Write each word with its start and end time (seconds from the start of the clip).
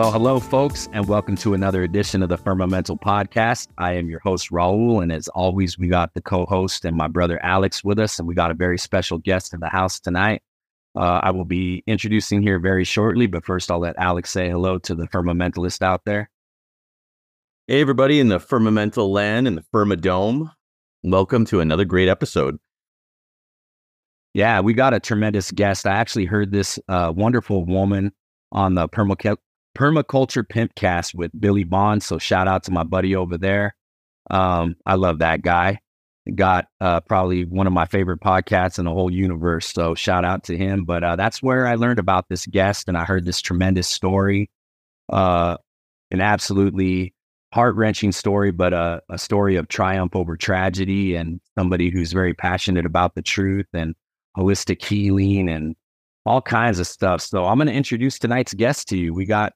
Well, 0.00 0.12
hello, 0.12 0.40
folks, 0.40 0.88
and 0.94 1.06
welcome 1.06 1.36
to 1.36 1.52
another 1.52 1.82
edition 1.82 2.22
of 2.22 2.30
the 2.30 2.38
Firmamental 2.38 2.98
Podcast. 2.98 3.68
I 3.76 3.96
am 3.96 4.08
your 4.08 4.20
host, 4.20 4.48
Raul, 4.50 5.02
and 5.02 5.12
as 5.12 5.28
always, 5.28 5.78
we 5.78 5.88
got 5.88 6.14
the 6.14 6.22
co 6.22 6.46
host 6.46 6.86
and 6.86 6.96
my 6.96 7.06
brother 7.06 7.38
Alex 7.44 7.84
with 7.84 7.98
us, 7.98 8.18
and 8.18 8.26
we 8.26 8.34
got 8.34 8.50
a 8.50 8.54
very 8.54 8.78
special 8.78 9.18
guest 9.18 9.52
in 9.52 9.60
the 9.60 9.68
house 9.68 10.00
tonight. 10.00 10.40
Uh, 10.96 11.20
I 11.22 11.32
will 11.32 11.44
be 11.44 11.84
introducing 11.86 12.40
here 12.40 12.58
very 12.58 12.82
shortly, 12.82 13.26
but 13.26 13.44
first, 13.44 13.70
I'll 13.70 13.80
let 13.80 13.94
Alex 13.98 14.30
say 14.30 14.48
hello 14.48 14.78
to 14.78 14.94
the 14.94 15.06
Firmamentalist 15.06 15.82
out 15.82 16.06
there. 16.06 16.30
Hey, 17.66 17.82
everybody 17.82 18.20
in 18.20 18.28
the 18.28 18.38
Firmamental 18.38 19.10
land 19.10 19.46
and 19.46 19.58
the 19.58 19.64
Firmadome. 19.70 20.50
Welcome 21.02 21.44
to 21.44 21.60
another 21.60 21.84
great 21.84 22.08
episode. 22.08 22.56
Yeah, 24.32 24.60
we 24.60 24.72
got 24.72 24.94
a 24.94 24.98
tremendous 24.98 25.50
guest. 25.50 25.86
I 25.86 25.96
actually 25.96 26.24
heard 26.24 26.52
this 26.52 26.78
uh, 26.88 27.12
wonderful 27.14 27.66
woman 27.66 28.12
on 28.50 28.76
the 28.76 28.88
Permaculture 28.88 29.36
Permaculture 29.76 30.44
Pimpcast 30.44 31.14
with 31.14 31.30
Billy 31.38 31.64
Bond. 31.64 32.02
So 32.02 32.18
shout 32.18 32.48
out 32.48 32.64
to 32.64 32.70
my 32.70 32.84
buddy 32.84 33.14
over 33.14 33.38
there. 33.38 33.74
Um, 34.30 34.76
I 34.86 34.94
love 34.94 35.18
that 35.20 35.42
guy. 35.42 35.80
Got 36.34 36.66
uh, 36.80 37.00
probably 37.00 37.44
one 37.44 37.66
of 37.66 37.72
my 37.72 37.86
favorite 37.86 38.20
podcasts 38.20 38.78
in 38.78 38.84
the 38.84 38.92
whole 38.92 39.10
universe. 39.10 39.72
So 39.72 39.94
shout 39.94 40.24
out 40.24 40.44
to 40.44 40.56
him. 40.56 40.84
But 40.84 41.02
uh, 41.02 41.16
that's 41.16 41.42
where 41.42 41.66
I 41.66 41.74
learned 41.74 41.98
about 41.98 42.28
this 42.28 42.46
guest 42.46 42.88
and 42.88 42.96
I 42.96 43.04
heard 43.04 43.24
this 43.24 43.40
tremendous 43.40 43.88
story. 43.88 44.50
Uh, 45.08 45.56
an 46.10 46.20
absolutely 46.20 47.14
heart 47.52 47.74
wrenching 47.74 48.12
story, 48.12 48.52
but 48.52 48.72
a, 48.72 49.02
a 49.08 49.18
story 49.18 49.56
of 49.56 49.68
triumph 49.68 50.14
over 50.14 50.36
tragedy 50.36 51.16
and 51.16 51.40
somebody 51.58 51.90
who's 51.90 52.12
very 52.12 52.34
passionate 52.34 52.86
about 52.86 53.14
the 53.14 53.22
truth 53.22 53.66
and 53.72 53.94
holistic 54.36 54.84
healing 54.84 55.48
and 55.48 55.74
all 56.26 56.42
kinds 56.42 56.78
of 56.78 56.86
stuff. 56.86 57.20
So 57.20 57.46
I'm 57.46 57.58
going 57.58 57.66
to 57.66 57.72
introduce 57.72 58.18
tonight's 58.18 58.54
guest 58.54 58.88
to 58.88 58.96
you. 58.96 59.12
We 59.12 59.24
got 59.24 59.52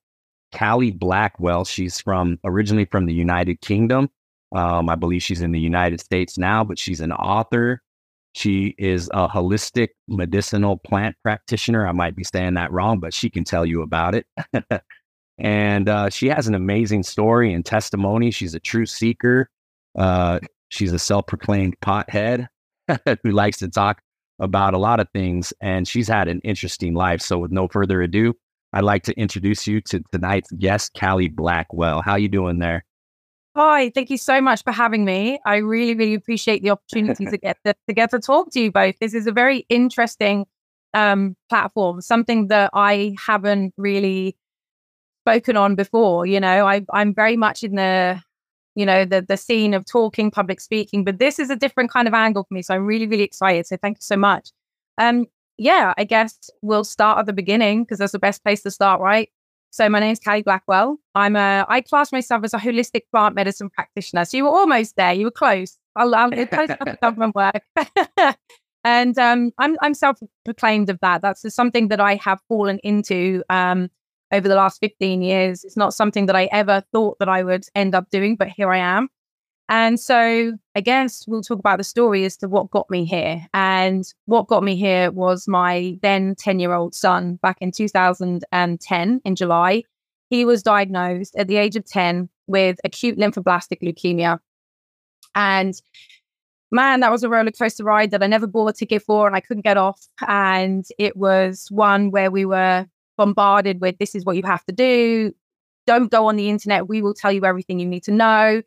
Callie 0.56 0.92
Blackwell. 0.92 1.64
She's 1.64 2.00
from 2.00 2.38
originally 2.44 2.84
from 2.86 3.06
the 3.06 3.14
United 3.14 3.60
Kingdom. 3.60 4.08
Um, 4.54 4.88
I 4.88 4.94
believe 4.94 5.22
she's 5.22 5.42
in 5.42 5.52
the 5.52 5.60
United 5.60 6.00
States 6.00 6.38
now, 6.38 6.62
but 6.64 6.78
she's 6.78 7.00
an 7.00 7.12
author. 7.12 7.82
She 8.34 8.74
is 8.78 9.08
a 9.12 9.28
holistic 9.28 9.90
medicinal 10.08 10.76
plant 10.76 11.16
practitioner. 11.22 11.86
I 11.86 11.92
might 11.92 12.16
be 12.16 12.24
saying 12.24 12.54
that 12.54 12.72
wrong, 12.72 13.00
but 13.00 13.14
she 13.14 13.30
can 13.30 13.44
tell 13.44 13.64
you 13.64 13.82
about 13.82 14.14
it. 14.14 14.26
and 15.38 15.88
uh, 15.88 16.10
she 16.10 16.28
has 16.28 16.46
an 16.46 16.54
amazing 16.54 17.02
story 17.02 17.52
and 17.52 17.64
testimony. 17.64 18.30
She's 18.30 18.54
a 18.54 18.60
true 18.60 18.86
seeker. 18.86 19.50
Uh, 19.96 20.40
she's 20.68 20.92
a 20.92 20.98
self 20.98 21.26
proclaimed 21.26 21.76
pothead 21.80 22.48
who 23.22 23.30
likes 23.30 23.58
to 23.58 23.68
talk 23.68 24.00
about 24.40 24.74
a 24.74 24.78
lot 24.78 25.00
of 25.00 25.08
things. 25.12 25.52
And 25.60 25.86
she's 25.86 26.08
had 26.08 26.26
an 26.28 26.40
interesting 26.40 26.94
life. 26.94 27.20
So, 27.20 27.38
with 27.38 27.52
no 27.52 27.68
further 27.68 28.02
ado, 28.02 28.34
I'd 28.74 28.82
like 28.82 29.04
to 29.04 29.12
introduce 29.14 29.68
you 29.68 29.80
to 29.82 30.02
tonight's 30.10 30.50
guest, 30.50 30.96
Callie 30.98 31.28
Blackwell. 31.28 32.02
How 32.02 32.16
you 32.16 32.28
doing 32.28 32.58
there? 32.58 32.84
Hi, 33.56 33.90
thank 33.90 34.10
you 34.10 34.18
so 34.18 34.40
much 34.40 34.64
for 34.64 34.72
having 34.72 35.04
me. 35.04 35.38
I 35.46 35.58
really, 35.58 35.94
really 35.94 36.14
appreciate 36.14 36.64
the 36.64 36.70
opportunity 36.70 37.24
to 37.24 37.38
get 37.38 37.56
to, 37.64 37.74
to, 37.86 37.94
get 37.94 38.10
to 38.10 38.18
talk 38.18 38.50
to 38.50 38.60
you 38.60 38.72
both. 38.72 38.96
This 39.00 39.14
is 39.14 39.28
a 39.28 39.32
very 39.32 39.64
interesting 39.68 40.46
um, 40.92 41.36
platform, 41.48 42.00
something 42.00 42.48
that 42.48 42.70
I 42.74 43.14
haven't 43.24 43.74
really 43.76 44.36
spoken 45.22 45.56
on 45.56 45.76
before. 45.76 46.26
You 46.26 46.40
know, 46.40 46.66
I, 46.66 46.84
I'm 46.92 47.14
very 47.14 47.36
much 47.36 47.62
in 47.62 47.76
the, 47.76 48.20
you 48.74 48.84
know, 48.84 49.04
the 49.04 49.22
the 49.22 49.36
scene 49.36 49.72
of 49.72 49.86
talking, 49.86 50.32
public 50.32 50.60
speaking, 50.60 51.04
but 51.04 51.20
this 51.20 51.38
is 51.38 51.48
a 51.48 51.54
different 51.54 51.92
kind 51.92 52.08
of 52.08 52.14
angle 52.14 52.42
for 52.42 52.54
me. 52.54 52.62
So 52.62 52.74
I'm 52.74 52.86
really, 52.86 53.06
really 53.06 53.22
excited. 53.22 53.68
So 53.68 53.76
thank 53.76 53.98
you 53.98 54.02
so 54.02 54.16
much. 54.16 54.50
Um, 54.98 55.26
yeah, 55.58 55.94
I 55.96 56.04
guess 56.04 56.50
we'll 56.62 56.84
start 56.84 57.18
at 57.18 57.26
the 57.26 57.32
beginning 57.32 57.84
because 57.84 57.98
that's 57.98 58.12
the 58.12 58.18
best 58.18 58.42
place 58.42 58.62
to 58.62 58.70
start, 58.70 59.00
right? 59.00 59.28
So 59.70 59.88
my 59.88 59.98
name 59.98 60.12
is 60.12 60.20
Callie 60.20 60.42
Blackwell. 60.42 60.98
I'm 61.14 61.34
a 61.34 61.66
I 61.68 61.80
class 61.80 62.12
myself 62.12 62.44
as 62.44 62.54
a 62.54 62.58
holistic 62.58 63.02
plant 63.10 63.34
medicine 63.34 63.70
practitioner. 63.70 64.24
So 64.24 64.36
you 64.36 64.44
were 64.44 64.50
almost 64.50 64.94
there. 64.96 65.12
You 65.12 65.26
were 65.26 65.32
close. 65.32 65.76
I'll, 65.96 66.14
I'll 66.14 66.30
close 66.30 66.70
government 67.02 67.34
work. 67.36 67.62
and 68.84 69.18
um, 69.18 69.50
I'm 69.58 69.76
I'm 69.82 69.94
self-proclaimed 69.94 70.90
of 70.90 71.00
that. 71.00 71.22
That's 71.22 71.52
something 71.52 71.88
that 71.88 72.00
I 72.00 72.14
have 72.16 72.40
fallen 72.48 72.78
into 72.84 73.42
um, 73.50 73.90
over 74.32 74.46
the 74.48 74.54
last 74.54 74.78
15 74.80 75.22
years. 75.22 75.64
It's 75.64 75.76
not 75.76 75.94
something 75.94 76.26
that 76.26 76.36
I 76.36 76.44
ever 76.52 76.84
thought 76.92 77.18
that 77.18 77.28
I 77.28 77.42
would 77.42 77.66
end 77.74 77.94
up 77.94 78.10
doing, 78.10 78.36
but 78.36 78.48
here 78.48 78.70
I 78.70 78.78
am. 78.78 79.08
And 79.68 79.98
so 79.98 80.52
I 80.74 80.80
guess 80.80 81.24
we'll 81.26 81.42
talk 81.42 81.58
about 81.58 81.78
the 81.78 81.84
story 81.84 82.24
as 82.24 82.36
to 82.38 82.48
what 82.48 82.70
got 82.70 82.90
me 82.90 83.04
here. 83.04 83.46
And 83.54 84.04
what 84.26 84.46
got 84.46 84.62
me 84.62 84.76
here 84.76 85.10
was 85.10 85.48
my 85.48 85.98
then 86.02 86.34
10 86.36 86.58
year 86.58 86.74
old 86.74 86.94
son 86.94 87.36
back 87.36 87.56
in 87.60 87.72
2010 87.72 89.20
in 89.24 89.36
July. 89.36 89.82
He 90.28 90.44
was 90.44 90.62
diagnosed 90.62 91.34
at 91.36 91.48
the 91.48 91.56
age 91.56 91.76
of 91.76 91.86
10 91.86 92.28
with 92.46 92.78
acute 92.84 93.18
lymphoblastic 93.18 93.82
leukemia. 93.82 94.38
And 95.34 95.74
man, 96.70 97.00
that 97.00 97.10
was 97.10 97.22
a 97.22 97.28
roller 97.30 97.50
coaster 97.50 97.84
ride 97.84 98.10
that 98.10 98.22
I 98.22 98.26
never 98.26 98.46
bought 98.46 98.68
a 98.68 98.72
ticket 98.74 99.02
for 99.02 99.26
and 99.26 99.34
I 99.34 99.40
couldn't 99.40 99.64
get 99.64 99.78
off. 99.78 100.06
And 100.28 100.84
it 100.98 101.16
was 101.16 101.68
one 101.70 102.10
where 102.10 102.30
we 102.30 102.44
were 102.44 102.86
bombarded 103.16 103.80
with 103.80 103.96
this 103.96 104.14
is 104.14 104.26
what 104.26 104.36
you 104.36 104.42
have 104.44 104.64
to 104.66 104.74
do. 104.74 105.32
Don't 105.86 106.10
go 106.10 106.26
on 106.26 106.36
the 106.36 106.50
internet. 106.50 106.88
We 106.88 107.00
will 107.00 107.14
tell 107.14 107.32
you 107.32 107.44
everything 107.44 107.78
you 107.78 107.86
need 107.86 108.04
to 108.04 108.12
know 108.12 108.62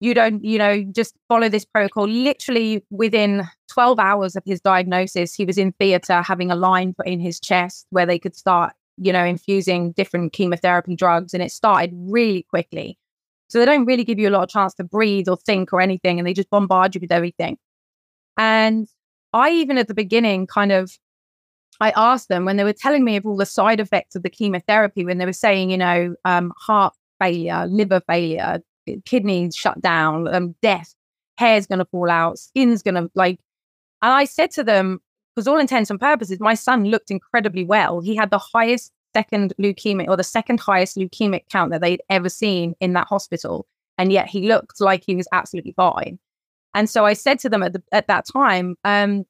you 0.00 0.14
don't, 0.14 0.44
you 0.44 0.58
know, 0.58 0.82
just 0.92 1.14
follow 1.28 1.48
this 1.48 1.64
protocol. 1.64 2.06
Literally 2.06 2.84
within 2.90 3.44
12 3.72 3.98
hours 3.98 4.36
of 4.36 4.42
his 4.44 4.60
diagnosis, 4.60 5.34
he 5.34 5.44
was 5.44 5.58
in 5.58 5.72
theater 5.72 6.22
having 6.22 6.50
a 6.50 6.56
line 6.56 6.94
put 6.94 7.06
in 7.06 7.20
his 7.20 7.40
chest 7.40 7.86
where 7.90 8.06
they 8.06 8.18
could 8.18 8.36
start, 8.36 8.74
you 8.98 9.12
know, 9.12 9.24
infusing 9.24 9.92
different 9.92 10.32
chemotherapy 10.32 10.94
drugs. 10.94 11.32
And 11.32 11.42
it 11.42 11.50
started 11.50 11.92
really 11.94 12.42
quickly. 12.42 12.98
So 13.48 13.58
they 13.58 13.64
don't 13.64 13.86
really 13.86 14.04
give 14.04 14.18
you 14.18 14.28
a 14.28 14.30
lot 14.30 14.42
of 14.42 14.48
chance 14.48 14.74
to 14.74 14.84
breathe 14.84 15.28
or 15.28 15.36
think 15.36 15.72
or 15.72 15.80
anything. 15.80 16.18
And 16.18 16.26
they 16.26 16.34
just 16.34 16.50
bombard 16.50 16.94
you 16.94 17.00
with 17.00 17.12
everything. 17.12 17.56
And 18.36 18.88
I, 19.32 19.50
even 19.50 19.78
at 19.78 19.88
the 19.88 19.94
beginning, 19.94 20.46
kind 20.46 20.72
of, 20.72 20.92
I 21.80 21.92
asked 21.96 22.28
them 22.28 22.44
when 22.44 22.56
they 22.56 22.64
were 22.64 22.72
telling 22.72 23.04
me 23.04 23.16
of 23.16 23.24
all 23.24 23.36
the 23.36 23.46
side 23.46 23.80
effects 23.80 24.16
of 24.16 24.22
the 24.22 24.30
chemotherapy, 24.30 25.04
when 25.04 25.18
they 25.18 25.26
were 25.26 25.32
saying, 25.32 25.70
you 25.70 25.78
know, 25.78 26.16
um, 26.24 26.52
heart 26.58 26.94
failure, 27.18 27.66
liver 27.66 28.00
failure, 28.06 28.60
kidneys 29.04 29.54
shut 29.54 29.80
down, 29.80 30.32
um, 30.34 30.54
death, 30.62 30.94
hair's 31.38 31.66
going 31.66 31.78
to 31.78 31.84
fall 31.86 32.10
out, 32.10 32.38
skin's 32.38 32.82
going 32.82 32.94
to 32.94 33.10
like. 33.14 33.38
And 34.02 34.12
I 34.12 34.24
said 34.24 34.50
to 34.52 34.64
them, 34.64 35.00
because 35.34 35.46
all 35.46 35.58
intents 35.58 35.90
and 35.90 36.00
purposes, 36.00 36.40
my 36.40 36.54
son 36.54 36.86
looked 36.86 37.10
incredibly 37.10 37.64
well. 37.64 38.00
He 38.00 38.16
had 38.16 38.30
the 38.30 38.38
highest 38.38 38.92
second 39.14 39.54
leukemic 39.60 40.08
or 40.08 40.16
the 40.16 40.24
second 40.24 40.60
highest 40.60 40.96
leukemic 40.96 41.48
count 41.50 41.70
that 41.72 41.80
they'd 41.80 42.02
ever 42.10 42.28
seen 42.28 42.74
in 42.80 42.92
that 42.94 43.06
hospital. 43.06 43.66
And 43.98 44.12
yet 44.12 44.28
he 44.28 44.48
looked 44.48 44.80
like 44.80 45.02
he 45.06 45.16
was 45.16 45.28
absolutely 45.32 45.72
fine. 45.72 46.18
And 46.74 46.88
so 46.88 47.06
I 47.06 47.14
said 47.14 47.38
to 47.40 47.48
them 47.48 47.62
at, 47.62 47.72
the, 47.72 47.82
at 47.92 48.08
that 48.08 48.26
time, 48.30 48.76
um, 48.84 49.24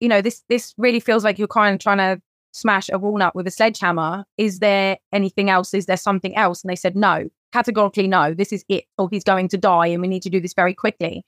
you 0.00 0.08
know, 0.08 0.20
this 0.20 0.42
this 0.48 0.74
really 0.78 1.00
feels 1.00 1.24
like 1.24 1.38
you're 1.38 1.48
kind 1.48 1.74
of 1.74 1.80
trying 1.80 1.98
to 1.98 2.20
smash 2.52 2.88
a 2.90 2.98
walnut 2.98 3.34
with 3.34 3.46
a 3.46 3.50
sledgehammer. 3.50 4.24
Is 4.38 4.58
there 4.60 4.98
anything 5.12 5.50
else? 5.50 5.74
Is 5.74 5.86
there 5.86 5.96
something 5.96 6.34
else? 6.36 6.62
And 6.62 6.70
they 6.70 6.76
said 6.76 6.96
no 6.96 7.28
categorically 7.52 8.08
no, 8.08 8.34
this 8.34 8.52
is 8.52 8.64
it, 8.68 8.84
or 8.98 9.08
he's 9.10 9.24
going 9.24 9.48
to 9.48 9.58
die 9.58 9.86
and 9.86 10.02
we 10.02 10.08
need 10.08 10.22
to 10.22 10.30
do 10.30 10.40
this 10.40 10.54
very 10.54 10.74
quickly. 10.74 11.24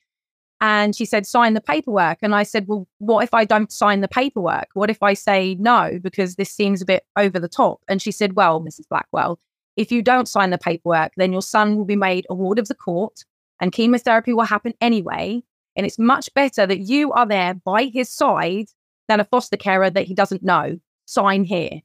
And 0.60 0.96
she 0.96 1.04
said, 1.04 1.26
sign 1.26 1.54
the 1.54 1.60
paperwork. 1.60 2.18
And 2.20 2.34
I 2.34 2.42
said, 2.42 2.66
well, 2.66 2.88
what 2.98 3.22
if 3.22 3.32
I 3.32 3.44
don't 3.44 3.70
sign 3.70 4.00
the 4.00 4.08
paperwork? 4.08 4.68
What 4.74 4.90
if 4.90 5.02
I 5.02 5.14
say 5.14 5.54
no, 5.58 6.00
because 6.02 6.34
this 6.34 6.50
seems 6.50 6.82
a 6.82 6.86
bit 6.86 7.04
over 7.16 7.38
the 7.38 7.48
top? 7.48 7.80
And 7.88 8.02
she 8.02 8.10
said, 8.10 8.34
well, 8.34 8.60
Mrs. 8.60 8.88
Blackwell, 8.88 9.38
if 9.76 9.92
you 9.92 10.02
don't 10.02 10.26
sign 10.26 10.50
the 10.50 10.58
paperwork, 10.58 11.12
then 11.16 11.30
your 11.32 11.42
son 11.42 11.76
will 11.76 11.84
be 11.84 11.96
made 11.96 12.26
a 12.28 12.34
ward 12.34 12.58
of 12.58 12.66
the 12.66 12.74
court 12.74 13.24
and 13.60 13.72
chemotherapy 13.72 14.32
will 14.32 14.44
happen 14.44 14.74
anyway. 14.80 15.42
And 15.76 15.86
it's 15.86 15.98
much 15.98 16.32
better 16.34 16.66
that 16.66 16.80
you 16.80 17.12
are 17.12 17.26
there 17.26 17.54
by 17.54 17.84
his 17.84 18.08
side 18.08 18.66
than 19.06 19.20
a 19.20 19.24
foster 19.24 19.56
carer 19.56 19.90
that 19.90 20.06
he 20.06 20.14
doesn't 20.14 20.42
know. 20.42 20.80
Sign 21.06 21.44
here. 21.44 21.82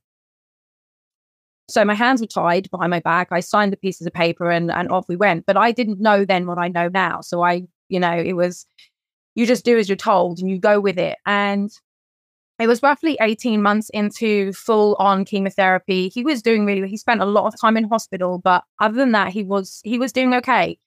So 1.69 1.85
my 1.85 1.93
hands 1.93 2.21
were 2.21 2.27
tied 2.27 2.69
behind 2.71 2.91
my 2.91 2.99
back. 2.99 3.29
I 3.31 3.39
signed 3.39 3.71
the 3.71 3.77
pieces 3.77 4.05
of 4.05 4.13
paper 4.13 4.51
and, 4.51 4.69
and 4.71 4.89
off 4.91 5.07
we 5.07 5.15
went. 5.15 5.45
But 5.45 5.57
I 5.57 5.71
didn't 5.71 5.99
know 5.99 6.25
then 6.25 6.45
what 6.45 6.57
I 6.57 6.67
know 6.67 6.89
now. 6.89 7.21
So 7.21 7.41
I, 7.41 7.63
you 7.89 7.99
know, 7.99 8.11
it 8.11 8.33
was, 8.33 8.65
you 9.35 9.45
just 9.45 9.65
do 9.65 9.77
as 9.77 9.87
you're 9.87 9.95
told 9.95 10.39
and 10.39 10.49
you 10.49 10.59
go 10.59 10.79
with 10.79 10.99
it. 10.99 11.17
And 11.25 11.71
it 12.59 12.67
was 12.67 12.83
roughly 12.83 13.17
18 13.19 13.61
months 13.61 13.89
into 13.91 14.53
full 14.53 14.95
on 14.99 15.25
chemotherapy. 15.25 16.09
He 16.09 16.23
was 16.23 16.41
doing 16.41 16.65
really, 16.65 16.87
he 16.87 16.97
spent 16.97 17.21
a 17.21 17.25
lot 17.25 17.47
of 17.47 17.59
time 17.59 17.77
in 17.77 17.85
hospital, 17.85 18.39
but 18.39 18.63
other 18.79 18.95
than 18.95 19.11
that, 19.13 19.31
he 19.31 19.43
was, 19.43 19.81
he 19.83 19.97
was 19.97 20.11
doing 20.11 20.33
okay. 20.35 20.77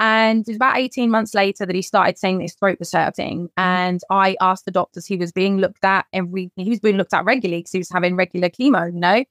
And 0.00 0.40
it 0.40 0.50
was 0.50 0.56
about 0.56 0.78
18 0.78 1.10
months 1.10 1.34
later 1.34 1.66
that 1.66 1.74
he 1.74 1.82
started 1.82 2.18
saying 2.18 2.38
that 2.38 2.44
his 2.44 2.54
throat 2.54 2.78
was 2.78 2.92
hurting. 2.92 3.48
Mm-hmm. 3.48 3.60
And 3.60 4.00
I 4.10 4.36
asked 4.40 4.64
the 4.64 4.70
doctors, 4.70 5.06
he 5.06 5.16
was 5.16 5.32
being 5.32 5.58
looked 5.58 5.84
at 5.84 6.06
every, 6.12 6.50
he 6.56 6.70
was 6.70 6.80
being 6.80 6.96
looked 6.96 7.14
at 7.14 7.24
regularly 7.24 7.60
because 7.60 7.72
he 7.72 7.78
was 7.78 7.90
having 7.90 8.14
regular 8.14 8.48
chemo, 8.48 8.92
you 8.92 9.00
know? 9.00 9.24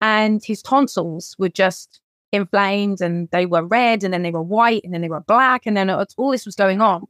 And 0.00 0.44
his 0.44 0.62
tonsils 0.62 1.34
were 1.38 1.48
just 1.48 2.00
inflamed 2.32 3.00
and 3.00 3.28
they 3.30 3.46
were 3.46 3.64
red 3.64 4.04
and 4.04 4.12
then 4.12 4.22
they 4.22 4.30
were 4.30 4.42
white 4.42 4.82
and 4.84 4.92
then 4.92 5.00
they 5.00 5.08
were 5.08 5.20
black 5.20 5.66
and 5.66 5.76
then 5.76 5.90
all 5.90 6.30
this 6.30 6.46
was 6.46 6.56
going 6.56 6.80
on. 6.80 7.04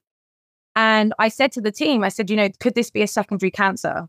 And 0.75 1.15
I 1.19 1.29
said 1.29 1.53
to 1.53 1.61
the 1.61 1.73
team, 1.73 2.05
I 2.05 2.11
said, 2.11 2.31
you 2.31 2.37
know, 2.37 2.51
could 2.61 2.75
this 2.75 2.91
be 2.91 3.03
a 3.03 3.07
secondary 3.07 3.51
cancer? 3.51 4.07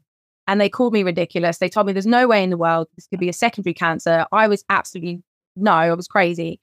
And 0.47 0.62
they 0.62 0.69
called 0.69 0.94
me 0.94 1.03
ridiculous. 1.03 1.57
They 1.57 1.69
told 1.69 1.88
me 1.88 1.94
there's 1.94 2.06
no 2.06 2.27
way 2.27 2.44
in 2.44 2.50
the 2.50 2.57
world 2.57 2.88
this 2.95 3.07
could 3.07 3.19
be 3.19 3.29
a 3.29 3.33
secondary 3.33 3.74
cancer. 3.74 4.25
I 4.31 4.47
was 4.47 4.63
absolutely 4.69 5.24
no, 5.56 5.71
I 5.71 5.94
was 5.94 6.07
crazy. 6.07 6.59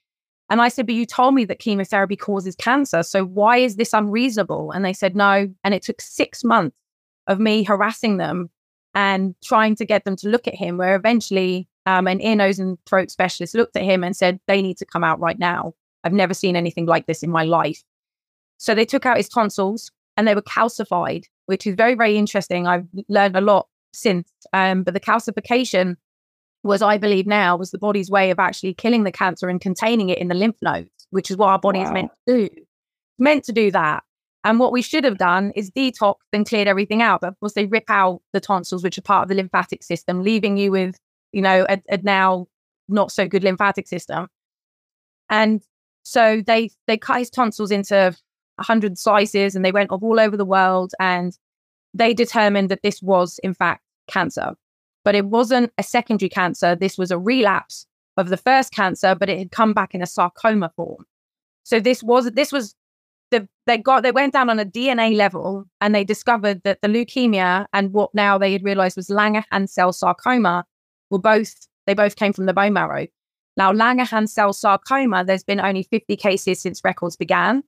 And 0.50 0.60
I 0.60 0.68
said, 0.68 0.86
but 0.86 0.94
you 0.94 1.06
told 1.06 1.34
me 1.34 1.44
that 1.46 1.58
chemotherapy 1.58 2.16
causes 2.16 2.54
cancer. 2.54 3.02
So 3.02 3.24
why 3.24 3.58
is 3.58 3.76
this 3.76 3.92
unreasonable? 3.92 4.70
And 4.72 4.84
they 4.84 4.92
said, 4.92 5.16
no. 5.16 5.48
And 5.64 5.74
it 5.74 5.82
took 5.82 6.00
six 6.00 6.44
months 6.44 6.76
of 7.26 7.40
me 7.40 7.64
harassing 7.64 8.18
them 8.18 8.50
and 8.94 9.34
trying 9.42 9.74
to 9.76 9.84
get 9.84 10.04
them 10.04 10.16
to 10.16 10.28
look 10.28 10.46
at 10.46 10.54
him, 10.54 10.76
where 10.76 10.94
eventually 10.94 11.66
um, 11.86 12.06
an 12.06 12.20
ear, 12.20 12.36
nose, 12.36 12.58
and 12.58 12.78
throat 12.86 13.10
specialist 13.10 13.54
looked 13.54 13.76
at 13.76 13.82
him 13.82 14.02
and 14.04 14.16
said, 14.16 14.40
they 14.46 14.62
need 14.62 14.78
to 14.78 14.86
come 14.86 15.04
out 15.04 15.20
right 15.20 15.38
now. 15.38 15.74
I've 16.02 16.12
never 16.12 16.34
seen 16.34 16.56
anything 16.56 16.86
like 16.86 17.06
this 17.06 17.22
in 17.22 17.30
my 17.30 17.44
life. 17.44 17.82
So 18.58 18.74
they 18.74 18.84
took 18.84 19.06
out 19.06 19.16
his 19.16 19.28
tonsils 19.28 19.90
and 20.16 20.28
they 20.28 20.34
were 20.34 20.42
calcified, 20.42 21.24
which 21.46 21.66
is 21.66 21.74
very, 21.74 21.94
very 21.94 22.16
interesting. 22.16 22.66
I've 22.66 22.86
learned 23.08 23.36
a 23.36 23.40
lot 23.40 23.68
since. 23.92 24.30
Um, 24.52 24.82
but 24.82 24.94
the 24.94 25.00
calcification 25.00 25.96
was, 26.62 26.82
I 26.82 26.98
believe 26.98 27.26
now, 27.26 27.56
was 27.56 27.70
the 27.70 27.78
body's 27.78 28.10
way 28.10 28.30
of 28.30 28.38
actually 28.38 28.74
killing 28.74 29.04
the 29.04 29.12
cancer 29.12 29.48
and 29.48 29.60
containing 29.60 30.08
it 30.08 30.18
in 30.18 30.28
the 30.28 30.34
lymph 30.34 30.56
nodes, 30.62 30.90
which 31.10 31.30
is 31.30 31.36
what 31.36 31.48
our 31.48 31.58
body 31.58 31.80
wow. 31.80 31.84
is 31.84 31.90
meant 31.90 32.10
to 32.26 32.48
do. 32.48 32.48
meant 33.18 33.44
to 33.44 33.52
do 33.52 33.70
that. 33.70 34.02
And 34.44 34.58
what 34.58 34.72
we 34.72 34.82
should 34.82 35.04
have 35.04 35.18
done 35.18 35.52
is 35.56 35.70
detox 35.70 36.16
and 36.32 36.46
cleared 36.46 36.68
everything 36.68 37.00
out. 37.00 37.22
But 37.22 37.28
of 37.28 37.40
course, 37.40 37.54
they 37.54 37.64
rip 37.64 37.88
out 37.88 38.20
the 38.32 38.40
tonsils, 38.40 38.82
which 38.82 38.98
are 38.98 39.02
part 39.02 39.22
of 39.22 39.28
the 39.28 39.34
lymphatic 39.34 39.82
system, 39.82 40.22
leaving 40.22 40.56
you 40.58 40.70
with, 40.70 40.98
you 41.34 41.42
know, 41.42 41.66
a, 41.68 41.80
a 41.88 41.98
now 41.98 42.46
not 42.88 43.10
so 43.12 43.26
good 43.26 43.44
lymphatic 43.44 43.88
system. 43.88 44.28
And 45.30 45.62
so 46.04 46.42
they 46.46 46.70
they 46.86 46.96
cut 46.96 47.18
his 47.18 47.30
tonsils 47.30 47.70
into 47.70 48.16
hundred 48.60 48.98
slices, 48.98 49.56
and 49.56 49.64
they 49.64 49.72
went 49.72 49.90
off 49.90 50.02
all 50.02 50.20
over 50.20 50.36
the 50.36 50.44
world, 50.44 50.92
and 51.00 51.36
they 51.92 52.14
determined 52.14 52.68
that 52.70 52.82
this 52.82 53.02
was 53.02 53.38
in 53.42 53.54
fact 53.54 53.82
cancer. 54.08 54.54
But 55.04 55.14
it 55.14 55.26
wasn't 55.26 55.72
a 55.76 55.82
secondary 55.82 56.28
cancer. 56.28 56.74
This 56.74 56.96
was 56.96 57.10
a 57.10 57.18
relapse 57.18 57.86
of 58.16 58.28
the 58.28 58.36
first 58.36 58.72
cancer, 58.72 59.14
but 59.14 59.28
it 59.28 59.38
had 59.38 59.50
come 59.50 59.72
back 59.72 59.94
in 59.94 60.02
a 60.02 60.06
sarcoma 60.06 60.70
form. 60.76 61.04
So 61.64 61.80
this 61.80 62.02
was 62.02 62.30
this 62.32 62.52
was 62.52 62.74
the 63.30 63.48
they 63.66 63.78
got 63.78 64.02
they 64.02 64.12
went 64.12 64.32
down 64.32 64.50
on 64.50 64.60
a 64.60 64.64
DNA 64.64 65.16
level 65.16 65.64
and 65.80 65.94
they 65.94 66.04
discovered 66.04 66.62
that 66.64 66.80
the 66.82 66.88
leukemia 66.88 67.66
and 67.72 67.92
what 67.92 68.14
now 68.14 68.38
they 68.38 68.52
had 68.52 68.64
realized 68.64 68.96
was 68.96 69.08
Langerhans 69.08 69.70
cell 69.70 69.92
sarcoma 69.92 70.64
were 71.14 71.20
both 71.20 71.54
they 71.86 71.94
both 71.94 72.16
came 72.16 72.32
from 72.32 72.46
the 72.46 72.54
bone 72.54 72.72
marrow. 72.72 73.06
Now 73.56 73.72
Langerhans 73.72 74.30
cell 74.30 74.52
sarcoma, 74.52 75.24
there's 75.24 75.44
been 75.44 75.60
only 75.60 75.84
50 75.84 76.16
cases 76.16 76.60
since 76.60 76.82
records 76.82 77.16
began. 77.16 77.62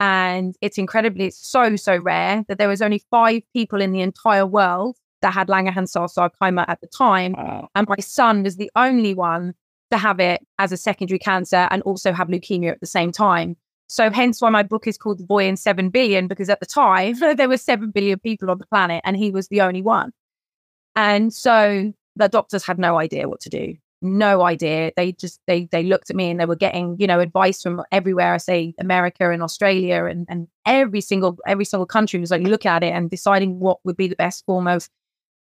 And 0.00 0.56
it's 0.62 0.78
incredibly, 0.78 1.26
it's 1.26 1.38
so, 1.38 1.76
so 1.76 1.98
rare 1.98 2.42
that 2.48 2.56
there 2.56 2.68
was 2.68 2.80
only 2.80 3.02
five 3.10 3.42
people 3.54 3.82
in 3.82 3.92
the 3.92 4.00
entire 4.00 4.46
world 4.46 4.96
that 5.20 5.34
had 5.34 5.48
Langerhans 5.48 5.90
cell 5.90 6.08
sarcoma 6.08 6.64
at 6.68 6.80
the 6.80 6.86
time. 6.86 7.34
Wow. 7.36 7.68
And 7.74 7.86
my 7.86 7.98
son 7.98 8.42
was 8.42 8.56
the 8.56 8.70
only 8.74 9.12
one 9.14 9.52
to 9.90 9.98
have 9.98 10.18
it 10.18 10.40
as 10.58 10.72
a 10.72 10.78
secondary 10.78 11.18
cancer 11.18 11.68
and 11.70 11.82
also 11.82 12.12
have 12.12 12.28
leukemia 12.28 12.70
at 12.70 12.80
the 12.80 12.86
same 12.86 13.12
time. 13.12 13.56
So 13.88 14.10
hence 14.10 14.40
why 14.40 14.48
my 14.48 14.62
book 14.62 14.86
is 14.86 14.96
called 14.96 15.18
The 15.18 15.24
Boy 15.24 15.46
in 15.46 15.56
7 15.56 15.90
Billion, 15.90 16.28
because 16.28 16.48
at 16.48 16.60
the 16.60 16.66
time 16.66 17.18
there 17.36 17.48
were 17.48 17.58
7 17.58 17.90
billion 17.90 18.18
people 18.20 18.50
on 18.50 18.58
the 18.58 18.66
planet 18.66 19.02
and 19.04 19.16
he 19.16 19.30
was 19.30 19.48
the 19.48 19.60
only 19.60 19.82
one. 19.82 20.12
And 20.96 21.32
so 21.34 21.92
the 22.16 22.28
doctors 22.28 22.64
had 22.64 22.78
no 22.78 22.98
idea 22.98 23.28
what 23.28 23.40
to 23.40 23.48
do. 23.48 23.74
No 24.02 24.42
idea. 24.42 24.92
They 24.96 25.12
just 25.12 25.40
they 25.46 25.68
they 25.70 25.82
looked 25.82 26.08
at 26.10 26.16
me 26.16 26.30
and 26.30 26.40
they 26.40 26.46
were 26.46 26.56
getting, 26.56 26.96
you 26.98 27.06
know, 27.06 27.20
advice 27.20 27.62
from 27.62 27.82
everywhere. 27.92 28.34
I 28.34 28.38
say 28.38 28.74
America 28.78 29.30
and 29.30 29.42
Australia 29.42 30.06
and, 30.06 30.26
and 30.28 30.48
every 30.64 31.02
single 31.02 31.36
every 31.46 31.66
single 31.66 31.86
country 31.86 32.18
was 32.18 32.30
like 32.30 32.42
look 32.42 32.64
at 32.64 32.82
it 32.82 32.92
and 32.92 33.10
deciding 33.10 33.60
what 33.60 33.78
would 33.84 33.96
be 33.96 34.08
the 34.08 34.16
best 34.16 34.46
form 34.46 34.66
of 34.66 34.88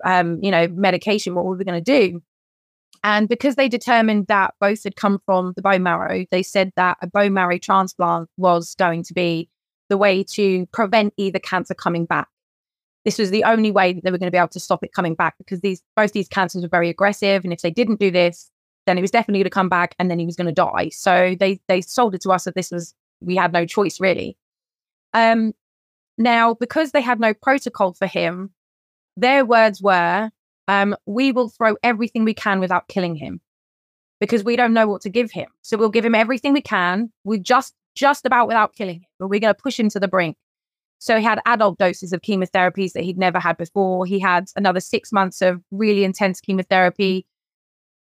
um, 0.05 0.39
you 0.43 0.51
know, 0.51 0.69
medication, 0.69 1.35
what 1.35 1.45
were 1.45 1.57
we 1.57 1.65
going 1.65 1.83
to 1.83 2.11
do? 2.11 2.21
And 3.03 3.29
because 3.29 3.55
they 3.55 3.69
determined 3.69 4.27
that 4.27 4.55
both 4.61 4.85
had 4.85 4.97
come 4.97 5.21
from 5.25 5.55
the 5.57 5.63
bone 5.63 5.83
marrow, 5.83 6.27
they 6.31 6.43
said 6.43 6.73
that 6.77 6.99
a 7.01 7.07
bone 7.07 7.33
marrow 7.33 7.59
transplant 7.59 8.29
was 8.37 8.75
going 8.75 9.05
to 9.05 9.15
be 9.15 9.49
the 9.89 9.97
way 9.97 10.23
to 10.23 10.67
prevent 10.67 11.15
either 11.17 11.39
cancer 11.39 11.75
coming 11.75 12.05
back. 12.05 12.29
This 13.05 13.19
was 13.19 13.31
the 13.31 13.45
only 13.45 13.71
way 13.71 13.93
that 13.93 14.05
they 14.05 14.11
were 14.11 14.19
going 14.19 14.27
to 14.27 14.35
be 14.35 14.39
able 14.39 14.49
to 14.49 14.61
stop 14.61 14.85
it 14.85 14.93
coming 14.93 15.15
back 15.15 15.37
because 15.39 15.61
these 15.61 15.83
both 15.97 16.13
these 16.13 16.29
cancers 16.29 16.63
were 16.63 16.69
very 16.69 16.89
aggressive. 16.89 17.45
And 17.45 17.53
if 17.53 17.63
they 17.63 17.71
didn't 17.71 18.01
do 18.01 18.11
this, 18.11 18.51
then 18.87 18.99
it 18.99 19.01
was 19.01 19.11
definitely 19.11 19.41
going 19.41 19.45
to 19.45 19.51
come 19.51 19.69
back 19.69 19.95
and 19.99 20.11
then 20.11 20.19
he 20.19 20.27
was 20.27 20.37
going 20.37 20.47
to 20.47 20.53
die. 20.53 20.91
So 20.91 21.35
they 21.39 21.61
they 21.69 21.81
sold 21.81 22.15
it 22.15 22.23
to 22.23 22.31
us 22.31 22.45
that 22.45 22.55
this 22.55 22.71
was 22.71 22.95
we 23.21 23.37
had 23.37 23.53
no 23.53 23.65
choice 23.65 24.01
really. 24.01 24.37
Um 25.15 25.53
now 26.19 26.55
because 26.55 26.93
they 26.93 27.01
had 27.01 27.21
no 27.21 27.33
protocol 27.33 27.95
for 27.95 28.07
him, 28.07 28.51
their 29.17 29.45
words 29.45 29.81
were, 29.83 30.31
um, 30.69 30.95
we 31.07 31.33
will 31.33 31.49
throw 31.49 31.77
everything 31.83 32.25
we 32.25 32.35
can 32.35 32.61
without 32.61 32.89
killing 32.89 33.17
him 33.17 33.41
because 34.21 34.45
we 34.45 34.57
don't 34.57 34.75
know 34.75 34.87
what 34.87 35.03
to 35.03 35.09
give 35.09 35.31
him. 35.31 35.49
So 35.63 35.77
we'll 35.77 35.89
give 35.89 36.05
him 36.05 36.15
everything 36.15 36.53
we 36.53 36.61
can. 36.61 37.11
We 37.25 37.39
just 37.39 37.75
just 37.95 38.25
about 38.25 38.47
without 38.47 38.75
killing 38.75 38.97
him, 38.97 39.09
but 39.19 39.29
we're 39.29 39.41
going 39.41 39.55
to 39.55 39.61
push 39.61 39.79
him 39.79 39.89
to 39.91 40.01
the 40.01 40.09
brink. 40.09 40.37
So 41.01 41.17
he 41.17 41.25
had 41.25 41.41
adult 41.47 41.79
doses 41.79 42.13
of 42.13 42.21
chemotherapies 42.21 42.93
that 42.93 43.03
he'd 43.03 43.17
never 43.17 43.41
had 43.41 43.57
before. 43.57 44.05
He 44.05 44.19
had 44.19 44.49
another 44.55 44.81
six 44.81 45.11
months 45.13 45.41
of 45.41 45.63
really 45.71 46.05
intense 46.05 46.43
chemotherapy 46.43 47.27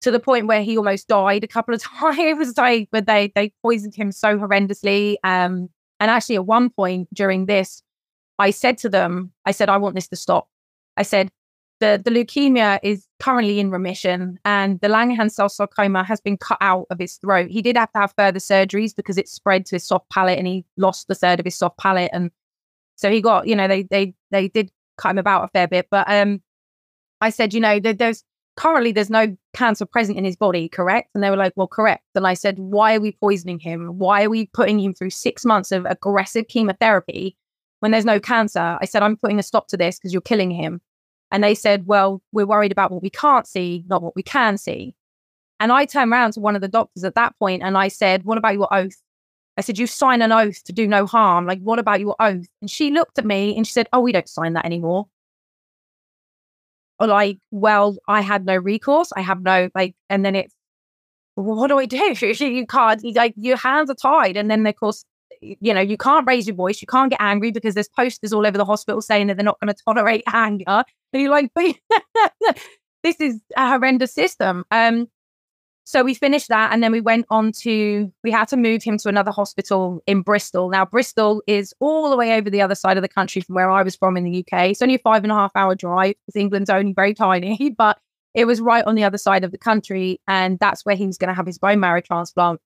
to 0.00 0.10
the 0.10 0.18
point 0.18 0.46
where 0.46 0.62
he 0.62 0.78
almost 0.78 1.06
died 1.06 1.44
a 1.44 1.48
couple 1.48 1.74
of 1.74 1.82
times. 2.00 2.56
like, 2.56 2.88
but 2.90 3.06
they 3.06 3.32
they 3.34 3.52
poisoned 3.62 3.94
him 3.94 4.10
so 4.12 4.38
horrendously. 4.38 5.16
Um, 5.22 5.68
and 6.00 6.10
actually, 6.10 6.36
at 6.36 6.46
one 6.46 6.70
point 6.70 7.08
during 7.12 7.44
this, 7.44 7.82
I 8.38 8.50
said 8.50 8.78
to 8.78 8.88
them, 8.88 9.30
I 9.44 9.52
said, 9.52 9.68
I 9.68 9.76
want 9.76 9.94
this 9.94 10.08
to 10.08 10.16
stop. 10.16 10.48
I 10.96 11.02
said, 11.02 11.28
the, 11.80 12.00
the 12.02 12.10
leukemia 12.10 12.78
is 12.82 13.06
currently 13.18 13.60
in 13.60 13.70
remission 13.70 14.38
and 14.46 14.80
the 14.80 14.88
Langerhans 14.88 15.32
cell 15.32 15.50
sarcoma 15.50 16.04
has 16.04 16.20
been 16.22 16.38
cut 16.38 16.58
out 16.62 16.86
of 16.90 16.98
his 16.98 17.16
throat. 17.16 17.50
He 17.50 17.60
did 17.60 17.76
have 17.76 17.92
to 17.92 17.98
have 17.98 18.14
further 18.16 18.38
surgeries 18.38 18.96
because 18.96 19.18
it 19.18 19.28
spread 19.28 19.66
to 19.66 19.76
his 19.76 19.86
soft 19.86 20.08
palate 20.08 20.38
and 20.38 20.46
he 20.46 20.64
lost 20.78 21.08
the 21.08 21.14
third 21.14 21.38
of 21.38 21.44
his 21.44 21.56
soft 21.56 21.76
palate. 21.76 22.10
And 22.14 22.30
so 22.96 23.10
he 23.10 23.20
got, 23.20 23.46
you 23.46 23.54
know, 23.54 23.68
they 23.68 23.84
they 23.84 24.14
they 24.30 24.48
did 24.48 24.70
cut 24.98 25.10
him 25.10 25.18
about 25.18 25.44
a 25.44 25.48
fair 25.48 25.68
bit. 25.68 25.88
But 25.90 26.10
um 26.10 26.42
I 27.20 27.30
said, 27.30 27.54
you 27.54 27.60
know, 27.60 27.78
there's 27.80 28.24
currently 28.56 28.92
there's 28.92 29.10
no 29.10 29.36
cancer 29.54 29.86
present 29.86 30.18
in 30.18 30.24
his 30.24 30.36
body, 30.36 30.68
correct? 30.68 31.10
And 31.14 31.22
they 31.22 31.30
were 31.30 31.36
like, 31.36 31.52
well, 31.56 31.66
correct. 31.66 32.04
And 32.14 32.26
I 32.26 32.34
said, 32.34 32.58
why 32.58 32.96
are 32.96 33.00
we 33.00 33.12
poisoning 33.12 33.58
him? 33.58 33.98
Why 33.98 34.24
are 34.24 34.30
we 34.30 34.46
putting 34.46 34.80
him 34.80 34.94
through 34.94 35.10
six 35.10 35.44
months 35.44 35.72
of 35.72 35.86
aggressive 35.86 36.48
chemotherapy 36.48 37.36
when 37.80 37.92
there's 37.92 38.04
no 38.04 38.18
cancer? 38.18 38.78
I 38.80 38.84
said, 38.86 39.02
I'm 39.02 39.16
putting 39.16 39.38
a 39.38 39.42
stop 39.42 39.68
to 39.68 39.76
this 39.76 39.98
because 39.98 40.12
you're 40.12 40.22
killing 40.22 40.50
him. 40.50 40.80
And 41.30 41.42
they 41.42 41.54
said, 41.54 41.86
well, 41.86 42.22
we're 42.32 42.46
worried 42.46 42.72
about 42.72 42.90
what 42.90 43.02
we 43.02 43.10
can't 43.10 43.46
see, 43.46 43.84
not 43.88 44.02
what 44.02 44.16
we 44.16 44.22
can 44.22 44.58
see. 44.58 44.94
And 45.58 45.72
I 45.72 45.86
turned 45.86 46.12
around 46.12 46.32
to 46.32 46.40
one 46.40 46.54
of 46.54 46.62
the 46.62 46.68
doctors 46.68 47.04
at 47.04 47.14
that 47.14 47.36
point 47.38 47.62
and 47.62 47.76
I 47.76 47.88
said, 47.88 48.24
what 48.24 48.38
about 48.38 48.54
your 48.54 48.72
oath? 48.72 48.96
I 49.56 49.62
said, 49.62 49.78
you 49.78 49.86
sign 49.86 50.22
an 50.22 50.32
oath 50.32 50.62
to 50.64 50.72
do 50.72 50.86
no 50.86 51.06
harm. 51.06 51.46
Like, 51.46 51.60
what 51.60 51.78
about 51.78 52.00
your 52.00 52.14
oath? 52.20 52.46
And 52.60 52.70
she 52.70 52.90
looked 52.90 53.18
at 53.18 53.24
me 53.24 53.56
and 53.56 53.66
she 53.66 53.72
said, 53.72 53.88
oh, 53.92 54.00
we 54.00 54.12
don't 54.12 54.28
sign 54.28 54.52
that 54.52 54.66
anymore. 54.66 55.06
Or 56.98 57.06
like, 57.06 57.38
well, 57.50 57.96
I 58.08 58.20
had 58.20 58.44
no 58.44 58.56
recourse. 58.56 59.12
I 59.16 59.22
have 59.22 59.42
no, 59.42 59.70
like, 59.74 59.94
and 60.10 60.24
then 60.24 60.34
it's, 60.34 60.54
well, 61.36 61.56
what 61.56 61.68
do 61.68 61.78
I 61.78 61.86
do? 61.86 61.96
you 62.44 62.66
can't, 62.66 63.02
like, 63.14 63.34
your 63.36 63.56
hands 63.56 63.90
are 63.90 63.94
tied. 63.94 64.36
And 64.36 64.50
then, 64.50 64.66
of 64.66 64.76
course, 64.76 65.04
you 65.40 65.74
know, 65.74 65.80
you 65.80 65.96
can't 65.96 66.26
raise 66.26 66.46
your 66.46 66.56
voice, 66.56 66.80
you 66.80 66.86
can't 66.86 67.10
get 67.10 67.20
angry 67.20 67.50
because 67.50 67.74
there's 67.74 67.88
posters 67.88 68.32
all 68.32 68.46
over 68.46 68.56
the 68.56 68.64
hospital 68.64 69.02
saying 69.02 69.26
that 69.26 69.36
they're 69.36 69.44
not 69.44 69.60
going 69.60 69.74
to 69.74 69.82
tolerate 69.84 70.24
anger. 70.32 70.84
And 71.12 71.22
you're 71.22 71.30
like, 71.30 71.50
this 73.02 73.20
is 73.20 73.40
a 73.56 73.68
horrendous 73.68 74.12
system. 74.12 74.64
Um, 74.70 75.08
so 75.86 76.02
we 76.02 76.14
finished 76.14 76.48
that 76.48 76.72
and 76.72 76.82
then 76.82 76.90
we 76.90 77.00
went 77.00 77.26
on 77.30 77.52
to, 77.60 78.12
we 78.24 78.32
had 78.32 78.48
to 78.48 78.56
move 78.56 78.82
him 78.82 78.98
to 78.98 79.08
another 79.08 79.30
hospital 79.30 80.02
in 80.08 80.22
Bristol. 80.22 80.68
Now, 80.68 80.84
Bristol 80.84 81.42
is 81.46 81.72
all 81.78 82.10
the 82.10 82.16
way 82.16 82.36
over 82.36 82.50
the 82.50 82.60
other 82.60 82.74
side 82.74 82.96
of 82.96 83.02
the 83.02 83.08
country 83.08 83.40
from 83.40 83.54
where 83.54 83.70
I 83.70 83.84
was 83.84 83.94
from 83.94 84.16
in 84.16 84.24
the 84.24 84.40
UK. 84.40 84.70
It's 84.70 84.82
only 84.82 84.96
a 84.96 84.98
five 84.98 85.22
and 85.22 85.30
a 85.30 85.36
half 85.36 85.52
hour 85.54 85.76
drive 85.76 86.16
because 86.26 86.34
England's 86.34 86.70
only 86.70 86.92
very 86.92 87.14
tiny, 87.14 87.70
but 87.78 88.00
it 88.34 88.46
was 88.46 88.60
right 88.60 88.84
on 88.84 88.96
the 88.96 89.04
other 89.04 89.16
side 89.16 89.44
of 89.44 89.52
the 89.52 89.58
country. 89.58 90.20
And 90.26 90.58
that's 90.58 90.84
where 90.84 90.96
he 90.96 91.06
was 91.06 91.18
going 91.18 91.28
to 91.28 91.34
have 91.34 91.46
his 91.46 91.56
bone 91.56 91.78
marrow 91.78 92.00
transplant. 92.00 92.60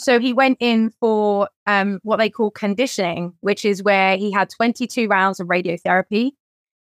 So 0.00 0.18
he 0.18 0.32
went 0.32 0.56
in 0.58 0.90
for 0.98 1.48
um, 1.68 2.00
what 2.02 2.16
they 2.16 2.28
call 2.28 2.50
conditioning, 2.50 3.34
which 3.38 3.64
is 3.64 3.84
where 3.84 4.16
he 4.16 4.32
had 4.32 4.50
22 4.50 5.06
rounds 5.06 5.38
of 5.38 5.46
radiotherapy. 5.46 6.32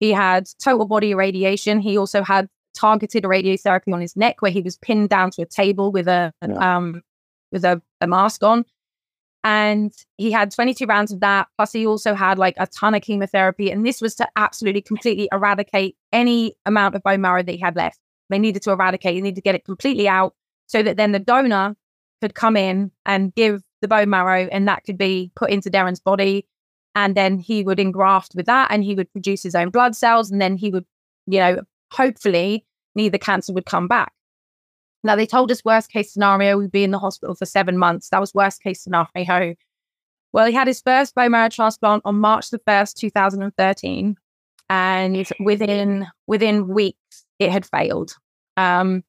He 0.01 0.11
had 0.11 0.49
total 0.61 0.85
body 0.85 1.11
irradiation. 1.11 1.79
He 1.79 1.97
also 1.97 2.23
had 2.23 2.49
targeted 2.73 3.23
radiotherapy 3.23 3.93
on 3.93 4.01
his 4.01 4.15
neck, 4.15 4.41
where 4.41 4.51
he 4.51 4.61
was 4.61 4.77
pinned 4.77 5.09
down 5.09 5.31
to 5.31 5.41
a 5.43 5.45
table 5.45 5.91
with 5.91 6.07
a 6.07 6.33
yeah. 6.47 6.77
um, 6.77 7.01
with 7.51 7.63
a, 7.63 7.81
a 8.01 8.07
mask 8.07 8.43
on. 8.43 8.65
And 9.45 9.91
he 10.17 10.31
had 10.31 10.51
22 10.51 10.85
rounds 10.85 11.11
of 11.11 11.19
that. 11.19 11.47
Plus, 11.57 11.73
he 11.73 11.85
also 11.85 12.13
had 12.13 12.37
like 12.37 12.55
a 12.57 12.67
ton 12.67 12.95
of 12.95 13.01
chemotherapy. 13.01 13.69
And 13.71 13.85
this 13.85 14.01
was 14.01 14.15
to 14.15 14.27
absolutely 14.37 14.81
completely 14.81 15.27
eradicate 15.33 15.97
any 16.13 16.55
amount 16.65 16.95
of 16.95 17.03
bone 17.03 17.21
marrow 17.21 17.43
that 17.43 17.51
he 17.51 17.57
had 17.57 17.75
left. 17.75 17.99
They 18.29 18.39
needed 18.39 18.61
to 18.63 18.71
eradicate, 18.71 19.15
they 19.15 19.21
needed 19.21 19.35
to 19.35 19.41
get 19.41 19.55
it 19.55 19.65
completely 19.65 20.07
out 20.07 20.33
so 20.65 20.81
that 20.81 20.97
then 20.97 21.11
the 21.11 21.19
donor 21.19 21.75
could 22.21 22.35
come 22.35 22.55
in 22.55 22.89
and 23.05 23.35
give 23.35 23.61
the 23.81 23.87
bone 23.87 24.09
marrow, 24.09 24.47
and 24.49 24.67
that 24.67 24.85
could 24.85 24.97
be 24.97 25.31
put 25.35 25.49
into 25.49 25.69
Darren's 25.69 25.99
body. 25.99 26.47
And 26.95 27.15
then 27.15 27.37
he 27.37 27.63
would 27.63 27.79
engraft 27.79 28.33
with 28.33 28.45
that 28.45 28.69
and 28.71 28.83
he 28.83 28.95
would 28.95 29.11
produce 29.11 29.43
his 29.43 29.55
own 29.55 29.71
blood 29.71 29.95
cells. 29.95 30.31
And 30.31 30.39
then 30.39 30.55
he 30.55 30.69
would, 30.69 30.85
you 31.27 31.39
know, 31.39 31.61
hopefully 31.93 32.65
neither 32.95 33.17
cancer 33.17 33.53
would 33.53 33.65
come 33.65 33.87
back. 33.87 34.11
Now 35.03 35.15
they 35.15 35.25
told 35.25 35.51
us 35.51 35.65
worst 35.65 35.91
case 35.91 36.13
scenario 36.13 36.57
we'd 36.57 36.71
be 36.71 36.83
in 36.83 36.91
the 36.91 36.99
hospital 36.99 37.35
for 37.35 37.45
seven 37.45 37.77
months. 37.77 38.09
That 38.09 38.21
was 38.21 38.33
worst 38.33 38.61
case 38.61 38.81
scenario. 38.81 39.55
Well, 40.31 40.47
he 40.47 40.53
had 40.53 40.67
his 40.67 40.81
first 40.81 41.13
bone 41.13 41.31
marrow 41.31 41.49
transplant 41.49 42.01
on 42.05 42.19
March 42.19 42.49
the 42.49 42.61
first, 42.65 42.97
two 42.97 43.09
thousand 43.09 43.43
and 43.43 43.55
thirteen, 43.55 44.15
and 44.69 45.27
within 45.39 46.07
within 46.25 46.67
weeks 46.67 47.25
it 47.39 47.51
had 47.51 47.65
failed. 47.65 48.15
Um, 48.57 49.03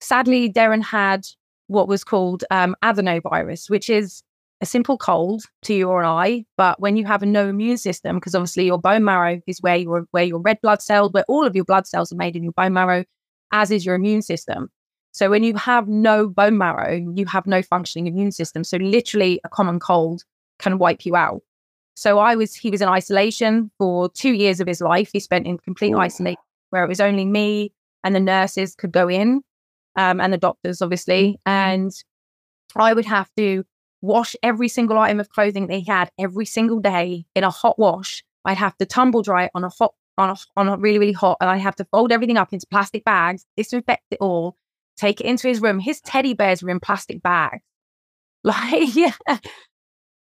sadly, 0.00 0.50
Darren 0.50 0.82
had 0.82 1.26
what 1.66 1.88
was 1.88 2.04
called 2.04 2.44
um, 2.50 2.74
adenovirus, 2.82 3.68
which 3.68 3.90
is 3.90 4.22
a 4.60 4.66
simple 4.66 4.98
cold 4.98 5.42
to 5.62 5.74
you 5.74 5.88
or 5.88 6.04
I, 6.04 6.44
but 6.56 6.80
when 6.80 6.96
you 6.96 7.06
have 7.06 7.22
a 7.22 7.26
no 7.26 7.48
immune 7.48 7.78
system, 7.78 8.16
because 8.16 8.34
obviously 8.34 8.66
your 8.66 8.78
bone 8.78 9.04
marrow 9.04 9.40
is 9.46 9.60
where 9.60 9.76
your 9.76 10.06
where 10.10 10.24
your 10.24 10.38
red 10.38 10.60
blood 10.60 10.82
cells, 10.82 11.12
where 11.12 11.24
all 11.28 11.46
of 11.46 11.56
your 11.56 11.64
blood 11.64 11.86
cells 11.86 12.12
are 12.12 12.16
made 12.16 12.36
in 12.36 12.42
your 12.42 12.52
bone 12.52 12.72
marrow, 12.72 13.04
as 13.52 13.70
is 13.70 13.86
your 13.86 13.94
immune 13.94 14.22
system. 14.22 14.68
So 15.12 15.30
when 15.30 15.42
you 15.42 15.56
have 15.56 15.88
no 15.88 16.28
bone 16.28 16.58
marrow, 16.58 16.94
you 17.14 17.26
have 17.26 17.46
no 17.46 17.62
functioning 17.62 18.06
immune 18.06 18.32
system. 18.32 18.62
So 18.62 18.76
literally 18.76 19.40
a 19.44 19.48
common 19.48 19.80
cold 19.80 20.24
can 20.58 20.78
wipe 20.78 21.04
you 21.04 21.16
out. 21.16 21.42
So 21.96 22.18
I 22.18 22.36
was 22.36 22.54
he 22.54 22.70
was 22.70 22.80
in 22.80 22.88
isolation 22.88 23.70
for 23.78 24.08
two 24.10 24.32
years 24.32 24.60
of 24.60 24.68
his 24.68 24.80
life. 24.80 25.10
He 25.12 25.20
spent 25.20 25.46
in 25.46 25.58
complete 25.58 25.94
isolation 25.94 26.42
where 26.70 26.84
it 26.84 26.88
was 26.88 27.00
only 27.00 27.24
me 27.24 27.72
and 28.04 28.14
the 28.14 28.20
nurses 28.20 28.74
could 28.74 28.92
go 28.92 29.08
in, 29.08 29.42
um, 29.96 30.20
and 30.20 30.32
the 30.32 30.38
doctors 30.38 30.82
obviously. 30.82 31.38
Mm-hmm. 31.46 31.50
And 31.50 31.92
I 32.76 32.92
would 32.94 33.06
have 33.06 33.28
to 33.36 33.64
wash 34.02 34.34
every 34.42 34.68
single 34.68 34.98
item 34.98 35.20
of 35.20 35.30
clothing 35.30 35.66
that 35.66 35.74
he 35.74 35.84
had 35.84 36.10
every 36.18 36.46
single 36.46 36.80
day 36.80 37.26
in 37.34 37.44
a 37.44 37.50
hot 37.50 37.78
wash. 37.78 38.24
I'd 38.44 38.56
have 38.56 38.76
to 38.78 38.86
tumble 38.86 39.22
dry 39.22 39.44
it 39.44 39.50
on 39.54 39.64
a 39.64 39.68
hot 39.68 39.94
on 40.18 40.30
a, 40.30 40.36
on 40.56 40.68
a 40.68 40.76
really 40.76 40.98
really 40.98 41.12
hot, 41.12 41.38
and 41.40 41.48
I 41.48 41.56
have 41.56 41.76
to 41.76 41.84
fold 41.86 42.12
everything 42.12 42.36
up 42.36 42.52
into 42.52 42.66
plastic 42.70 43.04
bags, 43.04 43.44
disinfect 43.56 44.04
it 44.10 44.18
all, 44.20 44.56
take 44.96 45.20
it 45.20 45.26
into 45.26 45.48
his 45.48 45.60
room. 45.60 45.78
His 45.78 46.00
teddy 46.00 46.34
bears 46.34 46.62
were 46.62 46.70
in 46.70 46.80
plastic 46.80 47.22
bags. 47.22 47.62
Like, 48.42 48.96
yeah. 48.96 49.12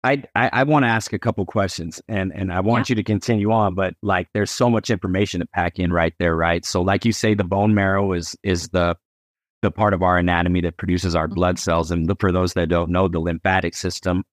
I, 0.04 0.22
I, 0.36 0.50
I 0.52 0.62
want 0.62 0.84
to 0.84 0.88
ask 0.88 1.12
a 1.12 1.18
couple 1.18 1.44
questions 1.44 2.00
and, 2.06 2.32
and 2.32 2.52
I 2.52 2.60
want 2.60 2.88
yeah. 2.88 2.92
you 2.92 2.96
to 2.96 3.02
continue 3.02 3.50
on, 3.50 3.74
but 3.74 3.94
like 4.00 4.28
there's 4.32 4.52
so 4.52 4.70
much 4.70 4.90
information 4.90 5.40
to 5.40 5.46
pack 5.46 5.80
in 5.80 5.92
right 5.92 6.14
there, 6.20 6.36
right? 6.36 6.64
So 6.64 6.82
like 6.82 7.04
you 7.04 7.10
say, 7.10 7.34
the 7.34 7.42
bone 7.42 7.74
marrow 7.74 8.12
is 8.12 8.36
is 8.44 8.68
the 8.68 8.96
the 9.62 9.70
part 9.70 9.94
of 9.94 10.02
our 10.02 10.18
anatomy 10.18 10.60
that 10.62 10.76
produces 10.76 11.14
our 11.14 11.28
blood 11.28 11.56
mm-hmm. 11.56 11.70
cells. 11.70 11.90
And 11.90 12.12
for 12.20 12.32
those 12.32 12.54
that 12.54 12.68
don't 12.68 12.90
know, 12.90 13.08
the 13.08 13.18
lymphatic 13.18 13.74
system 13.74 14.24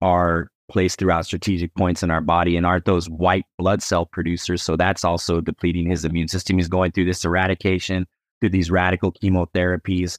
are 0.00 0.50
placed 0.68 0.98
throughout 0.98 1.26
strategic 1.26 1.74
points 1.74 2.02
in 2.02 2.10
our 2.10 2.20
body 2.20 2.56
and 2.56 2.66
aren't 2.66 2.84
those 2.84 3.08
white 3.08 3.44
blood 3.58 3.82
cell 3.82 4.04
producers. 4.04 4.62
So 4.62 4.76
that's 4.76 5.04
also 5.04 5.40
depleting 5.40 5.88
his 5.90 6.04
immune 6.04 6.28
system. 6.28 6.58
He's 6.58 6.68
going 6.68 6.92
through 6.92 7.04
this 7.06 7.24
eradication 7.24 8.06
through 8.40 8.50
these 8.50 8.70
radical 8.70 9.12
chemotherapies, 9.12 10.18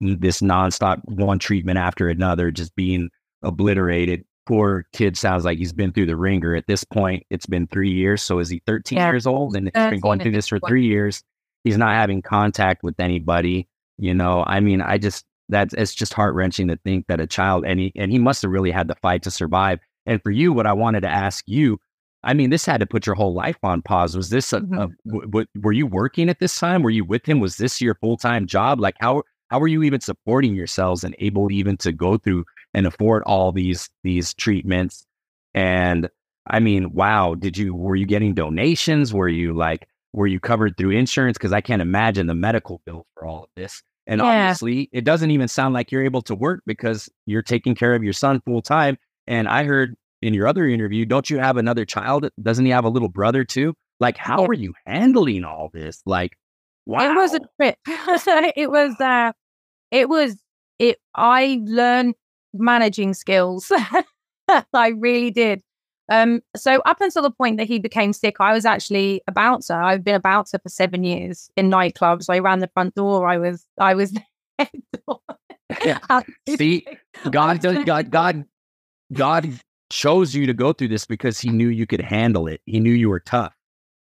this 0.00 0.40
nonstop 0.40 1.00
one 1.04 1.38
treatment 1.38 1.78
after 1.78 2.08
another, 2.08 2.50
just 2.50 2.74
being 2.76 3.10
obliterated. 3.42 4.24
Poor 4.46 4.86
kid 4.92 5.16
sounds 5.16 5.44
like 5.44 5.58
he's 5.58 5.72
been 5.72 5.92
through 5.92 6.06
the 6.06 6.16
ringer. 6.16 6.54
At 6.54 6.66
this 6.66 6.84
point, 6.84 7.24
it's 7.28 7.46
been 7.46 7.66
three 7.66 7.90
years. 7.90 8.22
So 8.22 8.38
is 8.38 8.48
he 8.48 8.62
13 8.66 8.96
yeah. 8.96 9.10
years 9.10 9.26
old? 9.26 9.54
And 9.54 9.66
he's 9.74 9.90
been 9.90 10.00
going 10.00 10.20
through 10.20 10.32
this 10.32 10.48
for 10.48 10.58
three 10.66 10.86
years. 10.86 11.22
He's 11.64 11.76
not 11.76 11.94
having 11.94 12.22
contact 12.22 12.82
with 12.82 12.98
anybody. 12.98 13.67
You 13.98 14.14
know, 14.14 14.44
I 14.46 14.60
mean, 14.60 14.80
I 14.80 14.98
just 14.98 15.24
that's 15.48 15.74
it's 15.74 15.94
just 15.94 16.14
heart 16.14 16.34
wrenching 16.34 16.68
to 16.68 16.76
think 16.84 17.06
that 17.08 17.20
a 17.20 17.26
child 17.26 17.64
and 17.66 17.80
he 17.80 17.92
and 17.96 18.10
he 18.10 18.18
must 18.18 18.42
have 18.42 18.50
really 18.50 18.70
had 18.70 18.88
the 18.88 18.94
fight 18.96 19.22
to 19.24 19.30
survive. 19.30 19.80
And 20.06 20.22
for 20.22 20.30
you, 20.30 20.52
what 20.52 20.66
I 20.66 20.72
wanted 20.72 21.00
to 21.02 21.08
ask 21.08 21.44
you 21.46 21.78
I 22.24 22.34
mean, 22.34 22.50
this 22.50 22.66
had 22.66 22.80
to 22.80 22.86
put 22.86 23.06
your 23.06 23.14
whole 23.14 23.32
life 23.32 23.58
on 23.62 23.82
pause. 23.82 24.16
Was 24.16 24.30
this 24.30 24.52
a, 24.52 24.60
mm-hmm. 24.60 24.74
a 24.74 24.88
w- 25.06 25.26
w- 25.26 25.46
were 25.60 25.72
you 25.72 25.86
working 25.86 26.28
at 26.28 26.40
this 26.40 26.58
time? 26.58 26.82
Were 26.82 26.90
you 26.90 27.04
with 27.04 27.24
him? 27.24 27.40
Was 27.40 27.56
this 27.56 27.80
your 27.80 27.94
full 27.96 28.16
time 28.16 28.46
job? 28.46 28.80
Like 28.80 28.96
how 28.98 29.22
how 29.50 29.60
were 29.60 29.68
you 29.68 29.82
even 29.82 30.00
supporting 30.00 30.54
yourselves 30.54 31.04
and 31.04 31.14
able 31.20 31.50
even 31.50 31.76
to 31.78 31.92
go 31.92 32.18
through 32.18 32.44
and 32.74 32.86
afford 32.86 33.22
all 33.24 33.52
these 33.52 33.88
these 34.02 34.34
treatments? 34.34 35.06
And 35.54 36.08
I 36.48 36.60
mean, 36.60 36.92
wow, 36.92 37.34
did 37.34 37.56
you 37.56 37.74
were 37.74 37.96
you 37.96 38.06
getting 38.06 38.34
donations? 38.34 39.14
Were 39.14 39.28
you 39.28 39.54
like 39.54 39.86
were 40.12 40.26
you 40.26 40.40
covered 40.40 40.76
through 40.76 40.90
insurance? 40.90 41.38
Because 41.38 41.52
I 41.52 41.60
can't 41.60 41.82
imagine 41.82 42.26
the 42.26 42.34
medical 42.34 42.80
bill 42.84 43.06
for 43.14 43.26
all 43.26 43.44
of 43.44 43.50
this. 43.56 43.82
And 44.06 44.20
yeah. 44.20 44.26
obviously, 44.26 44.88
it 44.92 45.04
doesn't 45.04 45.30
even 45.30 45.48
sound 45.48 45.74
like 45.74 45.92
you're 45.92 46.04
able 46.04 46.22
to 46.22 46.34
work 46.34 46.62
because 46.66 47.10
you're 47.26 47.42
taking 47.42 47.74
care 47.74 47.94
of 47.94 48.02
your 48.02 48.14
son 48.14 48.40
full 48.46 48.62
time. 48.62 48.96
And 49.26 49.46
I 49.48 49.64
heard 49.64 49.94
in 50.22 50.32
your 50.34 50.46
other 50.46 50.66
interview, 50.66 51.04
don't 51.04 51.28
you 51.28 51.38
have 51.38 51.58
another 51.58 51.84
child? 51.84 52.28
Doesn't 52.42 52.64
he 52.64 52.70
have 52.70 52.84
a 52.84 52.88
little 52.88 53.10
brother 53.10 53.44
too? 53.44 53.74
Like, 54.00 54.16
how 54.16 54.42
yeah. 54.42 54.48
are 54.48 54.54
you 54.54 54.74
handling 54.86 55.44
all 55.44 55.70
this? 55.72 56.00
Like, 56.06 56.38
wow. 56.86 57.10
It 57.10 57.14
was 57.14 57.34
a 57.34 57.40
trip. 57.60 57.76
it 58.56 58.70
was, 58.70 58.98
uh, 59.00 59.32
it 59.90 60.08
was, 60.08 60.36
it, 60.78 60.96
I 61.14 61.60
learned 61.64 62.14
managing 62.54 63.12
skills. 63.12 63.70
I 64.72 64.88
really 64.88 65.30
did. 65.30 65.60
Um, 66.08 66.40
so 66.56 66.80
up 66.86 67.00
until 67.00 67.22
the 67.22 67.30
point 67.30 67.58
that 67.58 67.66
he 67.66 67.78
became 67.78 68.12
sick, 68.12 68.36
I 68.40 68.52
was 68.52 68.64
actually 68.64 69.22
a 69.26 69.32
bouncer. 69.32 69.74
I've 69.74 70.04
been 70.04 70.14
a 70.14 70.20
bouncer 70.20 70.58
for 70.58 70.68
seven 70.68 71.04
years 71.04 71.50
in 71.56 71.70
nightclubs. 71.70 72.30
I 72.30 72.38
ran 72.38 72.60
the 72.60 72.70
front 72.72 72.94
door. 72.94 73.28
I 73.28 73.36
was, 73.38 73.66
I 73.78 73.94
was. 73.94 74.14
yeah. 75.84 75.98
See, 76.56 76.86
God, 77.30 77.60
God, 77.60 78.10
God, 78.10 78.44
God 79.12 79.60
chose 79.90 80.34
you 80.34 80.46
to 80.46 80.54
go 80.54 80.72
through 80.72 80.88
this 80.88 81.06
because 81.06 81.38
he 81.38 81.50
knew 81.50 81.68
you 81.68 81.86
could 81.86 82.00
handle 82.00 82.46
it. 82.46 82.60
He 82.66 82.80
knew 82.80 82.92
you 82.92 83.08
were 83.08 83.20
tough. 83.20 83.54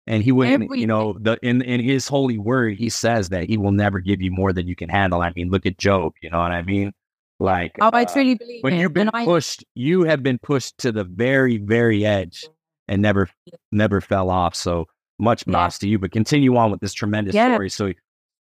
And 0.08 0.22
he 0.22 0.30
wouldn't, 0.30 0.54
Everything. 0.54 0.78
you 0.78 0.86
know, 0.86 1.16
the 1.20 1.36
in 1.42 1.62
in 1.62 1.80
his 1.80 2.06
holy 2.06 2.38
word, 2.38 2.76
he 2.76 2.88
says 2.88 3.30
that 3.30 3.48
he 3.48 3.56
will 3.56 3.72
never 3.72 3.98
give 3.98 4.22
you 4.22 4.30
more 4.30 4.52
than 4.52 4.68
you 4.68 4.76
can 4.76 4.88
handle. 4.88 5.20
I 5.20 5.32
mean, 5.34 5.50
look 5.50 5.66
at 5.66 5.78
Job, 5.78 6.12
you 6.22 6.30
know 6.30 6.38
what 6.38 6.52
I 6.52 6.62
mean? 6.62 6.92
Like 7.38 7.76
Oh, 7.80 7.90
I 7.92 8.02
uh, 8.02 8.04
truly 8.06 8.34
believe 8.34 8.62
when 8.62 8.74
it. 8.74 8.80
you've 8.80 8.94
been 8.94 9.10
pushed, 9.10 9.64
you 9.74 10.04
have 10.04 10.22
been 10.22 10.38
pushed 10.38 10.78
to 10.78 10.92
the 10.92 11.04
very, 11.04 11.58
very 11.58 12.06
edge 12.06 12.46
and 12.88 13.02
never 13.02 13.28
never 13.72 14.00
fell 14.00 14.30
off. 14.30 14.54
So 14.54 14.86
much 15.18 15.44
yeah. 15.46 15.68
to 15.68 15.88
you. 15.88 15.98
But 15.98 16.12
continue 16.12 16.56
on 16.56 16.70
with 16.70 16.80
this 16.80 16.94
tremendous 16.94 17.34
yeah. 17.34 17.54
story. 17.54 17.70
So 17.70 17.92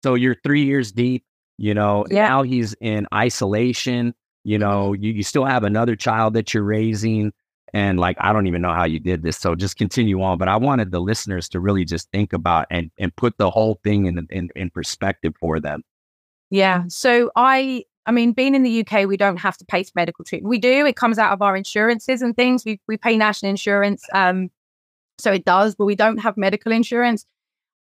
so 0.04 0.16
you're 0.16 0.36
three 0.44 0.64
years 0.64 0.92
deep, 0.92 1.26
you 1.58 1.74
know, 1.74 2.06
yeah. 2.10 2.28
now 2.28 2.44
he's 2.44 2.74
in 2.80 3.08
isolation 3.14 4.14
you 4.46 4.60
know, 4.60 4.94
you, 4.94 5.12
you 5.12 5.24
still 5.24 5.44
have 5.44 5.64
another 5.64 5.96
child 5.96 6.36
that 6.36 6.54
you're 6.54 6.64
raising. 6.64 7.34
And 7.74 8.00
like, 8.00 8.16
I 8.22 8.32
don't 8.32 8.48
even 8.48 8.62
know 8.62 8.74
how 8.74 8.86
you 8.86 9.00
did 9.00 9.24
this. 9.24 9.38
So 9.38 9.56
just 9.56 9.76
continue 9.76 10.22
on. 10.22 10.38
But 10.38 10.48
I 10.48 10.56
wanted 10.56 10.92
the 10.92 11.02
listeners 11.02 11.50
to 11.50 11.60
really 11.60 11.84
just 11.84 12.10
think 12.12 12.32
about 12.32 12.68
and, 12.70 12.92
and 12.98 13.14
put 13.16 13.38
the 13.38 13.50
whole 13.50 13.80
thing 13.84 14.06
in, 14.06 14.26
in, 14.30 14.50
in 14.56 14.70
perspective 14.70 15.34
for 15.40 15.60
them. 15.60 15.82
Yeah. 16.52 16.84
So 16.88 17.32
I, 17.36 17.84
I 18.06 18.12
mean, 18.12 18.34
being 18.34 18.56
in 18.56 18.64
the 18.64 18.86
UK, 18.86 19.08
we 19.08 19.18
don't 19.18 19.38
have 19.38 19.58
to 19.58 19.66
pay 19.66 19.84
for 19.84 19.92
medical 19.96 20.24
treatment. 20.24 20.50
We 20.50 20.60
do. 20.60 20.86
It 20.86 20.96
comes 20.96 21.18
out 21.18 21.32
of 21.34 21.42
our 21.42 21.56
insurances 21.56 22.22
and 22.22 22.36
things. 22.36 22.64
We, 22.66 22.80
we 22.88 22.98
pay 22.98 23.18
national 23.18 23.50
insurance. 23.50 24.04
Um, 24.14 24.50
so 25.18 25.32
it 25.32 25.46
does, 25.46 25.76
but 25.76 25.86
we 25.86 25.96
don't 25.96 26.18
have 26.18 26.38
medical 26.38 26.72
insurance. 26.72 27.26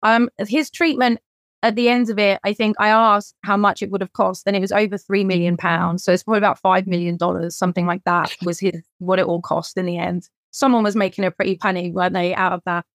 Um, 0.04 0.30
his 0.40 0.70
treatment 0.70 1.20
at 1.64 1.76
the 1.76 1.90
end 1.90 2.10
of 2.10 2.20
it, 2.20 2.40
I 2.44 2.54
think 2.54 2.76
I 2.80 2.90
asked 2.90 3.36
how 3.44 3.58
much 3.58 3.82
it 3.82 3.90
would 3.90 4.02
have 4.02 4.14
cost, 4.14 4.44
and 4.46 4.56
it 4.56 4.60
was 4.60 4.72
over 4.72 4.98
three 4.98 5.24
million 5.24 5.58
pounds. 5.58 6.04
So 6.04 6.12
it's 6.14 6.24
probably 6.24 6.38
about 6.38 6.60
five 6.60 6.86
million 6.86 7.18
dollars, 7.18 7.56
something 7.56 7.88
like 7.88 8.04
that, 8.06 8.36
was 8.44 8.60
his 8.60 8.84
what 9.00 9.20
it 9.20 9.26
all 9.26 9.42
cost 9.42 9.78
in 9.78 9.86
the 9.86 9.98
end. 9.98 10.30
Someone 10.52 10.84
was 10.84 10.96
making 10.96 11.26
a 11.26 11.32
pretty 11.32 11.56
penny, 11.56 11.92
weren't 11.92 12.14
they, 12.14 12.36
out 12.36 12.54
of 12.54 12.62
that? 12.66 12.86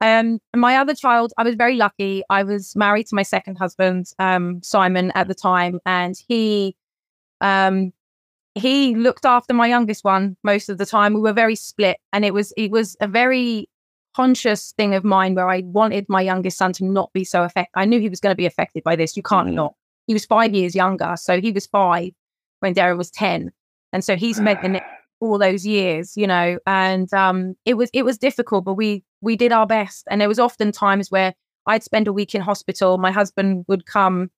Um, 0.00 0.38
my 0.54 0.76
other 0.76 0.94
child, 0.94 1.32
I 1.38 1.42
was 1.42 1.54
very 1.54 1.76
lucky. 1.76 2.22
I 2.30 2.42
was 2.44 2.74
married 2.76 3.06
to 3.08 3.14
my 3.14 3.22
second 3.22 3.56
husband, 3.56 4.06
um, 4.18 4.60
Simon, 4.62 5.10
at 5.14 5.28
the 5.28 5.34
time, 5.34 5.80
and 5.86 6.14
he, 6.28 6.76
um, 7.40 7.92
he 8.54 8.94
looked 8.94 9.24
after 9.24 9.54
my 9.54 9.66
youngest 9.66 10.04
one 10.04 10.36
most 10.44 10.68
of 10.68 10.78
the 10.78 10.86
time. 10.86 11.14
We 11.14 11.20
were 11.20 11.32
very 11.32 11.56
split, 11.56 11.98
and 12.12 12.24
it 12.24 12.32
was 12.32 12.52
it 12.56 12.70
was 12.70 12.96
a 13.00 13.08
very 13.08 13.68
conscious 14.14 14.72
thing 14.72 14.94
of 14.94 15.04
mine 15.04 15.34
where 15.34 15.48
I 15.48 15.62
wanted 15.64 16.06
my 16.08 16.20
youngest 16.20 16.58
son 16.58 16.72
to 16.74 16.84
not 16.84 17.12
be 17.12 17.24
so 17.24 17.44
affected. 17.44 17.78
I 17.78 17.84
knew 17.84 18.00
he 18.00 18.08
was 18.08 18.20
going 18.20 18.32
to 18.32 18.36
be 18.36 18.46
affected 18.46 18.82
by 18.82 18.96
this. 18.96 19.16
You 19.16 19.22
can't 19.22 19.46
mm-hmm. 19.46 19.56
not. 19.56 19.74
He 20.08 20.12
was 20.12 20.24
five 20.24 20.54
years 20.54 20.74
younger. 20.74 21.14
So 21.16 21.40
he 21.40 21.52
was 21.52 21.66
five 21.66 22.10
when 22.60 22.74
Darren 22.74 22.98
was 22.98 23.10
10. 23.12 23.52
And 23.92 24.04
so 24.04 24.16
he's 24.16 24.40
met 24.40 24.60
the 24.62 24.82
all 25.20 25.38
those 25.38 25.64
years, 25.66 26.16
you 26.16 26.26
know, 26.26 26.58
and 26.66 27.12
um, 27.14 27.54
it 27.64 27.74
was 27.74 27.90
it 27.92 28.04
was 28.04 28.18
difficult, 28.18 28.64
but 28.64 28.74
we 28.74 29.04
we 29.20 29.36
did 29.36 29.52
our 29.52 29.66
best. 29.66 30.06
And 30.10 30.20
there 30.20 30.28
was 30.28 30.38
often 30.38 30.72
times 30.72 31.10
where 31.10 31.34
I'd 31.66 31.82
spend 31.82 32.08
a 32.08 32.12
week 32.12 32.34
in 32.34 32.40
hospital. 32.40 32.98
My 32.98 33.10
husband 33.10 33.64
would 33.68 33.86
come, 33.86 34.30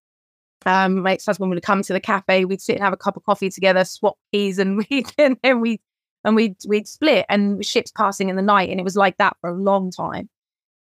um, 0.66 1.02
my 1.02 1.12
ex-husband 1.12 1.50
would 1.50 1.62
come 1.62 1.82
to 1.82 1.92
the 1.92 2.00
cafe. 2.00 2.44
We'd 2.44 2.60
sit 2.60 2.76
and 2.76 2.84
have 2.84 2.92
a 2.92 2.98
cup 2.98 3.16
of 3.16 3.24
coffee 3.24 3.50
together, 3.50 3.84
swap 3.84 4.16
keys, 4.32 4.58
and 4.58 4.78
we 4.90 5.04
and 5.18 5.36
then 5.42 5.60
we 5.60 5.80
and 6.24 6.36
we'd 6.36 6.56
we'd 6.66 6.88
split 6.88 7.26
and 7.28 7.64
ships 7.64 7.92
passing 7.92 8.28
in 8.28 8.36
the 8.36 8.42
night 8.42 8.68
and 8.68 8.78
it 8.78 8.82
was 8.84 8.96
like 8.96 9.16
that 9.16 9.36
for 9.40 9.48
a 9.48 9.54
long 9.54 9.90
time 9.90 10.28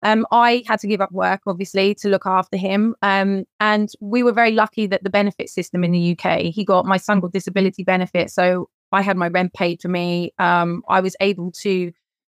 um, 0.04 0.28
I 0.32 0.64
had 0.68 0.80
to 0.82 0.88
give 0.88 1.02
up 1.02 1.12
work, 1.12 1.42
obviously, 1.48 1.96
to 1.96 2.10
look 2.10 2.26
after 2.26 2.58
him. 2.58 2.94
Um, 3.02 3.46
and 3.60 3.90
we 4.02 4.22
were 4.22 4.34
very 4.34 4.52
lucky 4.52 4.86
that 4.88 5.04
the 5.04 5.10
benefit 5.10 5.50
system 5.50 5.84
in 5.84 5.92
the 5.92 6.18
UK, 6.18 6.42
he 6.42 6.66
got 6.66 6.86
my 6.86 6.98
son 6.98 7.22
got 7.22 7.32
disability 7.32 7.84
benefit. 7.84 8.30
So 8.30 8.70
I 8.92 9.02
had 9.02 9.16
my 9.16 9.30
rent 9.30 9.54
paid 9.54 9.82
for 9.82 9.88
me. 9.88 10.34
Um, 10.40 10.84
I 10.90 11.00
was 11.00 11.16
able 11.22 11.52
to 11.62 11.92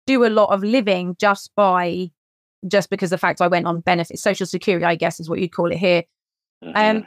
do 0.09 0.25
a 0.25 0.31
lot 0.31 0.51
of 0.53 0.65
living 0.65 1.15
just 1.21 1.55
by, 1.55 2.11
just 2.67 2.89
because 2.91 3.11
the 3.11 3.19
fact 3.19 3.41
I 3.41 3.47
went 3.47 3.67
on 3.67 3.81
benefit, 3.81 4.19
social 4.19 4.47
security, 4.47 4.85
I 4.85 4.97
guess 4.97 5.21
is 5.21 5.29
what 5.29 5.39
you'd 5.39 5.53
call 5.53 5.71
it 5.71 5.77
here. 5.77 6.03
Um, 6.75 7.07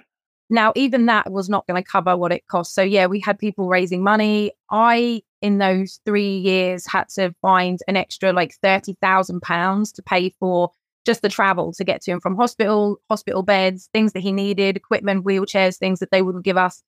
now, 0.52 0.72
even 0.76 1.08
that 1.08 1.32
was 1.32 1.50
not 1.50 1.66
going 1.66 1.82
to 1.82 1.90
cover 1.90 2.16
what 2.16 2.32
it 2.32 2.48
cost. 2.48 2.76
So, 2.76 2.84
yeah, 2.84 3.08
we 3.08 3.20
had 3.20 3.40
people 3.40 3.68
raising 3.68 4.04
money. 4.04 4.52
I, 4.70 5.24
in 5.42 5.58
those 5.58 6.00
three 6.06 6.38
years, 6.38 6.86
had 6.86 7.10
to 7.16 7.34
find 7.42 7.80
an 7.88 7.98
extra 7.98 8.32
like 8.34 8.54
£30,000 8.64 9.94
to 9.94 10.02
pay 10.04 10.30
for 10.40 10.70
just 11.04 11.24
the 11.24 11.30
travel 11.30 11.74
to 11.74 11.84
get 11.84 12.02
to 12.04 12.12
him 12.12 12.20
from 12.20 12.36
hospital, 12.36 13.02
hospital 13.10 13.42
beds, 13.42 13.90
things 13.94 14.14
that 14.14 14.20
he 14.20 14.32
needed, 14.32 14.78
equipment, 14.78 15.26
wheelchairs, 15.26 15.78
things 15.78 16.00
that 16.00 16.12
they 16.12 16.22
wouldn't 16.22 16.46
give 16.46 16.58
us. 16.58 16.84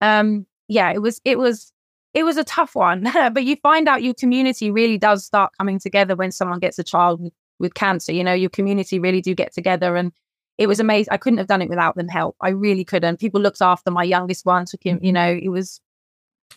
Um, 0.00 0.46
yeah, 0.68 0.92
it 0.92 1.02
was, 1.02 1.20
it 1.24 1.38
was, 1.38 1.72
it 2.14 2.24
was 2.24 2.36
a 2.36 2.44
tough 2.44 2.74
one. 2.74 3.02
but 3.32 3.44
you 3.44 3.56
find 3.56 3.88
out 3.88 4.02
your 4.02 4.14
community 4.14 4.70
really 4.70 4.98
does 4.98 5.24
start 5.24 5.52
coming 5.58 5.78
together 5.78 6.16
when 6.16 6.32
someone 6.32 6.58
gets 6.58 6.78
a 6.78 6.84
child 6.84 7.22
with, 7.22 7.32
with 7.58 7.74
cancer. 7.74 8.12
You 8.12 8.24
know, 8.24 8.34
your 8.34 8.50
community 8.50 8.98
really 8.98 9.20
do 9.20 9.34
get 9.34 9.52
together 9.52 9.96
and 9.96 10.12
it 10.58 10.66
was 10.66 10.80
amazing. 10.80 11.12
I 11.12 11.16
couldn't 11.16 11.38
have 11.38 11.46
done 11.46 11.62
it 11.62 11.68
without 11.68 11.94
them 11.94 12.08
help. 12.08 12.36
I 12.40 12.48
really 12.50 12.84
couldn't. 12.84 13.20
People 13.20 13.40
looked 13.40 13.62
after 13.62 13.92
my 13.92 14.02
youngest 14.02 14.44
one, 14.44 14.66
took 14.66 14.84
him, 14.84 14.98
you 15.00 15.12
mm-hmm. 15.12 15.14
know, 15.14 15.40
it 15.42 15.50
was 15.50 15.80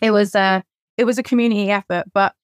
it 0.00 0.10
was 0.10 0.34
a 0.34 0.64
it 0.96 1.04
was 1.04 1.18
a 1.18 1.22
community 1.22 1.70
effort. 1.70 2.06
But 2.12 2.34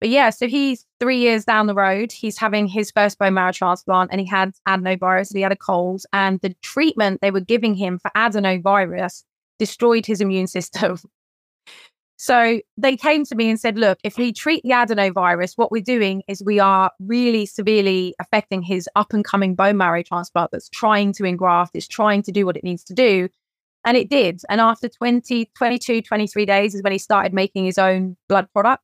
but 0.00 0.10
yeah, 0.10 0.30
so 0.30 0.46
he's 0.46 0.86
three 1.00 1.18
years 1.18 1.44
down 1.44 1.66
the 1.66 1.74
road. 1.74 2.12
He's 2.12 2.38
having 2.38 2.68
his 2.68 2.90
first 2.90 3.18
bone 3.18 3.34
marrow 3.34 3.52
transplant 3.52 4.10
and 4.12 4.20
he 4.20 4.26
had 4.26 4.52
adenovirus. 4.66 5.30
And 5.30 5.38
he 5.38 5.42
had 5.42 5.52
a 5.52 5.56
cold, 5.56 6.02
and 6.12 6.40
the 6.40 6.54
treatment 6.62 7.20
they 7.20 7.30
were 7.30 7.40
giving 7.40 7.74
him 7.74 7.98
for 7.98 8.10
adenovirus 8.16 9.24
destroyed 9.58 10.06
his 10.06 10.20
immune 10.20 10.46
system. 10.46 10.98
So 12.20 12.60
they 12.76 12.96
came 12.96 13.24
to 13.26 13.36
me 13.36 13.48
and 13.48 13.60
said, 13.60 13.78
look, 13.78 13.98
if 14.02 14.18
we 14.18 14.32
treat 14.32 14.64
the 14.64 14.70
adenovirus, 14.70 15.52
what 15.54 15.70
we're 15.70 15.80
doing 15.80 16.24
is 16.26 16.42
we 16.44 16.58
are 16.58 16.90
really 16.98 17.46
severely 17.46 18.16
affecting 18.18 18.60
his 18.60 18.88
up 18.96 19.12
and 19.12 19.24
coming 19.24 19.54
bone 19.54 19.76
marrow 19.76 20.02
transplant 20.02 20.50
that's 20.50 20.68
trying 20.68 21.12
to 21.12 21.24
engraft, 21.24 21.76
it's 21.76 21.86
trying 21.86 22.22
to 22.22 22.32
do 22.32 22.44
what 22.44 22.56
it 22.56 22.64
needs 22.64 22.82
to 22.84 22.94
do. 22.94 23.28
And 23.84 23.96
it 23.96 24.10
did. 24.10 24.42
And 24.50 24.60
after 24.60 24.88
20, 24.88 25.52
22, 25.56 26.02
23 26.02 26.44
days 26.44 26.74
is 26.74 26.82
when 26.82 26.90
he 26.90 26.98
started 26.98 27.32
making 27.32 27.64
his 27.64 27.78
own 27.78 28.16
blood 28.28 28.48
product. 28.52 28.82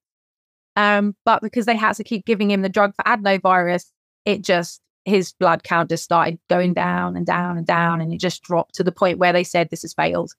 Um, 0.76 1.16
but 1.24 1.42
because 1.42 1.66
they 1.66 1.76
had 1.76 1.94
to 1.94 2.04
keep 2.04 2.24
giving 2.26 2.52
him 2.52 2.62
the 2.62 2.68
drug 2.68 2.94
for 2.94 3.02
adenovirus, 3.02 3.90
it 4.24 4.42
just, 4.42 4.80
his 5.04 5.32
blood 5.32 5.64
count 5.64 5.90
just 5.90 6.04
started 6.04 6.38
going 6.48 6.72
down 6.72 7.16
and 7.16 7.26
down 7.26 7.58
and 7.58 7.66
down. 7.66 8.00
And 8.00 8.14
it 8.14 8.20
just 8.20 8.44
dropped 8.44 8.76
to 8.76 8.84
the 8.84 8.92
point 8.92 9.18
where 9.18 9.32
they 9.32 9.44
said, 9.44 9.70
this 9.70 9.82
has 9.82 9.92
failed. 9.92 10.34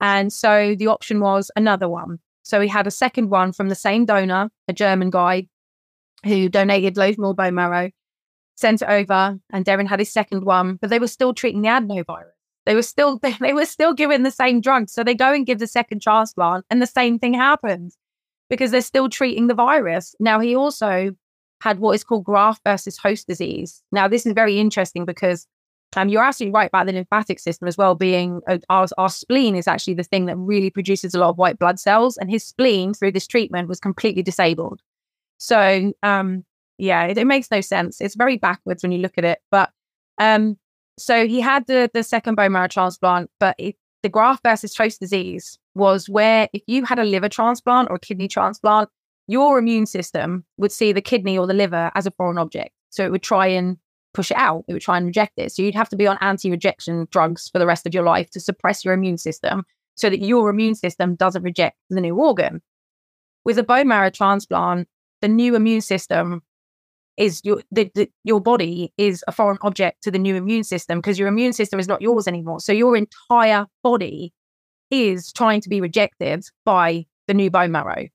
And 0.00 0.32
so 0.32 0.74
the 0.74 0.88
option 0.88 1.20
was 1.20 1.50
another 1.56 1.88
one. 1.88 2.18
So 2.42 2.60
we 2.60 2.68
had 2.68 2.86
a 2.86 2.90
second 2.90 3.30
one 3.30 3.52
from 3.52 3.68
the 3.68 3.74
same 3.74 4.04
donor, 4.04 4.50
a 4.68 4.72
German 4.72 5.10
guy 5.10 5.48
who 6.24 6.48
donated 6.48 6.96
loads 6.96 7.18
more 7.18 7.34
bone 7.34 7.54
marrow, 7.54 7.90
sent 8.56 8.82
it 8.82 8.88
over, 8.88 9.38
and 9.50 9.64
Darren 9.64 9.88
had 9.88 9.98
his 9.98 10.12
second 10.12 10.44
one, 10.44 10.76
but 10.76 10.90
they 10.90 10.98
were 10.98 11.06
still 11.08 11.34
treating 11.34 11.62
the 11.62 11.68
adenovirus. 11.68 12.32
They 12.66 12.74
were 12.74 12.82
still 12.82 13.18
they 13.40 13.52
were 13.52 13.66
still 13.66 13.94
giving 13.94 14.22
the 14.22 14.30
same 14.30 14.60
drugs. 14.60 14.92
So 14.92 15.04
they 15.04 15.14
go 15.14 15.32
and 15.32 15.46
give 15.46 15.58
the 15.58 15.66
second 15.66 16.02
transplant, 16.02 16.64
and 16.70 16.80
the 16.80 16.86
same 16.86 17.18
thing 17.18 17.34
happens 17.34 17.96
because 18.50 18.70
they're 18.70 18.82
still 18.82 19.08
treating 19.08 19.46
the 19.46 19.54
virus. 19.54 20.14
Now 20.20 20.40
he 20.40 20.54
also 20.54 21.12
had 21.60 21.78
what 21.78 21.92
is 21.92 22.04
called 22.04 22.24
graft 22.24 22.62
versus 22.64 22.98
host 22.98 23.26
disease. 23.26 23.82
Now 23.90 24.08
this 24.08 24.26
is 24.26 24.32
very 24.32 24.58
interesting 24.58 25.04
because 25.04 25.46
um, 25.96 26.08
you're 26.08 26.22
absolutely 26.22 26.54
right 26.54 26.68
about 26.68 26.86
the 26.86 26.92
lymphatic 26.92 27.38
system 27.38 27.68
as 27.68 27.76
well 27.76 27.94
being 27.94 28.40
uh, 28.48 28.58
our, 28.68 28.86
our 28.98 29.08
spleen 29.08 29.54
is 29.54 29.68
actually 29.68 29.94
the 29.94 30.02
thing 30.02 30.26
that 30.26 30.36
really 30.36 30.70
produces 30.70 31.14
a 31.14 31.18
lot 31.18 31.30
of 31.30 31.38
white 31.38 31.58
blood 31.58 31.78
cells, 31.78 32.16
and 32.16 32.30
his 32.30 32.44
spleen 32.44 32.94
through 32.94 33.12
this 33.12 33.26
treatment 33.26 33.68
was 33.68 33.80
completely 33.80 34.22
disabled. 34.22 34.80
So, 35.38 35.92
um, 36.02 36.44
yeah, 36.78 37.04
it, 37.04 37.18
it, 37.18 37.26
makes 37.26 37.50
no 37.50 37.60
sense. 37.60 38.00
It's 38.00 38.14
very 38.14 38.36
backwards 38.36 38.82
when 38.82 38.92
you 38.92 38.98
look 38.98 39.18
at 39.18 39.24
it. 39.24 39.40
But 39.50 39.70
um, 40.18 40.58
so 40.98 41.26
he 41.26 41.40
had 41.40 41.66
the 41.66 41.90
the 41.92 42.02
second 42.02 42.34
bone 42.36 42.52
marrow 42.52 42.68
transplant, 42.68 43.30
but 43.38 43.54
it, 43.58 43.76
the 44.02 44.08
graft 44.08 44.42
versus 44.44 44.76
host 44.76 45.00
disease 45.00 45.58
was 45.74 46.08
where 46.08 46.48
if 46.52 46.62
you 46.66 46.84
had 46.84 46.98
a 46.98 47.04
liver 47.04 47.28
transplant 47.28 47.90
or 47.90 47.96
a 47.96 48.00
kidney 48.00 48.28
transplant, 48.28 48.88
your 49.26 49.58
immune 49.58 49.86
system 49.86 50.44
would 50.56 50.72
see 50.72 50.92
the 50.92 51.00
kidney 51.00 51.38
or 51.38 51.46
the 51.46 51.54
liver 51.54 51.90
as 51.94 52.06
a 52.06 52.10
foreign 52.12 52.38
object. 52.38 52.74
So 52.90 53.04
it 53.04 53.10
would 53.10 53.22
try 53.22 53.46
and 53.46 53.78
push 54.14 54.30
it 54.30 54.36
out. 54.36 54.64
It 54.66 54.72
would 54.72 54.82
try 54.82 54.96
and 54.96 55.06
reject 55.06 55.34
it. 55.36 55.52
So 55.52 55.62
you'd 55.62 55.74
have 55.74 55.88
to 55.90 55.96
be 55.96 56.06
on 56.06 56.16
anti 56.20 56.50
rejection 56.50 57.06
drugs 57.10 57.48
for 57.50 57.58
the 57.58 57.66
rest 57.66 57.86
of 57.86 57.92
your 57.92 58.04
life 58.04 58.30
to 58.30 58.40
suppress 58.40 58.84
your 58.84 58.94
immune 58.94 59.18
system 59.18 59.64
so 59.96 60.08
that 60.08 60.20
your 60.20 60.48
immune 60.48 60.74
system 60.74 61.14
doesn't 61.14 61.42
reject 61.42 61.76
the 61.90 62.00
new 62.00 62.16
organ. 62.16 62.62
With 63.44 63.58
a 63.58 63.62
bone 63.62 63.88
marrow 63.88 64.10
transplant, 64.10 64.88
the 65.20 65.28
new 65.28 65.54
immune 65.54 65.82
system 65.82 66.42
is 67.16 67.40
your 67.44 67.62
the, 67.70 67.90
the, 67.94 68.10
your 68.24 68.40
body 68.40 68.92
is 68.96 69.22
a 69.28 69.32
foreign 69.32 69.58
object 69.62 70.02
to 70.02 70.10
the 70.10 70.18
new 70.18 70.34
immune 70.34 70.64
system 70.64 70.98
because 70.98 71.18
your 71.18 71.28
immune 71.28 71.52
system 71.52 71.78
is 71.78 71.88
not 71.88 72.02
yours 72.02 72.26
anymore. 72.26 72.60
So 72.60 72.72
your 72.72 72.96
entire 72.96 73.66
body 73.82 74.32
is 74.90 75.32
trying 75.32 75.60
to 75.60 75.68
be 75.68 75.80
rejected 75.80 76.44
by 76.64 77.06
the 77.28 77.34
new 77.34 77.50
bone 77.50 77.72
marrow. 77.72 78.08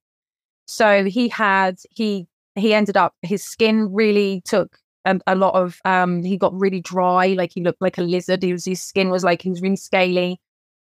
So 0.65 1.05
he 1.05 1.29
had 1.29 1.77
he 1.89 2.27
he 2.55 2.73
ended 2.73 2.97
up 2.97 3.13
his 3.21 3.43
skin 3.43 3.93
really 3.93 4.41
took 4.45 4.77
a, 5.05 5.19
a 5.27 5.35
lot 5.35 5.55
of 5.55 5.79
um 5.85 6.23
he 6.23 6.37
got 6.37 6.53
really 6.53 6.81
dry 6.81 7.27
like 7.27 7.51
he 7.53 7.63
looked 7.63 7.81
like 7.81 7.97
a 7.97 8.01
lizard 8.01 8.43
was 8.43 8.65
his 8.65 8.81
skin 8.81 9.09
was 9.09 9.23
like 9.23 9.41
he 9.41 9.49
was 9.49 9.61
really 9.61 9.75
scaly. 9.75 10.39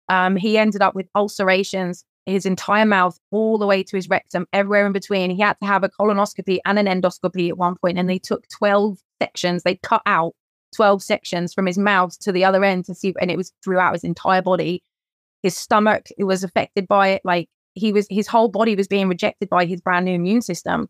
Um 0.09 0.37
he 0.37 0.59
ended 0.59 0.83
up 0.83 0.95
with 0.95 1.09
ulcerations 1.15 2.05
his 2.27 2.45
entire 2.45 2.85
mouth 2.85 3.19
all 3.31 3.57
the 3.57 3.67
way 3.67 3.85
to 3.85 3.97
his 3.97 4.09
rectum 4.09 4.47
everywhere 4.53 4.85
in 4.87 4.93
between. 4.93 5.31
He 5.31 5.41
had 5.41 5.57
to 5.61 5.67
have 5.67 5.85
a 5.85 5.89
colonoscopy 5.89 6.59
and 6.65 6.79
an 6.79 6.87
endoscopy 6.87 7.49
at 7.49 7.59
one 7.59 7.77
point 7.77 7.99
and 7.99 8.11
they 8.11 8.19
took 8.19 8.49
12 8.49 8.99
sections 9.23 9.63
they 9.63 9.77
cut 9.77 10.03
out 10.07 10.35
12 10.75 11.03
sections 11.03 11.55
from 11.55 11.67
his 11.67 11.79
mouth 11.79 12.19
to 12.19 12.33
the 12.33 12.45
other 12.45 12.65
end 12.65 12.85
to 12.85 12.95
see 12.95 13.15
and 13.21 13.31
it 13.31 13.37
was 13.37 13.53
throughout 13.63 13.93
his 13.93 14.05
entire 14.05 14.43
body. 14.43 14.83
His 15.43 15.57
stomach 15.57 16.07
it 16.19 16.25
was 16.25 16.43
affected 16.43 16.89
by 16.89 17.09
it 17.09 17.23
like 17.25 17.49
he 17.75 17.93
was 17.93 18.07
his 18.11 18.27
whole 18.27 18.49
body 18.49 18.75
was 18.75 18.89
being 18.89 19.09
rejected 19.09 19.49
by 19.49 19.67
his 19.67 19.81
brand 19.81 20.07
new 20.07 20.15
immune 20.15 20.43
system. 20.43 20.89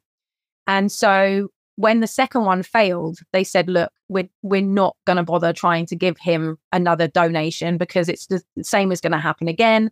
And 0.66 0.90
so 0.90 1.50
when 1.76 2.00
the 2.00 2.06
second 2.06 2.44
one 2.44 2.62
failed, 2.62 3.18
they 3.32 3.44
said, 3.44 3.68
look, 3.68 3.92
we're, 4.08 4.28
we're 4.42 4.62
not 4.62 4.96
going 5.06 5.18
to 5.18 5.22
bother 5.22 5.52
trying 5.52 5.86
to 5.86 5.96
give 5.96 6.18
him 6.18 6.58
another 6.72 7.06
donation 7.06 7.76
because 7.76 8.08
it's 8.08 8.26
the 8.26 8.42
same 8.62 8.90
as 8.92 9.00
going 9.00 9.12
to 9.12 9.18
happen 9.18 9.46
again. 9.46 9.90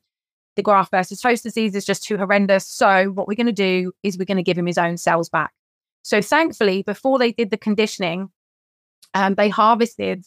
The 0.57 0.63
graft 0.63 0.91
versus 0.91 1.23
host 1.23 1.43
disease 1.43 1.75
is 1.75 1.85
just 1.85 2.05
too 2.05 2.17
horrendous. 2.17 2.67
So, 2.67 3.11
what 3.11 3.27
we're 3.29 3.35
going 3.35 3.47
to 3.47 3.53
do 3.53 3.93
is 4.03 4.17
we're 4.17 4.25
going 4.25 4.37
to 4.39 4.43
give 4.43 4.57
him 4.57 4.67
his 4.67 4.79
own 4.79 4.97
cells 4.97 5.29
back. 5.29 5.53
So, 6.03 6.23
thankfully, 6.23 6.83
before 6.83 7.19
they 7.19 7.33
did 7.33 7.51
the 7.51 7.57
conditioning, 7.57 8.31
um, 9.15 9.35
they 9.35 9.49
harvested 9.49 10.25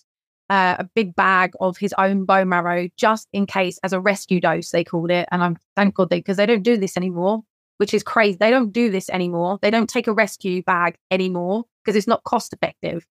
uh, 0.50 0.76
a 0.80 0.84
big 0.84 1.16
bag 1.16 1.54
of 1.62 1.78
his 1.78 1.94
own 1.98 2.26
bone 2.26 2.50
marrow 2.50 2.90
just 2.98 3.30
in 3.32 3.46
case 3.46 3.80
as 3.84 3.94
a 3.94 4.02
rescue 4.02 4.42
dose, 4.42 4.72
they 4.72 4.84
called 4.84 5.12
it. 5.12 5.28
And 5.32 5.42
I'm 5.42 5.58
thank 5.76 5.96
God 5.96 6.10
they, 6.10 6.20
because 6.20 6.38
they 6.38 6.46
don't 6.46 6.62
do 6.62 6.78
this 6.78 6.98
anymore 6.98 7.44
which 7.78 7.94
is 7.94 8.04
crazy. 8.04 8.38
They 8.40 8.52
don't 8.52 8.72
do 8.72 8.92
this 8.92 9.10
anymore. 9.10 9.60
They 9.62 9.72
don't 9.72 9.90
take 9.90 10.08
a 10.08 10.14
rescue 10.14 10.64
bag 10.64 10.98
anymore 11.12 11.66
because 11.84 11.96
it's 11.96 12.08
not 12.08 12.24
cost 12.24 12.54
effective. 12.54 13.06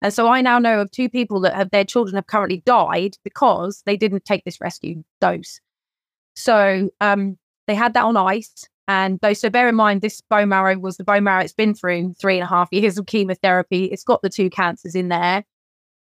And 0.00 0.14
so 0.14 0.28
I 0.28 0.40
now 0.40 0.58
know 0.58 0.80
of 0.80 0.90
two 0.90 1.08
people 1.08 1.40
that 1.40 1.54
have 1.54 1.70
their 1.70 1.84
children 1.84 2.14
have 2.14 2.26
currently 2.26 2.62
died 2.64 3.16
because 3.24 3.82
they 3.84 3.96
didn't 3.96 4.24
take 4.24 4.44
this 4.44 4.60
rescue 4.60 5.02
dose. 5.20 5.60
So 6.36 6.90
um, 7.00 7.36
they 7.66 7.74
had 7.74 7.94
that 7.94 8.04
on 8.04 8.16
ice. 8.16 8.68
And 8.86 9.18
though, 9.20 9.34
so 9.34 9.50
bear 9.50 9.68
in 9.68 9.74
mind, 9.74 10.00
this 10.00 10.20
bone 10.22 10.48
marrow 10.48 10.78
was 10.78 10.96
the 10.96 11.04
bone 11.04 11.24
marrow 11.24 11.42
it's 11.42 11.52
been 11.52 11.74
through 11.74 12.14
three 12.14 12.36
and 12.36 12.44
a 12.44 12.48
half 12.48 12.68
years 12.72 12.96
of 12.96 13.06
chemotherapy. 13.06 13.86
It's 13.86 14.04
got 14.04 14.22
the 14.22 14.30
two 14.30 14.48
cancers 14.48 14.94
in 14.94 15.08
there. 15.08 15.44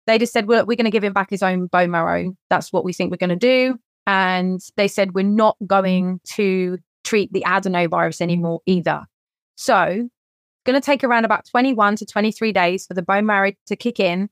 They 0.08 0.18
just 0.18 0.34
said, 0.34 0.48
well, 0.48 0.66
we're 0.66 0.76
going 0.76 0.86
to 0.86 0.92
give 0.92 1.04
him 1.04 1.14
back 1.14 1.30
his 1.30 1.44
own 1.44 1.68
bone 1.68 1.92
marrow. 1.92 2.36
That's 2.50 2.74
what 2.74 2.84
we 2.84 2.94
think 2.94 3.12
we're 3.12 3.18
going 3.18 3.30
to 3.30 3.36
do. 3.36 3.78
And 4.08 4.60
they 4.76 4.88
said, 4.88 5.14
we're 5.14 5.24
not 5.24 5.56
going 5.66 6.20
to 6.34 6.78
treat 7.04 7.32
the 7.34 7.44
adenovirus 7.46 8.22
anymore 8.22 8.62
either. 8.66 9.04
So, 9.56 10.10
going 10.66 10.80
to 10.80 10.86
take 10.86 11.04
around 11.04 11.26
about 11.26 11.46
21 11.50 11.98
to 11.98 12.06
23 12.06 12.52
days 12.52 12.86
for 12.86 12.94
the 12.94 13.02
bone 13.02 13.26
marrow 13.26 13.52
to 13.68 13.76
kick 13.76 14.00
in. 14.00 14.30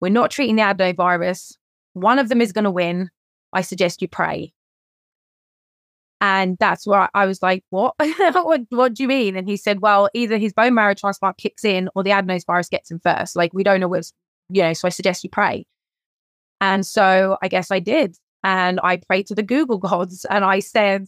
We're 0.00 0.08
not 0.08 0.30
treating 0.30 0.56
the 0.56 0.62
adenovirus. 0.62 1.56
One 1.92 2.18
of 2.18 2.28
them 2.28 2.40
is 2.40 2.52
going 2.52 2.64
to 2.64 2.70
win. 2.70 3.10
I 3.52 3.62
suggest 3.62 4.02
you 4.02 4.08
pray. 4.08 4.52
And 6.20 6.56
that's 6.58 6.86
where 6.86 7.08
I 7.14 7.26
was 7.26 7.42
like, 7.42 7.64
what? 7.70 7.94
what? 7.98 8.62
What 8.70 8.94
do 8.94 9.02
you 9.02 9.08
mean? 9.08 9.36
And 9.36 9.48
he 9.48 9.56
said, 9.56 9.80
well, 9.80 10.08
either 10.14 10.36
his 10.36 10.52
bone 10.52 10.74
marrow 10.74 10.94
transplant 10.94 11.38
kicks 11.38 11.64
in 11.64 11.88
or 11.94 12.02
the 12.02 12.10
adenovirus 12.10 12.70
gets 12.70 12.90
him 12.90 13.00
first. 13.00 13.36
Like, 13.36 13.54
we 13.54 13.62
don't 13.62 13.80
know 13.80 13.88
what's, 13.88 14.12
you 14.48 14.62
know, 14.62 14.72
so 14.72 14.86
I 14.86 14.90
suggest 14.90 15.22
you 15.22 15.30
pray. 15.30 15.64
And 16.60 16.84
so 16.84 17.38
I 17.40 17.48
guess 17.48 17.70
I 17.70 17.78
did. 17.78 18.16
And 18.42 18.80
I 18.82 18.96
prayed 18.96 19.28
to 19.28 19.34
the 19.34 19.42
Google 19.42 19.78
gods 19.78 20.24
and 20.28 20.44
I 20.44 20.58
said, 20.58 21.06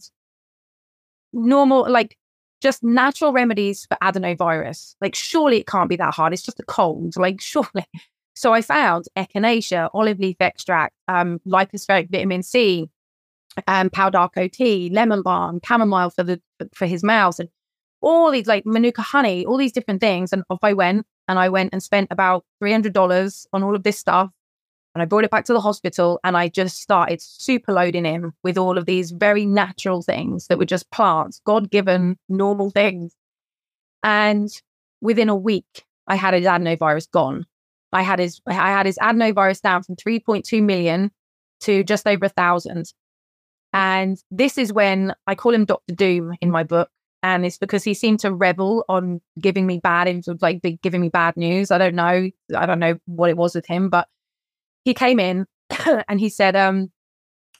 normal, 1.33 1.89
like 1.89 2.17
just 2.61 2.83
natural 2.83 3.33
remedies 3.33 3.85
for 3.85 3.97
adenovirus. 4.01 4.95
Like, 5.01 5.15
surely 5.15 5.57
it 5.57 5.67
can't 5.67 5.89
be 5.89 5.95
that 5.97 6.13
hard. 6.13 6.33
It's 6.33 6.43
just 6.43 6.59
a 6.59 6.63
cold. 6.63 7.15
Like, 7.17 7.41
surely. 7.41 7.85
So 8.35 8.53
I 8.53 8.61
found 8.61 9.05
echinacea, 9.17 9.89
olive 9.93 10.19
leaf 10.19 10.37
extract, 10.39 10.95
um, 11.07 11.39
Lypo-Spheric 11.45 12.09
vitamin 12.09 12.43
C, 12.43 12.89
um, 13.67 13.89
pau 13.89 14.09
d'arco 14.09 14.47
tea, 14.47 14.89
lemon 14.91 15.21
balm, 15.21 15.59
chamomile 15.65 16.09
for 16.09 16.23
the 16.23 16.41
for 16.73 16.85
his 16.85 17.03
mouth, 17.03 17.39
and 17.39 17.49
all 18.01 18.31
these 18.31 18.47
like 18.47 18.65
manuka 18.65 19.01
honey, 19.01 19.45
all 19.45 19.57
these 19.57 19.73
different 19.73 19.99
things. 19.99 20.31
And 20.31 20.43
off 20.49 20.59
I 20.63 20.73
went, 20.73 21.05
and 21.27 21.37
I 21.37 21.49
went 21.49 21.73
and 21.73 21.83
spent 21.83 22.07
about 22.09 22.45
three 22.59 22.71
hundred 22.71 22.93
dollars 22.93 23.45
on 23.53 23.63
all 23.63 23.75
of 23.75 23.83
this 23.83 23.97
stuff. 23.99 24.29
And 24.93 25.01
I 25.01 25.05
brought 25.05 25.23
it 25.23 25.31
back 25.31 25.45
to 25.45 25.53
the 25.53 25.61
hospital 25.61 26.19
and 26.23 26.35
I 26.35 26.49
just 26.49 26.81
started 26.81 27.21
super 27.21 27.71
loading 27.71 28.03
him 28.03 28.33
with 28.43 28.57
all 28.57 28.77
of 28.77 28.85
these 28.85 29.11
very 29.11 29.45
natural 29.45 30.01
things 30.01 30.47
that 30.47 30.57
were 30.57 30.65
just 30.65 30.91
plants, 30.91 31.41
God 31.45 31.71
given, 31.71 32.17
normal 32.27 32.71
things. 32.71 33.15
And 34.03 34.49
within 34.99 35.29
a 35.29 35.35
week, 35.35 35.85
I 36.07 36.15
had 36.15 36.33
his 36.33 36.45
adenovirus 36.45 37.09
gone. 37.09 37.45
I 37.93 38.01
had 38.01 38.19
his 38.19 38.41
I 38.47 38.53
had 38.53 38.85
his 38.85 38.97
adenovirus 38.97 39.61
down 39.61 39.83
from 39.83 39.95
3.2 39.95 40.61
million 40.61 41.11
to 41.61 41.83
just 41.83 42.07
over 42.07 42.25
a 42.25 42.29
thousand. 42.29 42.93
And 43.73 44.17
this 44.29 44.57
is 44.57 44.73
when 44.73 45.13
I 45.27 45.35
call 45.35 45.53
him 45.53 45.65
Dr. 45.65 45.95
Doom 45.95 46.33
in 46.41 46.51
my 46.51 46.63
book. 46.63 46.89
And 47.23 47.45
it's 47.45 47.57
because 47.57 47.83
he 47.83 47.93
seemed 47.93 48.19
to 48.21 48.33
revel 48.33 48.83
on 48.89 49.21
giving 49.39 49.67
me 49.67 49.79
bad, 49.79 50.23
like 50.41 50.61
giving 50.81 51.01
me 51.01 51.09
bad 51.09 51.37
news. 51.37 51.69
I 51.69 51.77
don't 51.77 51.95
know. 51.95 52.29
I 52.55 52.65
don't 52.65 52.79
know 52.79 52.97
what 53.05 53.29
it 53.29 53.37
was 53.37 53.53
with 53.53 53.67
him, 53.67 53.89
but 53.89 54.07
he 54.83 54.93
came 54.93 55.19
in 55.19 55.45
and 56.07 56.19
he 56.19 56.29
said, 56.29 56.55
um, 56.55 56.91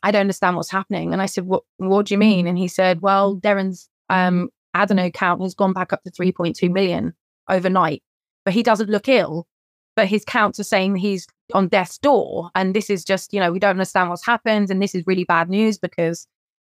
I 0.03 0.12
don't 0.12 0.21
understand 0.21 0.55
what's 0.55 0.71
happening. 0.71 1.13
And 1.13 1.21
I 1.21 1.25
said, 1.27 1.45
what, 1.45 1.63
what 1.77 2.07
do 2.07 2.13
you 2.13 2.17
mean? 2.17 2.47
And 2.47 2.57
he 2.57 2.67
said, 2.67 3.01
well, 3.01 3.38
Darren's 3.38 3.89
um, 4.10 4.49
adeno 4.73 5.10
count 5.12 5.41
has 5.41 5.53
gone 5.53 5.73
back 5.73 5.93
up 5.93 6.03
to 6.03 6.12
3.2 6.12 6.71
million 6.71 7.13
overnight, 7.49 8.01
but 8.45 8.53
he 8.53 8.63
doesn't 8.63 8.89
look 8.89 9.07
ill. 9.07 9.47
But 9.95 10.07
his 10.07 10.23
counts 10.23 10.60
are 10.60 10.63
saying 10.63 10.95
he's 10.95 11.27
on 11.53 11.67
death's 11.67 11.97
door. 11.97 12.49
And 12.55 12.73
this 12.73 12.89
is 12.89 13.03
just, 13.03 13.34
you 13.34 13.41
know, 13.41 13.51
we 13.51 13.60
don't 13.60 13.71
understand 13.71 14.10
what's 14.10 14.25
happened. 14.25 14.71
And 14.71 14.81
this 14.81 14.95
is 14.95 15.03
really 15.05 15.25
bad 15.25 15.49
news 15.49 15.77
because 15.77 16.27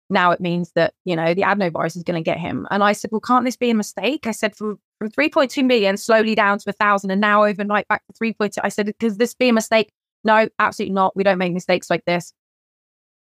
now 0.09 0.31
it 0.31 0.41
means 0.41 0.71
that, 0.75 0.93
you 1.05 1.15
know, 1.15 1.33
the 1.33 1.41
adenovirus 1.41 1.95
is 1.95 2.03
going 2.03 2.21
to 2.21 2.29
get 2.29 2.37
him. 2.37 2.67
And 2.69 2.83
I 2.83 2.91
said, 2.91 3.11
well, 3.11 3.21
can't 3.21 3.45
this 3.45 3.55
be 3.55 3.69
a 3.69 3.73
mistake? 3.73 4.27
I 4.27 4.31
said, 4.31 4.55
from, 4.55 4.79
from 4.99 5.09
3.2 5.09 5.65
million 5.65 5.97
slowly 5.97 6.35
down 6.35 6.59
to 6.59 6.69
a 6.69 6.73
thousand 6.73 7.11
and 7.11 7.21
now 7.21 7.45
overnight 7.45 7.87
back 7.87 8.03
to 8.07 8.13
3.2. 8.13 8.57
I 8.63 8.69
said, 8.69 8.93
could 8.99 9.17
this 9.17 9.33
be 9.33 9.49
a 9.49 9.53
mistake? 9.53 9.91
No, 10.25 10.49
absolutely 10.57 10.95
not. 10.95 11.15
We 11.15 11.23
don't 11.23 11.37
make 11.37 11.53
mistakes 11.53 11.89
like 11.89 12.03
this. 12.05 12.33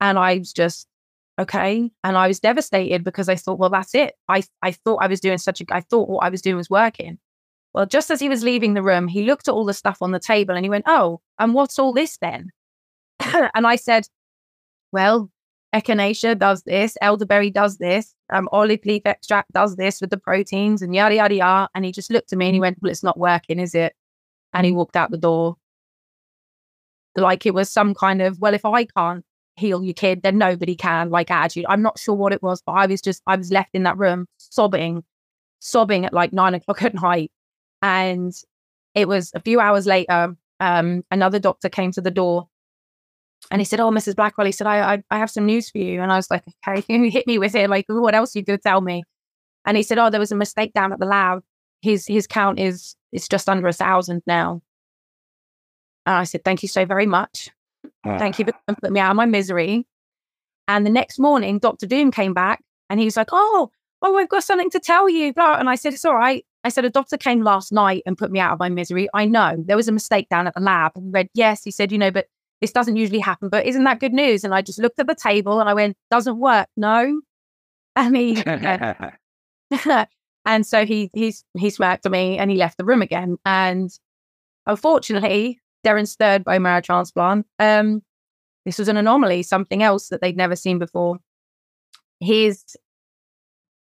And 0.01 0.18
I 0.18 0.38
was 0.38 0.53
just, 0.53 0.88
okay. 1.38 1.90
And 2.03 2.16
I 2.16 2.27
was 2.27 2.40
devastated 2.40 3.05
because 3.05 3.29
I 3.29 3.37
thought, 3.37 3.59
well, 3.59 3.70
that's 3.70 3.94
it. 3.94 4.14
I, 4.29 4.42
I 4.62 4.72
thought 4.72 5.03
I 5.03 5.07
was 5.07 5.20
doing 5.20 5.38
such 5.38 5.61
a, 5.61 5.64
I 5.70 5.83
thought 5.83 6.09
what 6.09 6.24
I 6.24 6.31
was 6.31 6.40
doing 6.40 6.57
was 6.57 6.70
working. 6.70 7.18
Well, 7.74 7.85
just 7.85 8.11
as 8.11 8.20
he 8.20 8.31
was 8.31 8.42
leaving 8.42 8.72
the 8.72 8.83
room, 8.83 9.07
he 9.07 9.24
looked 9.24 9.46
at 9.46 9.55
all 9.55 9.66
the 9.66 9.74
stuff 9.74 9.98
on 10.01 10.12
the 10.12 10.18
table 10.18 10.57
and 10.57 10.64
he 10.64 10.70
went, 10.70 10.87
oh, 10.88 11.20
and 11.38 11.53
what's 11.53 11.79
all 11.79 11.92
this 11.92 12.16
then? 12.16 12.51
and 13.20 13.66
I 13.66 13.77
said, 13.77 14.09
well, 14.90 15.31
echinacea 15.74 16.38
does 16.38 16.62
this, 16.62 16.96
elderberry 17.03 17.51
does 17.51 17.77
this, 17.77 18.14
um, 18.33 18.48
olive 18.51 18.81
leaf 18.87 19.03
extract 19.05 19.53
does 19.53 19.77
this 19.77 20.01
with 20.01 20.09
the 20.09 20.16
proteins 20.16 20.81
and 20.81 20.94
yada, 20.94 21.16
yada, 21.16 21.35
yada. 21.35 21.68
And 21.74 21.85
he 21.85 21.92
just 21.92 22.11
looked 22.11 22.33
at 22.33 22.38
me 22.38 22.46
and 22.46 22.55
he 22.55 22.61
went, 22.61 22.79
well, 22.81 22.90
it's 22.90 23.03
not 23.03 23.18
working, 23.18 23.59
is 23.59 23.74
it? 23.74 23.94
And 24.55 24.64
he 24.64 24.72
walked 24.72 24.96
out 24.96 25.11
the 25.11 25.18
door 25.18 25.59
like 27.16 27.47
it 27.47 27.55
was 27.55 27.71
some 27.71 27.94
kind 27.94 28.23
of, 28.23 28.38
well, 28.40 28.55
if 28.55 28.64
I 28.64 28.85
can't 28.85 29.25
heal 29.57 29.83
your 29.83 29.94
kid, 29.94 30.23
then 30.23 30.38
nobody 30.38 30.77
can, 30.77 31.11
like 31.11 31.31
attitude. 31.31 31.66
I'm 31.68 31.83
not 31.83 31.99
sure 31.99 32.14
what 32.14 32.33
it 32.33 32.42
was, 32.42 32.62
but 32.64 32.73
I 32.73 32.87
was 32.87 33.01
just, 33.01 33.23
I 33.27 33.37
was 33.37 33.51
left 33.51 33.71
in 33.75 33.83
that 33.85 33.99
room 33.99 34.27
sobbing, 34.38 35.03
sobbing 35.59 36.05
at 36.05 36.12
like 36.12 36.33
nine 36.33 36.55
o'clock 36.55 36.83
at 36.83 36.94
night. 36.94 37.31
And 37.83 38.33
it 38.94 39.09
was 39.09 39.31
a 39.35 39.40
few 39.40 39.61
hours 39.61 39.87
later, 39.87 40.37
um, 40.61 41.05
another 41.11 41.38
doctor 41.38 41.68
came 41.68 41.92
to 41.92 42.01
the 42.01 42.11
door 42.11 42.49
and 43.51 43.61
he 43.61 43.64
said, 43.64 43.81
Oh, 43.81 43.90
Mrs. 43.90 44.16
Blackwell, 44.16 44.47
he 44.47 44.53
said, 44.53 44.66
I, 44.66 44.94
I, 44.94 45.03
I 45.11 45.18
have 45.18 45.31
some 45.31 45.47
news 45.47 45.71
for 45.71 45.79
you. 45.79 46.03
And 46.03 46.12
I 46.12 46.16
was 46.16 46.31
like, 46.31 46.44
Okay, 46.66 46.85
he 46.88 47.11
hit 47.11 47.27
me 47.27 47.38
with 47.38 47.55
it. 47.55 47.71
Like, 47.71 47.87
what 47.88 48.14
else 48.14 48.35
are 48.35 48.40
you 48.40 48.44
going 48.44 48.59
to 48.59 48.62
tell 48.62 48.81
me? 48.81 49.03
And 49.64 49.77
he 49.77 49.83
said, 49.83 49.99
Oh, 49.99 50.11
there 50.11 50.21
was 50.21 50.33
a 50.33 50.37
mistake 50.37 50.73
down 50.73 50.92
at 50.92 50.99
the 50.99 51.07
lab. 51.07 51.42
His 51.81 52.07
his 52.07 52.27
count 52.27 52.59
is 52.59 52.97
it's 53.12 53.29
just 53.29 53.49
under 53.49 53.68
a 53.68 53.73
thousand 53.73 54.23
now. 54.27 54.62
And 56.09 56.16
I 56.16 56.25
said, 56.25 56.42
Thank 56.42 56.62
you 56.62 56.68
so 56.68 56.87
very 56.87 57.05
much. 57.05 57.51
Ah. 58.05 58.16
Thank 58.18 58.38
you 58.38 58.47
for 58.47 58.75
putting 58.75 58.94
me 58.94 59.01
out 59.01 59.11
of 59.11 59.16
my 59.16 59.27
misery. 59.27 59.87
And 60.66 60.87
the 60.87 60.90
next 60.90 61.18
morning, 61.18 61.59
Dr. 61.59 61.87
Doom 61.87 62.11
came 62.11 62.33
back 62.33 62.64
and 62.88 62.99
he 62.99 63.05
was 63.05 63.16
like, 63.16 63.29
Oh, 63.31 63.71
oh, 64.01 64.16
I've 64.16 64.31
got 64.31 64.42
something 64.42 64.71
to 64.71 64.81
tell 64.81 65.09
you. 65.09 65.35
And 65.37 65.68
I 65.68 65.75
said, 65.75 65.92
It's 65.92 66.07
all 66.07 66.16
right. 66.16 66.47
I 66.64 66.71
said, 66.71 66.87
A 66.87 66.90
doctor 66.90 67.18
came 67.18 67.42
last 67.42 67.73
night 67.73 68.03
and 68.07 68.16
put 68.16 68.31
me 68.31 68.40
out 68.40 68.55
of 68.55 68.59
my 68.59 68.71
misery. 68.71 69.07
I 69.12 69.27
know 69.27 69.57
there 69.59 69.77
was 69.77 69.88
a 69.88 69.92
mistake 69.92 70.31
down 70.31 70.47
at 70.47 70.55
the 70.55 70.62
lab. 70.62 70.92
And 70.97 71.12
read, 71.12 71.29
Yes. 71.35 71.62
He 71.62 71.71
said, 71.71 71.92
You 71.92 71.99
know, 71.99 72.11
but 72.11 72.27
this 72.62 72.73
doesn't 72.73 72.97
usually 72.97 73.21
happen, 73.21 73.51
but 73.51 73.66
isn't 73.66 73.85
that 73.85 74.01
good 74.01 74.14
news? 74.14 74.44
And 74.44 74.55
I 74.55 74.62
just 74.62 74.79
looked 74.79 74.99
at 74.99 75.07
the 75.07 75.14
table 75.14 75.61
and 75.61 75.68
I 75.68 75.75
went, 75.75 75.94
Doesn't 76.11 76.38
work. 76.38 76.68
No. 76.77 77.21
And 77.97 78.16
he, 78.16 78.40
and 80.44 80.64
so 80.64 80.87
he, 80.87 81.11
he's, 81.12 81.44
he 81.59 81.68
smirked 81.68 82.07
at 82.07 82.12
me 82.12 82.38
and 82.38 82.49
he 82.49 82.57
left 82.57 82.79
the 82.79 82.85
room 82.85 83.03
again. 83.03 83.38
And 83.44 83.90
unfortunately, 84.66 85.59
Darren's 85.85 86.14
third 86.17 86.45
bone 86.45 86.62
marrow 86.62 86.81
transplant. 86.81 87.47
Um, 87.59 88.03
this 88.64 88.79
was 88.79 88.88
an 88.88 88.97
anomaly, 88.97 89.43
something 89.43 89.83
else 89.83 90.09
that 90.09 90.21
they'd 90.21 90.37
never 90.37 90.57
seen 90.57 90.79
before. 90.79 91.19
His 92.21 92.64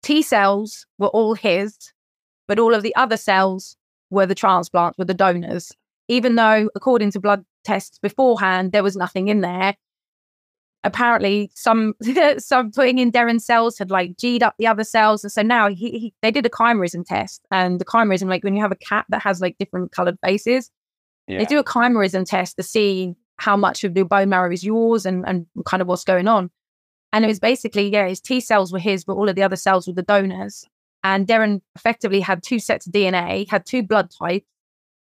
T 0.04 0.22
cells 0.22 0.86
were 1.00 1.08
all 1.08 1.34
his, 1.34 1.76
but 2.48 2.60
all 2.60 2.74
of 2.74 2.84
the 2.84 2.96
other 2.96 3.18
cells 3.18 3.78
were 4.12 4.26
the 4.26 4.36
transplants, 4.36 4.98
were 4.98 5.06
the 5.06 5.14
donors. 5.14 5.72
Even 6.08 6.36
though, 6.36 6.70
according 6.76 7.10
to 7.12 7.20
blood 7.20 7.44
tests 7.64 7.98
beforehand, 7.98 8.72
there 8.72 8.84
was 8.84 8.96
nothing 8.96 9.28
in 9.28 9.42
there. 9.42 9.76
Apparently, 10.84 11.50
some 11.56 11.96
some 12.38 12.72
putting 12.72 13.00
in 13.00 13.12
Darren's 13.12 13.46
cells 13.46 13.80
had 13.80 13.90
like 13.90 14.18
G'd 14.18 14.44
up 14.44 14.54
the 14.60 14.68
other 14.68 14.84
cells, 14.84 15.24
and 15.24 15.32
so 15.32 15.42
now 15.42 15.70
he, 15.70 15.98
he 15.98 16.14
they 16.22 16.30
did 16.30 16.46
a 16.46 16.50
chimerism 16.50 17.04
test, 17.04 17.42
and 17.50 17.82
the 17.82 17.86
chimerism, 17.86 18.30
like 18.30 18.44
when 18.44 18.56
you 18.56 18.62
have 18.62 18.72
a 18.72 18.76
cat 18.76 19.06
that 19.10 19.24
has 19.24 19.42
like 19.42 19.58
different 19.58 19.92
colored 19.92 20.20
faces, 20.24 20.70
yeah. 21.28 21.40
They 21.40 21.46
do 21.46 21.60
a 21.60 21.64
chimerism 21.64 22.26
test 22.26 22.58
to 22.58 22.64
see 22.64 23.16
how 23.38 23.58
much 23.58 23.84
of 23.84 23.94
the 23.94 24.04
bone 24.04 24.30
marrow 24.30 24.52
is 24.52 24.64
yours 24.64 25.06
and, 25.06 25.26
and 25.28 25.46
kind 25.66 25.82
of 25.82 25.88
what's 25.88 26.04
going 26.04 26.28
on. 26.28 26.50
And 27.12 27.26
it 27.26 27.28
was 27.28 27.40
basically, 27.40 27.90
yeah, 27.90 28.08
his 28.08 28.22
T 28.22 28.40
cells 28.40 28.72
were 28.72 28.80
his, 28.80 29.04
but 29.04 29.14
all 29.14 29.30
of 29.30 29.36
the 29.36 29.44
other 29.44 29.56
cells 29.56 29.88
were 29.88 29.94
the 29.94 30.04
donors. 30.04 30.68
And 31.04 31.28
Darren 31.28 31.62
effectively 31.76 32.20
had 32.20 32.44
two 32.44 32.60
sets 32.60 32.88
of 32.88 32.94
DNA, 32.94 33.50
had 33.50 33.66
two 33.66 33.84
blood 33.84 34.12
types. 34.12 34.46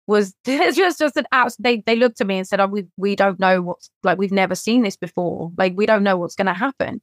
Was 0.06 0.36
just 0.45 0.99
just 0.99 1.15
an 1.15 1.26
out. 1.32 1.56
They 1.60 1.78
they 1.78 1.95
looked 1.95 2.19
at 2.19 2.28
me 2.28 2.38
and 2.38 2.45
said, 2.45 2.60
"Oh, 2.60 2.67
we 2.67 2.88
we 2.97 3.15
don't 3.15 3.39
know 3.39 3.62
what's 3.62 3.89
like. 4.04 4.17
We've 4.17 4.34
never 4.34 4.54
seen 4.54 4.82
this 4.82 4.97
before. 4.97 5.54
Like 5.58 5.78
we 5.78 5.86
don't 5.86 6.04
know 6.04 6.17
what's 6.17 6.36
going 6.36 6.47
to 6.47 6.54
happen." 6.54 6.99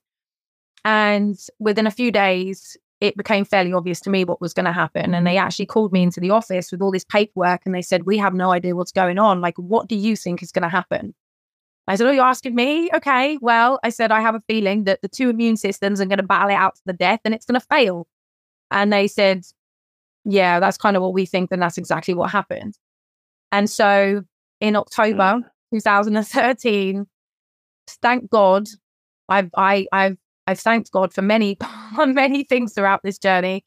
And 0.85 1.39
within 1.59 1.87
a 1.87 1.91
few 1.91 2.13
days, 2.13 2.77
it 3.01 3.17
became 3.17 3.45
fairly 3.45 3.73
obvious 3.73 4.01
to 4.01 4.11
me 4.11 4.25
what 4.25 4.41
was 4.41 4.53
going 4.53 4.67
to 4.67 4.73
happen. 4.73 5.15
And 5.15 5.27
they 5.27 5.39
actually 5.39 5.67
called 5.67 5.93
me 5.93 6.03
into 6.03 6.21
the 6.21 6.31
office 6.31 6.71
with 6.71 6.83
all 6.83 6.93
this 6.93 7.05
paperwork 7.05 7.63
and 7.65 7.75
they 7.75 7.83
said, 7.83 8.05
We 8.05 8.19
have 8.19 8.35
no 8.35 8.53
idea 8.53 8.77
what's 8.77 8.93
going 8.93 9.19
on. 9.19 9.41
Like, 9.41 9.57
what 9.57 9.89
do 9.89 9.97
you 9.97 10.17
think 10.17 10.43
is 10.43 10.53
going 10.53 10.63
to 10.63 10.69
happen? 10.69 11.15
I 11.89 11.97
said, 11.97 12.07
Oh, 12.07 12.11
you're 12.11 12.25
asking 12.25 12.55
me? 12.55 12.91
Okay. 12.95 13.39
Well, 13.41 13.81
I 13.83 13.89
said, 13.89 14.13
I 14.13 14.21
have 14.21 14.35
a 14.35 14.43
feeling 14.47 14.85
that 14.85 15.01
the 15.01 15.09
two 15.09 15.31
immune 15.31 15.57
systems 15.57 16.01
are 16.01 16.07
going 16.07 16.19
to 16.19 16.25
battle 16.25 16.51
it 16.51 16.55
out 16.55 16.77
to 16.77 16.83
the 16.85 16.93
death 16.93 17.21
and 17.25 17.35
it's 17.35 17.47
going 17.47 17.59
to 17.59 17.67
fail. 17.67 18.07
And 18.71 18.93
they 18.93 19.09
said, 19.09 19.45
Yeah, 20.27 20.61
that's 20.61 20.77
kind 20.77 20.97
of 20.97 21.03
what 21.03 21.15
we 21.15 21.25
think. 21.25 21.51
And 21.53 21.63
that's 21.63 21.79
exactly 21.79 22.13
what 22.13 22.31
happened. 22.31 22.77
And 23.51 23.69
so 23.69 24.23
in 24.61 24.77
October 24.77 25.17
mm. 25.17 25.45
2013, 25.73 27.07
thank 28.03 28.31
God, 28.31 28.69
I've, 29.29 29.51
I, 29.57 29.87
I've 29.91 30.19
I've 30.47 30.61
thanked 30.61 30.91
God 30.91 31.13
for 31.13 31.23
many, 31.23 31.57
many 31.97 32.45
things 32.45 32.73
throughout 32.73 33.03
this 33.03 33.19
journey. 33.19 33.65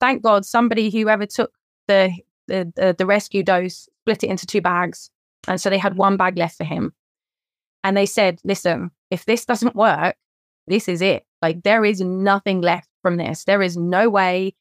Thank 0.00 0.22
God, 0.22 0.44
somebody 0.44 0.90
who 0.90 1.08
ever 1.08 1.26
took 1.26 1.52
the, 1.88 2.12
the 2.48 2.72
the, 2.76 2.94
the 2.96 3.06
rescue 3.06 3.42
dose 3.42 3.88
split 4.02 4.24
it 4.24 4.30
into 4.30 4.46
two 4.46 4.60
bags, 4.60 5.10
and 5.48 5.60
so 5.60 5.70
they 5.70 5.78
had 5.78 5.96
one 5.96 6.16
bag 6.16 6.36
left 6.36 6.56
for 6.56 6.64
him. 6.64 6.92
And 7.82 7.96
they 7.96 8.06
said, 8.06 8.40
"Listen, 8.44 8.90
if 9.10 9.24
this 9.24 9.44
doesn't 9.44 9.74
work, 9.74 10.16
this 10.66 10.88
is 10.88 11.00
it. 11.00 11.24
Like 11.40 11.62
there 11.62 11.84
is 11.84 12.00
nothing 12.00 12.60
left 12.60 12.88
from 13.02 13.16
this. 13.16 13.44
There 13.44 13.62
is 13.62 13.76
no 13.76 14.10
way. 14.10 14.54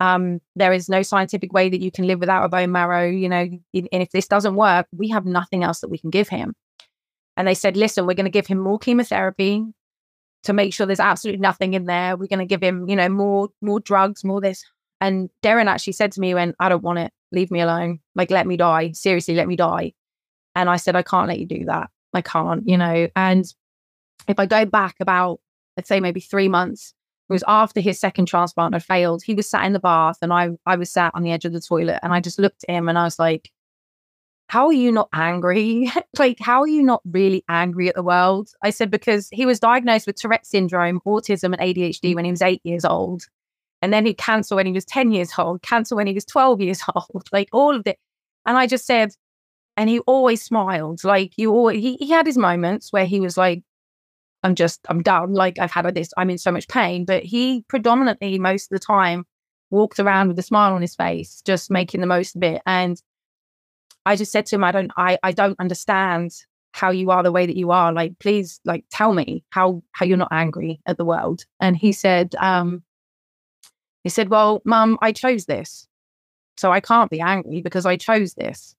Um, 0.00 0.40
there 0.54 0.72
is 0.72 0.88
no 0.88 1.02
scientific 1.02 1.52
way 1.52 1.68
that 1.68 1.80
you 1.80 1.90
can 1.90 2.06
live 2.06 2.20
without 2.20 2.44
a 2.44 2.48
bone 2.48 2.72
marrow. 2.72 3.06
You 3.06 3.28
know, 3.28 3.48
and 3.74 3.88
if 3.92 4.10
this 4.10 4.28
doesn't 4.28 4.54
work, 4.54 4.86
we 4.96 5.08
have 5.08 5.26
nothing 5.26 5.64
else 5.64 5.80
that 5.80 5.90
we 5.90 5.98
can 5.98 6.10
give 6.10 6.28
him." 6.28 6.54
And 7.38 7.46
they 7.46 7.54
said, 7.54 7.76
listen, 7.76 8.04
we're 8.04 8.14
going 8.14 8.24
to 8.24 8.30
give 8.30 8.48
him 8.48 8.58
more 8.58 8.80
chemotherapy 8.80 9.64
to 10.44 10.52
make 10.52 10.72
sure 10.72 10.86
there's 10.86 11.00
absolutely 11.00 11.40
nothing 11.40 11.74
in 11.74 11.84
there. 11.84 12.16
We're 12.16 12.26
going 12.26 12.38
to 12.38 12.46
give 12.46 12.62
him, 12.62 12.88
you 12.88 12.96
know, 12.96 13.08
more 13.08 13.48
more 13.60 13.80
drugs, 13.80 14.24
more 14.24 14.40
this. 14.40 14.64
And 15.00 15.30
Darren 15.42 15.66
actually 15.66 15.92
said 15.92 16.12
to 16.12 16.20
me 16.20 16.34
when 16.34 16.54
I 16.58 16.68
don't 16.68 16.82
want 16.82 16.98
it, 16.98 17.12
leave 17.32 17.50
me 17.50 17.60
alone. 17.60 18.00
Like 18.14 18.30
let 18.30 18.46
me 18.46 18.56
die. 18.56 18.92
Seriously, 18.92 19.34
let 19.34 19.48
me 19.48 19.56
die. 19.56 19.92
And 20.54 20.68
I 20.68 20.76
said 20.76 20.96
I 20.96 21.02
can't 21.02 21.28
let 21.28 21.38
you 21.38 21.46
do 21.46 21.64
that. 21.66 21.90
I 22.14 22.22
can't, 22.22 22.66
you 22.66 22.76
know. 22.76 23.08
And 23.14 23.44
if 24.26 24.38
I 24.38 24.46
go 24.46 24.64
back 24.64 24.96
about 25.00 25.40
I'd 25.76 25.86
say 25.86 26.00
maybe 26.00 26.20
3 26.20 26.48
months, 26.48 26.94
it 27.28 27.32
was 27.32 27.44
after 27.46 27.80
his 27.80 28.00
second 28.00 28.26
transplant 28.26 28.74
had 28.74 28.84
failed. 28.84 29.22
He 29.22 29.34
was 29.34 29.48
sat 29.48 29.64
in 29.64 29.72
the 29.72 29.80
bath 29.80 30.18
and 30.22 30.32
I 30.32 30.50
I 30.66 30.76
was 30.76 30.90
sat 30.90 31.12
on 31.14 31.22
the 31.22 31.32
edge 31.32 31.44
of 31.44 31.52
the 31.52 31.60
toilet 31.60 32.00
and 32.02 32.12
I 32.12 32.20
just 32.20 32.38
looked 32.38 32.64
at 32.68 32.74
him 32.74 32.88
and 32.88 32.98
I 32.98 33.04
was 33.04 33.18
like 33.18 33.50
how 34.48 34.66
are 34.66 34.72
you 34.72 34.90
not 34.90 35.08
angry? 35.12 35.90
like, 36.18 36.38
how 36.40 36.60
are 36.62 36.68
you 36.68 36.82
not 36.82 37.02
really 37.04 37.44
angry 37.48 37.88
at 37.88 37.94
the 37.94 38.02
world? 38.02 38.50
I 38.62 38.70
said, 38.70 38.90
because 38.90 39.28
he 39.30 39.46
was 39.46 39.60
diagnosed 39.60 40.06
with 40.06 40.16
Tourette 40.16 40.46
syndrome, 40.46 41.00
autism, 41.06 41.54
and 41.54 41.58
ADHD 41.58 42.14
when 42.14 42.24
he 42.24 42.30
was 42.30 42.42
eight 42.42 42.62
years 42.64 42.84
old. 42.84 43.22
And 43.82 43.92
then 43.92 44.06
he 44.06 44.14
cancer 44.14 44.56
when 44.56 44.66
he 44.66 44.72
was 44.72 44.84
10 44.86 45.12
years 45.12 45.30
old, 45.38 45.62
cancer 45.62 45.94
when 45.94 46.06
he 46.06 46.14
was 46.14 46.24
12 46.24 46.60
years 46.60 46.82
old, 46.94 47.28
like 47.30 47.48
all 47.52 47.76
of 47.76 47.86
it. 47.86 47.98
And 48.46 48.56
I 48.56 48.66
just 48.66 48.86
said, 48.86 49.12
and 49.76 49.88
he 49.88 50.00
always 50.00 50.42
smiled. 50.42 51.04
Like 51.04 51.34
you 51.36 51.52
always, 51.52 51.80
he, 51.80 51.96
he 51.96 52.10
had 52.10 52.26
his 52.26 52.38
moments 52.38 52.92
where 52.92 53.04
he 53.04 53.20
was 53.20 53.36
like, 53.36 53.62
I'm 54.42 54.54
just, 54.54 54.80
I'm 54.88 55.02
down. 55.02 55.34
Like 55.34 55.58
I've 55.58 55.70
had 55.70 55.94
this, 55.94 56.10
I'm 56.16 56.30
in 56.30 56.38
so 56.38 56.50
much 56.50 56.68
pain. 56.68 57.04
But 57.04 57.22
he 57.22 57.64
predominantly, 57.68 58.38
most 58.38 58.72
of 58.72 58.80
the 58.80 58.84
time, 58.84 59.24
walked 59.70 60.00
around 60.00 60.28
with 60.28 60.38
a 60.38 60.42
smile 60.42 60.72
on 60.72 60.80
his 60.80 60.94
face, 60.94 61.42
just 61.44 61.70
making 61.70 62.00
the 62.00 62.06
most 62.06 62.34
of 62.34 62.42
it. 62.42 62.62
And 62.64 63.00
I 64.08 64.16
just 64.16 64.32
said 64.32 64.46
to 64.46 64.56
him, 64.56 64.64
I 64.64 64.72
don't, 64.72 64.90
I, 64.96 65.18
I 65.22 65.32
don't 65.32 65.60
understand 65.60 66.32
how 66.72 66.90
you 66.90 67.10
are 67.10 67.22
the 67.22 67.32
way 67.32 67.44
that 67.44 67.56
you 67.56 67.70
are. 67.70 67.92
Like, 67.92 68.18
please, 68.18 68.58
like, 68.64 68.84
tell 68.90 69.12
me 69.12 69.44
how 69.50 69.82
how 69.92 70.06
you're 70.06 70.16
not 70.16 70.32
angry 70.32 70.80
at 70.86 70.96
the 70.96 71.04
world. 71.04 71.44
And 71.60 71.76
he 71.76 71.92
said, 71.92 72.34
um, 72.40 72.82
he 74.04 74.08
said, 74.08 74.30
Well, 74.30 74.62
mum, 74.64 74.96
I 75.02 75.12
chose 75.12 75.44
this. 75.44 75.86
So 76.56 76.72
I 76.72 76.80
can't 76.80 77.10
be 77.10 77.20
angry 77.20 77.60
because 77.60 77.84
I 77.84 77.96
chose 77.96 78.32
this. 78.34 78.74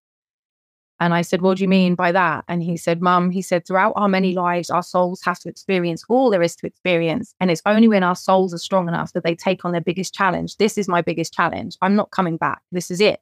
And 0.99 1.13
I 1.13 1.21
said, 1.21 1.43
What 1.43 1.57
do 1.57 1.63
you 1.63 1.69
mean 1.69 1.93
by 1.93 2.11
that? 2.11 2.43
And 2.47 2.63
he 2.63 2.75
said, 2.75 2.99
Mum, 2.99 3.29
he 3.29 3.43
said, 3.43 3.67
throughout 3.67 3.93
our 3.95 4.09
many 4.09 4.33
lives, 4.33 4.71
our 4.71 4.83
souls 4.83 5.21
have 5.23 5.39
to 5.41 5.49
experience 5.49 6.03
all 6.09 6.31
there 6.31 6.41
is 6.41 6.55
to 6.57 6.65
experience. 6.65 7.35
And 7.39 7.51
it's 7.51 7.61
only 7.67 7.87
when 7.87 8.03
our 8.03 8.15
souls 8.15 8.51
are 8.53 8.57
strong 8.57 8.87
enough 8.87 9.13
that 9.13 9.23
they 9.23 9.35
take 9.35 9.63
on 9.63 9.73
their 9.73 9.81
biggest 9.81 10.13
challenge. 10.15 10.57
This 10.57 10.75
is 10.77 10.87
my 10.87 11.03
biggest 11.03 11.33
challenge. 11.33 11.77
I'm 11.83 11.95
not 11.95 12.09
coming 12.09 12.37
back. 12.37 12.61
This 12.71 12.89
is 12.89 12.99
it. 12.99 13.21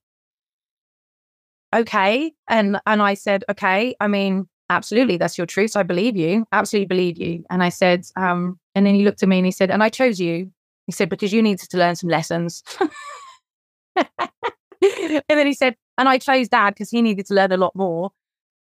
Okay. 1.78 2.34
And 2.48 2.80
and 2.86 3.02
I 3.02 3.14
said, 3.14 3.44
Okay, 3.50 3.96
I 4.00 4.08
mean, 4.08 4.48
absolutely, 4.70 5.18
that's 5.18 5.38
your 5.38 5.48
truth. 5.48 5.76
I 5.76 5.84
believe 5.84 6.18
you. 6.18 6.46
Absolutely 6.52 6.88
believe 6.88 7.18
you. 7.18 7.44
And 7.50 7.64
I 7.64 7.70
said, 7.70 8.06
um, 8.16 8.60
and 8.76 8.86
then 8.86 8.96
he 8.96 9.04
looked 9.04 9.24
at 9.24 9.30
me 9.30 9.38
and 9.38 9.46
he 9.46 9.52
said, 9.52 9.72
And 9.72 9.84
I 9.84 9.90
chose 9.90 10.20
you. 10.20 10.52
He 10.88 10.94
said, 10.94 11.10
because 11.10 11.34
you 11.34 11.42
needed 11.44 11.70
to 11.70 11.78
learn 11.78 11.96
some 11.96 12.10
lessons. 12.10 12.64
and 13.96 15.24
then 15.28 15.46
he 15.46 15.54
said, 15.54 15.76
and 15.98 16.08
I 16.08 16.18
chose 16.18 16.48
dad 16.48 16.72
because 16.72 16.90
he 16.90 17.02
needed 17.02 17.26
to 17.28 17.34
learn 17.34 17.52
a 17.52 17.58
lot 17.58 17.76
more. 17.76 18.12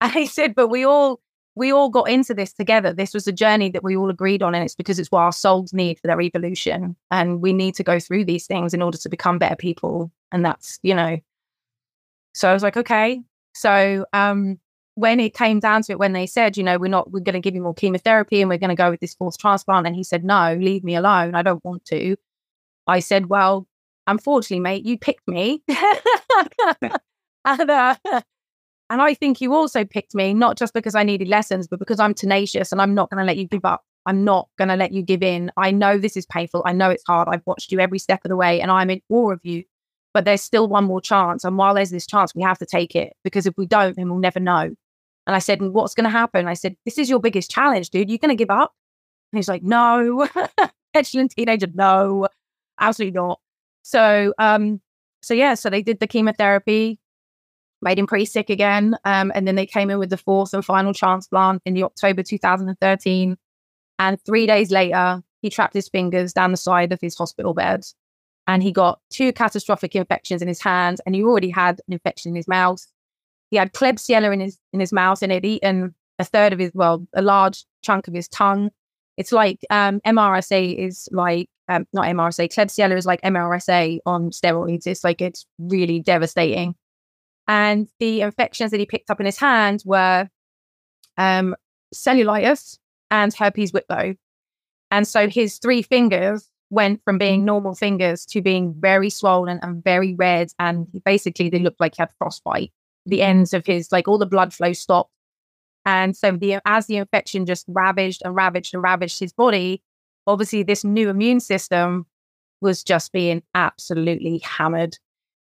And 0.00 0.12
he 0.12 0.26
said, 0.26 0.54
but 0.54 0.68
we 0.68 0.84
all 0.84 1.20
we 1.54 1.70
all 1.70 1.90
got 1.90 2.08
into 2.08 2.32
this 2.32 2.52
together. 2.52 2.94
This 2.94 3.12
was 3.12 3.26
a 3.26 3.32
journey 3.32 3.70
that 3.70 3.84
we 3.84 3.94
all 3.94 4.08
agreed 4.08 4.42
on, 4.42 4.54
and 4.54 4.64
it's 4.64 4.74
because 4.74 4.98
it's 4.98 5.10
what 5.10 5.20
our 5.20 5.32
souls 5.32 5.74
need 5.74 5.98
for 5.98 6.06
their 6.06 6.20
evolution. 6.20 6.96
And 7.10 7.42
we 7.42 7.52
need 7.52 7.74
to 7.74 7.84
go 7.84 8.00
through 8.00 8.24
these 8.24 8.46
things 8.46 8.72
in 8.72 8.80
order 8.80 8.96
to 8.96 9.08
become 9.08 9.38
better 9.38 9.56
people. 9.56 10.10
And 10.30 10.44
that's, 10.44 10.78
you 10.82 10.94
know. 10.94 11.18
So 12.32 12.48
I 12.48 12.52
was 12.52 12.62
like, 12.62 12.76
okay. 12.76 13.22
So 13.54 14.06
um 14.12 14.58
when 14.94 15.20
it 15.20 15.34
came 15.34 15.58
down 15.58 15.82
to 15.82 15.92
it, 15.92 15.98
when 15.98 16.12
they 16.12 16.26
said, 16.26 16.56
you 16.56 16.62
know, 16.62 16.78
we're 16.78 16.88
not, 16.88 17.10
we're 17.10 17.20
going 17.20 17.34
to 17.34 17.40
give 17.40 17.54
you 17.54 17.62
more 17.62 17.74
chemotherapy 17.74 18.40
and 18.40 18.50
we're 18.50 18.58
going 18.58 18.68
to 18.70 18.76
go 18.76 18.90
with 18.90 19.00
this 19.00 19.14
fourth 19.14 19.38
transplant, 19.38 19.86
and 19.86 19.96
he 19.96 20.04
said, 20.04 20.24
no, 20.24 20.56
leave 20.60 20.84
me 20.84 20.94
alone. 20.94 21.34
I 21.34 21.42
don't 21.42 21.64
want 21.64 21.84
to. 21.86 22.16
I 22.86 23.00
said, 23.00 23.26
well, 23.26 23.66
unfortunately, 24.06 24.60
mate, 24.60 24.84
you 24.84 24.98
picked 24.98 25.26
me. 25.26 25.62
and, 27.44 27.70
uh, 27.70 27.94
and 28.04 29.00
I 29.00 29.14
think 29.14 29.40
you 29.40 29.54
also 29.54 29.84
picked 29.84 30.14
me, 30.14 30.34
not 30.34 30.58
just 30.58 30.74
because 30.74 30.94
I 30.94 31.04
needed 31.04 31.28
lessons, 31.28 31.66
but 31.66 31.78
because 31.78 32.00
I'm 32.00 32.12
tenacious 32.12 32.72
and 32.72 32.80
I'm 32.80 32.94
not 32.94 33.08
going 33.08 33.20
to 33.20 33.24
let 33.24 33.38
you 33.38 33.46
give 33.46 33.64
up. 33.64 33.84
I'm 34.04 34.24
not 34.24 34.48
going 34.58 34.68
to 34.68 34.76
let 34.76 34.92
you 34.92 35.00
give 35.00 35.22
in. 35.22 35.50
I 35.56 35.70
know 35.70 35.96
this 35.96 36.16
is 36.16 36.26
painful. 36.26 36.62
I 36.66 36.72
know 36.72 36.90
it's 36.90 37.04
hard. 37.06 37.28
I've 37.30 37.46
watched 37.46 37.70
you 37.70 37.78
every 37.78 38.00
step 38.00 38.20
of 38.24 38.28
the 38.28 38.36
way 38.36 38.60
and 38.60 38.70
I'm 38.70 38.90
in 38.90 39.00
awe 39.08 39.30
of 39.30 39.40
you. 39.44 39.62
But 40.14 40.24
there's 40.24 40.42
still 40.42 40.68
one 40.68 40.84
more 40.84 41.00
chance. 41.00 41.44
And 41.44 41.56
while 41.56 41.74
there's 41.74 41.90
this 41.90 42.06
chance, 42.06 42.34
we 42.34 42.42
have 42.42 42.58
to 42.58 42.66
take 42.66 42.94
it 42.94 43.14
because 43.24 43.46
if 43.46 43.54
we 43.56 43.66
don't, 43.66 43.96
then 43.96 44.10
we'll 44.10 44.18
never 44.18 44.40
know. 44.40 44.74
And 45.26 45.36
I 45.36 45.38
said, 45.38 45.62
what's 45.62 45.94
going 45.94 46.04
to 46.04 46.10
happen? 46.10 46.46
I 46.46 46.54
said, 46.54 46.76
this 46.84 46.98
is 46.98 47.08
your 47.08 47.20
biggest 47.20 47.50
challenge, 47.50 47.90
dude. 47.90 48.10
You're 48.10 48.18
going 48.18 48.28
to 48.28 48.34
give 48.34 48.50
up? 48.50 48.74
And 49.32 49.38
he's 49.38 49.48
like, 49.48 49.62
no. 49.62 50.28
Petulant 50.94 51.30
teenager, 51.30 51.68
no, 51.72 52.28
absolutely 52.78 53.18
not. 53.18 53.40
So, 53.82 54.34
um, 54.38 54.82
so 55.22 55.32
yeah, 55.32 55.54
so 55.54 55.70
they 55.70 55.80
did 55.80 56.00
the 56.00 56.06
chemotherapy 56.06 57.00
made 57.82 57.98
him 57.98 58.06
pretty 58.06 58.24
sick 58.24 58.48
again. 58.48 58.96
Um, 59.04 59.32
and 59.34 59.46
then 59.46 59.56
they 59.56 59.66
came 59.66 59.90
in 59.90 59.98
with 59.98 60.10
the 60.10 60.16
fourth 60.16 60.54
and 60.54 60.64
final 60.64 60.94
transplant 60.94 61.60
in 61.66 61.74
the 61.74 61.82
October 61.82 62.22
2013. 62.22 63.36
And 63.98 64.24
three 64.24 64.46
days 64.46 64.70
later, 64.70 65.22
he 65.42 65.50
trapped 65.50 65.74
his 65.74 65.88
fingers 65.88 66.32
down 66.32 66.52
the 66.52 66.56
side 66.56 66.92
of 66.92 67.00
his 67.00 67.16
hospital 67.16 67.52
bed. 67.52 67.84
And 68.46 68.62
he 68.62 68.72
got 68.72 69.00
two 69.10 69.32
catastrophic 69.32 69.94
infections 69.94 70.42
in 70.42 70.48
his 70.48 70.60
hands, 70.60 71.00
and 71.06 71.14
he 71.14 71.22
already 71.22 71.50
had 71.50 71.80
an 71.86 71.92
infection 71.92 72.30
in 72.30 72.36
his 72.36 72.48
mouth. 72.48 72.84
He 73.50 73.56
had 73.56 73.72
Klebsiella 73.72 74.32
in 74.32 74.40
his 74.40 74.58
in 74.72 74.80
his 74.80 74.92
mouth, 74.92 75.22
and 75.22 75.30
had 75.30 75.44
eaten 75.44 75.94
a 76.18 76.24
third 76.24 76.52
of 76.52 76.58
his, 76.58 76.72
well, 76.74 77.06
a 77.14 77.22
large 77.22 77.64
chunk 77.82 78.08
of 78.08 78.14
his 78.14 78.28
tongue. 78.28 78.70
It's 79.16 79.32
like 79.32 79.60
um, 79.70 80.00
MRSA 80.06 80.76
is 80.76 81.08
like 81.12 81.48
um, 81.68 81.86
not 81.92 82.06
MRSA. 82.06 82.52
Klebsiella 82.52 82.96
is 82.96 83.06
like 83.06 83.20
MRSA 83.22 83.98
on 84.06 84.30
steroids. 84.30 84.86
It's 84.86 85.04
like 85.04 85.20
it's 85.20 85.46
really 85.58 86.00
devastating. 86.00 86.74
And 87.48 87.88
the 87.98 88.22
infections 88.22 88.70
that 88.70 88.80
he 88.80 88.86
picked 88.86 89.10
up 89.10 89.20
in 89.20 89.26
his 89.26 89.38
hand 89.38 89.82
were 89.84 90.28
um, 91.18 91.54
cellulitis 91.94 92.78
and 93.10 93.34
herpes 93.34 93.72
whitlow. 93.72 94.14
And 94.90 95.06
so 95.06 95.28
his 95.28 95.58
three 95.58 95.82
fingers 95.82 96.48
went 96.72 97.02
from 97.04 97.18
being 97.18 97.44
normal 97.44 97.74
fingers 97.74 98.24
to 98.24 98.40
being 98.40 98.74
very 98.78 99.10
swollen 99.10 99.60
and 99.62 99.84
very 99.84 100.14
red. 100.14 100.50
And 100.58 100.86
basically, 101.04 101.50
they 101.50 101.58
looked 101.58 101.80
like 101.80 101.96
he 101.96 102.02
had 102.02 102.10
frostbite. 102.18 102.72
The 103.04 103.20
ends 103.20 103.52
of 103.52 103.66
his, 103.66 103.92
like 103.92 104.08
all 104.08 104.16
the 104.16 104.26
blood 104.26 104.54
flow 104.54 104.72
stopped. 104.72 105.10
And 105.84 106.16
so 106.16 106.32
the 106.32 106.60
as 106.64 106.86
the 106.86 106.96
infection 106.96 107.44
just 107.44 107.66
ravaged 107.68 108.22
and 108.24 108.34
ravaged 108.34 108.72
and 108.72 108.82
ravaged 108.82 109.20
his 109.20 109.32
body, 109.32 109.82
obviously 110.26 110.62
this 110.62 110.82
new 110.82 111.10
immune 111.10 111.40
system 111.40 112.06
was 112.62 112.82
just 112.82 113.12
being 113.12 113.42
absolutely 113.54 114.38
hammered. 114.38 114.96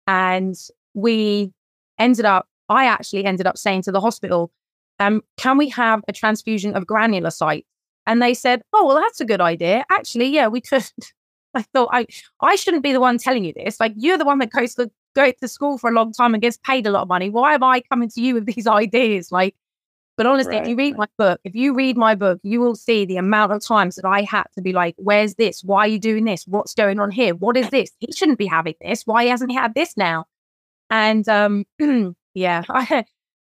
And 0.07 0.55
we 0.93 1.53
ended 1.99 2.25
up, 2.25 2.47
I 2.67 2.85
actually 2.85 3.23
ended 3.23 3.47
up 3.47 3.57
saying 3.57 3.83
to 3.83 3.91
the 3.91 4.01
hospital, 4.01 4.51
um, 4.99 5.21
can 5.37 5.57
we 5.57 5.69
have 5.69 6.01
a 6.07 6.13
transfusion 6.13 6.75
of 6.75 6.85
granulocytes? 6.85 7.65
And 8.05 8.21
they 8.21 8.33
said, 8.33 8.61
oh, 8.73 8.85
well, 8.85 8.97
that's 8.97 9.21
a 9.21 9.25
good 9.25 9.41
idea. 9.41 9.85
Actually, 9.91 10.27
yeah, 10.27 10.47
we 10.47 10.61
could. 10.61 10.83
I 11.55 11.61
thought 11.61 11.89
I 11.91 12.07
I 12.41 12.55
shouldn't 12.55 12.81
be 12.81 12.93
the 12.93 12.99
one 12.99 13.19
telling 13.19 13.43
you 13.43 13.53
this. 13.55 13.79
Like 13.79 13.93
you're 13.95 14.17
the 14.17 14.25
one 14.25 14.39
that 14.39 14.49
goes 14.49 14.73
to 14.75 14.89
go 15.15 15.31
to 15.31 15.47
school 15.47 15.77
for 15.77 15.89
a 15.89 15.93
long 15.93 16.11
time 16.11 16.33
and 16.33 16.41
gets 16.41 16.57
paid 16.57 16.87
a 16.87 16.91
lot 16.91 17.03
of 17.03 17.07
money. 17.07 17.29
Why 17.29 17.53
am 17.53 17.63
I 17.63 17.81
coming 17.81 18.09
to 18.09 18.21
you 18.21 18.33
with 18.33 18.47
these 18.47 18.65
ideas? 18.81 19.31
Like, 19.31 19.55
but 20.17 20.25
honestly, 20.25 20.55
right. 20.55 20.63
if 20.63 20.69
you 20.69 20.75
read 20.75 20.97
my 20.97 21.07
book, 21.17 21.39
if 21.43 21.55
you 21.55 21.73
read 21.73 21.97
my 21.97 22.15
book, 22.15 22.39
you 22.43 22.59
will 22.59 22.75
see 22.75 23.05
the 23.05 23.17
amount 23.17 23.51
of 23.51 23.63
times 23.63 23.95
that 23.95 24.05
I 24.05 24.21
had 24.21 24.45
to 24.55 24.61
be 24.61 24.73
like, 24.73 24.95
"Where's 24.97 25.35
this? 25.35 25.63
Why 25.63 25.81
are 25.81 25.87
you 25.87 25.99
doing 25.99 26.25
this? 26.25 26.45
What's 26.47 26.73
going 26.73 26.99
on 26.99 27.11
here? 27.11 27.33
What 27.35 27.57
is 27.57 27.69
this? 27.69 27.91
He 27.99 28.11
shouldn't 28.11 28.37
be 28.37 28.45
having 28.45 28.75
this. 28.81 29.03
Why 29.05 29.25
hasn't 29.25 29.51
he 29.51 29.57
had 29.57 29.73
this 29.73 29.97
now?" 29.97 30.25
And 30.89 31.27
um, 31.29 31.65
yeah, 32.33 32.63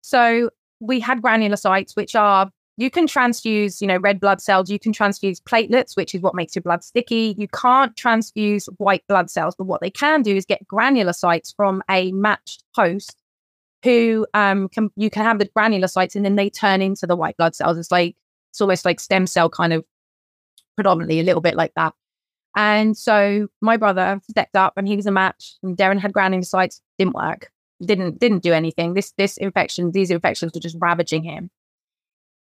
so 0.03 0.51
we 0.81 1.01
had 1.01 1.23
granulocytes, 1.23 1.97
which 1.97 2.15
are 2.15 2.51
you 2.77 2.91
can 2.91 3.07
transfuse, 3.07 3.81
you 3.81 3.87
know, 3.87 3.99
red 3.99 4.19
blood 4.19 4.41
cells. 4.41 4.69
You 4.69 4.79
can 4.79 4.93
transfuse 4.93 5.41
platelets, 5.41 5.97
which 5.97 6.15
is 6.15 6.21
what 6.21 6.35
makes 6.35 6.57
your 6.57 6.63
blood 6.63 6.83
sticky. 6.83 7.35
You 7.39 7.47
can't 7.49 7.97
transfuse 7.97 8.67
white 8.79 9.05
blood 9.09 9.31
cells, 9.31 9.55
but 9.57 9.67
what 9.67 9.81
they 9.81 9.91
can 9.91 10.23
do 10.23 10.35
is 10.35 10.45
get 10.45 10.67
granulocytes 10.67 11.55
from 11.55 11.83
a 11.89 12.11
matched 12.13 12.65
host 12.75 13.17
who 13.85 14.27
um 14.35 14.69
can 14.71 14.91
you 14.97 15.11
can 15.11 15.25
have 15.25 15.39
the 15.39 15.47
granulocytes 15.47 16.17
and 16.17 16.25
then 16.25 16.37
they 16.37 16.49
turn 16.49 16.81
into 16.81 17.07
the 17.07 17.17
white 17.17 17.37
blood 17.37 17.55
cells. 17.55 17.79
It's 17.79 17.91
like 17.93 18.17
it's 18.51 18.61
almost 18.61 18.85
like 18.85 18.99
stem 18.99 19.27
cell 19.27 19.49
kind 19.49 19.73
of 19.73 19.85
predominantly 20.75 21.21
a 21.21 21.23
little 21.23 21.43
bit 21.43 21.55
like 21.55 21.73
that. 21.77 21.95
And 22.57 22.97
so 22.97 23.49
my 23.61 23.77
brother 23.77 24.21
stepped 24.31 24.57
up 24.57 24.75
and 24.77 24.89
he 24.89 24.97
was 24.97 25.07
a 25.07 25.11
match 25.11 25.55
and 25.63 25.77
Darren 25.77 25.99
had 25.99 26.13
granulocytes, 26.13 26.81
didn't 26.99 27.15
work, 27.15 27.51
didn't 27.85 28.19
didn't 28.19 28.43
do 28.43 28.53
anything. 28.53 28.95
This 28.95 29.13
this 29.19 29.37
infection, 29.37 29.93
these 29.93 30.11
infections 30.11 30.53
were 30.55 30.61
just 30.61 30.77
ravaging 30.81 31.23
him. 31.23 31.51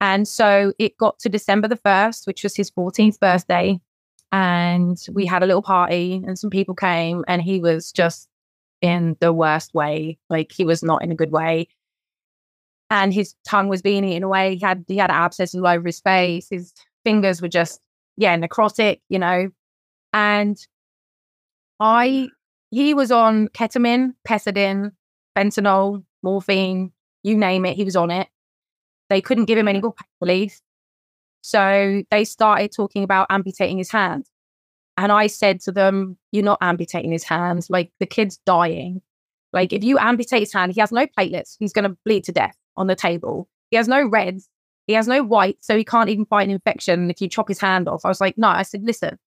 And 0.05 0.29
so 0.29 0.75
it 0.79 0.99
got 0.99 1.19
to 1.21 1.31
December 1.31 1.67
the 1.67 1.79
1st, 1.79 2.27
which 2.27 2.43
was 2.43 2.55
his 2.55 2.71
14th 2.71 3.19
birthday. 3.19 3.81
And 4.33 4.99
we 5.11 5.25
had 5.25 5.43
a 5.43 5.47
little 5.47 5.63
party 5.63 6.23
and 6.27 6.39
some 6.39 6.51
people 6.51 6.75
came 6.75 7.25
and 7.27 7.41
he 7.41 7.59
was 7.59 7.91
just 7.91 8.29
in 8.83 9.17
the 9.21 9.33
worst 9.33 9.73
way. 9.73 10.19
Like 10.29 10.53
he 10.53 10.67
was 10.67 10.83
not 10.83 11.03
in 11.03 11.11
a 11.11 11.15
good 11.15 11.33
way. 11.33 11.69
And 12.91 13.15
his 13.15 13.35
tongue 13.49 13.69
was 13.69 13.81
being 13.81 14.05
eaten 14.05 14.25
away. 14.25 14.57
He 14.57 14.61
had 14.61 14.85
he 14.89 14.99
had 14.99 15.11
abscesses 15.11 15.59
all 15.59 15.67
over 15.67 15.87
his 15.87 16.01
face. 16.01 16.49
His 16.51 16.75
fingers 17.03 17.41
were 17.41 17.49
just, 17.49 17.81
yeah, 18.19 18.37
necrotic, 18.37 19.01
you 19.09 19.19
know, 19.19 19.49
and 20.13 20.59
I, 21.81 22.29
he 22.71 22.93
was 22.93 23.11
on 23.11 23.49
ketamine, 23.49 24.13
pethidine, 24.29 24.93
fentanyl, 25.35 26.05
morphine, 26.23 26.93
you 27.23 27.39
name 27.39 27.65
it, 27.65 27.77
he 27.77 27.85
was 27.85 27.97
on 27.97 28.11
it. 28.11 28.29
They 29.11 29.21
couldn't 29.21 29.45
give 29.47 29.59
him 29.59 29.69
any 29.69 29.81
more 29.81 29.93
pain 29.93 30.09
relief. 30.21 30.61
So 31.43 32.03
they 32.11 32.25
started 32.25 32.73
talking 32.73 33.05
about 33.05 33.27
amputating 33.31 33.79
his 33.79 33.91
hand. 33.91 34.27
And 34.97 35.13
I 35.13 35.27
said 35.27 35.61
to 35.63 35.73
them, 35.73 36.17
You're 36.33 36.45
not 36.45 36.59
amputating 36.61 37.13
his 37.13 37.25
hands. 37.25 37.69
Like 37.69 37.93
the 38.01 38.07
kid's 38.07 38.39
dying. 38.47 39.03
Like 39.53 39.73
if 39.73 39.85
you 39.85 39.99
amputate 39.99 40.41
his 40.41 40.53
hand, 40.53 40.73
he 40.73 40.81
has 40.81 40.93
no 40.93 41.07
platelets. 41.07 41.57
He's 41.59 41.73
going 41.73 41.89
to 41.89 41.97
bleed 42.05 42.25
to 42.25 42.33
death 42.33 42.57
on 42.77 42.87
the 42.87 42.97
table. 42.97 43.49
He 43.71 43.77
has 43.77 43.89
no 43.89 44.07
reds. 44.07 44.49
He 44.87 44.95
has 44.95 45.09
no 45.09 45.23
white. 45.23 45.59
So 45.61 45.77
he 45.77 45.85
can't 45.85 46.09
even 46.09 46.27
fight 46.27 46.49
an 46.49 46.55
infection 46.55 47.11
if 47.11 47.21
you 47.21 47.29
chop 47.29 47.49
his 47.49 47.61
hand 47.61 47.89
off. 47.89 48.05
I 48.05 48.09
was 48.09 48.21
like, 48.21 48.39
No, 48.39 48.49
I 48.49 48.63
said, 48.63 48.83
Listen, 48.85 49.19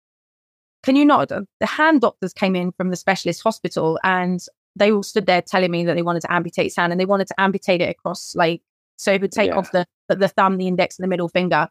can 0.83 0.95
you 0.95 1.05
not? 1.05 1.29
The 1.29 1.45
hand 1.65 2.01
doctors 2.01 2.33
came 2.33 2.55
in 2.55 2.71
from 2.71 2.89
the 2.89 2.95
specialist 2.95 3.43
hospital 3.43 3.99
and 4.03 4.43
they 4.75 4.91
all 4.91 5.03
stood 5.03 5.25
there 5.25 5.41
telling 5.41 5.71
me 5.71 5.83
that 5.85 5.95
they 5.95 6.01
wanted 6.03 6.21
to 6.21 6.31
amputate 6.31 6.65
his 6.65 6.75
hand 6.75 6.91
and 6.91 6.99
they 6.99 7.05
wanted 7.05 7.27
to 7.27 7.39
amputate 7.39 7.81
it 7.81 7.89
across 7.89 8.35
like 8.35 8.61
so 8.97 9.13
it 9.13 9.21
would 9.21 9.31
take 9.31 9.49
Yeah. 9.51 9.57
off 9.57 9.71
the 9.71 9.85
the 10.09 10.27
thumb, 10.27 10.57
the 10.57 10.67
index, 10.67 10.97
and 10.97 11.03
the 11.03 11.07
middle 11.07 11.29
finger. 11.29 11.69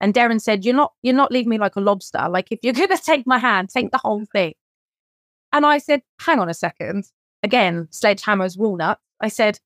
And 0.00 0.12
Darren 0.12 0.40
said, 0.40 0.64
"You're 0.64 0.74
not 0.74 0.92
you're 1.02 1.14
not 1.14 1.32
leaving 1.32 1.50
me 1.50 1.58
like 1.58 1.76
a 1.76 1.80
lobster. 1.80 2.26
Like 2.28 2.48
if 2.50 2.58
you're 2.62 2.72
gonna 2.88 2.98
take 2.98 3.26
my 3.26 3.38
hand, 3.38 3.70
take 3.70 3.90
the 3.90 3.98
whole 3.98 4.24
thing." 4.32 4.54
And 5.52 5.64
I 5.64 5.78
said, 5.78 6.02
"Hang 6.20 6.38
on 6.40 6.48
a 6.48 6.54
second. 6.54 7.04
Again, 7.42 7.88
sledgehammers, 7.90 8.58
walnut." 8.58 8.98
I 9.20 9.28
said, 9.28 9.60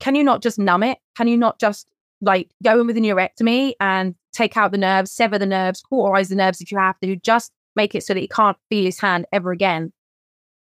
"Can 0.00 0.14
you 0.14 0.24
not 0.24 0.42
just 0.42 0.58
numb 0.58 0.82
it? 0.82 0.98
Can 1.16 1.28
you 1.28 1.36
not 1.36 1.58
just 1.60 1.88
like 2.20 2.50
go 2.62 2.80
in 2.80 2.86
with 2.86 2.96
a 2.96 3.00
neurectomy 3.00 3.74
and 3.80 4.14
take 4.32 4.56
out 4.56 4.70
the 4.72 4.78
nerves, 4.78 5.10
sever 5.10 5.38
the 5.38 5.46
nerves, 5.46 5.80
cauterize 5.82 6.28
the 6.28 6.36
nerves 6.36 6.60
if 6.60 6.70
you 6.72 6.78
have 6.78 6.98
to, 7.00 7.16
just 7.16 7.52
make 7.76 7.94
it 7.94 8.02
so 8.04 8.14
that 8.14 8.20
he 8.20 8.28
can't 8.28 8.56
feel 8.68 8.84
his 8.84 8.98
hand 9.00 9.26
ever 9.32 9.52
again?" 9.52 9.92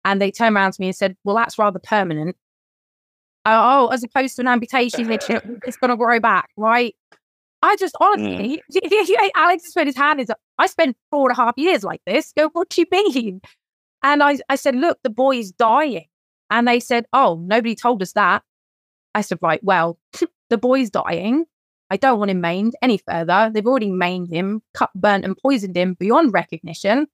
And 0.06 0.22
they 0.22 0.32
turned 0.32 0.56
around 0.56 0.74
to 0.74 0.82
me 0.82 0.88
and 0.88 0.96
said, 0.96 1.18
"Well, 1.24 1.36
that's 1.36 1.58
rather 1.58 1.80
permanent." 1.80 2.36
Oh, 3.46 3.88
as 3.88 4.04
opposed 4.04 4.36
to 4.38 4.42
an 4.42 4.48
amputation, 4.48 5.12
it's 5.12 5.78
going 5.78 5.90
to 5.90 5.98
grow 5.98 6.20
back, 6.20 6.50
right? 6.58 6.96
I 7.62 7.76
just 7.78 7.96
mm. 7.96 8.06
honestly, 8.06 8.62
Alex 9.36 9.70
spent 9.70 9.88
his 9.88 9.98
hand 9.98 10.20
is. 10.20 10.32
I 10.58 10.68
spent 10.68 10.98
four 11.12 11.30
and 11.30 11.38
a 11.38 11.42
half 11.42 11.54
years 11.58 11.84
like 11.84 12.02
this. 12.06 12.32
Go, 12.38 12.50
what 12.54 12.70
do 12.70 12.82
you 12.82 12.88
mean? 12.92 13.42
And 14.04 14.22
I, 14.22 14.38
I 14.50 14.56
said, 14.56 14.76
look, 14.76 15.00
the 15.04 15.10
boy's 15.10 15.52
dying. 15.52 16.06
And 16.52 16.68
they 16.68 16.80
said, 16.80 17.06
oh, 17.12 17.42
nobody 17.44 17.76
told 17.76 18.02
us 18.02 18.14
that. 18.14 18.44
I 19.16 19.22
said, 19.22 19.40
right, 19.42 19.64
well, 19.64 19.98
the 20.50 20.58
boy's 20.58 20.90
dying. 20.90 21.46
I 21.90 21.98
don't 21.98 22.20
want 22.20 22.32
him 22.32 22.42
maimed 22.42 22.76
any 22.82 22.98
further. 22.98 23.52
They've 23.54 23.66
already 23.66 23.92
maimed 23.92 24.30
him, 24.30 24.62
cut, 24.74 24.92
burnt, 24.96 25.26
and 25.26 25.38
poisoned 25.38 25.76
him 25.76 25.96
beyond 25.96 26.34
recognition. 26.34 27.08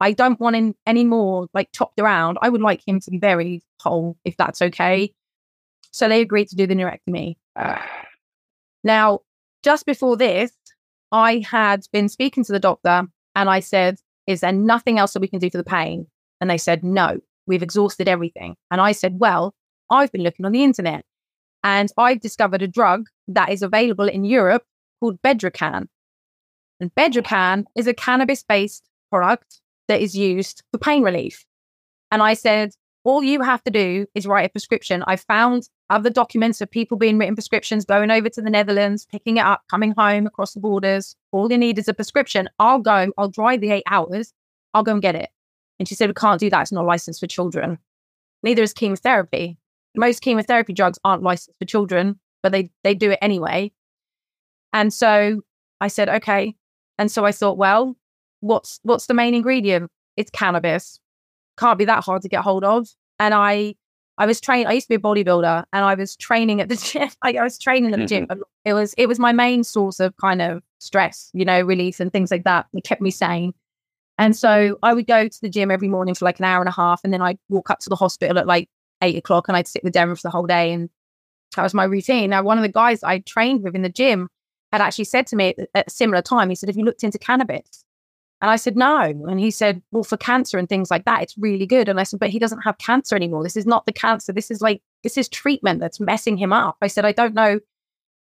I 0.00 0.12
don't 0.12 0.40
want 0.40 0.56
him 0.56 0.74
any 0.86 1.04
more 1.04 1.46
like 1.54 1.72
chopped 1.72 2.00
around. 2.00 2.38
I 2.42 2.48
would 2.48 2.60
like 2.60 2.86
him 2.86 3.00
to 3.00 3.10
be 3.10 3.18
buried 3.18 3.62
whole, 3.80 4.16
if 4.24 4.36
that's 4.36 4.60
okay. 4.60 5.12
So 5.94 6.08
they 6.08 6.20
agreed 6.20 6.48
to 6.48 6.56
do 6.56 6.66
the 6.66 6.74
neurectomy. 6.74 7.36
Now, 8.82 9.20
just 9.62 9.86
before 9.86 10.16
this, 10.16 10.50
I 11.12 11.44
had 11.48 11.86
been 11.92 12.08
speaking 12.08 12.42
to 12.42 12.52
the 12.52 12.58
doctor 12.58 13.04
and 13.36 13.48
I 13.48 13.60
said, 13.60 14.00
Is 14.26 14.40
there 14.40 14.50
nothing 14.50 14.98
else 14.98 15.12
that 15.12 15.20
we 15.20 15.28
can 15.28 15.38
do 15.38 15.50
for 15.50 15.56
the 15.56 15.62
pain? 15.62 16.08
And 16.40 16.50
they 16.50 16.58
said, 16.58 16.82
No, 16.82 17.20
we've 17.46 17.62
exhausted 17.62 18.08
everything. 18.08 18.56
And 18.72 18.80
I 18.80 18.90
said, 18.90 19.20
Well, 19.20 19.54
I've 19.88 20.10
been 20.10 20.24
looking 20.24 20.44
on 20.44 20.50
the 20.50 20.64
internet 20.64 21.04
and 21.62 21.92
I've 21.96 22.20
discovered 22.20 22.62
a 22.62 22.66
drug 22.66 23.06
that 23.28 23.50
is 23.50 23.62
available 23.62 24.08
in 24.08 24.24
Europe 24.24 24.64
called 24.98 25.22
Bedrocan. 25.22 25.86
And 26.80 26.92
Bedrocan 26.96 27.66
is 27.76 27.86
a 27.86 27.94
cannabis 27.94 28.42
based 28.42 28.90
product 29.12 29.60
that 29.86 30.00
is 30.00 30.16
used 30.16 30.64
for 30.72 30.78
pain 30.78 31.04
relief. 31.04 31.46
And 32.10 32.20
I 32.20 32.34
said, 32.34 32.72
all 33.04 33.22
you 33.22 33.42
have 33.42 33.62
to 33.64 33.70
do 33.70 34.06
is 34.14 34.26
write 34.26 34.46
a 34.46 34.48
prescription. 34.48 35.04
I 35.06 35.16
found 35.16 35.68
other 35.90 36.10
documents 36.10 36.60
of 36.60 36.70
people 36.70 36.96
being 36.96 37.18
written 37.18 37.36
prescriptions, 37.36 37.84
going 37.84 38.10
over 38.10 38.28
to 38.30 38.42
the 38.42 38.50
Netherlands, 38.50 39.06
picking 39.10 39.36
it 39.36 39.44
up, 39.44 39.62
coming 39.70 39.92
home 39.92 40.26
across 40.26 40.54
the 40.54 40.60
borders. 40.60 41.14
All 41.30 41.50
you 41.50 41.58
need 41.58 41.78
is 41.78 41.86
a 41.86 41.94
prescription. 41.94 42.48
I'll 42.58 42.78
go, 42.80 43.12
I'll 43.18 43.28
drive 43.28 43.60
the 43.60 43.70
eight 43.70 43.84
hours, 43.86 44.32
I'll 44.72 44.82
go 44.82 44.92
and 44.92 45.02
get 45.02 45.14
it. 45.14 45.28
And 45.78 45.86
she 45.86 45.94
said, 45.94 46.08
We 46.08 46.14
can't 46.14 46.40
do 46.40 46.50
that. 46.50 46.62
It's 46.62 46.72
not 46.72 46.86
licensed 46.86 47.20
for 47.20 47.26
children. 47.26 47.78
Neither 48.42 48.62
is 48.62 48.72
chemotherapy. 48.72 49.58
Most 49.94 50.20
chemotherapy 50.20 50.72
drugs 50.72 50.98
aren't 51.04 51.22
licensed 51.22 51.58
for 51.58 51.66
children, 51.66 52.18
but 52.42 52.52
they, 52.52 52.70
they 52.82 52.94
do 52.94 53.10
it 53.10 53.18
anyway. 53.22 53.72
And 54.72 54.92
so 54.92 55.42
I 55.80 55.88
said, 55.88 56.08
Okay. 56.08 56.56
And 56.98 57.10
so 57.10 57.24
I 57.24 57.32
thought, 57.32 57.58
well, 57.58 57.96
what's 58.40 58.80
what's 58.82 59.06
the 59.06 59.14
main 59.14 59.34
ingredient? 59.34 59.90
It's 60.16 60.30
cannabis. 60.30 61.00
Can't 61.58 61.78
be 61.78 61.84
that 61.84 62.04
hard 62.04 62.22
to 62.22 62.28
get 62.28 62.42
hold 62.42 62.64
of. 62.64 62.88
And 63.18 63.34
I 63.34 63.74
I 64.16 64.26
was 64.26 64.40
trained. 64.40 64.68
I 64.68 64.72
used 64.72 64.86
to 64.86 64.90
be 64.90 64.94
a 64.94 64.98
bodybuilder, 64.98 65.64
and 65.72 65.84
I 65.84 65.94
was 65.94 66.16
training 66.16 66.60
at 66.60 66.68
the 66.68 66.76
gym. 66.92 67.08
Like 67.22 67.36
I 67.36 67.42
was 67.42 67.58
training 67.58 67.92
at 67.92 67.98
the 67.98 68.06
gym. 68.06 68.26
Mm-hmm. 68.26 68.42
It 68.64 68.74
was 68.74 68.94
it 68.96 69.06
was 69.06 69.18
my 69.18 69.32
main 69.32 69.64
source 69.64 70.00
of 70.00 70.16
kind 70.16 70.40
of 70.40 70.62
stress, 70.78 71.30
you 71.32 71.44
know, 71.44 71.60
release 71.60 72.00
and 72.00 72.12
things 72.12 72.30
like 72.30 72.44
that. 72.44 72.66
It 72.72 72.84
kept 72.84 73.02
me 73.02 73.10
sane. 73.10 73.54
And 74.16 74.36
so 74.36 74.78
I 74.82 74.94
would 74.94 75.08
go 75.08 75.26
to 75.26 75.40
the 75.40 75.48
gym 75.48 75.72
every 75.72 75.88
morning 75.88 76.14
for 76.14 76.24
like 76.24 76.38
an 76.38 76.44
hour 76.44 76.60
and 76.60 76.68
a 76.68 76.72
half, 76.72 77.00
and 77.02 77.12
then 77.12 77.20
I'd 77.20 77.38
walk 77.48 77.70
up 77.70 77.80
to 77.80 77.88
the 77.88 77.96
hospital 77.96 78.38
at 78.38 78.46
like 78.46 78.68
eight 79.02 79.16
o'clock, 79.16 79.48
and 79.48 79.56
I'd 79.56 79.66
sit 79.66 79.82
with 79.82 79.94
Darren 79.94 80.16
for 80.16 80.22
the 80.22 80.30
whole 80.30 80.46
day, 80.46 80.72
and 80.72 80.88
that 81.56 81.62
was 81.62 81.74
my 81.74 81.84
routine. 81.84 82.30
Now, 82.30 82.42
one 82.42 82.58
of 82.58 82.62
the 82.62 82.68
guys 82.68 83.02
I 83.02 83.18
trained 83.20 83.64
with 83.64 83.74
in 83.74 83.82
the 83.82 83.88
gym 83.88 84.28
had 84.72 84.80
actually 84.80 85.04
said 85.04 85.26
to 85.28 85.36
me 85.36 85.54
at, 85.58 85.68
at 85.74 85.86
a 85.88 85.90
similar 85.90 86.22
time, 86.22 86.48
he 86.48 86.54
said, 86.54 86.68
"Have 86.68 86.76
you 86.76 86.84
looked 86.84 87.02
into 87.02 87.18
cannabis?" 87.18 87.84
And 88.40 88.50
I 88.50 88.56
said, 88.56 88.76
no. 88.76 89.00
And 89.00 89.40
he 89.40 89.50
said, 89.50 89.80
well, 89.90 90.04
for 90.04 90.16
cancer 90.16 90.58
and 90.58 90.68
things 90.68 90.90
like 90.90 91.04
that, 91.06 91.22
it's 91.22 91.38
really 91.38 91.66
good. 91.66 91.88
And 91.88 91.98
I 91.98 92.02
said, 92.02 92.20
but 92.20 92.30
he 92.30 92.38
doesn't 92.38 92.60
have 92.60 92.76
cancer 92.78 93.16
anymore. 93.16 93.42
This 93.42 93.56
is 93.56 93.66
not 93.66 93.86
the 93.86 93.92
cancer. 93.92 94.32
This 94.32 94.50
is 94.50 94.60
like, 94.60 94.82
this 95.02 95.16
is 95.16 95.28
treatment 95.28 95.80
that's 95.80 96.00
messing 96.00 96.36
him 96.36 96.52
up. 96.52 96.76
I 96.82 96.88
said, 96.88 97.04
I 97.04 97.12
don't 97.12 97.34
know. 97.34 97.60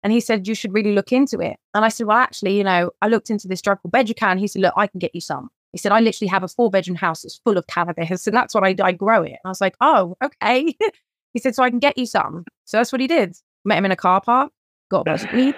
And 0.02 0.12
he 0.12 0.20
said, 0.20 0.46
you 0.46 0.54
should 0.54 0.72
really 0.72 0.92
look 0.92 1.12
into 1.12 1.40
it. 1.40 1.56
And 1.74 1.84
I 1.84 1.88
said, 1.88 2.06
well, 2.06 2.16
actually, 2.16 2.56
you 2.56 2.64
know, 2.64 2.90
I 3.02 3.08
looked 3.08 3.30
into 3.30 3.48
this 3.48 3.60
drug 3.60 3.80
called 3.82 3.92
Bedrocan. 3.92 4.38
He 4.38 4.46
said, 4.46 4.62
look, 4.62 4.74
I 4.76 4.86
can 4.86 4.98
get 4.98 5.14
you 5.14 5.20
some. 5.20 5.50
He 5.72 5.78
said, 5.78 5.92
I 5.92 6.00
literally 6.00 6.28
have 6.28 6.42
a 6.42 6.48
four 6.48 6.70
bedroom 6.70 6.96
house 6.96 7.22
that's 7.22 7.40
full 7.44 7.58
of 7.58 7.66
cannabis. 7.66 8.26
And 8.26 8.36
that's 8.36 8.54
what 8.54 8.64
I, 8.64 8.74
I 8.82 8.92
grow 8.92 9.22
it. 9.22 9.30
And 9.30 9.38
I 9.44 9.48
was 9.48 9.60
like, 9.60 9.76
oh, 9.80 10.16
okay. 10.22 10.74
he 11.34 11.40
said, 11.40 11.54
so 11.54 11.62
I 11.62 11.70
can 11.70 11.78
get 11.78 11.98
you 11.98 12.06
some. 12.06 12.44
So 12.64 12.76
that's 12.76 12.92
what 12.92 13.00
he 13.00 13.06
did. 13.06 13.36
Met 13.64 13.78
him 13.78 13.84
in 13.84 13.92
a 13.92 13.96
car 13.96 14.20
park, 14.20 14.52
got 14.90 15.00
a 15.00 15.04
bunch 15.04 15.24
of 15.24 15.32
weed, 15.32 15.54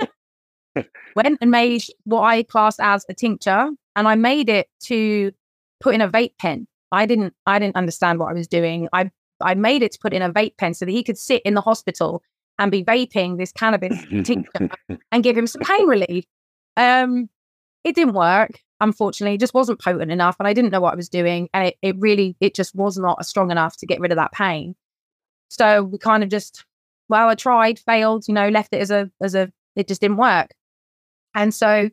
went 1.16 1.38
and 1.40 1.50
made 1.50 1.84
what 2.04 2.22
I 2.22 2.42
class 2.42 2.78
as 2.80 3.04
a 3.08 3.14
tincture 3.14 3.70
and 3.96 4.08
I 4.08 4.14
made 4.14 4.48
it 4.48 4.68
to 4.84 5.32
put 5.80 5.94
in 5.94 6.00
a 6.00 6.08
vape 6.08 6.38
pen. 6.38 6.66
I 6.92 7.06
didn't 7.06 7.34
I 7.46 7.58
didn't 7.58 7.76
understand 7.76 8.18
what 8.18 8.30
I 8.30 8.32
was 8.32 8.48
doing. 8.48 8.88
I 8.92 9.10
I 9.40 9.54
made 9.54 9.82
it 9.82 9.92
to 9.92 9.98
put 10.00 10.12
in 10.12 10.22
a 10.22 10.32
vape 10.32 10.56
pen 10.58 10.74
so 10.74 10.84
that 10.84 10.92
he 10.92 11.02
could 11.02 11.18
sit 11.18 11.42
in 11.42 11.54
the 11.54 11.60
hospital 11.60 12.22
and 12.58 12.70
be 12.70 12.84
vaping 12.84 13.38
this 13.38 13.52
cannabis 13.52 13.96
tincture 14.24 14.68
and 15.12 15.22
give 15.22 15.36
him 15.36 15.46
some 15.46 15.62
pain 15.62 15.86
relief. 15.86 16.24
Um, 16.76 17.30
it 17.84 17.94
didn't 17.94 18.12
work, 18.12 18.60
unfortunately. 18.80 19.36
It 19.36 19.40
just 19.40 19.54
wasn't 19.54 19.80
potent 19.80 20.12
enough, 20.12 20.36
and 20.38 20.46
I 20.46 20.52
didn't 20.52 20.70
know 20.70 20.80
what 20.80 20.92
I 20.92 20.96
was 20.96 21.08
doing, 21.08 21.48
and 21.54 21.68
it, 21.68 21.76
it 21.80 21.96
really 21.98 22.36
it 22.40 22.54
just 22.54 22.74
was 22.74 22.98
not 22.98 23.24
strong 23.24 23.50
enough 23.50 23.76
to 23.78 23.86
get 23.86 24.00
rid 24.00 24.12
of 24.12 24.16
that 24.16 24.32
pain. 24.32 24.74
So 25.48 25.84
we 25.84 25.98
kind 25.98 26.22
of 26.22 26.28
just 26.28 26.64
well, 27.08 27.28
I 27.28 27.34
tried, 27.34 27.78
failed, 27.80 28.26
you 28.28 28.34
know, 28.34 28.48
left 28.48 28.72
it 28.72 28.80
as 28.80 28.90
a 28.90 29.10
as 29.22 29.34
a 29.34 29.50
it 29.74 29.88
just 29.88 30.00
didn't 30.00 30.18
work. 30.18 30.50
And 31.34 31.54
so 31.54 31.90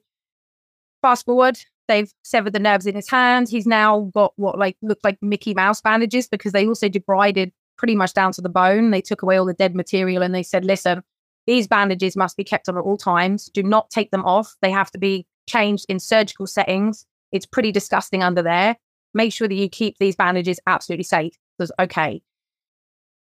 fast 1.02 1.26
forward, 1.26 1.58
they've 1.88 2.12
severed 2.24 2.54
the 2.54 2.60
nerves 2.60 2.86
in 2.86 2.96
his 2.96 3.10
hand. 3.10 3.50
He's 3.50 3.68
now 3.68 4.12
got 4.14 4.34
what 4.36 4.58
like 4.58 4.78
looked 4.82 5.04
like 5.04 5.18
Mickey 5.22 5.54
Mouse 5.54 5.82
bandages 5.82 6.28
because 6.28 6.52
they 6.52 6.68
also 6.68 6.90
debrided 6.90 7.52
pretty 7.78 7.96
much 7.96 8.14
down 8.14 8.32
to 8.34 8.42
the 8.42 8.50
bone. 8.50 8.92
They 8.92 9.02
took 9.02 9.22
away 9.22 9.38
all 9.38 9.46
the 9.46 9.54
dead 9.54 9.76
material 9.76 10.24
and 10.24 10.34
they 10.34 10.44
said, 10.44 10.66
listen, 10.66 11.04
these 11.46 11.68
bandages 11.68 12.18
must 12.18 12.36
be 12.36 12.44
kept 12.44 12.68
on 12.68 12.78
at 12.78 12.84
all 12.84 12.98
times. 12.98 13.50
Do 13.54 13.64
not 13.64 13.90
take 13.90 14.12
them 14.12 14.26
off. 14.26 14.56
They 14.62 14.72
have 14.72 14.92
to 14.92 14.98
be 14.98 15.26
changed 15.48 15.86
in 15.88 16.00
surgical 16.00 16.48
settings. 16.48 17.06
It's 17.32 17.46
pretty 17.46 17.72
disgusting 17.72 18.24
under 18.24 18.42
there. 18.42 18.76
Make 19.14 19.32
sure 19.32 19.48
that 19.48 19.56
you 19.56 19.70
keep 19.70 19.98
these 19.98 20.16
bandages 20.16 20.60
absolutely 20.68 21.04
safe. 21.04 21.34
Because 21.58 21.72
okay. 21.80 22.22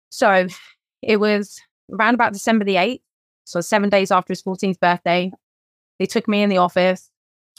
So 0.09 0.47
it 1.01 1.17
was 1.17 1.59
around 1.91 2.15
about 2.15 2.33
December 2.33 2.65
the 2.65 2.75
8th. 2.75 3.01
So 3.45 3.61
seven 3.61 3.89
days 3.89 4.11
after 4.11 4.31
his 4.31 4.43
14th 4.43 4.79
birthday. 4.79 5.31
They 6.01 6.07
took 6.07 6.27
me 6.27 6.41
in 6.41 6.49
the 6.49 6.57
office 6.57 7.11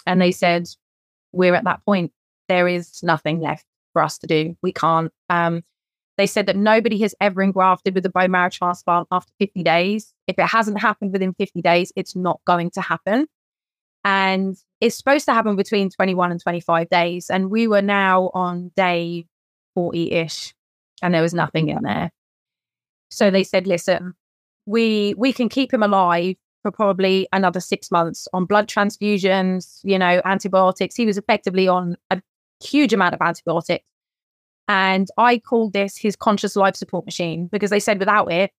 and 0.05 0.21
they 0.21 0.33
said, 0.33 0.69
We're 1.31 1.55
at 1.55 1.63
that 1.63 1.85
point. 1.85 2.11
There 2.49 2.67
is 2.67 3.01
nothing 3.01 3.39
left 3.39 3.65
for 3.93 4.03
us 4.03 4.19
to 4.19 4.27
do. 4.27 4.57
We 4.65 4.73
can't. 4.73 5.13
Um, 5.31 5.63
they 6.19 6.27
said 6.27 6.47
that 6.47 6.57
nobody 6.57 6.99
has 7.03 7.15
ever 7.21 7.41
engrafted 7.41 7.95
with 7.95 8.05
a 8.05 8.09
bone 8.09 8.33
marrow 8.33 8.51
transplant 8.51 9.07
after 9.13 9.33
50 9.39 9.63
days. 9.63 10.13
If 10.27 10.41
it 10.41 10.47
hasn't 10.47 10.81
happened 10.81 11.13
within 11.13 11.35
50 11.35 11.63
days, 11.63 11.93
it's 11.95 12.17
not 12.17 12.41
going 12.45 12.71
to 12.71 12.81
happen. 12.81 13.29
And 14.03 14.57
it's 14.81 14.97
supposed 14.97 15.27
to 15.27 15.35
happen 15.35 15.55
between 15.55 15.89
21 15.91 16.33
and 16.33 16.43
25 16.43 16.89
days. 16.89 17.31
And 17.31 17.49
we 17.49 17.69
were 17.69 17.81
now 17.81 18.33
on 18.35 18.73
day 18.75 19.27
40 19.77 20.11
ish, 20.11 20.53
and 21.01 21.15
there 21.15 21.23
was 21.23 21.33
nothing 21.33 21.69
in 21.69 21.85
there. 21.85 22.11
So 23.09 23.31
they 23.31 23.45
said, 23.45 23.69
listen, 23.69 24.15
we 24.67 25.15
we 25.17 25.33
can 25.33 25.49
keep 25.49 25.73
him 25.73 25.85
alive 25.85 26.35
for 26.63 26.71
probably 26.71 27.29
another 27.33 27.61
six 27.61 27.91
months 27.91 28.29
on 28.33 28.45
blood 28.45 28.69
transfusions, 28.69 29.81
you 29.83 29.99
know, 29.99 30.23
antibiotics. 30.25 30.95
He 30.95 31.07
was 31.07 31.19
effectively 31.19 31.69
on 31.69 31.97
a 32.11 32.23
huge 32.63 32.93
amount 32.93 33.15
of 33.15 33.21
antibiotics. 33.21 33.85
And 34.69 35.09
I 35.19 35.39
called 35.39 35.73
this 35.73 35.97
his 35.97 36.17
conscious 36.17 36.57
life 36.57 36.77
support 36.77 37.05
machine 37.05 37.49
because 37.51 37.71
they 37.71 37.81
said 37.81 37.99
without 37.99 38.31
it, 38.33 38.53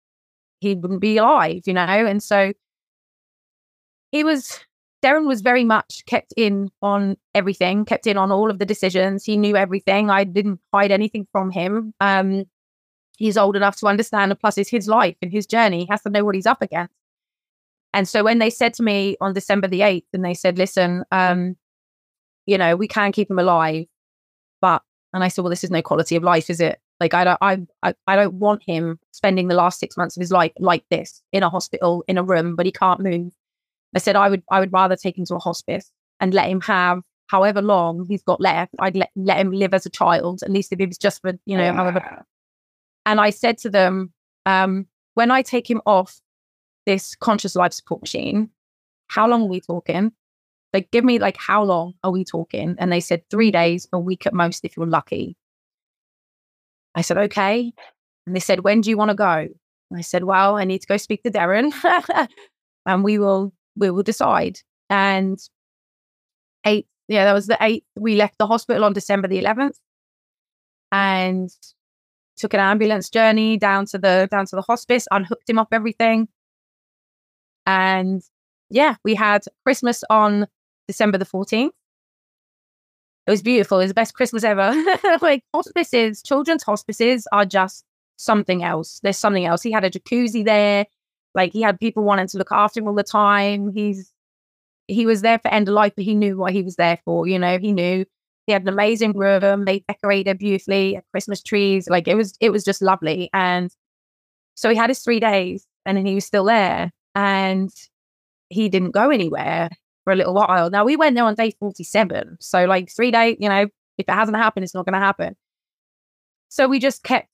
he 0.60 0.76
wouldn't 0.76 1.02
be 1.02 1.18
alive, 1.18 1.62
you 1.66 1.74
know? 1.74 1.82
And 1.84 2.22
so 2.22 2.54
he 4.12 4.24
was, 4.24 4.60
Darren 5.04 5.28
was 5.28 5.42
very 5.42 5.64
much 5.64 6.04
kept 6.06 6.34
in 6.38 6.70
on 6.82 7.18
everything, 7.34 7.86
kept 7.86 8.06
in 8.06 8.18
on 8.18 8.32
all 8.32 8.52
of 8.52 8.60
the 8.60 8.66
decisions. 8.66 9.24
He 9.24 9.38
knew 9.38 9.56
everything. 9.56 10.10
I 10.10 10.24
didn't 10.24 10.60
hide 10.74 10.92
anything 10.92 11.28
from 11.32 11.52
him. 11.52 11.94
Um, 12.00 12.46
he's 13.18 13.38
old 13.38 13.56
enough 13.56 13.78
to 13.78 13.88
understand, 13.88 14.32
and 14.32 14.40
plus, 14.40 14.58
it's 14.58 14.70
his 14.70 14.88
life 14.88 15.16
and 15.22 15.32
his 15.32 15.46
journey. 15.46 15.82
He 15.82 15.88
has 15.90 16.02
to 16.04 16.10
know 16.10 16.24
what 16.24 16.36
he's 16.36 16.46
up 16.46 16.62
against. 16.62 16.94
And 17.94 18.08
so 18.08 18.24
when 18.24 18.40
they 18.40 18.50
said 18.50 18.74
to 18.76 18.84
me 18.84 19.16
on 19.22 19.34
December 19.34 19.68
the 19.68 19.82
8th, 19.82 20.06
and 20.14 20.26
they 20.26 20.34
said, 20.34 20.58
listen, 20.58 21.04
um, 21.12 21.56
you 22.46 22.58
know, 22.58 22.76
we 22.76 22.88
can 22.88 23.12
keep 23.12 23.30
him 23.30 23.40
alive, 23.40 23.86
but, 24.62 24.82
and 25.14 25.24
I 25.24 25.28
said, 25.28 25.44
well, 25.44 25.50
this 25.50 25.64
is 25.64 25.72
no 25.72 25.82
quality 25.82 26.16
of 26.16 26.24
life, 26.24 26.50
is 26.50 26.60
it? 26.60 26.80
Like 27.00 27.14
I 27.14 27.24
don't 27.24 27.38
I, 27.42 27.58
I 27.82 27.94
I 28.08 28.16
don't 28.16 28.36
want 28.36 28.64
him 28.64 28.98
spending 29.12 29.50
the 29.50 29.56
last 29.56 29.80
six 29.80 29.98
months 29.98 30.16
of 30.16 30.22
his 30.22 30.32
life 30.32 30.54
like 30.60 30.86
this 30.90 31.22
in 31.34 31.44
a 31.44 31.50
hospital 31.50 32.04
in 32.08 32.18
a 32.18 32.24
room, 32.24 32.56
but 32.56 32.66
he 32.66 32.72
can't 32.72 33.02
move. 33.02 33.34
I 33.94 34.00
said 34.00 34.16
I 34.16 34.30
would 34.30 34.44
I 34.50 34.62
would 34.62 34.72
rather 34.72 34.96
take 34.96 35.18
him 35.18 35.26
to 35.26 35.36
a 35.36 35.40
hospice 35.40 35.92
and 36.22 36.34
let 36.34 36.50
him 36.50 36.62
have 36.62 37.02
however 37.28 37.62
long 37.62 38.06
he's 38.08 38.24
got 38.24 38.40
left. 38.40 38.74
I'd 38.80 38.96
let 38.96 39.10
let 39.18 39.38
him 39.38 39.52
live 39.52 39.74
as 39.74 39.86
a 39.86 39.90
child, 39.90 40.44
at 40.44 40.50
least 40.50 40.72
if 40.72 40.80
it 40.80 40.88
was 40.88 40.98
just 40.98 41.22
for 41.22 41.34
you 41.46 41.58
know 41.58 41.74
however. 41.74 42.26
And 43.06 43.20
I 43.20 43.32
said 43.32 43.58
to 43.60 43.70
them, 43.70 44.14
um, 44.46 44.88
when 45.16 45.30
I 45.30 45.42
take 45.42 45.70
him 45.70 45.82
off 45.86 46.22
this 46.86 47.16
conscious 47.16 47.56
life 47.56 47.74
support 47.74 48.02
machine, 48.02 48.50
how 49.08 49.28
long 49.28 49.44
are 49.44 49.50
we 49.50 49.62
talking? 49.62 50.12
Like, 50.74 50.90
give 50.92 51.04
me 51.04 51.20
like 51.20 51.38
how 51.38 51.64
long 51.64 51.94
are 52.04 52.12
we 52.12 52.26
talking? 52.26 52.76
And 52.80 52.92
they 52.92 53.00
said 53.00 53.24
three 53.30 53.52
days, 53.52 53.88
a 53.94 54.00
week 54.00 54.26
at 54.26 54.34
most, 54.34 54.66
if 54.66 54.76
you're 54.76 54.88
lucky. 54.88 55.38
I 56.96 57.02
said, 57.02 57.18
okay. 57.18 57.72
And 58.26 58.36
they 58.36 58.40
said, 58.40 58.64
when 58.64 58.82
do 58.82 58.90
you 58.90 58.98
want 58.98 59.10
to 59.10 59.16
go? 59.16 59.48
And 59.94 60.00
I 60.00 60.02
said, 60.02 60.24
well, 60.24 60.58
I 60.58 60.64
need 60.64 60.82
to 60.82 60.88
go 60.88 60.98
speak 60.98 61.24
to 61.24 61.32
Darren 61.32 61.72
and 62.86 63.04
we 63.04 63.20
will 63.20 63.54
we 63.76 63.90
will 63.90 64.04
decide. 64.04 64.60
And 64.90 65.40
eight, 66.66 66.88
yeah, 67.08 67.26
that 67.26 67.34
was 67.34 67.48
the 67.48 67.58
eighth. 67.62 67.86
We 67.96 68.16
left 68.16 68.38
the 68.38 68.48
hospital 68.48 68.84
on 68.84 68.94
December 68.94 69.28
the 69.28 69.42
11th 69.42 69.78
and 70.92 71.50
took 72.38 72.54
an 72.54 72.60
ambulance 72.60 73.10
journey 73.10 73.58
down 73.58 73.86
to 73.88 73.98
the 73.98 74.28
down 74.32 74.46
to 74.48 74.56
the 74.56 74.62
hospice, 74.62 75.08
unhooked 75.12 75.50
him 75.50 75.60
off 75.60 75.70
everything. 75.72 76.28
And 77.66 78.22
yeah, 78.70 78.96
we 79.04 79.16
had 79.16 79.44
Christmas 79.66 80.04
on 80.10 80.48
December 80.88 81.18
the 81.18 81.26
14th. 81.26 81.72
It 83.26 83.32
was 83.32 83.42
beautiful. 83.42 83.80
It 83.80 83.84
was 83.84 83.92
the 83.92 83.96
best 83.96 84.16
Christmas 84.16 84.44
ever. 84.44 84.74
like 85.22 85.44
hospices, 85.54 86.22
children's 86.22 86.64
hospices 86.64 87.26
are 87.32 87.46
just 87.46 87.86
something 88.18 88.64
else. 88.64 89.00
There's 89.02 89.18
something 89.18 89.46
else. 89.46 89.62
He 89.62 89.72
had 89.72 89.86
a 89.86 89.90
jacuzzi 89.90 90.44
there. 90.44 90.86
Like 91.34 91.54
he 91.54 91.62
had 91.62 91.80
people 91.80 92.04
wanting 92.04 92.28
to 92.28 92.38
look 92.38 92.52
after 92.52 92.80
him 92.80 92.88
all 92.88 92.96
the 92.96 93.04
time. 93.04 93.72
He's 93.74 94.12
he 94.88 95.06
was 95.06 95.22
there 95.22 95.40
for 95.40 95.48
end 95.48 95.70
of 95.70 95.74
life, 95.74 95.94
but 95.96 96.06
he 96.06 96.16
knew 96.16 96.38
what 96.38 96.54
he 96.54 96.62
was 96.62 96.76
there 96.76 97.00
for. 97.06 97.26
You 97.28 97.40
know, 97.40 97.58
he 97.58 97.72
knew 97.72 98.06
he 98.46 98.54
had 98.54 98.64
an 98.64 98.70
amazing 98.70 99.14
room. 99.14 99.66
They 99.66 99.80
decorated 99.88 100.38
beautifully, 100.38 101.00
Christmas 101.12 101.42
trees. 101.42 101.88
Like 101.90 102.08
it 102.08 102.16
was, 102.16 102.36
it 102.42 102.50
was 102.50 102.64
just 102.64 102.82
lovely. 102.82 103.30
And 103.34 103.72
so 104.56 104.70
he 104.70 104.76
had 104.76 104.90
his 104.90 105.00
three 105.00 105.20
days, 105.20 105.66
and 105.86 105.98
then 105.98 106.06
he 106.06 106.16
was 106.16 106.26
still 106.26 106.46
there, 106.46 106.92
and 107.16 107.70
he 108.50 108.70
didn't 108.70 108.92
go 108.92 109.10
anywhere 109.10 109.70
for 110.04 110.14
a 110.14 110.16
little 110.16 110.34
while. 110.34 110.70
Now 110.70 110.86
we 110.86 110.96
went 110.96 111.16
there 111.16 111.26
on 111.26 111.36
day 111.36 111.52
forty-seven, 111.60 112.38
so 112.40 112.66
like 112.66 112.92
three 112.92 113.12
days. 113.12 113.38
You 113.40 113.50
know, 113.50 113.62
if 113.98 114.08
it 114.08 114.10
hasn't 114.10 114.38
happened, 114.38 114.64
it's 114.64 114.74
not 114.74 114.86
going 114.86 114.94
to 114.94 115.00
happen. 115.00 115.36
So 116.50 116.68
we 116.68 116.80
just 116.80 117.04
kept 117.04 117.30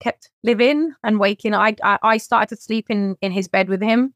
kept 0.00 0.30
living 0.42 0.92
and 1.02 1.18
waking. 1.18 1.54
I, 1.54 1.76
I 1.82 1.98
I 2.02 2.16
started 2.16 2.54
to 2.54 2.62
sleep 2.62 2.86
in 2.88 3.16
in 3.20 3.32
his 3.32 3.48
bed 3.48 3.68
with 3.68 3.82
him. 3.82 4.14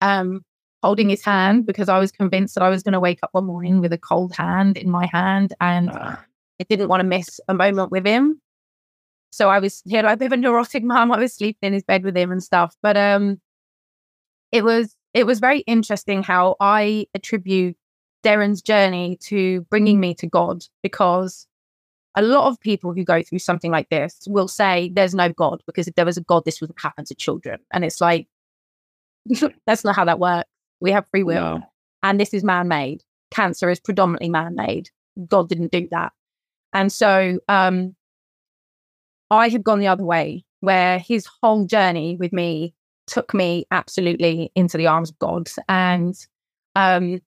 Um, 0.00 0.44
holding 0.84 1.08
his 1.08 1.24
hand 1.24 1.64
because 1.64 1.88
I 1.88 1.98
was 1.98 2.12
convinced 2.12 2.54
that 2.54 2.62
I 2.62 2.68
was 2.68 2.82
going 2.82 2.92
to 2.92 3.00
wake 3.00 3.20
up 3.22 3.30
one 3.32 3.46
morning 3.46 3.80
with 3.80 3.94
a 3.94 3.98
cold 3.98 4.36
hand 4.36 4.76
in 4.76 4.90
my 4.90 5.06
hand 5.06 5.54
and 5.58 5.88
uh. 5.88 6.16
I 6.60 6.64
didn't 6.68 6.88
want 6.88 7.00
to 7.00 7.06
miss 7.06 7.40
a 7.48 7.54
moment 7.54 7.90
with 7.90 8.06
him. 8.06 8.40
So 9.32 9.48
I 9.48 9.60
was, 9.60 9.82
he 9.86 9.96
had 9.96 10.04
like 10.04 10.16
a 10.16 10.16
bit 10.18 10.26
of 10.26 10.32
a 10.32 10.36
neurotic 10.36 10.84
mom. 10.92 11.10
I 11.10 11.18
was 11.18 11.32
sleeping 11.32 11.68
in 11.68 11.72
his 11.72 11.82
bed 11.82 12.04
with 12.04 12.14
him 12.14 12.30
and 12.30 12.42
stuff. 12.42 12.76
But 12.82 12.98
um, 12.98 13.40
it 14.54 14.62
was, 14.62 14.94
it 15.14 15.26
was 15.26 15.40
very 15.40 15.60
interesting 15.60 16.22
how 16.22 16.54
I 16.60 17.06
attribute 17.12 17.76
Darren's 18.24 18.62
journey 18.62 19.18
to 19.22 19.62
bringing 19.62 19.98
me 19.98 20.14
to 20.14 20.28
God 20.28 20.64
because 20.80 21.48
a 22.14 22.22
lot 22.22 22.46
of 22.46 22.60
people 22.60 22.92
who 22.92 23.02
go 23.02 23.20
through 23.20 23.40
something 23.40 23.72
like 23.72 23.88
this 23.88 24.20
will 24.28 24.46
say 24.46 24.92
there's 24.94 25.12
no 25.12 25.28
God 25.30 25.60
because 25.66 25.88
if 25.88 25.96
there 25.96 26.06
was 26.06 26.16
a 26.16 26.20
God, 26.20 26.44
this 26.44 26.60
wouldn't 26.60 26.80
happen 26.80 27.04
to 27.06 27.16
children. 27.16 27.58
And 27.72 27.84
it's 27.84 28.00
like, 28.00 28.28
that's 29.66 29.82
not 29.82 29.96
how 29.96 30.04
that 30.04 30.20
works. 30.20 30.48
We 30.78 30.92
have 30.92 31.08
free 31.08 31.24
will. 31.24 31.34
No. 31.34 31.62
And 32.04 32.20
this 32.20 32.32
is 32.32 32.44
man 32.44 32.68
made. 32.68 33.02
Cancer 33.32 33.68
is 33.70 33.80
predominantly 33.80 34.28
man 34.28 34.54
made. 34.54 34.90
God 35.26 35.48
didn't 35.48 35.72
do 35.72 35.88
that. 35.90 36.12
And 36.72 36.92
so 36.92 37.40
um, 37.48 37.96
I 39.32 39.48
had 39.48 39.64
gone 39.64 39.80
the 39.80 39.88
other 39.88 40.04
way, 40.04 40.44
where 40.60 41.00
his 41.00 41.26
whole 41.42 41.66
journey 41.66 42.16
with 42.16 42.32
me 42.32 42.73
took 43.06 43.34
me 43.34 43.66
absolutely 43.70 44.50
into 44.54 44.76
the 44.76 44.86
arms 44.86 45.10
of 45.10 45.18
God. 45.18 45.48
And, 45.68 46.14
um, 46.74 47.20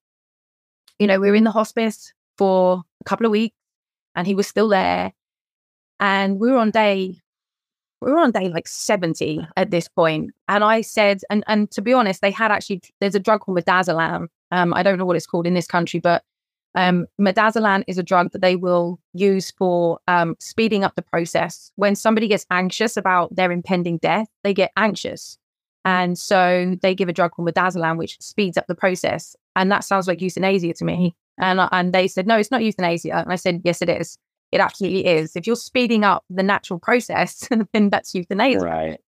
you 1.00 1.08
know, 1.08 1.20
we 1.20 1.30
were 1.30 1.36
in 1.36 1.44
the 1.44 1.52
hospice 1.52 2.14
for 2.38 2.84
a 3.02 3.04
couple 3.04 3.26
of 3.26 3.32
weeks 3.32 3.56
and 4.16 4.26
he 4.26 4.36
was 4.36 4.48
still 4.48 4.70
there. 4.70 5.14
And 6.00 6.40
we 6.40 6.52
were 6.52 6.58
on 6.58 6.72
day 6.72 7.20
we 8.02 8.12
were 8.12 8.20
on 8.20 8.32
day 8.32 8.50
like 8.50 8.68
70 8.68 9.48
at 9.56 9.72
this 9.72 9.88
point. 9.88 10.32
and 10.48 10.64
i 10.64 10.82
said 10.82 11.22
and 11.30 11.44
and 11.48 11.72
to 11.72 11.82
be 11.82 11.94
honest 11.94 12.22
they 12.22 12.32
had 12.32 12.52
actually 12.52 12.82
there's 13.00 13.16
a 13.16 13.20
drug 13.20 13.42
called 13.42 13.58
midazolam 13.58 14.28
um 14.52 14.74
i 14.74 14.84
don't 14.84 14.98
know 14.98 15.06
what 15.06 15.16
it's 15.16 15.28
called 15.28 15.48
in 15.48 15.54
this 15.54 15.68
country 15.68 16.00
but 16.00 16.24
um 16.76 17.08
is 17.88 17.98
a 17.98 18.04
drug 18.04 18.32
that 18.32 18.42
they 18.42 18.56
will 18.56 19.00
use 19.14 19.52
for 19.52 20.00
um 20.08 20.36
speeding 20.40 20.84
up 20.84 20.96
the 20.96 21.02
process 21.02 21.72
when 21.76 21.96
somebody 21.96 22.28
gets 22.28 22.46
anxious 22.52 22.98
about 22.98 23.36
their 23.36 23.52
impending 23.52 23.98
death 23.98 24.28
they 24.44 24.54
get 24.54 24.72
anxious 24.78 25.38
and 25.88 26.20
so 26.20 26.76
they 26.82 26.94
give 26.94 27.10
a 27.10 27.14
drug 27.14 27.32
called 27.32 27.48
midazolam 27.48 27.98
which 27.98 28.18
speeds 28.20 28.58
up 28.58 28.68
the 28.68 28.76
process 28.76 29.36
and 29.56 29.72
that 29.72 29.84
sounds 29.84 30.08
like 30.08 30.22
euthanasia 30.22 30.74
to 30.74 30.86
me 30.86 31.16
and 31.40 31.60
and 31.72 31.94
they 31.94 32.08
said 32.08 32.28
no 32.28 32.38
it's 32.38 32.52
not 32.52 32.64
euthanasia 32.64 33.16
and 33.16 33.32
i 33.32 33.36
said 33.36 33.62
yes 33.64 33.82
it 33.82 33.90
is 33.90 34.18
it 34.52 34.62
absolutely 34.62 35.06
is. 35.06 35.36
If 35.36 35.46
you're 35.46 35.56
speeding 35.56 36.04
up 36.04 36.24
the 36.30 36.44
natural 36.44 36.80
process, 36.80 37.48
then 37.74 37.90
that's 37.90 38.16
euthanasia. 38.16 38.60
Right. 38.60 39.00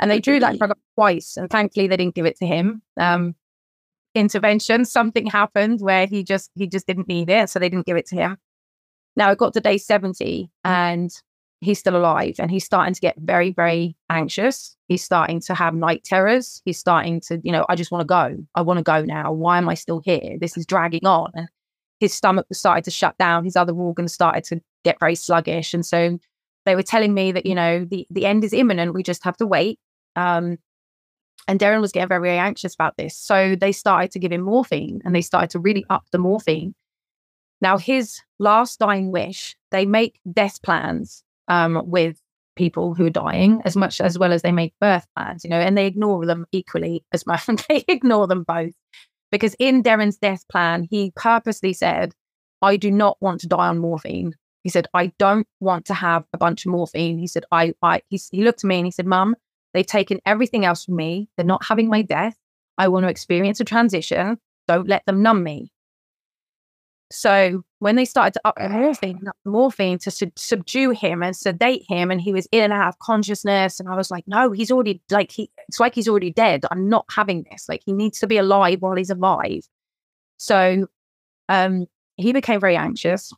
And 0.00 0.10
they 0.10 0.20
drew 0.20 0.38
that 0.40 0.58
drug 0.58 0.72
up 0.72 0.78
twice, 0.94 1.36
and 1.36 1.50
thankfully 1.50 1.88
they 1.88 1.96
didn't 1.96 2.14
give 2.14 2.26
it 2.26 2.36
to 2.38 2.46
him. 2.46 2.82
Um, 2.98 3.34
intervention, 4.14 4.84
something 4.84 5.26
happened 5.26 5.80
where 5.80 6.06
he 6.06 6.22
just 6.22 6.50
he 6.54 6.66
just 6.66 6.86
didn't 6.86 7.08
need 7.08 7.30
it, 7.30 7.48
so 7.48 7.58
they 7.58 7.68
didn't 7.68 7.86
give 7.86 7.96
it 7.96 8.06
to 8.08 8.16
him. 8.16 8.36
Now 9.16 9.32
it 9.32 9.38
got 9.38 9.54
to 9.54 9.60
day 9.60 9.78
seventy, 9.78 10.50
and 10.62 11.10
he's 11.60 11.78
still 11.78 11.96
alive, 11.96 12.36
and 12.38 12.50
he's 12.50 12.64
starting 12.64 12.94
to 12.94 13.00
get 13.00 13.16
very 13.18 13.52
very 13.52 13.96
anxious. 14.10 14.76
He's 14.88 15.04
starting 15.04 15.40
to 15.42 15.54
have 15.54 15.74
night 15.74 16.04
terrors. 16.04 16.62
He's 16.64 16.78
starting 16.78 17.20
to, 17.22 17.40
you 17.44 17.52
know, 17.52 17.66
I 17.68 17.76
just 17.76 17.90
want 17.90 18.00
to 18.02 18.06
go. 18.06 18.36
I 18.54 18.62
want 18.62 18.78
to 18.78 18.82
go 18.82 19.02
now. 19.04 19.32
Why 19.32 19.58
am 19.58 19.68
I 19.68 19.74
still 19.74 20.00
here? 20.02 20.38
This 20.40 20.56
is 20.56 20.64
dragging 20.64 21.04
on. 21.06 21.30
And 21.34 21.48
his 22.00 22.14
stomach 22.14 22.46
started 22.52 22.84
to 22.84 22.90
shut 22.90 23.18
down, 23.18 23.44
his 23.44 23.56
other 23.56 23.74
organs 23.74 24.14
started 24.14 24.44
to 24.44 24.60
get 24.84 24.98
very 25.00 25.14
sluggish. 25.14 25.74
And 25.74 25.84
so 25.84 26.18
they 26.64 26.74
were 26.74 26.82
telling 26.82 27.12
me 27.12 27.32
that, 27.32 27.44
you 27.44 27.54
know, 27.54 27.84
the, 27.84 28.06
the 28.10 28.24
end 28.24 28.44
is 28.44 28.52
imminent. 28.52 28.94
We 28.94 29.02
just 29.02 29.24
have 29.24 29.36
to 29.38 29.46
wait. 29.46 29.78
Um, 30.16 30.58
and 31.46 31.58
Darren 31.58 31.80
was 31.80 31.92
getting 31.92 32.08
very, 32.08 32.28
very 32.28 32.38
anxious 32.38 32.74
about 32.74 32.96
this. 32.96 33.16
So 33.16 33.56
they 33.56 33.72
started 33.72 34.10
to 34.12 34.18
give 34.18 34.32
him 34.32 34.42
morphine 34.42 35.00
and 35.04 35.14
they 35.14 35.22
started 35.22 35.50
to 35.50 35.58
really 35.58 35.84
up 35.90 36.04
the 36.12 36.18
morphine. 36.18 36.74
Now, 37.60 37.78
his 37.78 38.20
last 38.38 38.78
dying 38.78 39.10
wish, 39.10 39.56
they 39.70 39.84
make 39.84 40.20
death 40.30 40.62
plans 40.62 41.24
um, 41.48 41.82
with 41.84 42.20
people 42.56 42.94
who 42.94 43.06
are 43.06 43.10
dying 43.10 43.62
as 43.64 43.76
much 43.76 44.00
as 44.00 44.18
well 44.18 44.32
as 44.32 44.42
they 44.42 44.52
make 44.52 44.74
birth 44.80 45.06
plans, 45.16 45.44
you 45.44 45.50
know, 45.50 45.60
and 45.60 45.78
they 45.78 45.86
ignore 45.86 46.26
them 46.26 46.46
equally 46.52 47.04
as 47.12 47.26
much. 47.26 47.46
they 47.68 47.84
ignore 47.88 48.26
them 48.26 48.42
both 48.42 48.72
because 49.30 49.54
in 49.58 49.82
Darren's 49.82 50.16
death 50.16 50.46
plan, 50.48 50.86
he 50.90 51.12
purposely 51.16 51.72
said, 51.72 52.14
I 52.62 52.76
do 52.76 52.90
not 52.90 53.16
want 53.20 53.40
to 53.42 53.48
die 53.48 53.68
on 53.68 53.78
morphine. 53.78 54.34
He 54.64 54.70
said, 54.70 54.88
I 54.94 55.12
don't 55.18 55.46
want 55.60 55.86
to 55.86 55.94
have 55.94 56.24
a 56.32 56.38
bunch 56.38 56.66
of 56.66 56.72
morphine. 56.72 57.18
He 57.18 57.26
said, 57.26 57.44
I, 57.52 57.74
I, 57.82 58.02
he, 58.08 58.20
he 58.30 58.42
looked 58.42 58.64
at 58.64 58.68
me 58.68 58.76
and 58.78 58.86
he 58.86 58.90
said, 58.90 59.06
Mum, 59.06 59.36
they've 59.72 59.86
taken 59.86 60.20
everything 60.26 60.64
else 60.64 60.84
from 60.84 60.96
me. 60.96 61.28
They're 61.36 61.46
not 61.46 61.64
having 61.64 61.88
my 61.88 62.02
death. 62.02 62.36
I 62.76 62.88
want 62.88 63.04
to 63.04 63.08
experience 63.08 63.60
a 63.60 63.64
transition. 63.64 64.38
Don't 64.66 64.88
let 64.88 65.06
them 65.06 65.22
numb 65.22 65.42
me. 65.42 65.70
So 67.10 67.64
when 67.78 67.96
they 67.96 68.04
started 68.04 68.34
to 68.34 68.40
up 68.44 68.58
morphine, 68.60 69.22
morphine 69.46 69.98
to 70.00 70.10
su- 70.10 70.32
subdue 70.36 70.90
him 70.90 71.22
and 71.22 71.34
sedate 71.34 71.84
him, 71.88 72.10
and 72.10 72.20
he 72.20 72.32
was 72.32 72.46
in 72.52 72.64
and 72.64 72.72
out 72.72 72.88
of 72.88 72.98
consciousness, 72.98 73.80
and 73.80 73.88
I 73.88 73.96
was 73.96 74.10
like, 74.10 74.24
no, 74.26 74.52
he's 74.52 74.70
already 74.70 75.00
like 75.10 75.32
he. 75.32 75.50
It's 75.68 75.80
like 75.80 75.94
he's 75.94 76.08
already 76.08 76.30
dead. 76.30 76.64
I'm 76.70 76.88
not 76.88 77.06
having 77.10 77.46
this. 77.50 77.68
Like 77.68 77.82
he 77.86 77.92
needs 77.92 78.18
to 78.20 78.26
be 78.26 78.36
alive 78.36 78.82
while 78.82 78.96
he's 78.96 79.10
alive. 79.10 79.62
So, 80.36 80.86
um, 81.48 81.86
he 82.16 82.32
became 82.32 82.60
very 82.60 82.76
anxious, 82.76 83.32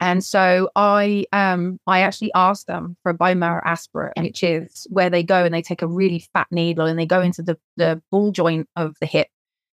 and 0.00 0.24
so 0.24 0.70
I, 0.74 1.26
um, 1.32 1.78
I 1.86 2.00
actually 2.00 2.32
asked 2.34 2.66
them 2.66 2.96
for 3.02 3.10
a 3.10 3.14
bone 3.14 3.38
marrow 3.38 3.62
aspirate, 3.64 4.14
which 4.18 4.42
is 4.42 4.86
where 4.90 5.10
they 5.10 5.22
go 5.22 5.44
and 5.44 5.54
they 5.54 5.62
take 5.62 5.82
a 5.82 5.86
really 5.86 6.24
fat 6.32 6.46
needle 6.50 6.86
and 6.86 6.98
they 6.98 7.06
go 7.06 7.20
into 7.20 7.42
the 7.42 7.58
the 7.76 8.02
ball 8.10 8.32
joint 8.32 8.68
of 8.76 8.96
the 9.00 9.06
hip 9.06 9.28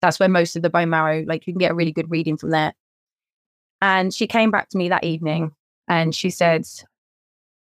that's 0.03 0.21
where 0.21 0.29
most 0.29 0.57
of 0.57 0.63
the 0.63 0.71
bone 0.71 0.91
marrow, 0.91 1.25
like 1.27 1.47
you 1.47 1.53
can 1.53 1.59
get 1.59 1.73
a 1.73 1.75
really 1.75 1.93
good 1.93 2.11
reading 2.11 2.37
from 2.37 2.51
there. 2.51 2.75
And 3.81 4.13
she 4.13 4.27
came 4.27 4.51
back 4.51 4.69
to 4.71 4.79
me 4.79 4.89
that 4.89 5.05
evening 5.05 5.53
and 5.89 6.15
she 6.15 6.31
said, 6.31 6.67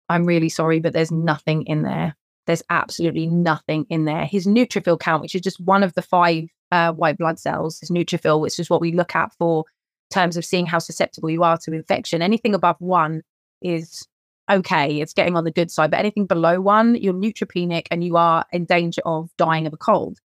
I'm 0.09 0.25
really 0.25 0.49
sorry, 0.49 0.79
but 0.79 0.93
there's 0.93 1.11
nothing 1.11 1.63
in 1.63 1.83
there. 1.83 2.15
There's 2.45 2.63
absolutely 2.69 3.27
nothing 3.27 3.85
in 3.89 4.05
there. 4.05 4.25
His 4.25 4.45
neutrophil 4.45 4.99
count, 4.99 5.21
which 5.21 5.35
is 5.35 5.41
just 5.41 5.61
one 5.61 5.81
of 5.81 5.93
the 5.93 6.01
five 6.01 6.45
uh, 6.71 6.91
white 6.91 7.17
blood 7.17 7.39
cells, 7.39 7.79
his 7.79 7.89
neutrophil, 7.89 8.41
which 8.41 8.59
is 8.59 8.69
what 8.69 8.81
we 8.81 8.91
look 8.91 9.15
at 9.15 9.33
for 9.37 9.63
terms 10.11 10.37
of 10.37 10.45
seeing 10.45 10.65
how 10.65 10.79
susceptible 10.79 11.29
you 11.29 11.43
are 11.43 11.57
to 11.57 11.73
infection. 11.73 12.21
Anything 12.21 12.53
above 12.53 12.75
one 12.79 13.23
is 13.61 14.07
okay, 14.51 14.99
it's 14.99 15.13
getting 15.13 15.35
on 15.35 15.45
the 15.45 15.51
good 15.51 15.71
side. 15.71 15.91
But 15.91 15.99
anything 15.99 16.25
below 16.25 16.61
one, 16.61 16.95
you're 16.95 17.13
neutropenic 17.13 17.87
and 17.91 18.03
you 18.03 18.17
are 18.17 18.45
in 18.51 18.65
danger 18.65 19.01
of 19.05 19.29
dying 19.37 19.65
of 19.65 19.73
a 19.73 19.77
cold. 19.77 20.19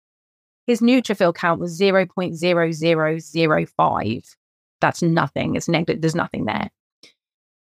His 0.67 0.81
neutrophil 0.81 1.33
count 1.33 1.59
was 1.59 1.79
0.0005. 1.79 4.35
That's 4.79 5.01
nothing. 5.01 5.55
It's 5.55 5.67
negative. 5.67 6.01
There's 6.01 6.13
nothing 6.13 6.45
there. 6.45 6.69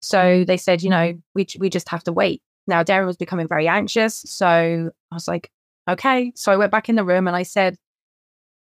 So 0.01 0.39
hmm. 0.39 0.45
they 0.45 0.57
said, 0.57 0.83
you 0.83 0.89
know, 0.91 1.13
we, 1.35 1.47
we 1.59 1.69
just 1.69 1.89
have 1.89 2.05
to 2.05 2.13
wait. 2.13 2.41
Now, 2.67 2.83
Darren 2.83 3.05
was 3.07 3.19
becoming 3.19 3.49
very 3.49 3.69
anxious. 3.69 4.25
So 4.27 4.91
I 5.11 5.15
was 5.15 5.29
like, 5.29 5.51
okay. 5.89 6.33
So 6.35 6.51
I 6.53 6.57
went 6.57 6.73
back 6.73 6.89
in 6.89 6.97
the 6.97 7.05
room 7.05 7.27
and 7.27 7.37
I 7.37 7.43
said, 7.43 7.77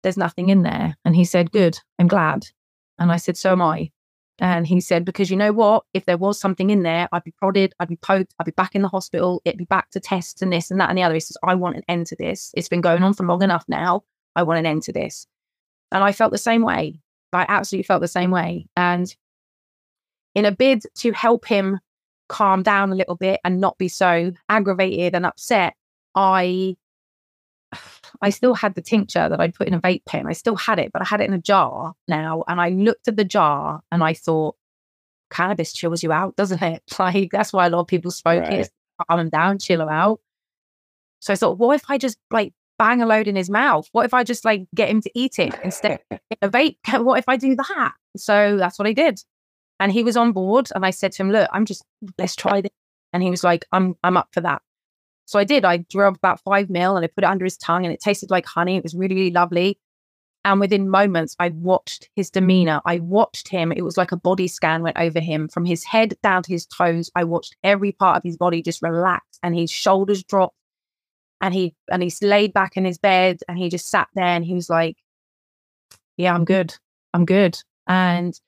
there's 0.02 0.16
nothing 0.16 0.50
in 0.50 0.62
there. 0.62 0.96
And 1.04 1.16
he 1.16 1.24
said, 1.24 1.50
good. 1.50 1.80
I'm 1.98 2.06
glad. 2.06 2.46
And 2.98 3.10
I 3.10 3.16
said, 3.16 3.36
so 3.36 3.50
am 3.52 3.62
I. 3.62 3.90
And 4.40 4.68
he 4.68 4.80
said, 4.80 5.04
because 5.04 5.30
you 5.30 5.36
know 5.36 5.52
what? 5.52 5.82
If 5.94 6.04
there 6.04 6.16
was 6.16 6.38
something 6.38 6.70
in 6.70 6.84
there, 6.84 7.08
I'd 7.10 7.24
be 7.24 7.32
prodded, 7.32 7.74
I'd 7.80 7.88
be 7.88 7.96
poked, 7.96 8.34
I'd 8.38 8.46
be 8.46 8.52
back 8.52 8.76
in 8.76 8.82
the 8.82 8.88
hospital, 8.88 9.42
it'd 9.44 9.58
be 9.58 9.64
back 9.64 9.90
to 9.90 10.00
tests 10.00 10.42
and 10.42 10.52
this 10.52 10.70
and 10.70 10.80
that 10.80 10.90
and 10.90 10.96
the 10.96 11.02
other. 11.02 11.14
He 11.14 11.20
says, 11.20 11.36
I 11.42 11.56
want 11.56 11.76
an 11.76 11.82
end 11.88 12.06
to 12.08 12.16
this. 12.16 12.52
It's 12.54 12.68
been 12.68 12.80
going 12.80 13.02
on 13.02 13.14
for 13.14 13.26
long 13.26 13.42
enough 13.42 13.64
now. 13.66 14.04
I 14.38 14.44
want 14.44 14.60
an 14.60 14.66
end 14.66 14.84
to 14.84 14.92
this. 14.92 15.26
And 15.90 16.04
I 16.04 16.12
felt 16.12 16.30
the 16.30 16.38
same 16.38 16.62
way. 16.62 17.00
I 17.32 17.44
absolutely 17.48 17.84
felt 17.84 18.00
the 18.00 18.08
same 18.08 18.30
way. 18.30 18.66
And 18.76 19.14
in 20.34 20.44
a 20.44 20.52
bid 20.52 20.84
to 20.98 21.12
help 21.12 21.44
him 21.44 21.80
calm 22.28 22.62
down 22.62 22.92
a 22.92 22.94
little 22.94 23.16
bit 23.16 23.40
and 23.44 23.60
not 23.60 23.78
be 23.78 23.88
so 23.88 24.32
aggravated 24.48 25.16
and 25.16 25.26
upset, 25.26 25.74
I 26.14 26.76
I 28.22 28.30
still 28.30 28.54
had 28.54 28.76
the 28.76 28.80
tincture 28.80 29.28
that 29.28 29.40
I'd 29.40 29.54
put 29.54 29.66
in 29.66 29.74
a 29.74 29.80
vape 29.80 30.04
pen. 30.04 30.28
I 30.28 30.32
still 30.34 30.56
had 30.56 30.78
it, 30.78 30.92
but 30.92 31.02
I 31.02 31.04
had 31.04 31.20
it 31.20 31.28
in 31.28 31.34
a 31.34 31.40
jar 31.40 31.94
now. 32.06 32.44
And 32.46 32.60
I 32.60 32.68
looked 32.70 33.08
at 33.08 33.16
the 33.16 33.24
jar 33.24 33.80
and 33.90 34.04
I 34.04 34.14
thought, 34.14 34.54
cannabis 35.30 35.72
chills 35.72 36.04
you 36.04 36.12
out, 36.12 36.36
doesn't 36.36 36.62
it? 36.62 36.82
Like 36.98 37.30
that's 37.32 37.52
why 37.52 37.66
a 37.66 37.70
lot 37.70 37.80
of 37.80 37.88
people 37.88 38.12
smoke 38.12 38.44
right. 38.44 38.60
it, 38.60 38.70
calm 39.08 39.18
them 39.18 39.30
down, 39.30 39.58
chill 39.58 39.78
them 39.80 39.88
out. 39.88 40.20
So 41.20 41.32
I 41.32 41.36
thought, 41.36 41.58
what 41.58 41.74
if 41.74 41.84
I 41.88 41.98
just 41.98 42.18
like 42.30 42.52
bang 42.78 43.02
a 43.02 43.06
load 43.06 43.28
in 43.28 43.36
his 43.36 43.50
mouth? 43.50 43.88
What 43.92 44.04
if 44.04 44.14
I 44.14 44.24
just 44.24 44.44
like 44.44 44.66
get 44.74 44.88
him 44.88 45.00
to 45.02 45.10
eat 45.14 45.38
it 45.38 45.54
instead 45.62 46.00
of 46.10 46.18
a 46.42 46.48
vape? 46.48 46.76
What 47.04 47.18
if 47.18 47.28
I 47.28 47.36
do 47.36 47.56
that? 47.56 47.92
So 48.16 48.56
that's 48.56 48.78
what 48.78 48.88
I 48.88 48.92
did. 48.92 49.20
And 49.80 49.92
he 49.92 50.02
was 50.02 50.16
on 50.16 50.32
board. 50.32 50.68
And 50.74 50.84
I 50.84 50.90
said 50.90 51.12
to 51.12 51.22
him, 51.22 51.30
look, 51.30 51.48
I'm 51.52 51.64
just, 51.64 51.84
let's 52.18 52.34
try 52.34 52.60
this. 52.60 52.72
And 53.12 53.22
he 53.22 53.30
was 53.30 53.44
like, 53.44 53.64
I'm, 53.72 53.94
I'm 54.02 54.16
up 54.16 54.28
for 54.32 54.40
that. 54.40 54.62
So 55.26 55.38
I 55.38 55.44
did. 55.44 55.64
I 55.64 55.78
drew 55.78 56.08
up 56.08 56.16
about 56.16 56.40
five 56.40 56.70
mil 56.70 56.96
and 56.96 57.04
I 57.04 57.08
put 57.08 57.24
it 57.24 57.30
under 57.30 57.44
his 57.44 57.58
tongue 57.58 57.84
and 57.84 57.92
it 57.92 58.00
tasted 58.00 58.30
like 58.30 58.46
honey. 58.46 58.76
It 58.76 58.82
was 58.82 58.94
really, 58.94 59.14
really 59.14 59.30
lovely. 59.30 59.78
And 60.44 60.60
within 60.60 60.88
moments, 60.88 61.36
I 61.38 61.50
watched 61.50 62.08
his 62.16 62.30
demeanor. 62.30 62.80
I 62.86 63.00
watched 63.00 63.48
him. 63.48 63.70
It 63.72 63.82
was 63.82 63.98
like 63.98 64.12
a 64.12 64.16
body 64.16 64.48
scan 64.48 64.82
went 64.82 64.98
over 64.98 65.20
him 65.20 65.48
from 65.48 65.64
his 65.64 65.84
head 65.84 66.14
down 66.22 66.42
to 66.44 66.52
his 66.52 66.64
toes. 66.64 67.10
I 67.14 67.24
watched 67.24 67.56
every 67.62 67.92
part 67.92 68.16
of 68.16 68.22
his 68.22 68.36
body 68.36 68.62
just 68.62 68.82
relax 68.82 69.24
and 69.42 69.54
his 69.54 69.70
shoulders 69.70 70.24
dropped. 70.24 70.56
And 71.40 71.54
he 71.54 71.74
and 71.90 72.02
he's 72.02 72.22
laid 72.22 72.52
back 72.52 72.76
in 72.76 72.84
his 72.84 72.98
bed 72.98 73.40
and 73.48 73.58
he 73.58 73.68
just 73.68 73.88
sat 73.90 74.08
there 74.14 74.24
and 74.24 74.44
he 74.44 74.54
was 74.54 74.68
like, 74.68 74.96
Yeah, 76.16 76.34
I'm 76.34 76.44
good. 76.44 76.74
I'm 77.14 77.24
good. 77.24 77.62
And 77.86 78.38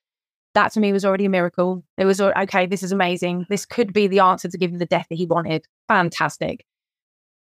that 0.54 0.72
to 0.72 0.80
me 0.80 0.92
was 0.92 1.04
already 1.04 1.24
a 1.26 1.30
miracle. 1.30 1.84
It 1.96 2.04
was 2.04 2.20
okay, 2.20 2.66
this 2.66 2.82
is 2.82 2.92
amazing. 2.92 3.46
This 3.48 3.64
could 3.64 3.92
be 3.92 4.06
the 4.06 4.20
answer 4.20 4.48
to 4.48 4.58
give 4.58 4.72
him 4.72 4.78
the 4.78 4.86
death 4.86 5.06
that 5.10 5.16
he 5.16 5.26
wanted. 5.26 5.66
Fantastic. 5.88 6.64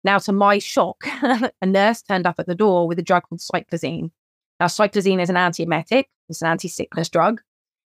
Now, 0.06 0.18
to 0.18 0.32
my 0.32 0.58
shock, 0.58 1.04
a 1.60 1.66
nurse 1.66 2.00
turned 2.02 2.26
up 2.26 2.36
at 2.38 2.46
the 2.46 2.54
door 2.54 2.86
with 2.86 2.98
a 2.98 3.02
drug 3.02 3.24
called 3.24 3.40
cyclizine. 3.40 4.10
Now, 4.60 4.66
cyclizine 4.66 5.20
is 5.20 5.30
an 5.30 5.36
antiemetic, 5.36 6.04
it's 6.28 6.42
an 6.42 6.48
anti 6.48 6.68
sickness 6.68 7.08
drug. 7.08 7.40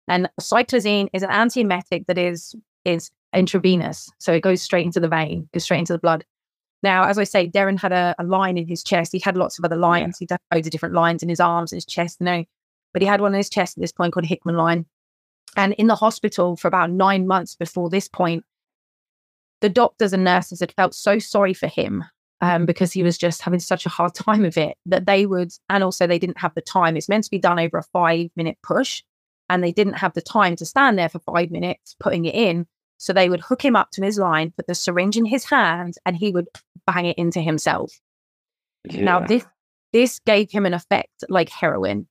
And 0.09 0.31
cyclizine 0.41 1.09
is 1.13 1.23
an 1.23 1.31
antiemetic 1.31 2.07
that 2.07 2.17
is, 2.17 2.55
is 2.87 3.11
intravenous. 3.35 4.11
So 4.19 4.33
it 4.33 4.41
goes 4.41 4.63
straight 4.63 4.87
into 4.87 4.99
the 4.99 5.09
vein, 5.09 5.49
goes 5.53 5.65
straight 5.65 5.81
into 5.81 5.93
the 5.93 5.99
blood. 5.99 6.25
Now, 6.83 7.05
as 7.05 7.19
I 7.19 7.25
say, 7.25 7.49
Darren 7.49 7.79
had 7.79 7.93
a, 7.93 8.15
a 8.19 8.25
line 8.25 8.59
in 8.59 8.67
his 8.67 8.85
chest. 8.85 9.13
He 9.13 9.19
had 9.19 9.37
lots 9.37 9.59
of 9.59 9.65
other 9.65 9.77
lines. 9.77 10.19
He 10.19 10.27
had 10.31 10.39
loads 10.53 10.67
of 10.67 10.71
different 10.71 10.95
lines 10.95 11.23
in 11.23 11.29
his 11.29 11.41
arms 11.41 11.73
and 11.73 11.77
his 11.79 11.87
chest, 11.87 12.19
you 12.21 12.27
know. 12.27 12.45
But 12.93 13.03
he 13.03 13.09
had 13.09 13.21
one 13.21 13.33
in 13.33 13.39
his 13.39 13.51
chest 13.51 13.77
at 13.77 13.81
this 13.81 13.93
point 13.93 14.13
called 14.13 14.27
Hickman 14.27 14.57
line. 14.57 14.87
And 15.57 15.73
in 15.75 15.87
the 15.87 15.95
hospital 15.95 16.57
for 16.57 16.69
about 16.69 16.91
nine 16.91 17.27
months 17.27 17.55
before 17.55 17.89
this 17.89 18.09
point, 18.09 18.45
the 19.61 19.69
doctors 19.69 20.13
and 20.13 20.25
nurses 20.25 20.61
had 20.61 20.73
felt 20.73 20.95
so 20.95 21.19
sorry 21.19 21.55
for 21.55 21.67
him 21.67 22.05
um, 22.41 22.67
because 22.67 22.93
he 22.93 23.03
was 23.03 23.17
just 23.17 23.43
having 23.43 23.61
such 23.61 23.87
a 23.87 23.91
hard 23.91 24.15
time 24.15 24.45
of 24.45 24.57
it 24.57 24.77
that 24.87 25.07
they 25.07 25.27
would, 25.27 25.53
and 25.69 25.83
also 25.83 26.07
they 26.07 26.19
didn't 26.19 26.39
have 26.39 26.55
the 26.55 26.61
time. 26.61 26.97
It's 26.97 27.09
meant 27.09 27.25
to 27.25 27.31
be 27.31 27.39
done 27.39 27.59
over 27.59 27.79
a 27.79 27.83
five 27.83 28.31
minute 28.37 28.59
push, 28.63 29.03
and 29.49 29.63
they 29.63 29.73
didn't 29.73 29.95
have 29.95 30.13
the 30.15 30.23
time 30.23 30.57
to 30.57 30.67
stand 30.67 30.99
there 30.99 31.09
for 31.09 31.21
five 31.21 31.51
minutes 31.51 31.97
putting 31.99 32.27
it 32.27 32.35
in. 32.35 32.67
So 32.99 33.13
they 33.13 33.29
would 33.29 33.41
hook 33.41 33.65
him 33.65 33.77
up 33.77 33.91
to 33.93 34.05
his 34.05 34.19
line, 34.19 34.53
put 34.57 34.67
the 34.67 34.75
syringe 34.75 35.17
in 35.17 35.27
his 35.27 35.45
hand, 35.45 35.95
and 36.07 36.17
he 36.17 36.31
would 36.31 36.49
bang 36.87 37.07
it 37.07 37.19
into 37.19 37.41
himself. 37.41 37.93
Yeah. 38.85 39.03
Now 39.03 39.21
this 39.21 39.45
this 39.93 40.19
gave 40.21 40.51
him 40.51 40.67
an 40.67 40.75
effect 40.75 41.25
like 41.29 41.49
heroin. 41.49 42.07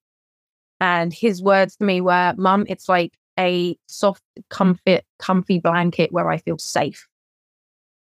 And 0.80 1.14
his 1.14 1.42
words 1.42 1.78
to 1.78 1.86
me 1.86 2.02
were, 2.02 2.34
Mum, 2.38 2.66
it's 2.68 2.90
like 2.90 3.14
a 3.40 3.78
soft, 3.88 4.24
comfy, 4.50 5.02
comfy 5.20 5.60
blanket 5.60 6.12
where 6.12 6.30
I 6.30 6.38
feel 6.38 6.58
safe. 6.58 7.08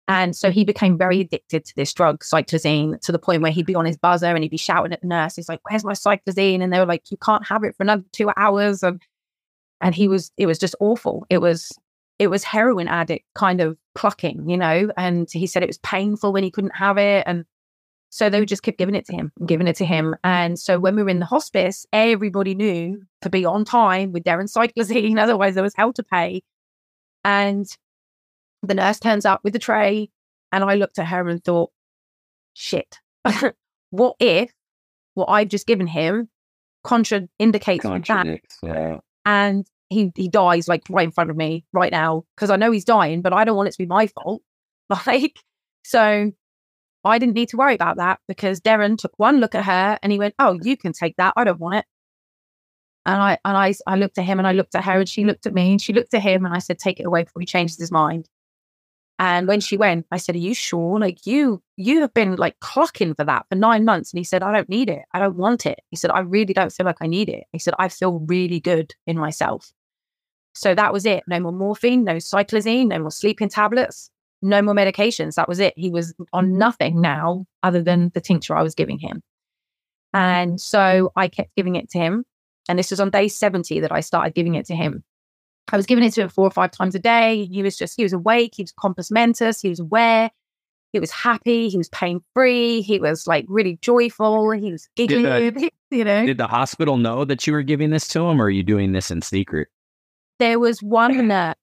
And 0.08 0.34
so 0.34 0.50
he 0.50 0.64
became 0.64 0.98
very 0.98 1.20
addicted 1.20 1.64
to 1.64 1.74
this 1.76 1.92
drug, 1.92 2.22
cyclizine, 2.22 3.00
to 3.02 3.12
the 3.12 3.18
point 3.18 3.42
where 3.42 3.52
he'd 3.52 3.66
be 3.66 3.74
on 3.74 3.84
his 3.84 3.96
buzzer 3.96 4.26
and 4.26 4.42
he'd 4.42 4.50
be 4.50 4.56
shouting 4.56 4.92
at 4.92 5.00
the 5.00 5.06
nurse, 5.06 5.36
he's 5.36 5.48
like, 5.48 5.60
Where's 5.68 5.84
my 5.84 5.92
cyclizine? 5.92 6.62
And 6.62 6.72
they 6.72 6.78
were 6.78 6.86
like, 6.86 7.10
You 7.10 7.16
can't 7.18 7.46
have 7.46 7.64
it 7.64 7.76
for 7.76 7.82
another 7.82 8.04
two 8.12 8.30
hours. 8.36 8.82
And 8.82 9.00
and 9.80 9.94
he 9.94 10.08
was 10.08 10.30
it 10.36 10.46
was 10.46 10.58
just 10.58 10.74
awful. 10.80 11.26
It 11.28 11.38
was 11.38 11.72
it 12.22 12.30
was 12.30 12.44
heroin 12.44 12.86
addict 12.86 13.26
kind 13.34 13.60
of 13.60 13.76
clucking, 13.96 14.48
you 14.48 14.56
know. 14.56 14.92
And 14.96 15.28
he 15.30 15.48
said 15.48 15.64
it 15.64 15.68
was 15.68 15.78
painful 15.78 16.32
when 16.32 16.44
he 16.44 16.52
couldn't 16.52 16.76
have 16.76 16.98
it. 16.98 17.24
And 17.26 17.44
so 18.10 18.30
they 18.30 18.38
would 18.38 18.48
just 18.48 18.62
keep 18.62 18.78
giving 18.78 18.94
it 18.94 19.06
to 19.06 19.12
him 19.12 19.32
and 19.40 19.48
giving 19.48 19.66
it 19.66 19.74
to 19.76 19.84
him. 19.84 20.14
And 20.22 20.56
so 20.56 20.78
when 20.78 20.94
we 20.94 21.02
were 21.02 21.08
in 21.08 21.18
the 21.18 21.26
hospice, 21.26 21.84
everybody 21.92 22.54
knew 22.54 23.02
to 23.22 23.28
be 23.30 23.44
on 23.44 23.64
time 23.64 24.12
with 24.12 24.22
Darren 24.22 24.48
cyclizine, 24.48 25.18
otherwise 25.20 25.54
there 25.54 25.64
was 25.64 25.74
hell 25.74 25.92
to 25.94 26.04
pay. 26.04 26.42
And 27.24 27.66
the 28.62 28.74
nurse 28.74 29.00
turns 29.00 29.24
up 29.24 29.40
with 29.42 29.52
the 29.52 29.58
tray, 29.58 30.08
and 30.52 30.62
I 30.62 30.76
looked 30.76 31.00
at 31.00 31.08
her 31.08 31.28
and 31.28 31.42
thought, 31.42 31.70
shit, 32.54 32.98
what 33.90 34.14
if 34.20 34.52
what 35.14 35.26
I've 35.26 35.48
just 35.48 35.66
given 35.66 35.88
him 35.88 36.28
contraindicates 36.86 38.06
that? 38.06 38.40
Yeah. 38.62 38.98
And 39.24 39.66
he, 39.92 40.12
he 40.16 40.28
dies 40.28 40.68
like 40.68 40.82
right 40.90 41.04
in 41.04 41.12
front 41.12 41.30
of 41.30 41.36
me 41.36 41.64
right 41.72 41.92
now 41.92 42.24
because 42.36 42.50
I 42.50 42.56
know 42.56 42.70
he's 42.72 42.84
dying, 42.84 43.22
but 43.22 43.32
I 43.32 43.44
don't 43.44 43.56
want 43.56 43.68
it 43.68 43.72
to 43.72 43.78
be 43.78 43.86
my 43.86 44.06
fault. 44.08 44.42
Like, 45.06 45.38
so 45.84 46.32
I 47.04 47.18
didn't 47.18 47.34
need 47.34 47.48
to 47.50 47.56
worry 47.56 47.74
about 47.74 47.96
that 47.96 48.20
because 48.28 48.60
Darren 48.60 48.96
took 48.96 49.12
one 49.18 49.40
look 49.40 49.54
at 49.54 49.64
her 49.64 49.98
and 50.02 50.12
he 50.12 50.18
went, 50.18 50.34
"Oh, 50.38 50.58
you 50.62 50.76
can 50.76 50.92
take 50.92 51.16
that. 51.16 51.34
I 51.36 51.44
don't 51.44 51.58
want 51.58 51.76
it." 51.76 51.84
And 53.04 53.16
I 53.20 53.38
and 53.44 53.56
I 53.56 53.74
I 53.86 53.96
looked 53.96 54.18
at 54.18 54.24
him 54.24 54.38
and 54.38 54.46
I 54.46 54.52
looked 54.52 54.74
at 54.74 54.84
her 54.84 55.00
and 55.00 55.08
she 55.08 55.24
looked 55.24 55.46
at 55.46 55.54
me 55.54 55.72
and 55.72 55.82
she 55.82 55.92
looked 55.92 56.14
at 56.14 56.22
him 56.22 56.44
and 56.44 56.54
I 56.54 56.58
said, 56.58 56.78
"Take 56.78 57.00
it 57.00 57.06
away 57.06 57.24
before 57.24 57.40
he 57.40 57.46
changes 57.46 57.78
his 57.78 57.90
mind." 57.90 58.28
And 59.18 59.46
when 59.48 59.60
she 59.60 59.76
went, 59.76 60.06
I 60.10 60.16
said, 60.18 60.36
"Are 60.36 60.38
you 60.38 60.54
sure? 60.54 60.98
Like 61.00 61.26
you 61.26 61.62
you 61.76 62.00
have 62.02 62.14
been 62.14 62.36
like 62.36 62.58
clocking 62.60 63.16
for 63.16 63.24
that 63.24 63.46
for 63.48 63.56
nine 63.56 63.84
months." 63.84 64.12
And 64.12 64.18
he 64.18 64.24
said, 64.24 64.42
"I 64.42 64.52
don't 64.52 64.68
need 64.68 64.88
it. 64.90 65.02
I 65.12 65.18
don't 65.18 65.36
want 65.36 65.66
it." 65.66 65.80
He 65.90 65.96
said, 65.96 66.10
"I 66.12 66.20
really 66.20 66.54
don't 66.54 66.72
feel 66.72 66.86
like 66.86 66.98
I 67.00 67.06
need 67.08 67.28
it." 67.28 67.44
He 67.52 67.58
said, 67.58 67.74
"I 67.78 67.88
feel 67.88 68.20
really 68.20 68.60
good 68.60 68.94
in 69.06 69.18
myself." 69.18 69.72
So 70.54 70.74
that 70.74 70.92
was 70.92 71.06
it. 71.06 71.24
No 71.26 71.40
more 71.40 71.52
morphine, 71.52 72.04
no 72.04 72.16
cyclizine, 72.16 72.88
no 72.88 72.98
more 72.98 73.10
sleeping 73.10 73.48
tablets 73.48 74.10
no 74.42 74.60
more 74.60 74.74
medications. 74.74 75.36
That 75.36 75.48
was 75.48 75.60
it. 75.60 75.72
He 75.76 75.88
was 75.88 76.14
on 76.32 76.58
nothing 76.58 77.00
now 77.00 77.46
other 77.62 77.82
than 77.82 78.10
the 78.12 78.20
tincture 78.20 78.56
I 78.56 78.62
was 78.62 78.74
giving 78.74 78.98
him. 78.98 79.22
And 80.12 80.60
so 80.60 81.12
I 81.16 81.28
kept 81.28 81.54
giving 81.56 81.76
it 81.76 81.88
to 81.90 81.98
him. 81.98 82.24
And 82.68 82.78
this 82.78 82.90
was 82.90 83.00
on 83.00 83.10
day 83.10 83.28
70 83.28 83.80
that 83.80 83.92
I 83.92 84.00
started 84.00 84.34
giving 84.34 84.56
it 84.56 84.66
to 84.66 84.74
him. 84.74 85.02
I 85.72 85.76
was 85.76 85.86
giving 85.86 86.04
it 86.04 86.12
to 86.14 86.22
him 86.22 86.28
four 86.28 86.46
or 86.46 86.50
five 86.50 86.72
times 86.72 86.94
a 86.94 86.98
day. 86.98 87.48
He 87.50 87.62
was 87.62 87.76
just, 87.76 87.96
he 87.96 88.02
was 88.02 88.12
awake, 88.12 88.54
he 88.56 88.62
was 88.64 88.72
compos 88.72 89.10
mentis, 89.10 89.60
he 89.60 89.68
was 89.68 89.78
aware, 89.78 90.30
he 90.92 90.98
was 90.98 91.10
happy, 91.12 91.68
he 91.68 91.78
was 91.78 91.88
pain 91.90 92.20
free, 92.34 92.82
he 92.82 92.98
was 92.98 93.26
like 93.26 93.46
really 93.48 93.78
joyful, 93.80 94.50
he 94.50 94.72
was 94.72 94.88
giggling, 94.96 95.54
did, 95.54 95.56
uh, 95.56 95.68
you 95.90 96.04
know. 96.04 96.26
Did 96.26 96.38
the 96.38 96.48
hospital 96.48 96.96
know 96.96 97.24
that 97.24 97.46
you 97.46 97.52
were 97.52 97.62
giving 97.62 97.90
this 97.90 98.08
to 98.08 98.28
him 98.28 98.42
or 98.42 98.46
are 98.46 98.50
you 98.50 98.64
doing 98.64 98.92
this 98.92 99.10
in 99.10 99.22
secret? 99.22 99.68
There 100.42 100.58
was 100.58 100.82
one 100.82 101.28
nurse 101.34 101.54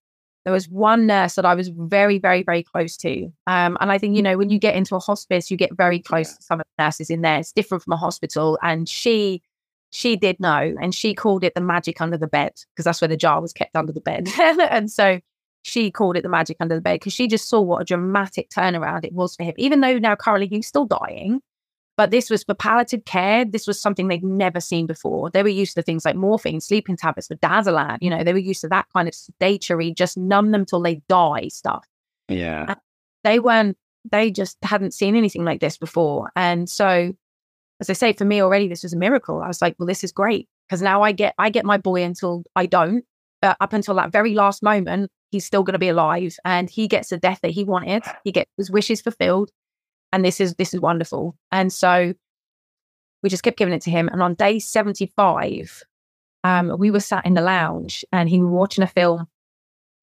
there 0.46 0.54
was 0.54 0.70
one 0.70 1.06
nurse 1.06 1.36
that 1.36 1.46
I 1.46 1.54
was 1.54 1.70
very, 1.70 2.18
very, 2.18 2.44
very 2.44 2.64
close 2.64 2.96
to. 2.98 3.26
Um, 3.46 3.78
and 3.82 3.92
I 3.92 3.98
think, 3.98 4.16
you 4.16 4.24
know, 4.24 4.38
when 4.38 4.50
you 4.50 4.58
get 4.58 4.74
into 4.74 4.96
a 4.96 5.00
hospice, 5.00 5.52
you 5.52 5.58
get 5.58 5.76
very 5.76 6.00
close 6.00 6.36
to 6.36 6.42
some 6.42 6.60
of 6.60 6.66
the 6.78 6.84
nurses 6.84 7.10
in 7.10 7.22
there. 7.22 7.40
It's 7.40 7.52
different 7.52 7.84
from 7.84 7.94
a 7.94 7.98
hospital. 7.98 8.58
And 8.64 8.88
she, 8.88 9.44
she 9.92 10.16
did 10.16 10.40
know, 10.40 10.74
and 10.82 10.96
she 10.96 11.14
called 11.14 11.44
it 11.44 11.56
the 11.56 11.62
magic 11.62 12.00
under 12.00 12.18
the 12.18 12.28
bed 12.28 12.54
because 12.74 12.86
that's 12.86 13.02
where 13.02 13.08
the 13.08 13.18
jar 13.18 13.42
was 13.42 13.54
kept 13.54 13.76
under 13.76 13.92
the 13.92 14.02
bed. 14.02 14.30
and 14.40 14.90
so 14.90 15.20
she 15.64 15.92
called 15.92 16.16
it 16.16 16.24
the 16.24 16.30
magic 16.30 16.58
under 16.62 16.76
the 16.76 16.82
bed 16.82 16.96
because 16.96 17.14
she 17.14 17.28
just 17.28 17.50
saw 17.50 17.60
what 17.60 17.82
a 17.82 17.86
dramatic 17.86 18.50
turnaround 18.50 19.04
it 19.04 19.14
was 19.14 19.36
for 19.36 19.44
him. 19.44 19.54
Even 19.58 19.82
though 19.82 20.00
now 20.00 20.16
currently 20.16 20.48
he's 20.48 20.68
still 20.68 20.86
dying, 20.86 21.42
but 22.00 22.12
this 22.12 22.30
was 22.30 22.46
for 22.46 22.54
palliative 22.54 23.04
care. 23.04 23.44
This 23.44 23.68
was 23.68 23.82
something 23.82 24.08
they'd 24.08 24.24
never 24.24 24.62
seen 24.62 24.88
before. 24.88 25.30
They 25.32 25.44
were 25.44 25.50
used 25.50 25.76
to 25.76 25.82
things 25.82 26.06
like 26.06 26.16
morphine, 26.16 26.62
sleeping 26.62 26.96
tablets, 26.96 27.28
Midazolam. 27.28 27.98
You 28.00 28.10
know, 28.10 28.24
they 28.24 28.32
were 28.32 28.40
used 28.40 28.62
to 28.62 28.70
that 28.70 28.86
kind 28.96 29.10
of 29.10 29.14
sedatory, 29.14 29.94
just 29.94 30.18
numb 30.18 30.52
them 30.52 30.66
till 30.66 30.82
they 30.82 31.02
die 31.10 31.50
stuff. 31.50 31.86
Yeah. 32.30 32.76
They 33.26 33.40
weren't, 33.40 33.78
they 34.10 34.32
just 34.32 34.58
hadn't 34.64 34.94
seen 34.94 35.18
anything 35.18 35.44
like 35.44 35.60
this 35.60 35.78
before. 35.78 36.32
And 36.38 36.70
so, 36.70 37.12
as 37.82 37.90
I 37.90 37.94
say, 37.94 38.14
for 38.14 38.24
me 38.24 38.42
already, 38.42 38.70
this 38.70 38.84
was 38.84 38.94
a 38.94 38.98
miracle. 38.98 39.42
I 39.42 39.48
was 39.50 39.62
like, 39.62 39.76
well, 39.78 39.86
this 39.86 40.06
is 40.06 40.14
great 40.14 40.48
because 40.70 40.82
now 40.82 41.02
I 41.02 41.12
get, 41.12 41.36
I 41.38 41.50
get 41.50 41.66
my 41.66 41.78
boy 41.78 42.04
until 42.04 42.46
I 42.56 42.66
don't. 42.66 43.04
But 43.42 43.58
up 43.60 43.74
until 43.74 43.96
that 43.96 44.14
very 44.14 44.36
last 44.36 44.64
moment, 44.64 45.12
he's 45.32 45.46
still 45.46 45.64
going 45.64 45.74
to 45.74 45.80
be 45.80 45.90
alive 45.90 46.38
and 46.46 46.70
he 46.70 46.88
gets 46.88 47.10
the 47.10 47.18
death 47.18 47.40
that 47.42 47.52
he 47.52 47.66
wanted. 47.66 48.04
He 48.24 48.32
gets 48.32 48.50
his 48.56 48.72
wishes 48.72 49.02
fulfilled. 49.02 49.52
And 50.12 50.26
this 50.26 50.40
is, 50.40 50.56
this 50.56 50.74
is 50.74 50.80
wonderful. 50.80 51.36
And 51.52 51.72
so 51.72 52.14
we 53.22 53.30
just 53.30 53.44
kept 53.44 53.58
giving 53.58 53.74
it 53.74 53.82
to 53.84 53.92
him. 53.92 54.08
And 54.08 54.22
on 54.22 54.34
day 54.34 54.60
75, 54.60 55.84
um, 56.44 56.78
we 56.78 56.92
were 56.92 57.00
sat 57.00 57.26
in 57.26 57.34
the 57.34 57.42
lounge 57.42 58.06
and 58.12 58.30
he 58.30 58.42
was 58.42 58.52
watching 58.52 58.84
a 58.84 58.88
film 58.88 59.28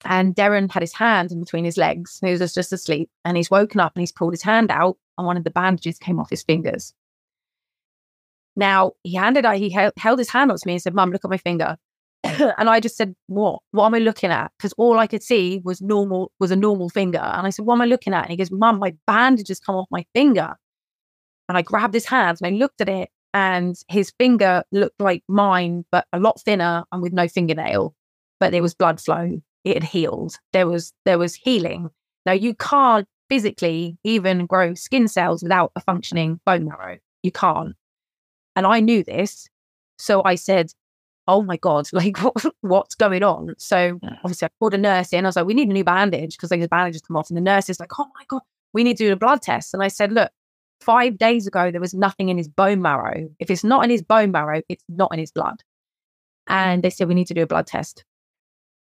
and 0.05 0.35
Darren 0.35 0.71
had 0.71 0.83
his 0.83 0.93
hand 0.93 1.33
in 1.33 1.41
between 1.41 1.65
his 1.65 1.77
legs. 1.77 2.19
He 2.23 2.31
was 2.31 2.55
just 2.55 2.73
asleep 2.73 3.11
and 3.25 3.37
he's 3.37 3.51
woken 3.51 3.81
up 3.81 3.93
and 3.95 4.03
he's 4.03 4.13
pulled 4.13 4.33
his 4.33 4.43
hand 4.43 4.71
out 4.71 4.97
and 5.17 5.27
one 5.27 5.37
of 5.37 5.45
the 5.45 5.51
bandages 5.51 5.99
came 5.99 6.21
off 6.21 6.31
his 6.31 6.43
fingers. 6.43 6.93
Now 8.55 8.93
he 9.03 9.15
handed 9.15 9.45
out, 9.45 9.57
he 9.57 9.71
held, 9.71 9.93
held 9.97 10.19
his 10.19 10.31
hand 10.31 10.51
up 10.51 10.59
to 10.59 10.67
me 10.67 10.75
and 10.75 10.83
said, 10.83 10.95
Mum, 10.95 11.11
look 11.11 11.25
at 11.25 11.31
my 11.31 11.39
finger. 11.39 11.77
and 12.59 12.69
I 12.69 12.81
just 12.81 12.97
said, 12.97 13.15
What? 13.27 13.61
What 13.73 13.87
am 13.87 13.95
I 13.95 13.99
looking 13.99 14.31
at? 14.31 14.53
Because 14.59 14.73
all 14.75 14.99
I 14.99 15.07
could 15.07 15.23
see 15.23 15.61
was 15.65 15.81
normal, 15.81 16.33
was 16.41 16.51
a 16.51 16.57
normal 16.57 16.89
finger. 16.89 17.19
And 17.19 17.47
I 17.47 17.51
said, 17.51 17.65
What 17.65 17.75
am 17.75 17.83
I 17.83 17.87
looking 17.87 18.15
at? 18.15 18.25
And 18.25 18.31
he 18.31 18.37
goes, 18.37 18.51
Mum, 18.51 18.79
my 18.79 18.95
bandage 19.07 19.49
has 19.49 19.61
come 19.61 19.77
off 19.77 19.87
my 19.91 20.05
finger. 20.15 20.55
And 21.49 21.57
I 21.57 21.63
grabbed 21.63 21.95
his 21.95 22.07
hand 22.07 22.39
and 22.41 22.55
I 22.55 22.59
looked 22.59 22.81
at 22.81 22.89
it 22.89 23.11
and 23.33 23.77
his 23.89 24.13
finger 24.19 24.65
looked 24.73 25.01
like 25.01 25.23
mine, 25.29 25.85
but 25.93 26.07
a 26.13 26.19
lot 26.19 26.41
thinner 26.41 26.85
and 26.91 27.03
with 27.03 27.13
no 27.13 27.29
fingernail. 27.29 27.95
But 28.41 28.51
there 28.51 28.63
was 28.63 28.75
blood 28.75 29.01
flow. 29.01 29.41
It 29.65 29.75
had 29.75 29.85
healed. 29.85 30.39
There 30.53 30.67
was 30.67 30.93
there 31.05 31.19
was 31.19 31.35
healing. 31.35 31.91
Now 32.25 32.33
you 32.33 32.55
can't 32.55 33.07
physically 33.29 33.99
even 34.05 34.47
grow 34.47 34.75
skin 34.75 35.09
cells 35.09 35.43
without 35.43 35.73
a 35.77 35.81
functioning 35.81 36.41
bone 36.47 36.65
marrow. 36.65 36.99
You 37.23 37.33
can't. 37.33 37.75
And 38.55 38.67
I 38.67 38.81
knew 38.81 39.03
this. 39.05 39.49
So 39.99 40.23
I 40.25 40.35
said, 40.35 40.71
Oh 41.29 41.43
my 41.43 41.57
God, 41.57 41.89
like 41.93 42.19
what, 42.19 42.45
what's 42.61 42.95
going 42.95 43.23
on? 43.23 43.55
So 43.59 43.99
obviously 44.25 44.47
I 44.47 44.51
called 44.59 44.75
a 44.75 44.79
nurse 44.79 45.13
in. 45.13 45.25
I 45.25 45.29
was 45.29 45.37
like, 45.37 45.47
we 45.47 45.55
need 45.55 45.69
a 45.69 45.73
new 45.73 45.85
bandage 45.85 46.37
because 46.37 46.51
like 46.51 46.61
the 46.61 46.69
bandage 46.69 46.95
has 46.95 47.03
come 47.03 47.17
off. 47.17 47.31
And 47.31 47.37
the 47.37 47.43
nurse 47.43 47.69
is 47.69 47.81
like, 47.81 47.99
Oh 47.99 48.07
my 48.15 48.25
God, 48.29 48.43
we 48.73 48.85
need 48.85 48.97
to 48.99 49.07
do 49.07 49.13
a 49.13 49.17
blood 49.17 49.43
test. 49.43 49.75
And 49.75 49.83
I 49.83 49.89
said, 49.89 50.13
Look, 50.13 50.31
five 50.81 51.19
days 51.19 51.47
ago, 51.47 51.71
there 51.71 51.81
was 51.81 51.95
nothing 51.95 52.29
in 52.29 52.37
his 52.37 52.49
bone 52.49 52.83
marrow. 52.83 53.29
If 53.39 53.51
it's 53.51 53.65
not 53.65 53.85
in 53.85 53.91
his 53.91 54.03
bone 54.03 54.31
marrow, 54.31 54.63
it's 54.69 54.85
not 54.89 55.13
in 55.13 55.19
his 55.19 55.33
blood. 55.33 55.63
And 56.47 56.83
they 56.83 56.91
said, 56.91 57.09
we 57.09 57.15
need 57.15 57.27
to 57.27 57.35
do 57.35 57.43
a 57.43 57.47
blood 57.47 57.67
test. 57.67 58.05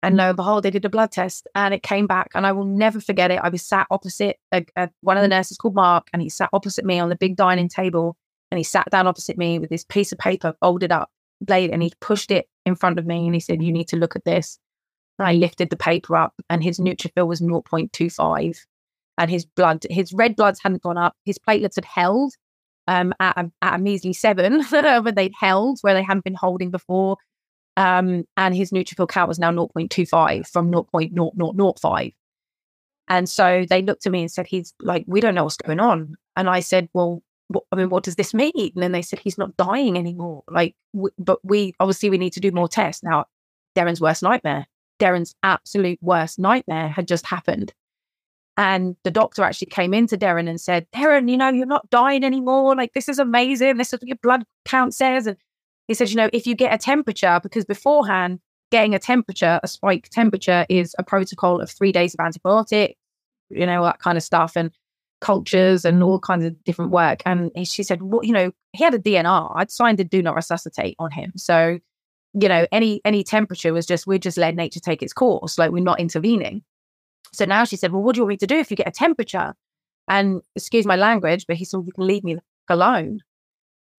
And 0.02 0.16
lo 0.16 0.28
and 0.28 0.36
behold, 0.36 0.62
they 0.62 0.70
did 0.70 0.84
a 0.84 0.88
blood 0.88 1.10
test 1.10 1.48
and 1.56 1.74
it 1.74 1.82
came 1.82 2.06
back. 2.06 2.30
And 2.34 2.46
I 2.46 2.52
will 2.52 2.64
never 2.64 3.00
forget 3.00 3.32
it. 3.32 3.40
I 3.42 3.48
was 3.48 3.62
sat 3.62 3.86
opposite 3.90 4.36
a, 4.52 4.64
a, 4.76 4.90
one 5.00 5.16
of 5.16 5.22
the 5.22 5.28
nurses 5.28 5.56
called 5.56 5.74
Mark, 5.74 6.08
and 6.12 6.22
he 6.22 6.28
sat 6.28 6.50
opposite 6.52 6.84
me 6.84 7.00
on 7.00 7.08
the 7.08 7.16
big 7.16 7.36
dining 7.36 7.68
table. 7.68 8.16
And 8.50 8.58
he 8.58 8.64
sat 8.64 8.88
down 8.90 9.06
opposite 9.06 9.36
me 9.36 9.58
with 9.58 9.70
this 9.70 9.84
piece 9.84 10.12
of 10.12 10.18
paper 10.18 10.54
folded 10.60 10.92
up, 10.92 11.10
blade, 11.40 11.70
and 11.70 11.82
he 11.82 11.92
pushed 12.00 12.30
it 12.30 12.48
in 12.66 12.74
front 12.74 12.98
of 12.98 13.06
me. 13.06 13.26
And 13.26 13.34
he 13.34 13.40
said, 13.40 13.62
You 13.62 13.72
need 13.72 13.88
to 13.88 13.96
look 13.96 14.16
at 14.16 14.24
this. 14.24 14.58
And 15.18 15.26
I 15.26 15.32
lifted 15.32 15.70
the 15.70 15.76
paper 15.76 16.16
up, 16.16 16.34
and 16.48 16.62
his 16.62 16.78
neutrophil 16.78 17.26
was 17.26 17.40
0.25 17.40 18.58
and 19.18 19.30
his 19.30 19.44
blood, 19.44 19.84
his 19.90 20.12
red 20.12 20.36
bloods 20.36 20.60
hadn't 20.62 20.82
gone 20.82 20.96
up. 20.96 21.14
His 21.24 21.38
platelets 21.38 21.74
had 21.74 21.84
held 21.84 22.34
um, 22.86 23.12
at, 23.20 23.36
a, 23.36 23.50
at 23.60 23.74
a 23.74 23.78
measly 23.78 24.12
seven, 24.12 24.64
but 24.70 25.14
they'd 25.16 25.34
held 25.38 25.80
where 25.82 25.92
they 25.92 26.02
hadn't 26.02 26.24
been 26.24 26.34
holding 26.34 26.70
before. 26.70 27.18
Um, 27.76 28.24
and 28.36 28.54
his 28.54 28.70
neutrophil 28.70 29.08
count 29.08 29.28
was 29.28 29.38
now 29.38 29.52
0.25 29.52 30.46
from 30.46 30.70
0.0005. 30.70 32.14
And 33.08 33.28
so 33.28 33.64
they 33.68 33.82
looked 33.82 34.06
at 34.06 34.12
me 34.12 34.20
and 34.22 34.30
said, 34.30 34.46
he's 34.46 34.72
like, 34.80 35.04
we 35.06 35.20
don't 35.20 35.34
know 35.34 35.44
what's 35.44 35.56
going 35.56 35.80
on. 35.80 36.14
And 36.36 36.48
I 36.48 36.60
said, 36.60 36.88
well, 36.92 37.22
I 37.72 37.76
mean, 37.76 37.88
what 37.88 38.04
does 38.04 38.16
this 38.16 38.34
mean? 38.34 38.52
And 38.56 38.82
then 38.82 38.92
they 38.92 39.02
said, 39.02 39.18
he's 39.18 39.38
not 39.38 39.56
dying 39.56 39.96
anymore. 39.96 40.42
Like, 40.50 40.74
w- 40.94 41.14
but 41.18 41.38
we 41.42 41.74
obviously 41.80 42.10
we 42.10 42.18
need 42.18 42.34
to 42.34 42.40
do 42.40 42.52
more 42.52 42.68
tests. 42.68 43.02
Now, 43.02 43.24
Darren's 43.76 44.00
worst 44.00 44.22
nightmare, 44.22 44.66
Darren's 45.00 45.34
absolute 45.42 45.98
worst 46.02 46.38
nightmare 46.38 46.88
had 46.88 47.08
just 47.08 47.26
happened. 47.26 47.72
And 48.58 48.96
the 49.04 49.10
doctor 49.10 49.44
actually 49.44 49.68
came 49.68 49.94
into 49.94 50.18
Darren 50.18 50.48
and 50.48 50.60
said, 50.60 50.86
Darren, 50.92 51.30
you 51.30 51.36
know, 51.36 51.48
you're 51.48 51.64
not 51.64 51.88
dying 51.90 52.24
anymore. 52.24 52.74
Like, 52.74 52.92
this 52.92 53.08
is 53.08 53.20
amazing. 53.20 53.76
This 53.76 53.92
is 53.92 54.00
what 54.00 54.08
your 54.08 54.16
blood 54.20 54.44
count 54.64 54.94
says. 54.94 55.28
And 55.28 55.36
he 55.86 55.94
said, 55.94 56.10
you 56.10 56.16
know, 56.16 56.28
if 56.32 56.46
you 56.46 56.56
get 56.56 56.74
a 56.74 56.78
temperature, 56.78 57.38
because 57.40 57.64
beforehand, 57.64 58.40
getting 58.70 58.94
a 58.94 58.98
temperature, 58.98 59.60
a 59.62 59.68
spike 59.68 60.08
temperature, 60.10 60.66
is 60.68 60.94
a 60.98 61.04
protocol 61.04 61.60
of 61.60 61.70
three 61.70 61.92
days 61.92 62.14
of 62.14 62.20
antibiotics, 62.20 62.94
you 63.48 63.64
know, 63.64 63.84
that 63.84 64.00
kind 64.00 64.18
of 64.18 64.24
stuff, 64.24 64.56
and 64.56 64.72
cultures 65.20 65.84
and 65.84 66.02
all 66.02 66.18
kinds 66.18 66.44
of 66.44 66.62
different 66.64 66.90
work. 66.90 67.20
And 67.26 67.50
she 67.66 67.82
said, 67.82 68.02
well, 68.02 68.24
you 68.24 68.32
know, 68.32 68.52
he 68.72 68.84
had 68.84 68.94
a 68.94 68.98
DNR. 68.98 69.52
I'd 69.56 69.70
signed 69.70 70.00
a 70.00 70.04
do 70.04 70.22
not 70.22 70.36
resuscitate 70.36 70.96
on 70.98 71.10
him. 71.10 71.32
So, 71.36 71.78
you 72.34 72.48
know, 72.48 72.66
any 72.70 73.00
any 73.04 73.24
temperature 73.24 73.72
was 73.72 73.86
just, 73.86 74.06
we're 74.06 74.18
just 74.18 74.36
letting 74.36 74.56
nature 74.56 74.80
take 74.80 75.02
its 75.02 75.12
course. 75.12 75.58
Like, 75.58 75.70
we're 75.70 75.82
not 75.82 76.00
intervening. 76.00 76.62
So 77.32 77.44
now 77.44 77.64
she 77.64 77.76
said, 77.76 77.92
Well, 77.92 78.02
what 78.02 78.14
do 78.14 78.20
you 78.20 78.24
want 78.24 78.30
me 78.30 78.36
to 78.38 78.46
do 78.46 78.56
if 78.56 78.70
you 78.70 78.76
get 78.76 78.88
a 78.88 78.92
temperature? 78.92 79.54
And 80.08 80.40
excuse 80.56 80.86
my 80.86 80.96
language, 80.96 81.46
but 81.46 81.56
he 81.56 81.64
said, 81.64 81.80
You 81.84 81.92
can 81.92 82.06
leave 82.06 82.24
me 82.24 82.38
alone. 82.68 83.20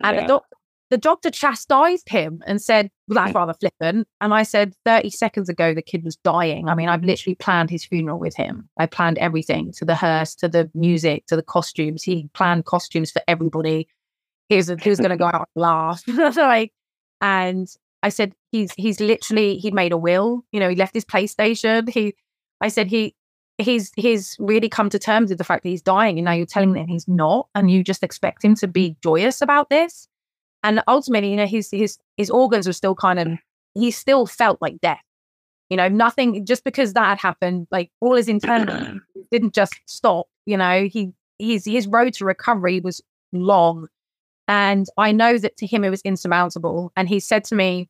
And 0.02 0.16
yeah. 0.16 0.22
the, 0.22 0.28
doc- 0.28 0.46
the 0.90 0.98
doctor 0.98 1.30
chastised 1.30 2.10
him 2.10 2.42
and 2.46 2.62
said, 2.62 2.90
That's 3.10 3.32
hmm. 3.32 3.38
rather 3.38 3.54
flippant. 3.54 4.08
And 4.22 4.34
I 4.34 4.44
said, 4.44 4.74
30 4.86 5.10
seconds 5.10 5.50
ago, 5.50 5.74
the 5.74 5.82
kid 5.82 6.04
was 6.04 6.16
dying. 6.18 6.70
I 6.70 6.76
mean, 6.76 6.90
I've 6.90 7.04
literally 7.04 7.36
planned 7.36 7.70
his 7.70 7.86
funeral 7.86 8.20
with 8.20 8.36
him. 8.36 8.70
I 8.78 8.86
planned 8.86 9.18
everything 9.18 9.72
to 9.74 9.86
the 9.86 9.96
hearse, 9.96 10.36
to 10.36 10.48
the 10.48 10.70
music, 10.74 11.26
to 11.28 11.36
the 11.36 11.44
costumes. 11.44 12.04
He 12.04 12.30
planned 12.34 12.66
costumes 12.66 13.12
for 13.12 13.22
everybody. 13.28 13.88
He 14.48 14.56
was, 14.56 14.68
he 14.68 14.90
was 14.90 15.00
going 15.00 15.12
to 15.12 15.18
go 15.18 15.26
out 15.26 15.50
and 15.56 15.62
laugh. 15.62 16.04
like, 16.08 16.72
and 17.22 17.68
I 18.02 18.10
said, 18.10 18.34
he's 18.52 18.74
he's 18.76 19.00
literally 19.00 19.58
he'd 19.58 19.74
made 19.74 19.92
a 19.92 19.98
will. 19.98 20.44
You 20.52 20.60
know, 20.60 20.70
he 20.70 20.76
left 20.76 20.94
his 20.94 21.06
PlayStation. 21.06 21.90
He 21.90 22.16
I 22.62 22.70
said 22.70 22.88
he 22.88 23.16
he's 23.60 23.92
he's 23.96 24.36
really 24.40 24.70
come 24.70 24.90
to 24.90 25.00
terms 25.00 25.30
with 25.30 25.38
the 25.38 25.44
fact 25.44 25.64
that 25.64 25.70
he's 25.70 25.82
dying 25.82 26.18
and 26.18 26.26
now 26.26 26.32
you're 26.32 26.46
telling 26.46 26.76
him 26.76 26.88
he's 26.88 27.08
not 27.08 27.48
and 27.54 27.70
you 27.70 27.84
just 27.84 28.04
expect 28.04 28.44
him 28.44 28.56
to 28.56 28.68
be 28.68 28.96
joyous 29.04 29.42
about 29.42 29.70
this 29.70 30.08
and 30.64 30.82
ultimately 30.88 31.32
you 31.32 31.36
know 31.36 31.48
his 31.48 31.70
his 31.72 31.98
his 32.18 32.30
organs 32.30 32.68
were 32.68 32.74
still 32.74 32.96
kind 32.96 33.20
of 33.20 33.28
he 33.76 33.92
still 33.92 34.26
felt 34.26 34.62
like 34.62 34.80
death. 34.82 35.02
You 35.70 35.78
know 35.78 35.88
nothing 35.88 36.46
just 36.46 36.64
because 36.64 36.94
that 36.94 37.08
had 37.08 37.20
happened 37.20 37.68
like 37.72 37.92
all 38.02 38.16
his 38.16 38.28
internal 38.28 39.00
didn't 39.32 39.54
just 39.54 39.76
stop 39.86 40.28
you 40.46 40.58
know 40.58 40.86
he 40.86 41.14
his 41.38 41.66
his 41.66 41.88
road 41.88 42.14
to 42.16 42.26
recovery 42.26 42.80
was 42.80 43.02
long. 43.32 43.88
And 44.48 44.88
i 44.98 45.12
know 45.12 45.38
that 45.38 45.58
to 45.58 45.68
him 45.68 45.84
it 45.84 45.90
was 45.90 46.02
insurmountable. 46.02 46.92
And 46.96 47.08
he 47.08 47.20
said 47.20 47.44
to 47.46 47.56
me 47.56 47.90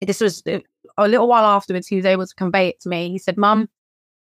this 0.00 0.20
was 0.20 0.42
uh, 0.46 0.58
a 0.98 1.08
little 1.08 1.26
while 1.26 1.46
afterwards 1.46 1.86
he 1.86 1.96
was 1.96 2.04
able 2.04 2.26
to 2.26 2.34
convey 2.34 2.68
it 2.68 2.80
to 2.80 2.88
me. 2.90 3.10
He 3.10 3.18
said 3.18 3.38
mum 3.38 3.68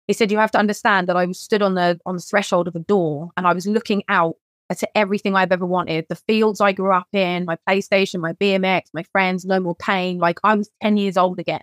he 0.07 0.13
said, 0.13 0.31
"You 0.31 0.39
have 0.39 0.53
to 0.53 0.59
understand 0.59 1.09
that 1.09 1.17
I 1.17 1.27
was 1.27 1.39
stood 1.39 1.63
on 1.63 1.75
the 1.75 1.99
on 2.07 2.17
the 2.17 2.23
threshold 2.23 2.69
of 2.69 2.77
a 2.77 2.81
door, 2.81 3.31
and 3.37 3.47
I 3.47 3.53
was 3.53 3.67
looking 3.67 4.05
out 4.09 4.37
to 4.75 4.89
everything 4.97 5.35
I've 5.35 5.53
ever 5.53 5.67
wanted. 5.67 6.07
The 6.09 6.17
fields 6.17 6.61
I 6.61 6.73
grew 6.73 6.93
up 6.93 7.09
in, 7.13 7.45
my 7.45 7.57
PlayStation, 7.69 8.21
my 8.21 8.33
BMX, 8.35 8.87
my 8.93 9.05
friends, 9.05 9.45
no 9.45 9.61
more 9.61 9.77
pain. 9.77 10.19
Like 10.19 10.39
I 10.45 10.55
was 10.55 10.71
ten 10.83 10.97
years 10.97 11.17
old 11.17 11.39
again." 11.39 11.63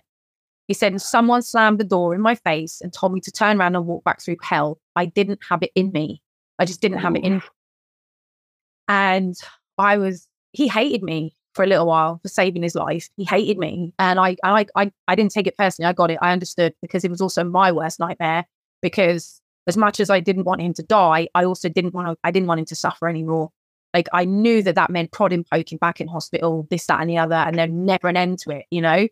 He 0.68 0.74
said, 0.74 0.98
"Someone 1.00 1.42
slammed 1.42 1.78
the 1.78 1.84
door 1.84 2.14
in 2.14 2.20
my 2.20 2.34
face 2.34 2.80
and 2.80 2.92
told 2.92 3.12
me 3.12 3.20
to 3.20 3.30
turn 3.30 3.60
around 3.60 3.76
and 3.76 3.86
walk 3.86 4.04
back 4.04 4.22
through 4.22 4.36
hell. 4.42 4.78
I 4.96 5.06
didn't 5.06 5.40
have 5.48 5.62
it 5.62 5.72
in 5.74 5.92
me. 5.92 6.22
I 6.58 6.64
just 6.64 6.80
didn't 6.80 6.98
have 6.98 7.14
it 7.16 7.24
in." 7.24 7.42
And 8.88 9.34
I 9.78 9.98
was. 9.98 10.28
He 10.52 10.68
hated 10.68 11.02
me 11.02 11.36
for 11.54 11.64
a 11.64 11.66
little 11.66 11.86
while 11.86 12.18
for 12.22 12.28
saving 12.28 12.62
his 12.62 12.74
life. 12.74 13.08
He 13.16 13.24
hated 13.24 13.58
me, 13.58 13.92
and 13.98 14.18
I, 14.18 14.36
I, 14.44 14.66
I, 14.76 14.92
I 15.08 15.14
didn't 15.14 15.32
take 15.32 15.46
it 15.46 15.56
personally. 15.56 15.88
I 15.88 15.92
got 15.92 16.10
it. 16.10 16.18
I 16.22 16.32
understood 16.32 16.74
because 16.82 17.04
it 17.04 17.10
was 17.10 17.20
also 17.20 17.44
my 17.44 17.72
worst 17.72 18.00
nightmare. 18.00 18.44
Because 18.82 19.40
as 19.66 19.76
much 19.76 20.00
as 20.00 20.10
I 20.10 20.20
didn't 20.20 20.44
want 20.44 20.60
him 20.60 20.74
to 20.74 20.82
die, 20.82 21.28
I 21.34 21.44
also 21.44 21.68
didn't 21.68 21.94
want 21.94 22.08
to, 22.08 22.16
I 22.24 22.30
didn't 22.30 22.48
want 22.48 22.60
him 22.60 22.66
to 22.66 22.74
suffer 22.76 23.08
anymore. 23.08 23.50
Like 23.94 24.08
I 24.12 24.24
knew 24.24 24.62
that 24.62 24.74
that 24.74 24.90
meant 24.90 25.12
prodding, 25.12 25.44
poking 25.44 25.78
back 25.78 26.00
in 26.00 26.08
hospital, 26.08 26.66
this, 26.70 26.86
that, 26.86 27.00
and 27.00 27.08
the 27.08 27.18
other, 27.18 27.36
and 27.36 27.56
then 27.56 27.84
never 27.84 28.08
an 28.08 28.16
end 28.16 28.40
to 28.40 28.50
it, 28.50 28.66
you 28.70 28.80
know. 28.80 29.08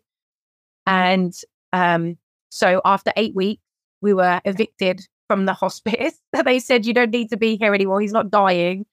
And 0.85 1.33
um, 1.71 2.17
so 2.49 2.81
after 2.83 3.11
eight 3.15 3.33
weeks, 3.33 3.63
we 4.01 4.13
were 4.13 4.41
evicted 4.45 5.01
from 5.27 5.45
the 5.45 5.53
hospice. 5.63 6.19
they 6.45 6.59
said 6.59 6.85
you 6.85 6.93
don't 6.93 7.11
need 7.11 7.29
to 7.29 7.37
be 7.37 7.55
here 7.57 7.73
anymore. 7.73 8.01
He's 8.01 8.11
not 8.11 8.29
dying. 8.29 8.85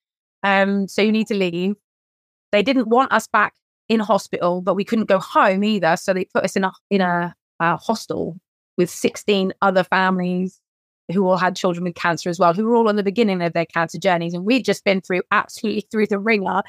Um, 0.43 0.89
so 0.89 1.03
you 1.03 1.13
need 1.13 1.27
to 1.27 1.35
leave. 1.35 1.75
They 2.53 2.63
didn't 2.63 2.89
want 2.89 3.13
us 3.13 3.27
back 3.27 3.55
in 3.89 4.01
hospital, 4.01 4.63
but 4.63 4.75
we 4.75 4.85
couldn't 4.85 5.07
go 5.07 5.19
home 5.19 5.65
either. 5.65 5.97
So 5.97 6.15
they 6.15 6.25
put 6.25 6.45
us 6.45 6.57
in 6.57 6.65
a 6.65 6.73
in 6.89 7.01
a, 7.01 7.35
a 7.59 7.77
hostel 7.77 8.39
with 8.79 8.89
16 8.89 9.53
other 9.61 9.85
families 9.85 10.60
who 11.13 11.27
all 11.27 11.37
had 11.37 11.57
children 11.57 11.85
with 11.85 11.95
cancer 11.95 12.31
as 12.31 12.39
well, 12.39 12.55
who 12.55 12.65
were 12.65 12.75
all 12.75 12.89
on 12.89 12.97
the 12.97 13.03
beginning 13.03 13.43
of 13.43 13.53
their 13.53 13.67
cancer 13.67 13.99
journeys. 13.99 14.35
And 14.35 14.45
we'd 14.45 14.65
just 14.65 14.85
been 14.85 15.01
through 15.01 15.23
absolutely 15.31 15.83
through 15.91 16.07
the 16.07 16.19
ringer. 16.19 16.63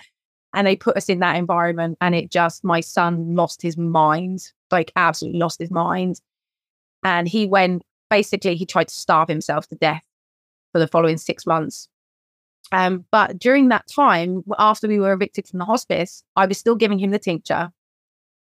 And 0.53 0.67
they 0.67 0.75
put 0.75 0.97
us 0.97 1.07
in 1.09 1.19
that 1.19 1.37
environment. 1.37 1.97
And 2.01 2.13
it 2.13 2.29
just, 2.29 2.63
my 2.63 2.81
son 2.81 3.35
lost 3.35 3.61
his 3.61 3.77
mind, 3.77 4.51
like 4.69 4.91
absolutely 4.95 5.39
lost 5.39 5.59
his 5.59 5.71
mind. 5.71 6.19
And 7.03 7.27
he 7.27 7.47
went 7.47 7.83
basically, 8.09 8.55
he 8.55 8.65
tried 8.65 8.89
to 8.89 8.93
starve 8.93 9.29
himself 9.29 9.67
to 9.67 9.75
death 9.75 10.03
for 10.73 10.79
the 10.79 10.87
following 10.87 11.17
six 11.17 11.45
months. 11.45 11.87
Um, 12.71 13.05
but 13.11 13.37
during 13.37 13.69
that 13.69 13.87
time, 13.87 14.43
after 14.57 14.87
we 14.87 14.99
were 14.99 15.13
evicted 15.13 15.47
from 15.47 15.59
the 15.59 15.65
hospice, 15.65 16.23
I 16.35 16.45
was 16.45 16.57
still 16.57 16.75
giving 16.75 16.99
him 16.99 17.11
the 17.11 17.19
tincture. 17.19 17.71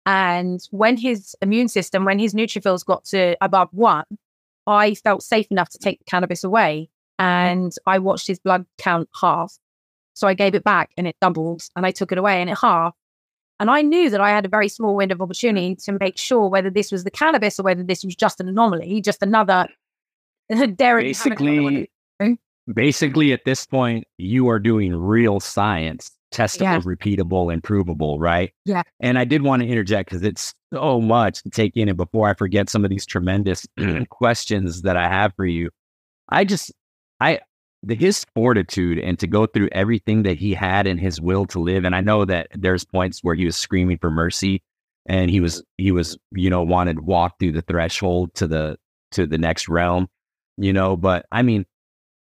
And 0.05 0.61
when 0.71 0.97
his 0.97 1.35
immune 1.41 1.69
system, 1.69 2.05
when 2.05 2.19
his 2.19 2.33
neutrophils 2.33 2.85
got 2.85 3.05
to 3.05 3.37
above 3.41 3.69
one, 3.71 4.05
I 4.67 4.95
felt 4.95 5.23
safe 5.23 5.47
enough 5.51 5.69
to 5.69 5.77
take 5.77 5.99
the 5.99 6.05
cannabis 6.05 6.43
away. 6.43 6.89
Mm-hmm. 7.19 7.25
And 7.25 7.73
I 7.85 7.99
watched 7.99 8.27
his 8.27 8.39
blood 8.39 8.65
count 8.77 9.09
half. 9.19 9.57
So 10.13 10.27
I 10.27 10.33
gave 10.33 10.55
it 10.55 10.63
back 10.63 10.91
and 10.97 11.07
it 11.07 11.15
doubled 11.21 11.63
and 11.75 11.85
I 11.85 11.91
took 11.91 12.11
it 12.11 12.17
away 12.17 12.41
and 12.41 12.49
it 12.49 12.57
half. 12.59 12.93
And 13.59 13.69
I 13.69 13.81
knew 13.81 14.09
that 14.09 14.21
I 14.21 14.29
had 14.29 14.45
a 14.45 14.49
very 14.49 14.67
small 14.67 14.95
window 14.95 15.15
of 15.15 15.21
opportunity 15.21 15.75
to 15.75 15.97
make 15.99 16.17
sure 16.17 16.47
whether 16.47 16.69
this 16.69 16.91
was 16.91 17.03
the 17.03 17.11
cannabis 17.11 17.59
or 17.59 17.63
whether 17.63 17.83
this 17.83 18.03
was 18.03 18.15
just 18.15 18.39
an 18.39 18.47
anomaly, 18.47 19.01
just 19.01 19.21
another 19.21 19.67
Derek. 20.75 21.05
Basically, 21.05 21.89
hmm? 22.21 22.33
basically 22.71 23.31
at 23.31 23.45
this 23.45 23.65
point, 23.65 24.05
you 24.17 24.49
are 24.49 24.59
doing 24.59 24.95
real 24.95 25.39
science, 25.39 26.11
testable, 26.31 26.61
yeah. 26.61 26.79
repeatable, 26.79 27.51
and 27.53 27.63
provable, 27.63 28.19
right? 28.19 28.51
Yeah. 28.65 28.83
And 28.99 29.17
I 29.17 29.25
did 29.25 29.43
want 29.43 29.61
to 29.61 29.67
interject 29.67 30.09
because 30.09 30.23
it's 30.23 30.53
so 30.73 31.01
much 31.01 31.43
to 31.43 31.49
take 31.49 31.77
in. 31.77 31.89
And 31.89 31.97
before 31.97 32.29
I 32.29 32.33
forget 32.33 32.69
some 32.69 32.83
of 32.83 32.89
these 32.89 33.05
tremendous 33.05 33.65
questions 34.09 34.81
that 34.81 34.97
I 34.97 35.07
have 35.07 35.33
for 35.35 35.45
you, 35.45 35.69
I 36.29 36.45
just, 36.45 36.71
I, 37.19 37.39
the, 37.83 37.95
his 37.95 38.25
fortitude 38.33 38.99
and 38.99 39.19
to 39.19 39.27
go 39.27 39.45
through 39.45 39.69
everything 39.71 40.23
that 40.23 40.37
he 40.37 40.53
had 40.53 40.87
in 40.87 40.97
his 40.97 41.21
will 41.21 41.45
to 41.47 41.59
live. 41.59 41.85
And 41.85 41.95
I 41.95 42.01
know 42.01 42.25
that 42.25 42.47
there's 42.53 42.85
points 42.85 43.19
where 43.23 43.35
he 43.35 43.45
was 43.45 43.55
screaming 43.55 43.97
for 43.99 44.09
mercy 44.09 44.63
and 45.05 45.29
he 45.29 45.39
was, 45.39 45.63
he 45.77 45.91
was, 45.91 46.17
you 46.31 46.49
know, 46.49 46.63
wanted 46.63 46.95
to 46.97 47.03
walk 47.03 47.39
through 47.39 47.51
the 47.51 47.61
threshold 47.61 48.33
to 48.35 48.47
the, 48.47 48.77
to 49.11 49.27
the 49.27 49.37
next 49.37 49.67
realm, 49.69 50.07
you 50.57 50.73
know, 50.73 50.95
but 50.95 51.25
I 51.31 51.41
mean, 51.41 51.65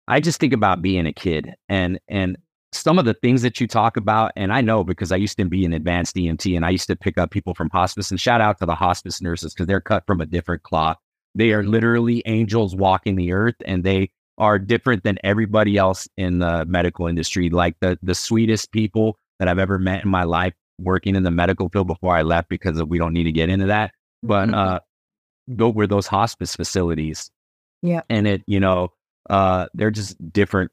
I 0.07 0.19
just 0.19 0.39
think 0.39 0.53
about 0.53 0.81
being 0.81 1.05
a 1.05 1.13
kid 1.13 1.53
and 1.67 1.99
and 2.07 2.37
some 2.73 2.99
of 2.99 3.05
the 3.05 3.13
things 3.13 3.41
that 3.41 3.59
you 3.59 3.67
talk 3.67 3.97
about, 3.97 4.31
and 4.35 4.51
I 4.51 4.61
know 4.61 4.83
because 4.83 5.11
I 5.11 5.15
used 5.15 5.37
to 5.37 5.45
be 5.45 5.65
an 5.65 5.73
advanced 5.73 6.15
EMT 6.15 6.55
and 6.55 6.65
I 6.65 6.69
used 6.71 6.87
to 6.87 6.95
pick 6.95 7.17
up 7.17 7.31
people 7.31 7.53
from 7.53 7.69
hospice 7.69 8.11
and 8.11 8.19
shout 8.19 8.41
out 8.41 8.59
to 8.59 8.65
the 8.65 8.75
hospice 8.75 9.21
nurses 9.21 9.53
because 9.53 9.67
they're 9.67 9.81
cut 9.81 10.03
from 10.05 10.21
a 10.21 10.25
different 10.25 10.63
cloth. 10.63 10.97
They 11.35 11.51
are 11.51 11.63
literally 11.63 12.23
angels 12.25 12.75
walking 12.75 13.15
the 13.15 13.31
earth 13.31 13.55
and 13.65 13.83
they 13.83 14.11
are 14.37 14.59
different 14.59 15.03
than 15.03 15.17
everybody 15.23 15.77
else 15.77 16.07
in 16.17 16.39
the 16.39 16.65
medical 16.65 17.07
industry. 17.07 17.49
Like 17.49 17.75
the 17.79 17.97
the 18.03 18.15
sweetest 18.15 18.71
people 18.71 19.17
that 19.39 19.47
I've 19.47 19.59
ever 19.59 19.79
met 19.79 20.03
in 20.03 20.09
my 20.09 20.23
life 20.23 20.53
working 20.79 21.15
in 21.15 21.23
the 21.23 21.31
medical 21.31 21.69
field 21.69 21.87
before 21.87 22.15
I 22.15 22.21
left 22.21 22.49
because 22.49 22.79
of, 22.79 22.87
we 22.87 22.97
don't 22.97 23.13
need 23.13 23.23
to 23.23 23.31
get 23.31 23.49
into 23.49 23.67
that. 23.67 23.91
But 24.23 24.49
mm-hmm. 24.49 24.55
uh 24.55 24.79
go 25.55 25.69
were 25.69 25.87
those 25.87 26.07
hospice 26.07 26.55
facilities. 26.55 27.31
Yeah. 27.81 28.01
And 28.09 28.27
it, 28.27 28.43
you 28.47 28.59
know, 28.59 28.91
uh, 29.29 29.67
they're 29.73 29.91
just 29.91 30.17
different 30.31 30.71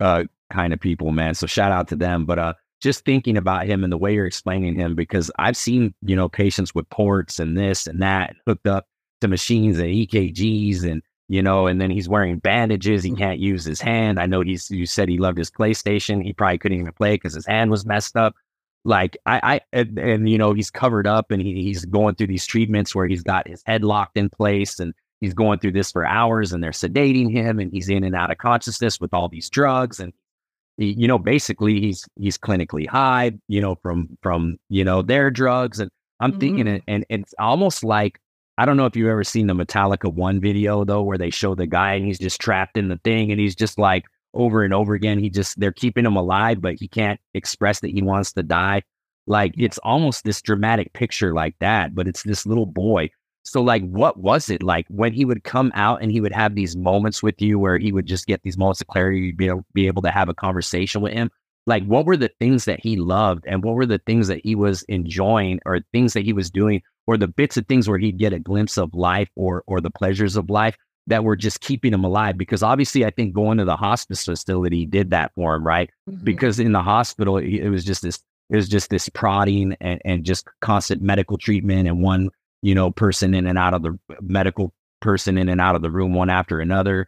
uh, 0.00 0.24
kind 0.50 0.72
of 0.72 0.80
people, 0.80 1.12
man. 1.12 1.34
So 1.34 1.46
shout 1.46 1.72
out 1.72 1.88
to 1.88 1.96
them. 1.96 2.24
But 2.24 2.38
uh, 2.38 2.54
just 2.80 3.04
thinking 3.04 3.36
about 3.36 3.66
him 3.66 3.84
and 3.84 3.92
the 3.92 3.98
way 3.98 4.14
you're 4.14 4.26
explaining 4.26 4.74
him, 4.74 4.94
because 4.94 5.30
I've 5.38 5.56
seen 5.56 5.94
you 6.02 6.16
know 6.16 6.28
patients 6.28 6.74
with 6.74 6.88
ports 6.90 7.38
and 7.38 7.56
this 7.56 7.86
and 7.86 8.02
that 8.02 8.36
hooked 8.46 8.66
up 8.66 8.86
to 9.20 9.28
machines 9.28 9.78
and 9.78 9.88
EKGs 9.88 10.84
and 10.84 11.02
you 11.28 11.42
know, 11.42 11.66
and 11.66 11.80
then 11.80 11.90
he's 11.90 12.08
wearing 12.08 12.38
bandages. 12.38 13.02
He 13.02 13.10
can't 13.10 13.40
use 13.40 13.64
his 13.64 13.80
hand. 13.80 14.20
I 14.20 14.26
know 14.26 14.42
he's 14.42 14.70
you 14.70 14.86
said 14.86 15.08
he 15.08 15.18
loved 15.18 15.38
his 15.38 15.50
PlayStation. 15.50 16.22
He 16.22 16.32
probably 16.32 16.58
couldn't 16.58 16.78
even 16.78 16.92
play 16.92 17.14
because 17.14 17.34
his 17.34 17.46
hand 17.46 17.70
was 17.70 17.84
messed 17.84 18.16
up. 18.16 18.34
Like 18.84 19.16
I, 19.26 19.40
I 19.42 19.60
and, 19.72 19.98
and, 19.98 20.28
you 20.28 20.38
know 20.38 20.52
he's 20.52 20.70
covered 20.70 21.08
up 21.08 21.32
and 21.32 21.42
he, 21.42 21.64
he's 21.64 21.84
going 21.84 22.14
through 22.14 22.28
these 22.28 22.46
treatments 22.46 22.94
where 22.94 23.08
he's 23.08 23.24
got 23.24 23.48
his 23.48 23.60
head 23.66 23.82
locked 23.82 24.16
in 24.16 24.30
place 24.30 24.78
and 24.78 24.94
he's 25.20 25.34
going 25.34 25.58
through 25.58 25.72
this 25.72 25.90
for 25.90 26.06
hours 26.06 26.52
and 26.52 26.62
they're 26.62 26.70
sedating 26.70 27.32
him 27.32 27.58
and 27.58 27.72
he's 27.72 27.88
in 27.88 28.04
and 28.04 28.14
out 28.14 28.30
of 28.30 28.38
consciousness 28.38 29.00
with 29.00 29.12
all 29.12 29.28
these 29.28 29.50
drugs 29.50 29.98
and 29.98 30.12
he, 30.76 30.94
you 30.98 31.08
know 31.08 31.18
basically 31.18 31.80
he's 31.80 32.04
he's 32.16 32.38
clinically 32.38 32.86
high 32.86 33.32
you 33.48 33.60
know 33.60 33.74
from 33.76 34.08
from 34.22 34.56
you 34.68 34.84
know 34.84 35.02
their 35.02 35.30
drugs 35.30 35.80
and 35.80 35.90
i'm 36.20 36.30
mm-hmm. 36.30 36.40
thinking 36.40 36.66
it 36.66 36.82
and 36.86 37.04
it's 37.08 37.34
almost 37.38 37.84
like 37.84 38.18
i 38.58 38.64
don't 38.64 38.76
know 38.76 38.86
if 38.86 38.96
you've 38.96 39.08
ever 39.08 39.24
seen 39.24 39.46
the 39.46 39.54
metallica 39.54 40.12
one 40.12 40.40
video 40.40 40.84
though 40.84 41.02
where 41.02 41.18
they 41.18 41.30
show 41.30 41.54
the 41.54 41.66
guy 41.66 41.94
and 41.94 42.04
he's 42.04 42.18
just 42.18 42.40
trapped 42.40 42.76
in 42.76 42.88
the 42.88 43.00
thing 43.04 43.30
and 43.30 43.40
he's 43.40 43.54
just 43.54 43.78
like 43.78 44.04
over 44.34 44.62
and 44.62 44.74
over 44.74 44.94
again 44.94 45.18
he 45.18 45.30
just 45.30 45.58
they're 45.58 45.72
keeping 45.72 46.04
him 46.04 46.16
alive 46.16 46.60
but 46.60 46.74
he 46.78 46.88
can't 46.88 47.20
express 47.34 47.80
that 47.80 47.90
he 47.90 48.02
wants 48.02 48.32
to 48.32 48.42
die 48.42 48.82
like 49.26 49.54
it's 49.56 49.78
almost 49.78 50.24
this 50.24 50.42
dramatic 50.42 50.92
picture 50.92 51.32
like 51.32 51.56
that 51.60 51.94
but 51.94 52.06
it's 52.06 52.22
this 52.22 52.46
little 52.46 52.66
boy 52.66 53.08
so, 53.46 53.62
like, 53.62 53.88
what 53.88 54.18
was 54.18 54.50
it 54.50 54.62
like 54.62 54.86
when 54.88 55.12
he 55.12 55.24
would 55.24 55.44
come 55.44 55.70
out 55.74 56.02
and 56.02 56.10
he 56.10 56.20
would 56.20 56.32
have 56.32 56.56
these 56.56 56.76
moments 56.76 57.22
with 57.22 57.40
you 57.40 57.60
where 57.60 57.78
he 57.78 57.92
would 57.92 58.06
just 58.06 58.26
get 58.26 58.42
these 58.42 58.58
moments 58.58 58.80
of 58.80 58.88
clarity, 58.88 59.20
you'd 59.20 59.36
be 59.36 59.46
able, 59.46 59.64
be 59.72 59.86
able 59.86 60.02
to 60.02 60.10
have 60.10 60.28
a 60.28 60.34
conversation 60.34 61.00
with 61.00 61.12
him? 61.12 61.30
Like, 61.64 61.84
what 61.84 62.06
were 62.06 62.16
the 62.16 62.30
things 62.40 62.64
that 62.64 62.80
he 62.80 62.96
loved 62.96 63.44
and 63.46 63.62
what 63.62 63.76
were 63.76 63.86
the 63.86 64.00
things 64.04 64.26
that 64.28 64.40
he 64.42 64.56
was 64.56 64.82
enjoying 64.84 65.60
or 65.64 65.80
things 65.92 66.12
that 66.14 66.24
he 66.24 66.32
was 66.32 66.50
doing 66.50 66.82
or 67.06 67.16
the 67.16 67.28
bits 67.28 67.56
of 67.56 67.66
things 67.66 67.88
where 67.88 67.98
he'd 67.98 68.18
get 68.18 68.32
a 68.32 68.40
glimpse 68.40 68.76
of 68.76 68.92
life 68.94 69.28
or, 69.36 69.62
or 69.68 69.80
the 69.80 69.90
pleasures 69.90 70.34
of 70.34 70.50
life 70.50 70.76
that 71.06 71.22
were 71.22 71.36
just 71.36 71.60
keeping 71.60 71.94
him 71.94 72.04
alive? 72.04 72.36
Because 72.36 72.64
obviously, 72.64 73.04
I 73.04 73.10
think 73.10 73.32
going 73.32 73.58
to 73.58 73.64
the 73.64 73.76
hospice 73.76 74.24
facility 74.24 74.86
did 74.86 75.10
that 75.10 75.30
for 75.36 75.54
him, 75.54 75.64
right? 75.64 75.88
Mm-hmm. 76.10 76.24
Because 76.24 76.58
in 76.58 76.72
the 76.72 76.82
hospital, 76.82 77.36
it 77.38 77.68
was 77.68 77.84
just 77.84 78.02
this 78.02 78.18
it 78.50 78.56
was 78.56 78.68
just 78.68 78.90
this 78.90 79.08
prodding 79.08 79.76
and, 79.80 80.00
and 80.04 80.24
just 80.24 80.46
constant 80.60 81.02
medical 81.02 81.36
treatment 81.36 81.88
and 81.88 82.00
one 82.00 82.30
you 82.62 82.74
know, 82.74 82.90
person 82.90 83.34
in 83.34 83.46
and 83.46 83.58
out 83.58 83.74
of 83.74 83.82
the 83.82 83.98
medical 84.20 84.72
person 85.00 85.38
in 85.38 85.48
and 85.48 85.60
out 85.60 85.76
of 85.76 85.82
the 85.82 85.90
room 85.90 86.14
one 86.14 86.30
after 86.30 86.60
another. 86.60 87.06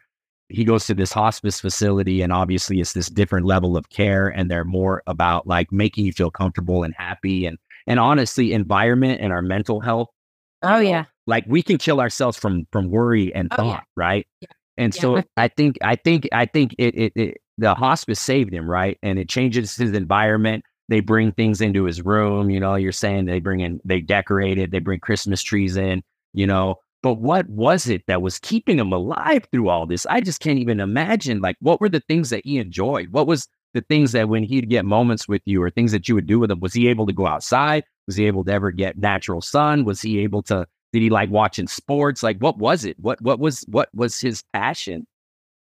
He 0.51 0.64
goes 0.64 0.86
to 0.86 0.94
this 0.94 1.12
hospice 1.12 1.61
facility, 1.61 2.22
and 2.22 2.32
obviously, 2.32 2.80
it's 2.80 2.94
this 2.94 3.11
different 3.11 3.44
level 3.44 3.76
of 3.76 3.90
care, 3.90 4.28
and 4.28 4.51
they're 4.51 4.64
more 4.64 5.03
about 5.07 5.46
like 5.46 5.70
making 5.70 6.07
you 6.07 6.12
feel 6.12 6.30
comfortable 6.30 6.84
and 6.84 6.94
happy, 6.96 7.44
and 7.44 7.59
and 7.86 8.01
honestly, 8.01 8.53
environment 8.55 9.20
and 9.20 9.32
our 9.32 9.42
mental 9.42 9.80
health. 9.80 10.09
Oh 10.62 10.78
yeah, 10.78 11.05
like 11.26 11.44
we 11.46 11.62
can 11.62 11.76
kill 11.76 12.01
ourselves 12.01 12.38
from 12.38 12.66
from 12.72 12.90
worry 12.90 13.34
and 13.34 13.49
oh, 13.53 13.57
thought, 13.57 13.84
yeah. 13.84 13.94
right? 13.94 14.26
Yeah. 14.40 14.49
And 14.78 14.94
yeah. 14.94 15.01
so 15.01 15.22
I 15.36 15.49
think 15.49 15.76
I 15.82 15.96
think 15.96 16.26
I 16.32 16.46
think 16.46 16.74
it, 16.78 16.94
it 16.94 17.12
it 17.14 17.38
the 17.59 17.74
hospice 17.74 18.20
saved 18.20 18.55
him, 18.55 18.70
right? 18.70 18.96
And 19.03 19.18
it 19.18 19.28
changes 19.28 19.76
his 19.76 19.92
environment 19.92 20.64
they 20.89 21.01
bring 21.01 21.32
things 21.32 21.61
into 21.61 21.84
his 21.84 22.03
room. 22.03 22.51
You 22.51 22.61
know, 22.61 22.74
you're 22.74 22.93
saying 22.93 23.26
they 23.26 23.41
bring 23.41 23.61
in, 23.61 23.80
they 23.84 24.01
decorate 24.01 24.59
it, 24.59 24.70
they 24.70 24.78
bring 24.78 25.01
Christmas 25.01 25.43
trees 25.43 25.76
in, 25.76 26.03
you 26.32 26.47
know. 26.47 26.76
But 27.03 27.14
what 27.14 27.49
was 27.49 27.89
it 27.89 28.03
that 28.09 28.22
was 28.22 28.41
keeping 28.41 28.78
him 28.78 28.93
alive 28.93 29.47
through 29.53 29.68
all 29.68 29.86
this? 29.86 30.05
I 30.07 30.20
just 30.20 30.41
can't 30.41 30.59
even 30.59 30.80
imagine. 30.80 31.41
Like, 31.41 31.57
what 31.61 31.80
were 31.80 31.89
the 31.89 32.01
things 32.01 32.30
that 32.30 32.45
he 32.45 32.59
enjoyed? 32.59 33.12
What 33.12 33.28
was 33.28 33.47
the 33.74 33.82
things 33.82 34.12
that 34.12 34.28
when 34.28 34.43
he'd 34.43 34.68
get 34.68 34.84
moments 34.84 35.28
with 35.28 35.43
you 35.45 35.62
or 35.62 35.70
things 35.70 35.93
that 35.93 36.09
you 36.09 36.16
would 36.16 36.26
do 36.26 36.41
with 36.41 36.51
him? 36.51 36.61
Was 36.61 36.74
he 36.74 36.89
able 36.89 37.07
to 37.07 37.12
go 37.12 37.26
outside? 37.26 37.84
Was 38.07 38.16
he 38.16 38.26
able 38.26 38.45
to 38.45 38.53
ever 38.53 38.72
get 38.72 38.99
natural 38.99 39.41
sun? 39.41 39.84
Was 39.84 40.03
he 40.03 40.18
able 40.20 40.43
to? 40.45 40.66
Did 40.93 41.03
he 41.03 41.11
like 41.11 41.30
watching 41.30 41.68
sports? 41.68 42.22
Like, 42.22 42.39
what 42.39 42.59
was 42.59 42.84
it? 42.84 42.99
What 42.99 43.20
what 43.20 43.39
was 43.39 43.64
what 43.68 43.91
was 43.95 44.20
his 44.20 44.43
passion? 44.53 45.07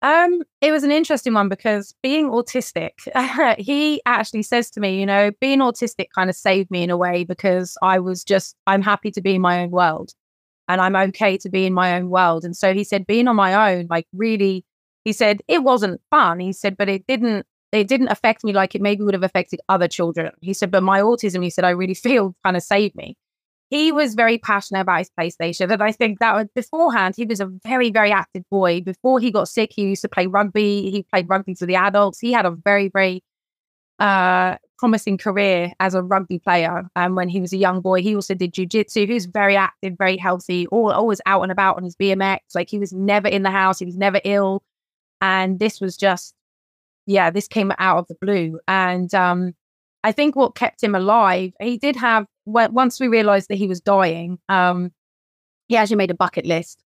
Um, 0.02 0.42
it 0.60 0.72
was 0.72 0.82
an 0.82 0.90
interesting 0.90 1.32
one 1.32 1.48
because 1.48 1.94
being 2.02 2.28
autistic, 2.28 2.90
he 3.58 4.02
actually 4.04 4.42
says 4.42 4.68
to 4.72 4.80
me, 4.80 4.98
you 4.98 5.06
know, 5.06 5.30
being 5.40 5.60
autistic 5.60 6.06
kind 6.12 6.28
of 6.28 6.34
saved 6.34 6.70
me 6.72 6.82
in 6.82 6.90
a 6.90 6.96
way 6.96 7.22
because 7.22 7.78
I 7.82 8.00
was 8.00 8.24
just, 8.24 8.56
I'm 8.66 8.82
happy 8.82 9.12
to 9.12 9.20
be 9.20 9.36
in 9.36 9.40
my 9.40 9.62
own 9.62 9.70
world 9.70 10.12
and 10.68 10.80
I'm 10.80 10.96
okay 10.96 11.38
to 11.38 11.48
be 11.48 11.66
in 11.66 11.72
my 11.72 11.96
own 11.96 12.10
world. 12.10 12.44
And 12.44 12.56
so 12.56 12.74
he 12.74 12.82
said, 12.82 13.06
being 13.06 13.28
on 13.28 13.36
my 13.36 13.74
own, 13.74 13.86
like 13.88 14.06
really, 14.12 14.64
he 15.04 15.12
said, 15.12 15.40
it 15.46 15.62
wasn't 15.62 16.00
fun. 16.10 16.40
He 16.40 16.52
said, 16.52 16.76
but 16.76 16.88
it 16.88 17.06
didn't, 17.06 17.46
it 17.70 17.86
didn't 17.86 18.08
affect 18.08 18.42
me 18.42 18.52
like 18.52 18.74
it 18.74 18.82
maybe 18.82 19.04
would 19.04 19.14
have 19.14 19.22
affected 19.22 19.60
other 19.68 19.86
children. 19.86 20.32
He 20.40 20.52
said, 20.52 20.72
but 20.72 20.82
my 20.82 21.00
autism, 21.00 21.44
he 21.44 21.50
said, 21.50 21.64
I 21.64 21.70
really 21.70 21.94
feel 22.08 22.34
kind 22.44 22.56
of 22.56 22.64
saved 22.64 22.96
me 22.96 23.16
he 23.72 23.90
was 23.90 24.14
very 24.14 24.36
passionate 24.36 24.80
about 24.80 24.98
his 24.98 25.10
PlayStation. 25.18 25.72
And 25.72 25.82
I 25.82 25.92
think 25.92 26.18
that 26.18 26.34
was, 26.34 26.46
beforehand, 26.54 27.14
he 27.16 27.24
was 27.24 27.40
a 27.40 27.46
very, 27.64 27.90
very 27.90 28.12
active 28.12 28.42
boy. 28.50 28.82
Before 28.82 29.18
he 29.18 29.30
got 29.30 29.48
sick, 29.48 29.70
he 29.72 29.84
used 29.84 30.02
to 30.02 30.10
play 30.10 30.26
rugby. 30.26 30.90
He 30.90 31.04
played 31.04 31.26
rugby 31.26 31.54
for 31.54 31.64
the 31.64 31.76
adults. 31.76 32.20
He 32.20 32.32
had 32.32 32.44
a 32.44 32.50
very, 32.50 32.88
very 32.88 33.24
uh, 33.98 34.56
promising 34.76 35.16
career 35.16 35.72
as 35.80 35.94
a 35.94 36.02
rugby 36.02 36.38
player. 36.38 36.82
And 36.94 37.16
when 37.16 37.30
he 37.30 37.40
was 37.40 37.54
a 37.54 37.56
young 37.56 37.80
boy, 37.80 38.02
he 38.02 38.14
also 38.14 38.34
did 38.34 38.52
jujitsu. 38.52 39.06
He 39.06 39.14
was 39.14 39.24
very 39.24 39.56
active, 39.56 39.94
very 39.96 40.18
healthy, 40.18 40.66
all, 40.66 40.92
always 40.92 41.22
out 41.24 41.40
and 41.40 41.50
about 41.50 41.78
on 41.78 41.84
his 41.84 41.96
BMX. 41.96 42.40
Like 42.54 42.68
he 42.68 42.78
was 42.78 42.92
never 42.92 43.28
in 43.28 43.42
the 43.42 43.50
house, 43.50 43.78
he 43.78 43.86
was 43.86 43.96
never 43.96 44.20
ill. 44.22 44.62
And 45.22 45.58
this 45.58 45.80
was 45.80 45.96
just, 45.96 46.34
yeah, 47.06 47.30
this 47.30 47.48
came 47.48 47.72
out 47.78 47.96
of 47.96 48.08
the 48.08 48.16
blue. 48.20 48.60
And 48.68 49.14
um, 49.14 49.54
I 50.04 50.12
think 50.12 50.36
what 50.36 50.56
kept 50.56 50.82
him 50.82 50.94
alive, 50.94 51.52
he 51.58 51.78
did 51.78 51.96
have 51.96 52.26
once 52.44 53.00
we 53.00 53.08
realized 53.08 53.48
that 53.48 53.56
he 53.56 53.68
was 53.68 53.80
dying, 53.80 54.38
um, 54.48 54.92
he 55.68 55.76
actually 55.76 55.96
made 55.96 56.10
a 56.10 56.14
bucket 56.14 56.44
list, 56.46 56.82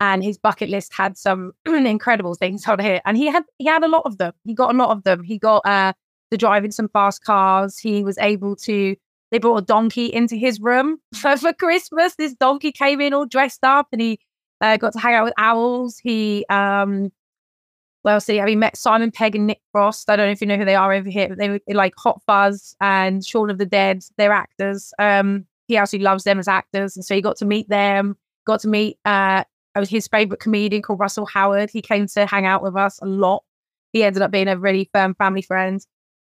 and 0.00 0.22
his 0.24 0.38
bucket 0.38 0.68
list 0.68 0.92
had 0.94 1.16
some 1.16 1.52
incredible 1.66 2.34
things 2.34 2.66
on 2.66 2.78
here. 2.78 3.00
And 3.04 3.16
he 3.16 3.26
had 3.26 3.44
he 3.58 3.66
had 3.66 3.84
a 3.84 3.88
lot 3.88 4.02
of 4.04 4.18
them. 4.18 4.32
He 4.44 4.54
got 4.54 4.74
a 4.74 4.78
lot 4.78 4.90
of 4.90 5.04
them. 5.04 5.22
He 5.22 5.38
got 5.38 5.62
uh, 5.66 5.92
in 6.32 6.70
some 6.72 6.88
fast 6.88 7.24
cars. 7.24 7.78
He 7.78 8.04
was 8.04 8.18
able 8.18 8.56
to. 8.56 8.96
They 9.30 9.38
brought 9.38 9.58
a 9.58 9.64
donkey 9.64 10.06
into 10.06 10.34
his 10.34 10.60
room 10.60 10.98
for, 11.14 11.36
for 11.36 11.52
Christmas. 11.52 12.16
This 12.16 12.34
donkey 12.34 12.72
came 12.72 13.00
in 13.00 13.14
all 13.14 13.26
dressed 13.26 13.64
up, 13.64 13.88
and 13.92 14.00
he 14.00 14.18
Uh, 14.60 14.76
got 14.76 14.92
to 14.92 14.98
hang 14.98 15.14
out 15.14 15.24
with 15.24 15.34
owls. 15.38 15.98
He 16.02 16.44
um 16.50 17.10
well, 18.02 18.20
have 18.26 18.48
you 18.48 18.56
met 18.56 18.76
Simon 18.76 19.10
Pegg 19.10 19.36
and 19.36 19.46
Nick 19.46 19.60
Frost? 19.72 20.08
I 20.08 20.16
don't 20.16 20.26
know 20.26 20.32
if 20.32 20.40
you 20.40 20.46
know 20.46 20.56
who 20.56 20.64
they 20.64 20.74
are 20.74 20.92
over 20.92 21.10
here, 21.10 21.28
but 21.28 21.38
they 21.38 21.50
were 21.50 21.60
like 21.68 21.92
Hot 21.98 22.20
Fuzz 22.26 22.74
and 22.80 23.24
Shaun 23.24 23.50
of 23.50 23.58
the 23.58 23.66
Dead. 23.66 24.02
They're 24.16 24.32
actors. 24.32 24.94
Um, 24.98 25.46
he 25.68 25.76
actually 25.76 26.00
loves 26.00 26.24
them 26.24 26.38
as 26.38 26.48
actors, 26.48 26.96
and 26.96 27.04
so 27.04 27.14
he 27.14 27.20
got 27.20 27.36
to 27.36 27.44
meet 27.44 27.68
them. 27.68 28.16
Got 28.46 28.60
to 28.60 28.68
meet 28.68 28.98
uh, 29.04 29.44
his 29.86 30.08
favorite 30.08 30.40
comedian 30.40 30.82
called 30.82 30.98
Russell 30.98 31.26
Howard. 31.26 31.70
He 31.70 31.82
came 31.82 32.06
to 32.08 32.24
hang 32.26 32.46
out 32.46 32.62
with 32.62 32.74
us 32.74 32.98
a 33.02 33.06
lot. 33.06 33.44
He 33.92 34.02
ended 34.02 34.22
up 34.22 34.30
being 34.30 34.48
a 34.48 34.58
really 34.58 34.88
firm 34.94 35.14
family 35.14 35.42
friend. 35.42 35.84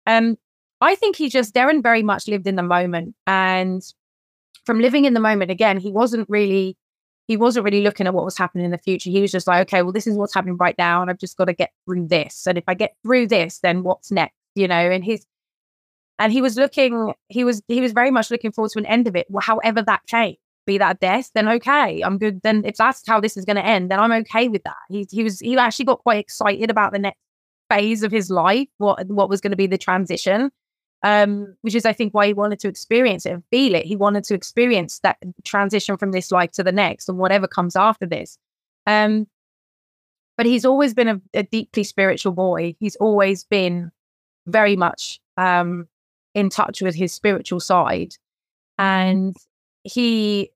Um, 0.08 0.38
I 0.82 0.96
think 0.96 1.18
he 1.18 1.30
just 1.30 1.54
Darren 1.54 1.84
very 1.84 2.02
much 2.02 2.28
lived 2.28 2.48
in 2.48 2.56
the 2.56 2.64
moment, 2.64 3.16
and 3.28 3.84
from 4.66 4.80
living 4.80 5.06
in 5.06 5.14
the 5.14 5.20
moment 5.20 5.52
again, 5.52 5.78
he 5.78 5.92
wasn't 5.92 6.28
really 6.30 6.78
he 7.30 7.38
wasn't 7.38 7.64
really 7.64 7.84
looking 7.84 8.08
at 8.08 8.14
what 8.16 8.26
was 8.26 8.36
happening 8.36 8.66
in 8.66 8.72
the 8.72 8.80
future. 8.80 9.12
He 9.12 9.22
was 9.22 9.32
just 9.32 9.46
like, 9.46 9.62
okay, 9.68 9.84
well, 9.84 9.92
this 9.92 10.08
is 10.08 10.18
what's 10.18 10.34
happening 10.34 10.58
right 10.58 10.74
now, 10.80 11.00
and 11.00 11.12
I've 11.12 11.20
just 11.20 11.38
got 11.38 11.46
to 11.46 11.54
get 11.54 11.70
through 11.86 12.08
this. 12.08 12.48
And 12.48 12.58
if 12.58 12.64
I 12.68 12.74
get 12.74 12.96
through 13.04 13.28
this, 13.28 13.60
then 13.60 13.84
what's 13.84 14.12
next? 14.12 14.34
You 14.56 14.68
know, 14.68 14.74
and 14.74 15.06
his 15.06 15.28
and 16.18 16.34
he 16.34 16.42
was 16.42 16.58
looking, 16.58 17.14
he 17.28 17.44
was 17.44 17.62
he 17.68 17.82
was 17.82 17.92
very 17.92 18.10
much 18.10 18.32
looking 18.32 18.52
forward 18.52 18.72
to 18.72 18.80
an 18.80 18.88
end 18.88 19.08
of 19.08 19.16
it, 19.16 19.28
Well, 19.30 19.44
however 19.44 19.84
that 19.84 20.02
came. 20.08 20.36
Be 20.66 20.80
that 20.80 21.00
death, 21.00 21.30
then 21.36 21.48
okay, 21.48 22.02
I'm 22.02 22.18
good. 22.18 22.42
Then 22.44 22.64
if 22.66 22.78
that's 22.78 23.04
how 23.08 23.20
this 23.20 23.38
is 23.38 23.46
going 23.46 23.56
to 23.56 23.66
end, 23.66 23.90
then 23.92 24.00
I'm 24.00 24.12
okay 24.12 24.48
with 24.48 24.64
that. 24.64 24.76
He 24.90 25.08
he 25.12 25.24
was 25.24 25.40
he 25.40 25.56
actually 25.56 25.86
got 25.86 26.00
quite 26.00 26.20
excited 26.20 26.72
about 26.72 26.94
the 26.94 27.00
next 27.00 27.20
phase 27.70 28.02
of 28.02 28.12
his 28.12 28.32
life, 28.32 28.68
what 28.80 29.06
what 29.08 29.30
was 29.30 29.40
going 29.40 29.52
to 29.52 29.58
be 29.58 29.68
the 29.68 29.78
transition 29.78 30.50
um, 31.04 31.56
which 31.62 31.76
is 31.76 31.86
I 31.86 31.94
think 31.94 32.14
why 32.14 32.28
he 32.28 32.34
wanted 32.34 32.60
to 32.60 32.68
experience 32.68 33.26
it 33.26 33.32
and 33.32 33.44
feel 33.52 33.76
it. 33.76 33.86
He 33.86 33.96
wanted 33.96 34.24
to 34.26 34.34
experience 34.34 35.00
that 35.00 35.18
transition 35.44 35.98
from 35.98 36.12
this 36.12 36.32
life 36.32 36.52
to 36.54 36.64
the 36.64 36.72
next 36.72 37.08
and 37.08 37.18
whatever 37.18 37.48
comes 37.48 37.76
after 37.76 38.06
this. 38.06 38.38
Um, 38.86 39.28
but 40.38 40.46
he's 40.46 40.66
always 40.66 40.94
been 40.94 41.08
a, 41.08 41.22
a, 41.34 41.44
deeply 41.44 41.84
spiritual 41.84 42.32
boy. 42.32 42.76
He's 42.80 42.96
always 42.96 43.44
been 43.44 43.92
very 44.48 44.76
much 44.76 45.20
um, 45.38 45.88
in 46.34 46.50
touch 46.50 46.82
with 46.82 46.96
his 46.96 47.14
spiritual 47.14 47.60
side, 47.60 48.16
and 48.78 49.36
he, 49.84 50.52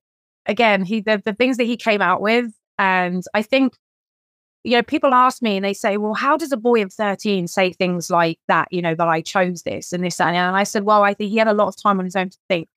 again, 0.46 0.84
he 0.84 1.00
the, 1.00 1.20
the 1.22 1.34
things 1.34 1.58
that 1.58 1.64
he 1.64 1.76
came 1.76 2.00
out 2.00 2.22
with, 2.22 2.50
and 2.78 3.22
I 3.34 3.42
think 3.42 3.74
you 4.64 4.72
know, 4.72 4.82
people 4.82 5.12
ask 5.12 5.42
me 5.42 5.56
and 5.56 5.64
they 5.64 5.74
say, 5.74 5.98
well, 5.98 6.14
how 6.14 6.36
does 6.36 6.50
a 6.50 6.56
boy 6.56 6.82
of 6.82 6.92
13 6.92 7.46
say 7.46 7.72
things 7.72 8.10
like 8.10 8.38
that, 8.48 8.66
you 8.72 8.80
know, 8.80 8.94
that 8.94 9.08
I 9.08 9.20
chose 9.20 9.62
this 9.62 9.92
and 9.92 10.02
this 10.02 10.18
and, 10.20 10.34
and 10.34 10.56
I 10.56 10.64
said, 10.64 10.84
well, 10.84 11.02
I 11.02 11.14
think 11.14 11.30
he 11.30 11.36
had 11.36 11.48
a 11.48 11.52
lot 11.52 11.68
of 11.68 11.76
time 11.76 11.98
on 11.98 12.06
his 12.06 12.16
own 12.16 12.30
to 12.30 12.38
think. 12.48 12.68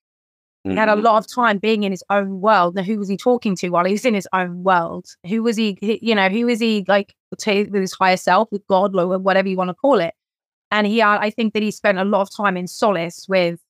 He 0.64 0.76
had 0.76 0.90
a 0.90 0.94
mm-hmm. 0.94 1.06
lot 1.06 1.18
of 1.18 1.34
time 1.34 1.60
being 1.60 1.84
in 1.84 1.92
his 1.92 2.04
own 2.10 2.42
world. 2.42 2.76
Now, 2.76 2.84
who 2.84 2.98
was 2.98 3.08
he 3.08 3.16
talking 3.16 3.56
to 3.58 3.70
while 3.70 3.86
he 3.86 3.94
was 3.94 4.04
in 4.04 4.14
his 4.14 4.28
own 4.34 4.64
world? 4.64 5.06
Who 5.26 5.42
was 5.44 5.56
he, 5.56 5.78
you 6.02 6.14
know, 6.14 6.28
who 6.28 6.46
was 6.46 6.60
he 6.60 6.84
like 6.90 7.16
with 7.32 7.74
his 7.74 7.94
higher 7.94 8.18
self, 8.18 8.50
with 8.52 8.68
God, 8.68 8.94
or 8.94 9.18
whatever 9.18 9.48
you 9.48 9.56
want 9.56 9.70
to 9.70 9.74
call 9.74 10.00
it? 10.00 10.14
And 10.70 10.86
he, 10.86 11.02
I 11.02 11.30
think 11.30 11.54
that 11.54 11.64
he 11.64 11.72
spent 11.72 11.98
a 11.98 12.04
lot 12.04 12.22
of 12.22 12.36
time 12.36 12.58
in 12.58 12.68
solace 12.68 13.28
with 13.30 13.62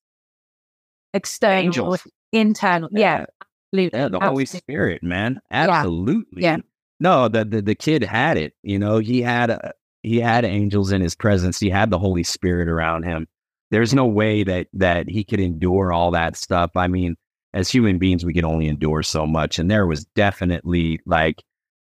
external, 1.14 1.66
Angels. 1.66 2.08
internal. 2.32 2.90
Yeah. 2.92 3.00
yeah. 3.20 3.26
Absolutely. 3.74 4.00
Yeah, 4.00 4.08
the 4.08 4.20
Holy 4.20 4.46
Spirit, 4.46 5.04
man. 5.04 5.40
Absolutely. 5.52 6.42
Yeah. 6.42 6.56
yeah. 6.56 6.62
No, 7.00 7.28
the, 7.28 7.46
the 7.46 7.62
the 7.62 7.76
kid 7.76 8.04
had 8.04 8.38
it. 8.38 8.54
You 8.64 8.80
know, 8.80 8.98
he 8.98 9.22
had 9.22 9.50
a, 9.50 9.74
he 10.04 10.20
had 10.20 10.46
angels 10.46 10.92
in 10.92 11.02
his 11.02 11.16
presence. 11.16 11.60
He 11.60 11.70
had 11.70 11.90
the 11.90 12.00
Holy 12.00 12.24
Spirit 12.24 12.68
around 12.68 13.04
him. 13.04 13.28
There's 13.70 13.94
no 13.94 14.06
way 14.06 14.44
that 14.44 14.68
that 14.74 15.10
he 15.10 15.24
could 15.24 15.40
endure 15.40 15.92
all 15.92 16.12
that 16.12 16.36
stuff. 16.36 16.72
I 16.76 16.88
mean, 16.88 17.16
as 17.54 17.70
human 17.70 17.98
beings, 17.98 18.26
we 18.26 18.34
can 18.34 18.46
only 18.46 18.68
endure 18.68 19.04
so 19.04 19.28
much. 19.28 19.60
And 19.60 19.70
there 19.70 19.86
was 19.86 20.06
definitely 20.16 21.00
like 21.06 21.44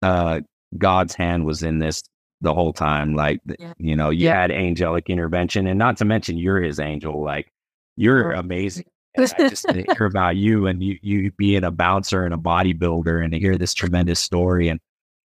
uh, 0.03 0.41
God's 0.79 1.15
hand 1.15 1.45
was 1.45 1.63
in 1.63 1.79
this 1.79 2.03
the 2.41 2.55
whole 2.55 2.73
time. 2.73 3.15
Like 3.15 3.41
yeah. 3.59 3.75
you 3.79 3.97
know, 3.97 4.11
you 4.11 4.27
yeah. 4.27 4.41
had 4.41 4.51
angelic 4.51 5.11
intervention, 5.11 5.67
and 5.67 5.79
not 5.79 5.97
to 5.99 6.05
mention 6.05 6.39
you're 6.39 6.61
his 6.61 6.79
angel. 6.79 7.23
Like 7.23 7.53
you're 7.97 8.33
amazing. 8.33 8.87
I 9.19 9.27
just 9.27 9.71
hear 9.71 10.07
about 10.07 10.37
you 10.37 10.67
and 10.67 10.83
you 10.83 10.99
you 11.03 11.31
being 11.33 11.65
a 11.65 11.71
bouncer 11.71 12.25
and 12.25 12.35
a 12.35 12.39
bodybuilder, 12.39 13.23
and 13.23 13.33
to 13.33 13.39
hear 13.39 13.57
this 13.57 13.75
tremendous 13.75 14.21
story 14.21 14.69
and 14.69 14.81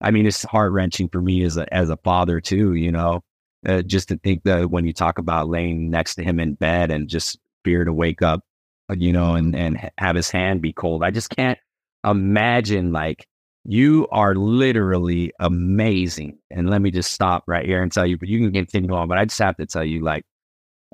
I 0.01 0.11
mean, 0.11 0.25
it's 0.25 0.43
heart 0.43 0.71
wrenching 0.71 1.09
for 1.09 1.21
me 1.21 1.43
as 1.43 1.57
a 1.57 1.71
as 1.73 1.89
a 1.89 1.97
father 1.97 2.39
too. 2.39 2.73
You 2.73 2.91
know, 2.91 3.23
uh, 3.65 3.81
just 3.81 4.09
to 4.09 4.17
think 4.17 4.43
that 4.43 4.69
when 4.69 4.85
you 4.85 4.93
talk 4.93 5.17
about 5.17 5.49
laying 5.49 5.89
next 5.89 6.15
to 6.15 6.23
him 6.23 6.39
in 6.39 6.55
bed 6.55 6.91
and 6.91 7.07
just 7.07 7.39
fear 7.63 7.83
to 7.85 7.93
wake 7.93 8.21
up, 8.21 8.41
uh, 8.89 8.95
you 8.97 9.13
know, 9.13 9.35
and 9.35 9.55
and 9.55 9.91
have 9.97 10.15
his 10.15 10.31
hand 10.31 10.61
be 10.61 10.73
cold. 10.73 11.03
I 11.03 11.11
just 11.11 11.29
can't 11.29 11.59
imagine 12.03 12.91
like 12.91 13.27
you 13.63 14.07
are 14.11 14.35
literally 14.35 15.31
amazing. 15.39 16.39
And 16.49 16.69
let 16.69 16.81
me 16.81 16.91
just 16.91 17.11
stop 17.11 17.43
right 17.47 17.65
here 17.65 17.81
and 17.81 17.91
tell 17.91 18.05
you, 18.05 18.17
but 18.17 18.27
you 18.27 18.39
can 18.39 18.51
continue 18.51 18.93
on. 18.93 19.07
But 19.07 19.17
I 19.17 19.25
just 19.25 19.39
have 19.39 19.57
to 19.57 19.65
tell 19.65 19.83
you, 19.83 20.03
like, 20.03 20.23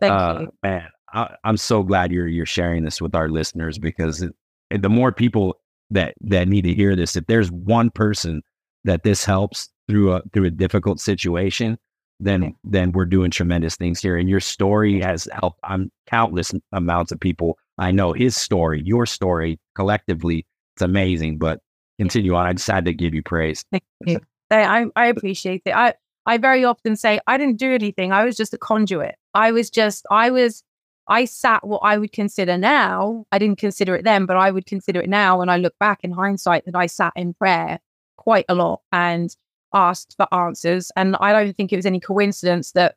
Thank 0.02 0.14
uh, 0.14 0.38
you. 0.42 0.54
man, 0.64 0.88
I, 1.14 1.36
am 1.44 1.58
so 1.58 1.84
glad 1.84 2.12
you're 2.12 2.28
you're 2.28 2.46
sharing 2.46 2.84
this 2.84 3.02
with 3.02 3.16
our 3.16 3.30
listeners 3.30 3.78
because 3.78 4.22
it, 4.22 4.34
the 4.70 4.90
more 4.90 5.12
people 5.12 5.60
that 5.92 6.14
that 6.22 6.48
need 6.48 6.64
to 6.64 6.74
hear 6.74 6.96
this, 6.96 7.16
if 7.16 7.26
there's 7.28 7.52
one 7.52 7.90
person 7.90 8.42
that 8.88 9.04
this 9.04 9.24
helps 9.24 9.70
through 9.88 10.14
a 10.14 10.22
through 10.34 10.46
a 10.46 10.50
difficult 10.50 11.00
situation, 11.00 11.78
then 12.20 12.44
okay. 12.44 12.56
then 12.64 12.92
we're 12.94 13.06
doing 13.06 13.30
tremendous 13.30 13.76
things 13.76 14.02
here. 14.02 14.18
And 14.18 14.28
your 14.28 14.40
story 14.40 15.00
has 15.02 15.28
helped 15.32 15.60
I'm 15.64 15.92
countless 16.08 16.52
amounts 16.72 17.12
of 17.12 17.20
people. 17.20 17.58
I 17.78 17.92
know 17.92 18.14
his 18.14 18.36
story, 18.36 18.82
your 18.84 19.06
story 19.06 19.60
collectively, 19.76 20.48
it's 20.76 20.82
amazing. 20.82 21.38
But 21.38 21.60
continue 22.00 22.34
on. 22.34 22.48
I 22.48 22.54
just 22.54 22.68
had 22.68 22.86
to 22.86 22.94
give 22.94 23.14
you 23.14 23.22
praise. 23.22 23.64
Thank 23.72 23.84
you. 24.06 24.20
I, 24.50 24.86
I 24.96 25.08
appreciate 25.08 25.64
it. 25.66 25.76
I 25.76 25.94
I 26.26 26.38
very 26.38 26.64
often 26.64 26.96
say 26.96 27.20
I 27.28 27.38
didn't 27.38 27.58
do 27.58 27.74
anything. 27.74 28.12
I 28.12 28.24
was 28.24 28.36
just 28.36 28.54
a 28.54 28.58
conduit. 28.58 29.16
I 29.34 29.52
was 29.52 29.70
just 29.70 30.06
I 30.10 30.32
was 30.32 30.64
I 31.10 31.26
sat 31.26 31.66
what 31.66 31.82
I 31.84 31.98
would 31.98 32.14
consider 32.14 32.58
now. 32.58 33.26
I 33.32 33.40
didn't 33.40 33.60
consider 33.60 33.96
it 33.96 34.04
then, 34.04 34.26
but 34.26 34.38
I 34.38 34.52
would 34.52 34.66
consider 34.66 35.02
it 35.02 35.10
now 35.10 35.40
when 35.40 35.50
I 35.50 35.58
look 35.58 35.74
back 35.80 36.00
in 36.04 36.12
hindsight 36.12 36.66
that 36.66 36.76
I 36.76 36.86
sat 36.86 37.14
in 37.16 37.34
prayer 37.34 37.80
quite 38.28 38.44
a 38.50 38.56
lot 38.56 38.82
and 38.92 39.34
asked 39.74 40.14
for 40.18 40.28
answers. 40.34 40.92
And 40.98 41.16
I 41.22 41.32
don't 41.32 41.56
think 41.56 41.72
it 41.72 41.78
was 41.78 41.86
any 41.86 42.02
coincidence 42.02 42.74
that 42.74 42.96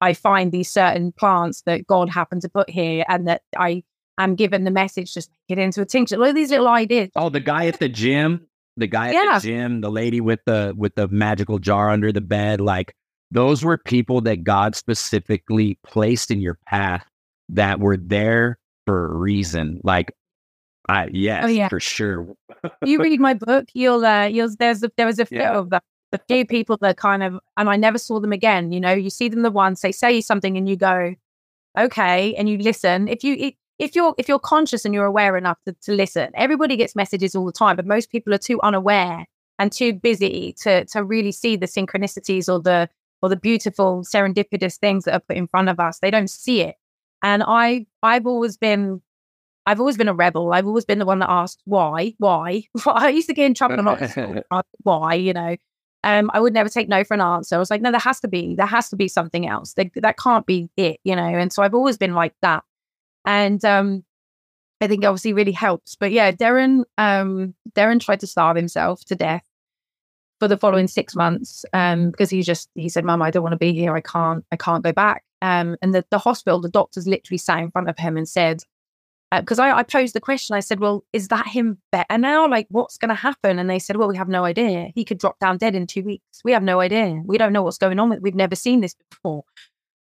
I 0.00 0.14
find 0.14 0.50
these 0.50 0.70
certain 0.70 1.12
plants 1.12 1.60
that 1.66 1.86
God 1.86 2.08
happened 2.08 2.40
to 2.40 2.48
put 2.48 2.70
here 2.70 3.04
and 3.06 3.28
that 3.28 3.42
I 3.54 3.82
am 4.18 4.34
given 4.34 4.64
the 4.64 4.70
message 4.70 5.12
just 5.12 5.30
it 5.50 5.58
into 5.58 5.82
a 5.82 5.84
tincture. 5.84 6.16
Look 6.16 6.30
at 6.30 6.34
these 6.34 6.48
little 6.48 6.68
ideas. 6.68 7.10
Oh, 7.16 7.28
the 7.28 7.38
guy 7.38 7.66
at 7.66 7.80
the 7.80 7.88
gym, 7.90 8.46
the 8.78 8.86
guy 8.86 9.08
at 9.08 9.14
yeah. 9.14 9.38
the 9.38 9.46
gym, 9.46 9.82
the 9.82 9.90
lady 9.90 10.22
with 10.22 10.40
the 10.46 10.72
with 10.74 10.94
the 10.94 11.06
magical 11.08 11.58
jar 11.58 11.90
under 11.90 12.10
the 12.10 12.22
bed, 12.22 12.62
like 12.62 12.94
those 13.30 13.62
were 13.62 13.76
people 13.76 14.22
that 14.22 14.42
God 14.42 14.74
specifically 14.74 15.78
placed 15.86 16.30
in 16.30 16.40
your 16.40 16.58
path 16.66 17.04
that 17.50 17.78
were 17.78 17.98
there 17.98 18.58
for 18.86 19.12
a 19.12 19.18
reason. 19.18 19.80
Like 19.84 20.14
I 20.92 21.08
yes, 21.12 21.44
oh, 21.44 21.48
yeah. 21.48 21.68
for 21.68 21.80
sure. 21.80 22.26
you 22.84 23.00
read 23.00 23.18
my 23.18 23.34
book, 23.34 23.68
you'll 23.72 24.04
uh 24.04 24.26
you'll 24.26 24.54
there's 24.58 24.82
a, 24.82 24.92
there 24.96 25.06
was 25.06 25.18
a 25.18 25.26
few 25.26 25.38
yeah. 25.38 25.56
of 25.56 25.70
the, 25.70 25.80
the 26.10 26.20
few 26.28 26.44
people 26.44 26.76
that 26.82 26.98
kind 26.98 27.22
of 27.22 27.40
and 27.56 27.70
I 27.70 27.76
never 27.76 27.98
saw 27.98 28.20
them 28.20 28.32
again. 28.32 28.72
You 28.72 28.80
know, 28.80 28.92
you 28.92 29.08
see 29.08 29.28
them 29.28 29.42
the 29.42 29.50
once, 29.50 29.80
they 29.80 29.92
say 29.92 30.20
something 30.20 30.56
and 30.56 30.68
you 30.68 30.76
go, 30.76 31.14
okay, 31.78 32.34
and 32.34 32.48
you 32.48 32.58
listen. 32.58 33.08
If 33.08 33.24
you 33.24 33.52
if 33.78 33.96
you're 33.96 34.14
if 34.18 34.28
you're 34.28 34.38
conscious 34.38 34.84
and 34.84 34.92
you're 34.92 35.06
aware 35.06 35.36
enough 35.36 35.58
to, 35.66 35.72
to 35.82 35.92
listen, 35.92 36.30
everybody 36.34 36.76
gets 36.76 36.94
messages 36.94 37.34
all 37.34 37.46
the 37.46 37.52
time, 37.52 37.76
but 37.76 37.86
most 37.86 38.10
people 38.10 38.34
are 38.34 38.38
too 38.38 38.60
unaware 38.62 39.26
and 39.58 39.72
too 39.72 39.94
busy 39.94 40.54
to 40.60 40.84
to 40.86 41.02
really 41.02 41.32
see 41.32 41.56
the 41.56 41.66
synchronicities 41.66 42.52
or 42.52 42.60
the 42.60 42.88
or 43.22 43.30
the 43.30 43.36
beautiful 43.36 44.02
serendipitous 44.02 44.76
things 44.78 45.04
that 45.04 45.14
are 45.14 45.20
put 45.20 45.36
in 45.36 45.46
front 45.46 45.70
of 45.70 45.80
us. 45.80 46.00
They 46.00 46.10
don't 46.10 46.28
see 46.28 46.60
it. 46.60 46.76
And 47.22 47.42
I 47.46 47.86
I've 48.02 48.26
always 48.26 48.58
been 48.58 49.00
I've 49.66 49.80
always 49.80 49.96
been 49.96 50.08
a 50.08 50.14
rebel. 50.14 50.52
I've 50.52 50.66
always 50.66 50.84
been 50.84 50.98
the 50.98 51.06
one 51.06 51.20
that 51.20 51.30
asked 51.30 51.62
why, 51.64 52.14
why. 52.18 52.64
I 52.86 53.08
used 53.10 53.28
to 53.28 53.34
get 53.34 53.46
in 53.46 53.54
trouble 53.54 53.80
a 53.80 53.82
lot. 53.82 54.66
why, 54.82 55.14
you 55.14 55.32
know. 55.32 55.56
Um, 56.04 56.32
I 56.34 56.40
would 56.40 56.52
never 56.52 56.68
take 56.68 56.88
no 56.88 57.04
for 57.04 57.14
an 57.14 57.20
answer. 57.20 57.54
I 57.54 57.60
was 57.60 57.70
like, 57.70 57.80
no, 57.80 57.92
there 57.92 58.00
has 58.00 58.18
to 58.20 58.28
be, 58.28 58.56
there 58.56 58.66
has 58.66 58.88
to 58.88 58.96
be 58.96 59.06
something 59.06 59.46
else. 59.46 59.74
That 59.74 59.90
that 59.96 60.18
can't 60.18 60.44
be 60.46 60.68
it, 60.76 60.98
you 61.04 61.14
know. 61.14 61.22
And 61.22 61.52
so 61.52 61.62
I've 61.62 61.74
always 61.74 61.96
been 61.96 62.14
like 62.14 62.34
that. 62.42 62.64
And 63.24 63.64
um, 63.64 64.04
I 64.80 64.88
think 64.88 65.04
obviously 65.04 65.32
really 65.32 65.52
helps. 65.52 65.94
But 65.94 66.10
yeah, 66.10 66.32
Darren, 66.32 66.82
um, 66.98 67.54
Darren 67.72 68.00
tried 68.00 68.18
to 68.20 68.26
starve 68.26 68.56
himself 68.56 69.04
to 69.04 69.14
death 69.14 69.44
for 70.40 70.48
the 70.48 70.56
following 70.56 70.88
six 70.88 71.14
months 71.14 71.64
um, 71.72 72.10
because 72.10 72.30
he 72.30 72.42
just 72.42 72.68
he 72.74 72.88
said, 72.88 73.04
"Mum, 73.04 73.22
I 73.22 73.30
don't 73.30 73.44
want 73.44 73.52
to 73.52 73.58
be 73.58 73.72
here. 73.72 73.94
I 73.94 74.00
can't. 74.00 74.44
I 74.50 74.56
can't 74.56 74.82
go 74.82 74.90
back." 74.92 75.22
Um, 75.40 75.76
and 75.82 75.94
the 75.94 76.04
the 76.10 76.18
hospital, 76.18 76.60
the 76.60 76.68
doctors 76.68 77.06
literally 77.06 77.38
sat 77.38 77.60
in 77.60 77.70
front 77.70 77.88
of 77.88 77.96
him 77.96 78.16
and 78.16 78.28
said, 78.28 78.64
because 79.40 79.58
uh, 79.58 79.64
I, 79.64 79.78
I, 79.78 79.82
posed 79.82 80.14
the 80.14 80.20
question. 80.20 80.54
I 80.54 80.60
said, 80.60 80.80
"Well, 80.80 81.04
is 81.12 81.28
that 81.28 81.46
him 81.46 81.78
better 81.90 82.18
now? 82.18 82.48
Like, 82.48 82.66
what's 82.70 82.98
going 82.98 83.08
to 83.08 83.14
happen?" 83.14 83.58
And 83.58 83.68
they 83.70 83.78
said, 83.78 83.96
"Well, 83.96 84.08
we 84.08 84.16
have 84.16 84.28
no 84.28 84.44
idea. 84.44 84.90
He 84.94 85.04
could 85.04 85.18
drop 85.18 85.38
down 85.38 85.58
dead 85.58 85.74
in 85.74 85.86
two 85.86 86.02
weeks. 86.02 86.40
We 86.44 86.52
have 86.52 86.62
no 86.62 86.80
idea. 86.80 87.22
We 87.24 87.38
don't 87.38 87.52
know 87.52 87.62
what's 87.62 87.78
going 87.78 87.98
on. 87.98 88.10
With, 88.10 88.20
we've 88.20 88.34
never 88.34 88.54
seen 88.54 88.80
this 88.80 88.94
before." 89.10 89.44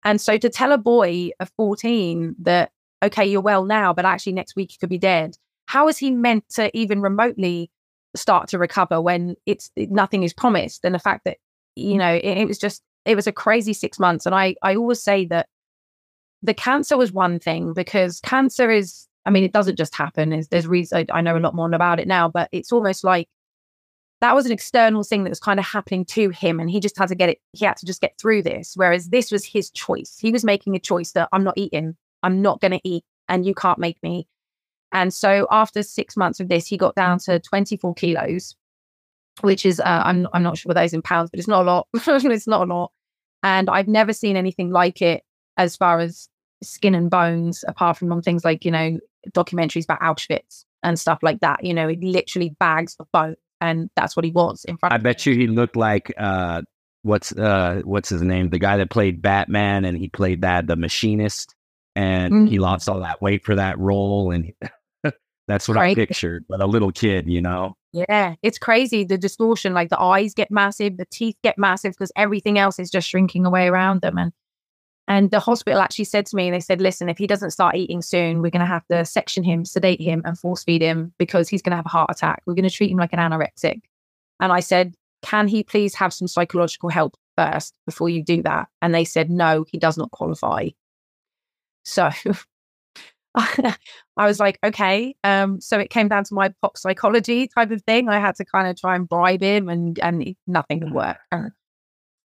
And 0.05 0.21
so, 0.21 0.39
to 0.39 0.49
tell 0.49 0.73
a 0.73 0.79
boy 0.79 1.31
of 1.41 1.51
fourteen 1.57 2.35
that, 2.41 2.73
okay, 3.03 3.25
you're 3.27 3.41
well 3.41 3.65
now, 3.65 3.93
but 3.93 4.05
actually 4.05 4.33
next 4.33 4.57
week 4.57 4.73
you 4.73 4.79
could 4.81 4.91
be 4.91 4.99
dead. 4.99 5.37
How 5.67 5.89
is 5.89 5.99
he 5.99 6.11
meant 6.11 6.49
to 6.51 6.77
even 6.77 7.01
remotely 7.01 7.71
start 8.15 8.49
to 8.49 8.59
recover 8.59 9.01
when 9.01 9.37
it's 9.47 9.71
nothing 9.77 10.23
is 10.23 10.35
promised 10.35 10.85
and 10.85 10.95
the 10.95 10.99
fact 10.99 11.25
that 11.25 11.39
you 11.77 11.97
know 11.97 12.13
it, 12.13 12.39
it 12.39 12.49
was 12.49 12.59
just 12.59 12.83
it 13.05 13.17
was 13.17 13.27
a 13.27 13.33
crazy 13.33 13.73
six 13.73 13.99
months 13.99 14.27
and 14.27 14.35
i 14.35 14.55
i 14.63 14.77
always 14.77 15.03
say 15.03 15.25
that 15.25 15.49
the 16.43 16.55
cancer 16.55 16.97
was 16.97 17.13
one 17.13 17.39
thing 17.39 17.73
because 17.73 18.21
cancer 18.21 18.71
is 18.71 19.07
i 19.27 19.31
mean 19.31 19.45
it 19.45 19.53
doesn't 19.53 19.77
just 19.77 19.95
happen 19.95 20.31
there's, 20.31 20.49
there's 20.49 20.67
reason 20.67 21.07
I, 21.11 21.19
I 21.19 21.21
know 21.21 21.37
a 21.37 21.41
lot 21.41 21.55
more 21.55 21.73
about 21.73 22.01
it 22.01 22.09
now 22.09 22.29
but 22.29 22.49
it's 22.53 22.73
almost 22.73 23.05
like 23.05 23.29
that 24.21 24.37
was 24.37 24.47
an 24.47 24.53
external 24.53 25.03
thing 25.03 25.25
that 25.25 25.31
was 25.31 25.41
kind 25.41 25.59
of 25.59 25.67
happening 25.67 26.05
to 26.07 26.31
him 26.31 26.61
and 26.61 26.71
he 26.71 26.79
just 26.79 26.99
had 26.99 27.09
to 27.09 27.15
get 27.15 27.29
it 27.29 27.39
he 27.53 27.65
had 27.65 27.77
to 27.79 27.87
just 27.87 28.01
get 28.01 28.19
through 28.19 28.43
this 28.43 28.73
whereas 28.77 29.09
this 29.09 29.31
was 29.31 29.45
his 29.45 29.71
choice 29.71 30.17
he 30.21 30.33
was 30.33 30.45
making 30.45 30.77
a 30.77 30.81
choice 30.81 31.13
that 31.13 31.29
i'm 31.33 31.45
not 31.45 31.57
eating 31.57 31.97
i'm 32.23 32.43
not 32.43 32.61
going 32.61 32.73
to 32.73 32.81
eat 32.85 33.05
and 33.29 33.47
you 33.47 33.55
can't 33.55 33.79
make 33.79 34.03
me 34.03 34.27
and 34.93 35.13
so 35.13 35.47
after 35.51 35.83
six 35.83 36.17
months 36.17 36.39
of 36.39 36.49
this, 36.49 36.67
he 36.67 36.77
got 36.77 36.95
down 36.95 37.19
to 37.21 37.41
24 37.41 37.95
kilos, 37.95 38.55
which 39.41 39.65
is, 39.65 39.81
uh, 39.81 40.03
I'm, 40.05 40.29
I'm 40.35 40.43
not 40.43 40.59
sure 40.59 40.69
what 40.69 40.75
those 40.75 40.93
in 40.93 41.01
pounds, 41.01 41.31
but 41.31 41.39
it's 41.39 41.49
not 41.49 41.63
a 41.63 41.65
lot. 41.65 41.89
it's 41.95 42.47
not 42.47 42.69
a 42.69 42.73
lot. 42.73 42.93
And 43.43 43.71
I've 43.71 43.89
never 43.89 44.13
seen 44.13 44.37
anything 44.37 44.71
like 44.71 45.01
it 45.01 45.25
as 45.57 45.77
far 45.77 45.99
as 45.99 46.29
skin 46.63 46.95
and 46.95 47.11
bones, 47.11 47.65
apart 47.67 47.97
from 47.97 48.13
on 48.13 48.21
things 48.21 48.45
like, 48.45 48.65
you 48.65 48.71
know, 48.71 48.99
documentaries 49.31 49.85
about 49.85 50.01
Auschwitz 50.01 50.65
and 50.83 50.99
stuff 50.99 51.19
like 51.23 51.41
that. 51.41 51.65
You 51.65 51.75
know, 51.75 51.89
he 51.89 51.97
literally 51.97 52.55
bags 52.59 52.97
of 52.99 53.07
bone. 53.13 53.37
And 53.61 53.91
that's 53.95 54.17
what 54.17 54.25
he 54.25 54.33
was 54.33 54.65
in 54.65 54.77
front 54.77 54.93
I 54.93 54.99
bet 54.99 55.25
you 55.25 55.35
he 55.35 55.47
looked 55.47 55.77
like, 55.77 56.13
uh, 56.19 56.63
what's, 57.03 57.31
uh, 57.33 57.83
what's 57.85 58.09
his 58.09 58.21
name? 58.21 58.51
The 58.51 58.59
guy 58.59 58.77
that 58.79 58.91
played 58.91 59.23
Batman 59.23 59.85
and 59.85 59.97
he 59.97 60.09
played 60.09 60.43
that, 60.43 60.67
the 60.67 60.75
machinist. 60.75 61.55
And 61.95 62.33
mm-hmm. 62.33 62.47
he 62.47 62.59
lost 62.59 62.89
all 62.89 63.01
that 63.01 63.23
weight 63.23 63.45
for 63.45 63.55
that 63.55 63.79
role. 63.79 64.33
And 64.33 64.53
That's 65.49 65.69
what 65.69 65.77
right. 65.77 65.91
I 65.91 65.95
pictured, 65.95 66.45
but 66.49 66.61
a 66.61 66.67
little 66.67 66.93
kid, 66.93 67.29
you 67.29 67.43
know? 67.43 67.77
Yeah, 67.93 68.37
it's 68.43 68.59
crazy. 68.59 69.05
The 69.05 69.19
distortion, 69.19 69.75
like 69.75 69.91
the 69.91 70.01
eyes 70.01 70.35
get 70.35 70.51
massive, 70.51 70.97
the 70.97 71.07
teeth 71.11 71.37
get 71.43 71.59
massive 71.59 71.93
because 71.93 72.13
everything 72.17 72.59
else 72.59 72.79
is 72.79 72.91
just 72.91 73.09
shrinking 73.09 73.45
away 73.45 73.69
around 73.69 74.01
them. 74.01 74.17
And 74.17 74.33
and 75.09 75.31
the 75.31 75.41
hospital 75.41 75.81
actually 75.81 76.05
said 76.05 76.27
to 76.27 76.37
me, 76.37 76.51
they 76.51 76.61
said, 76.61 76.81
listen, 76.81 77.09
if 77.09 77.19
he 77.19 77.27
doesn't 77.27 77.51
start 77.51 77.75
eating 77.75 78.03
soon, 78.03 78.41
we're 78.41 78.51
going 78.51 78.61
to 78.61 78.67
have 78.67 78.87
to 78.89 79.05
section 79.05 79.43
him, 79.43 79.65
sedate 79.65 80.01
him, 80.01 80.23
and 80.25 80.39
force 80.39 80.63
feed 80.63 80.83
him 80.83 81.13
because 81.19 81.49
he's 81.49 81.63
going 81.63 81.73
to 81.73 81.77
have 81.77 81.87
a 81.87 81.91
heart 81.91 82.11
attack. 82.11 82.43
We're 82.47 82.55
going 82.55 82.69
to 82.69 82.71
treat 82.71 82.91
him 82.91 82.99
like 82.99 83.13
an 83.13 83.19
anorexic. 83.19 83.81
And 84.41 84.53
I 84.53 84.61
said, 84.61 84.95
can 85.23 85.49
he 85.49 85.65
please 85.65 85.95
have 85.95 86.13
some 86.13 86.29
psychological 86.29 86.89
help 86.89 87.17
first 87.37 87.75
before 87.85 88.09
you 88.09 88.23
do 88.23 88.43
that? 88.43 88.69
And 88.81 88.95
they 88.95 89.05
said, 89.05 89.29
no, 89.29 89.65
he 89.69 89.79
does 89.79 89.99
not 89.99 90.11
qualify. 90.13 90.69
So 91.85 92.11
I 93.35 93.77
was 94.17 94.39
like, 94.39 94.59
okay. 94.65 95.17
Um, 95.25 95.61
so 95.61 95.79
it 95.79 95.91
came 95.91 96.09
down 96.09 96.25
to 96.25 96.35
my 96.35 96.53
pop 96.61 96.77
psychology 96.77 97.49
type 97.49 97.71
of 97.71 97.83
thing. 97.83 98.09
I 98.09 98.21
had 98.21 98.37
to 98.37 98.45
kind 98.45 98.69
of 98.69 98.77
try 98.77 98.95
and 98.95 99.09
bribe 99.09 99.43
him, 99.43 99.69
and 99.69 99.99
and 100.01 100.37
nothing 100.47 100.81
would 100.81 100.93
work. 100.93 101.19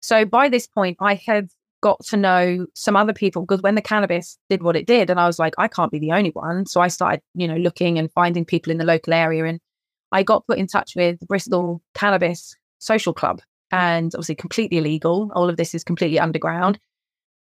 So 0.02 0.24
by 0.24 0.48
this 0.48 0.68
point, 0.68 0.98
I 1.00 1.14
had 1.14 1.48
got 1.86 2.04
to 2.06 2.16
know 2.16 2.66
some 2.74 2.96
other 2.96 3.12
people 3.12 3.42
because 3.42 3.62
when 3.62 3.76
the 3.76 3.80
cannabis 3.80 4.36
did 4.50 4.64
what 4.64 4.74
it 4.74 4.88
did, 4.88 5.08
and 5.08 5.20
I 5.20 5.26
was 5.28 5.38
like, 5.38 5.54
I 5.56 5.68
can't 5.68 5.92
be 5.92 6.00
the 6.00 6.10
only 6.10 6.30
one. 6.30 6.66
So 6.66 6.80
I 6.80 6.88
started, 6.88 7.20
you 7.36 7.46
know, 7.46 7.54
looking 7.54 7.96
and 7.96 8.10
finding 8.10 8.44
people 8.44 8.72
in 8.72 8.78
the 8.78 8.84
local 8.84 9.14
area, 9.14 9.44
and 9.44 9.60
I 10.10 10.24
got 10.24 10.44
put 10.48 10.58
in 10.58 10.66
touch 10.66 10.96
with 10.96 11.20
the 11.20 11.26
Bristol 11.26 11.80
Cannabis 11.94 12.56
Social 12.80 13.14
Club, 13.14 13.40
and 13.70 14.12
obviously 14.16 14.34
completely 14.34 14.78
illegal. 14.78 15.30
All 15.36 15.48
of 15.48 15.56
this 15.56 15.76
is 15.76 15.84
completely 15.84 16.18
underground. 16.18 16.80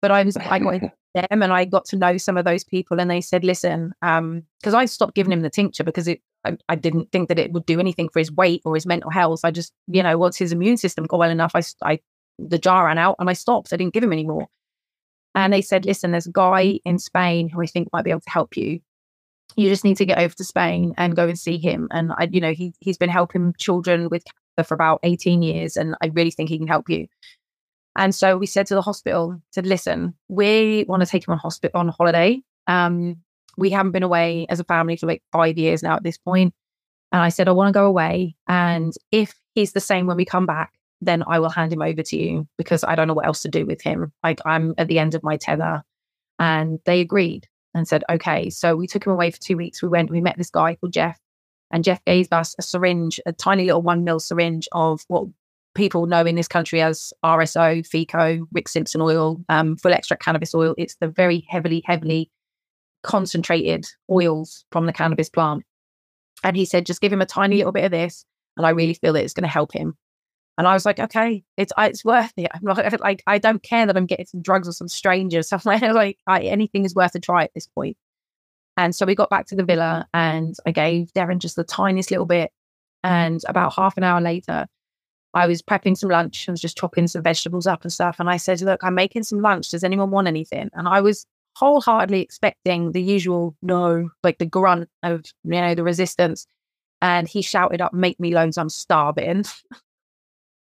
But 0.00 0.12
I 0.12 0.22
was, 0.22 0.36
I 0.36 0.60
got 0.60 0.80
them 1.14 1.42
and 1.42 1.52
I 1.52 1.64
got 1.64 1.86
to 1.86 1.96
know 1.96 2.16
some 2.16 2.36
of 2.36 2.44
those 2.44 2.62
people 2.62 3.00
and 3.00 3.10
they 3.10 3.20
said, 3.20 3.42
listen, 3.42 3.94
um, 4.02 4.44
because 4.60 4.74
I 4.74 4.84
stopped 4.84 5.16
giving 5.16 5.32
him 5.32 5.40
the 5.40 5.50
tincture 5.50 5.82
because 5.82 6.06
it 6.06 6.20
I, 6.44 6.56
I, 6.68 6.76
didn't 6.76 7.10
think 7.10 7.28
that 7.28 7.38
it 7.40 7.50
would 7.52 7.66
do 7.66 7.80
anything 7.80 8.08
for 8.10 8.20
his 8.20 8.30
weight 8.30 8.62
or 8.64 8.74
his 8.76 8.86
mental 8.86 9.10
health. 9.10 9.40
I 9.42 9.50
just, 9.50 9.72
you 9.88 10.02
know, 10.02 10.16
once 10.16 10.36
his 10.36 10.52
immune 10.52 10.76
system 10.76 11.06
got 11.06 11.18
well 11.18 11.30
enough, 11.30 11.52
I, 11.56 11.62
I 11.82 11.98
the 12.38 12.58
jar 12.58 12.86
ran 12.86 12.98
out 12.98 13.16
and 13.18 13.28
I 13.30 13.32
stopped. 13.32 13.72
I 13.72 13.76
didn't 13.76 13.94
give 13.94 14.04
him 14.04 14.12
anymore. 14.12 14.48
And 15.34 15.52
they 15.52 15.62
said, 15.62 15.84
listen, 15.84 16.12
there's 16.12 16.26
a 16.26 16.32
guy 16.32 16.80
in 16.84 16.98
Spain 16.98 17.48
who 17.48 17.62
I 17.62 17.66
think 17.66 17.88
might 17.92 18.04
be 18.04 18.10
able 18.10 18.20
to 18.20 18.30
help 18.30 18.56
you. 18.56 18.80
You 19.56 19.68
just 19.68 19.84
need 19.84 19.98
to 19.98 20.06
get 20.06 20.18
over 20.18 20.34
to 20.34 20.44
Spain 20.44 20.94
and 20.96 21.16
go 21.16 21.28
and 21.28 21.38
see 21.38 21.58
him. 21.58 21.88
And 21.90 22.12
I, 22.16 22.28
you 22.30 22.40
know, 22.40 22.52
he 22.52 22.72
he's 22.80 22.98
been 22.98 23.10
helping 23.10 23.54
children 23.58 24.08
with 24.10 24.24
cancer 24.24 24.66
for 24.66 24.74
about 24.74 25.00
18 25.02 25.42
years, 25.42 25.76
and 25.76 25.94
I 26.02 26.06
really 26.08 26.30
think 26.30 26.48
he 26.48 26.58
can 26.58 26.66
help 26.66 26.88
you. 26.88 27.06
And 27.96 28.14
so 28.14 28.36
we 28.36 28.46
said 28.46 28.66
to 28.66 28.74
the 28.74 28.82
hospital, 28.82 29.40
said, 29.52 29.66
listen, 29.66 30.14
we 30.28 30.84
want 30.88 31.02
to 31.02 31.08
take 31.08 31.26
him 31.26 31.32
on 31.32 31.38
hospital 31.38 31.80
on 31.80 31.88
holiday. 31.88 32.42
Um, 32.66 33.16
we 33.56 33.70
haven't 33.70 33.92
been 33.92 34.02
away 34.02 34.46
as 34.50 34.60
a 34.60 34.64
family 34.64 34.96
for 34.96 35.06
like 35.06 35.22
five 35.32 35.56
years 35.56 35.82
now 35.82 35.96
at 35.96 36.02
this 36.02 36.18
point. 36.18 36.52
And 37.12 37.22
I 37.22 37.30
said, 37.30 37.48
I 37.48 37.52
want 37.52 37.68
to 37.68 37.78
go 37.78 37.86
away. 37.86 38.36
And 38.48 38.92
if 39.12 39.34
he's 39.54 39.72
the 39.72 39.80
same 39.80 40.06
when 40.06 40.18
we 40.18 40.26
come 40.26 40.44
back, 40.44 40.72
then 41.00 41.22
I 41.26 41.38
will 41.38 41.50
hand 41.50 41.72
him 41.72 41.82
over 41.82 42.02
to 42.02 42.16
you 42.16 42.48
because 42.56 42.84
I 42.84 42.94
don't 42.94 43.08
know 43.08 43.14
what 43.14 43.26
else 43.26 43.42
to 43.42 43.48
do 43.48 43.66
with 43.66 43.82
him. 43.82 44.12
Like 44.22 44.40
I'm 44.44 44.74
at 44.78 44.88
the 44.88 44.98
end 44.98 45.14
of 45.14 45.22
my 45.22 45.36
tether. 45.36 45.82
And 46.38 46.80
they 46.84 47.00
agreed 47.00 47.46
and 47.74 47.86
said, 47.86 48.04
okay. 48.10 48.50
So 48.50 48.76
we 48.76 48.86
took 48.86 49.06
him 49.06 49.12
away 49.12 49.30
for 49.30 49.38
two 49.38 49.56
weeks. 49.56 49.82
We 49.82 49.88
went, 49.88 50.10
we 50.10 50.20
met 50.20 50.36
this 50.36 50.50
guy 50.50 50.76
called 50.76 50.92
Jeff. 50.92 51.18
And 51.70 51.84
Jeff 51.84 52.04
gave 52.04 52.28
us 52.32 52.54
a 52.58 52.62
syringe, 52.62 53.20
a 53.26 53.32
tiny 53.32 53.64
little 53.64 53.82
one 53.82 54.04
mil 54.04 54.20
syringe 54.20 54.68
of 54.72 55.02
what 55.08 55.26
people 55.74 56.06
know 56.06 56.24
in 56.24 56.36
this 56.36 56.48
country 56.48 56.80
as 56.80 57.12
RSO, 57.24 57.86
FECO, 57.86 58.46
Rick 58.52 58.68
Simpson 58.68 59.00
oil, 59.00 59.42
um, 59.48 59.76
full 59.76 59.92
extract 59.92 60.22
cannabis 60.22 60.54
oil. 60.54 60.74
It's 60.78 60.96
the 60.96 61.08
very 61.08 61.46
heavily, 61.48 61.82
heavily 61.84 62.30
concentrated 63.02 63.86
oils 64.10 64.64
from 64.72 64.86
the 64.86 64.92
cannabis 64.92 65.28
plant. 65.28 65.64
And 66.42 66.56
he 66.56 66.64
said, 66.64 66.86
just 66.86 67.00
give 67.00 67.12
him 67.12 67.22
a 67.22 67.26
tiny 67.26 67.56
little 67.56 67.72
bit 67.72 67.84
of 67.84 67.90
this. 67.90 68.24
And 68.56 68.66
I 68.66 68.70
really 68.70 68.94
feel 68.94 69.12
that 69.12 69.24
it's 69.24 69.34
going 69.34 69.42
to 69.42 69.48
help 69.48 69.72
him. 69.72 69.96
And 70.58 70.66
I 70.66 70.72
was 70.72 70.86
like, 70.86 70.98
okay, 70.98 71.44
it's 71.56 71.72
it's 71.78 72.04
worth 72.04 72.32
it. 72.36 72.50
I'm 72.52 72.60
not, 72.62 73.00
like, 73.00 73.22
I 73.26 73.38
don't 73.38 73.62
care 73.62 73.86
that 73.86 73.96
I'm 73.96 74.06
getting 74.06 74.26
some 74.26 74.42
drugs 74.42 74.68
or 74.68 74.72
some 74.72 74.88
stranger 74.88 75.42
somewhere. 75.42 75.78
like, 75.94 76.18
I, 76.26 76.40
anything 76.42 76.84
is 76.84 76.94
worth 76.94 77.14
a 77.14 77.20
try 77.20 77.44
at 77.44 77.54
this 77.54 77.66
point. 77.66 77.96
And 78.76 78.94
so 78.94 79.06
we 79.06 79.14
got 79.14 79.30
back 79.30 79.46
to 79.46 79.56
the 79.56 79.64
villa, 79.64 80.06
and 80.12 80.54
I 80.66 80.70
gave 80.70 81.12
Darren 81.14 81.38
just 81.38 81.56
the 81.56 81.64
tiniest 81.64 82.10
little 82.10 82.26
bit. 82.26 82.52
And 83.02 83.40
about 83.48 83.74
half 83.74 83.96
an 83.96 84.04
hour 84.04 84.20
later, 84.20 84.66
I 85.32 85.46
was 85.46 85.62
prepping 85.62 85.96
some 85.96 86.10
lunch 86.10 86.46
and 86.46 86.54
was 86.54 86.60
just 86.60 86.76
chopping 86.76 87.06
some 87.06 87.22
vegetables 87.22 87.66
up 87.66 87.82
and 87.82 87.92
stuff. 87.92 88.16
And 88.18 88.28
I 88.28 88.36
said, 88.36 88.60
Look, 88.62 88.82
I'm 88.82 88.94
making 88.94 89.22
some 89.22 89.40
lunch. 89.40 89.70
Does 89.70 89.84
anyone 89.84 90.10
want 90.10 90.28
anything? 90.28 90.70
And 90.74 90.88
I 90.88 91.00
was 91.00 91.26
wholeheartedly 91.56 92.20
expecting 92.20 92.92
the 92.92 93.02
usual 93.02 93.56
no, 93.62 94.10
like 94.22 94.38
the 94.38 94.46
grunt 94.46 94.88
of, 95.02 95.24
you 95.44 95.60
know, 95.60 95.74
the 95.74 95.84
resistance. 95.84 96.46
And 97.02 97.28
he 97.28 97.42
shouted 97.42 97.80
up, 97.80 97.92
Make 97.94 98.18
me 98.18 98.34
loans! 98.34 98.58
I'm 98.58 98.70
starving. 98.70 99.44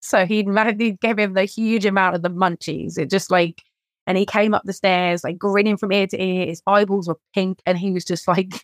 So 0.05 0.25
he, 0.25 0.45
he 0.77 0.91
gave 1.01 1.17
him 1.17 1.33
the 1.33 1.45
huge 1.45 1.85
amount 1.85 2.15
of 2.15 2.21
the 2.21 2.29
munchies. 2.29 2.99
It 2.99 3.09
just 3.09 3.31
like, 3.31 3.63
and 4.05 4.17
he 4.17 4.25
came 4.25 4.53
up 4.53 4.61
the 4.63 4.73
stairs, 4.73 5.23
like 5.23 5.39
grinning 5.39 5.77
from 5.77 5.91
ear 5.91 6.05
to 6.05 6.21
ear. 6.21 6.45
His 6.45 6.61
eyeballs 6.67 7.07
were 7.07 7.17
pink. 7.33 7.59
And 7.65 7.75
he 7.75 7.91
was 7.91 8.05
just 8.05 8.27
like, 8.27 8.53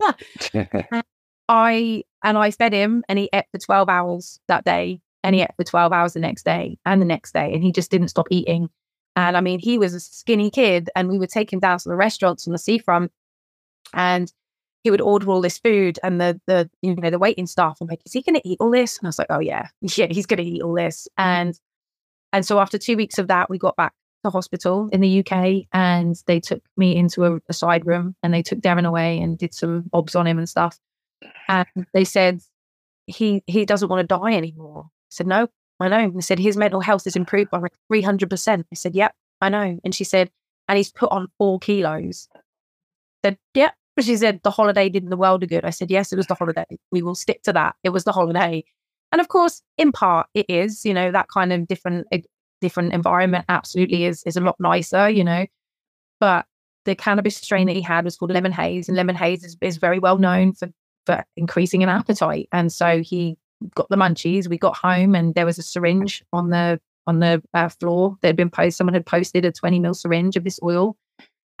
I, 1.48 2.02
and 2.22 2.38
I 2.38 2.50
fed 2.50 2.74
him 2.74 3.02
and 3.08 3.18
he 3.18 3.30
ate 3.32 3.46
for 3.50 3.58
12 3.58 3.88
hours 3.88 4.40
that 4.48 4.66
day 4.66 5.00
and 5.22 5.34
he 5.34 5.40
mm. 5.40 5.44
ate 5.44 5.56
for 5.56 5.64
12 5.64 5.90
hours 5.90 6.12
the 6.12 6.20
next 6.20 6.44
day 6.44 6.76
and 6.84 7.00
the 7.00 7.06
next 7.06 7.32
day 7.32 7.52
and 7.54 7.62
he 7.62 7.72
just 7.72 7.90
didn't 7.90 8.08
stop 8.08 8.26
eating 8.30 8.68
and 9.16 9.36
i 9.36 9.40
mean 9.40 9.58
he 9.58 9.78
was 9.78 9.94
a 9.94 10.00
skinny 10.00 10.50
kid 10.50 10.90
and 10.96 11.08
we 11.08 11.18
would 11.18 11.28
take 11.28 11.52
him 11.52 11.60
down 11.60 11.78
to 11.78 11.88
the 11.88 11.96
restaurants 11.96 12.46
on 12.46 12.52
the 12.52 12.58
seafront 12.58 13.12
and 13.94 14.32
he 14.82 14.90
would 14.90 15.00
order 15.00 15.28
all 15.30 15.40
this 15.40 15.58
food 15.58 15.98
and 16.02 16.20
the 16.20 16.40
the 16.46 16.68
you 16.82 16.94
know 16.94 17.10
the 17.10 17.18
waiting 17.18 17.46
staff 17.46 17.78
were 17.80 17.86
like 17.86 18.00
is 18.04 18.12
he 18.12 18.22
going 18.22 18.34
to 18.34 18.48
eat 18.48 18.58
all 18.60 18.70
this 18.70 18.98
and 18.98 19.06
i 19.06 19.08
was 19.08 19.18
like 19.18 19.28
oh 19.30 19.38
yeah 19.38 19.68
yeah 19.80 20.06
he's 20.10 20.26
going 20.26 20.38
to 20.38 20.44
eat 20.44 20.62
all 20.62 20.74
this 20.74 21.08
mm-hmm. 21.18 21.28
and 21.28 21.60
and 22.32 22.46
so 22.46 22.58
after 22.58 22.78
two 22.78 22.96
weeks 22.96 23.18
of 23.18 23.28
that 23.28 23.50
we 23.50 23.58
got 23.58 23.76
back 23.76 23.92
to 24.24 24.30
hospital 24.30 24.88
in 24.92 25.00
the 25.00 25.20
uk 25.20 25.66
and 25.72 26.22
they 26.26 26.38
took 26.38 26.62
me 26.76 26.96
into 26.96 27.24
a, 27.24 27.38
a 27.48 27.52
side 27.52 27.86
room 27.86 28.14
and 28.22 28.32
they 28.32 28.42
took 28.42 28.60
darren 28.60 28.86
away 28.86 29.18
and 29.18 29.38
did 29.38 29.54
some 29.54 29.88
obs 29.92 30.14
on 30.14 30.26
him 30.26 30.38
and 30.38 30.48
stuff 30.48 30.78
and 31.48 31.66
they 31.92 32.04
said 32.04 32.40
he 33.06 33.42
he 33.46 33.64
doesn't 33.64 33.88
want 33.88 34.00
to 34.00 34.16
die 34.16 34.34
anymore 34.34 34.86
I 35.12 35.14
said, 35.14 35.26
no, 35.26 35.46
I 35.78 35.88
know. 35.88 36.12
I 36.16 36.20
said, 36.20 36.38
his 36.38 36.56
mental 36.56 36.80
health 36.80 37.04
has 37.04 37.16
improved 37.16 37.50
by 37.50 37.60
300%. 37.92 38.64
I 38.72 38.74
said, 38.74 38.94
yep, 38.94 39.14
I 39.42 39.50
know. 39.50 39.78
And 39.84 39.94
she 39.94 40.04
said, 40.04 40.30
and 40.68 40.78
he's 40.78 40.90
put 40.90 41.12
on 41.12 41.28
four 41.36 41.58
kilos. 41.58 42.28
said, 43.22 43.36
said, 43.54 43.72
yep. 43.96 44.06
She 44.06 44.16
said, 44.16 44.40
the 44.42 44.50
holiday 44.50 44.88
did 44.88 45.08
the 45.08 45.16
world 45.16 45.42
a 45.42 45.46
good. 45.46 45.64
I 45.64 45.70
said, 45.70 45.90
yes, 45.90 46.12
it 46.12 46.16
was 46.16 46.26
the 46.26 46.34
holiday. 46.34 46.64
We 46.90 47.02
will 47.02 47.14
stick 47.14 47.42
to 47.44 47.52
that. 47.52 47.76
It 47.84 47.90
was 47.90 48.04
the 48.04 48.12
holiday. 48.12 48.64
And 49.10 49.20
of 49.20 49.28
course, 49.28 49.62
in 49.76 49.92
part, 49.92 50.26
it 50.34 50.46
is, 50.48 50.84
you 50.84 50.94
know, 50.94 51.10
that 51.10 51.28
kind 51.28 51.52
of 51.52 51.66
different, 51.68 52.06
eh, 52.12 52.20
different 52.60 52.92
environment 52.92 53.44
absolutely 53.48 54.04
is, 54.04 54.22
is 54.24 54.36
a 54.36 54.40
lot 54.40 54.56
nicer, 54.58 55.08
you 55.08 55.24
know. 55.24 55.46
But 56.20 56.46
the 56.84 56.94
cannabis 56.94 57.36
strain 57.36 57.66
that 57.66 57.76
he 57.76 57.82
had 57.82 58.04
was 58.04 58.16
called 58.16 58.30
lemon 58.32 58.52
haze, 58.52 58.88
and 58.88 58.96
lemon 58.96 59.16
haze 59.16 59.44
is, 59.44 59.56
is 59.60 59.76
very 59.76 59.98
well 59.98 60.18
known 60.18 60.54
for, 60.54 60.68
for 61.06 61.24
increasing 61.36 61.82
an 61.82 61.88
appetite. 61.88 62.48
And 62.52 62.72
so 62.72 63.02
he 63.02 63.36
got 63.74 63.88
the 63.88 63.96
munchies. 63.96 64.48
We 64.48 64.58
got 64.58 64.76
home 64.76 65.14
and 65.14 65.34
there 65.34 65.46
was 65.46 65.58
a 65.58 65.62
syringe 65.62 66.24
on 66.32 66.50
the 66.50 66.80
on 67.06 67.18
the 67.18 67.42
uh, 67.52 67.68
floor 67.68 68.16
that 68.20 68.28
had 68.28 68.36
been 68.36 68.50
posted. 68.50 68.74
Someone 68.74 68.94
had 68.94 69.06
posted 69.06 69.44
a 69.44 69.52
20 69.52 69.80
mil 69.80 69.94
syringe 69.94 70.36
of 70.36 70.44
this 70.44 70.60
oil. 70.62 70.96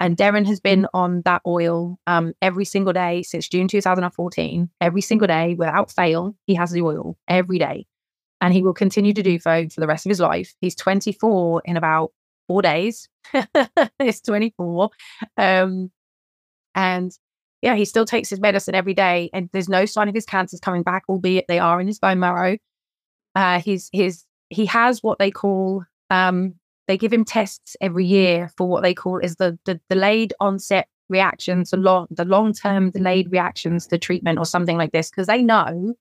And 0.00 0.16
Darren 0.16 0.46
has 0.46 0.58
been 0.58 0.86
on 0.92 1.22
that 1.24 1.42
oil 1.46 1.98
um, 2.06 2.32
every 2.42 2.64
single 2.64 2.92
day 2.92 3.22
since 3.22 3.48
June 3.48 3.68
2014. 3.68 4.68
Every 4.80 5.00
single 5.00 5.28
day, 5.28 5.54
without 5.54 5.92
fail, 5.92 6.34
he 6.46 6.54
has 6.54 6.72
the 6.72 6.82
oil 6.82 7.16
every 7.28 7.58
day. 7.58 7.86
And 8.40 8.52
he 8.52 8.62
will 8.62 8.74
continue 8.74 9.12
to 9.12 9.22
do 9.22 9.38
so 9.38 9.68
for 9.68 9.80
the 9.80 9.86
rest 9.86 10.04
of 10.04 10.10
his 10.10 10.18
life. 10.18 10.54
He's 10.60 10.74
24 10.74 11.62
in 11.64 11.76
about 11.76 12.10
four 12.48 12.62
days. 12.62 13.08
He's 14.00 14.20
24. 14.20 14.90
Um, 15.36 15.92
and 16.74 17.12
yeah, 17.60 17.76
he 17.76 17.84
still 17.84 18.04
takes 18.04 18.28
his 18.28 18.40
medicine 18.40 18.74
every 18.74 18.94
day. 18.94 19.30
And 19.32 19.48
there's 19.52 19.68
no 19.68 19.86
sign 19.86 20.08
of 20.08 20.14
his 20.14 20.26
cancers 20.26 20.58
coming 20.58 20.82
back, 20.82 21.04
albeit 21.08 21.44
they 21.46 21.60
are 21.60 21.80
in 21.80 21.86
his 21.86 22.00
bone 22.00 22.18
marrow. 22.18 22.58
Uh, 23.36 23.60
he's, 23.60 23.88
his, 23.92 24.24
he 24.50 24.66
has 24.66 25.02
what 25.02 25.18
they 25.18 25.30
call 25.30 25.84
um, 26.10 26.54
they 26.92 26.98
give 26.98 27.12
him 27.12 27.24
tests 27.24 27.74
every 27.80 28.04
year 28.04 28.50
for 28.58 28.68
what 28.68 28.82
they 28.82 28.92
call 28.92 29.16
is 29.16 29.36
the, 29.36 29.58
the 29.64 29.80
delayed 29.88 30.34
onset 30.40 30.88
reactions, 31.08 31.70
the 31.70 31.78
long 31.78 32.06
the 32.10 32.26
long 32.26 32.52
term 32.52 32.90
delayed 32.90 33.32
reactions 33.32 33.86
to 33.86 33.96
treatment 33.96 34.38
or 34.38 34.44
something 34.44 34.76
like 34.76 34.92
this, 34.92 35.08
because 35.08 35.26
they 35.26 35.40
know 35.40 35.94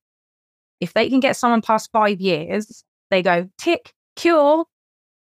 if 0.82 0.92
they 0.92 1.08
can 1.08 1.22
get 1.22 1.38
someone 1.38 1.62
past 1.62 1.90
five 1.94 2.20
years, 2.20 2.84
they 3.10 3.24
go 3.24 3.48
tick 3.58 3.94
cure. 4.18 4.66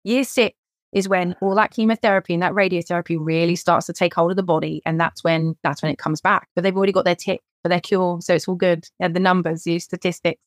Year 0.05 0.25
six 0.25 0.55
is 0.93 1.09
when 1.09 1.35
all 1.41 1.55
that 1.55 1.71
chemotherapy 1.71 2.35
and 2.35 2.43
that 2.43 2.53
radiotherapy 2.53 3.17
really 3.19 3.57
starts 3.57 3.87
to 3.87 3.95
take 3.95 4.13
hold 4.13 4.31
of 4.31 4.37
the 4.37 4.43
body, 4.43 4.83
and 4.85 5.01
that's 5.01 5.25
when 5.25 5.57
that's 5.63 5.83
when 5.83 5.91
it 5.91 5.99
comes 5.99 6.21
back. 6.21 6.49
But 6.55 6.65
they've 6.65 6.77
already 6.77 6.93
got 6.93 7.07
their 7.07 7.17
tick 7.17 7.41
for 7.63 7.71
their 7.71 7.81
cure, 7.81 8.21
so 8.21 8.35
it's 8.35 8.47
all 8.47 8.57
good. 8.57 8.85
And 9.01 9.17
the 9.17 9.21
numbers, 9.21 9.63
the 9.63 9.79
statistics. 9.79 10.39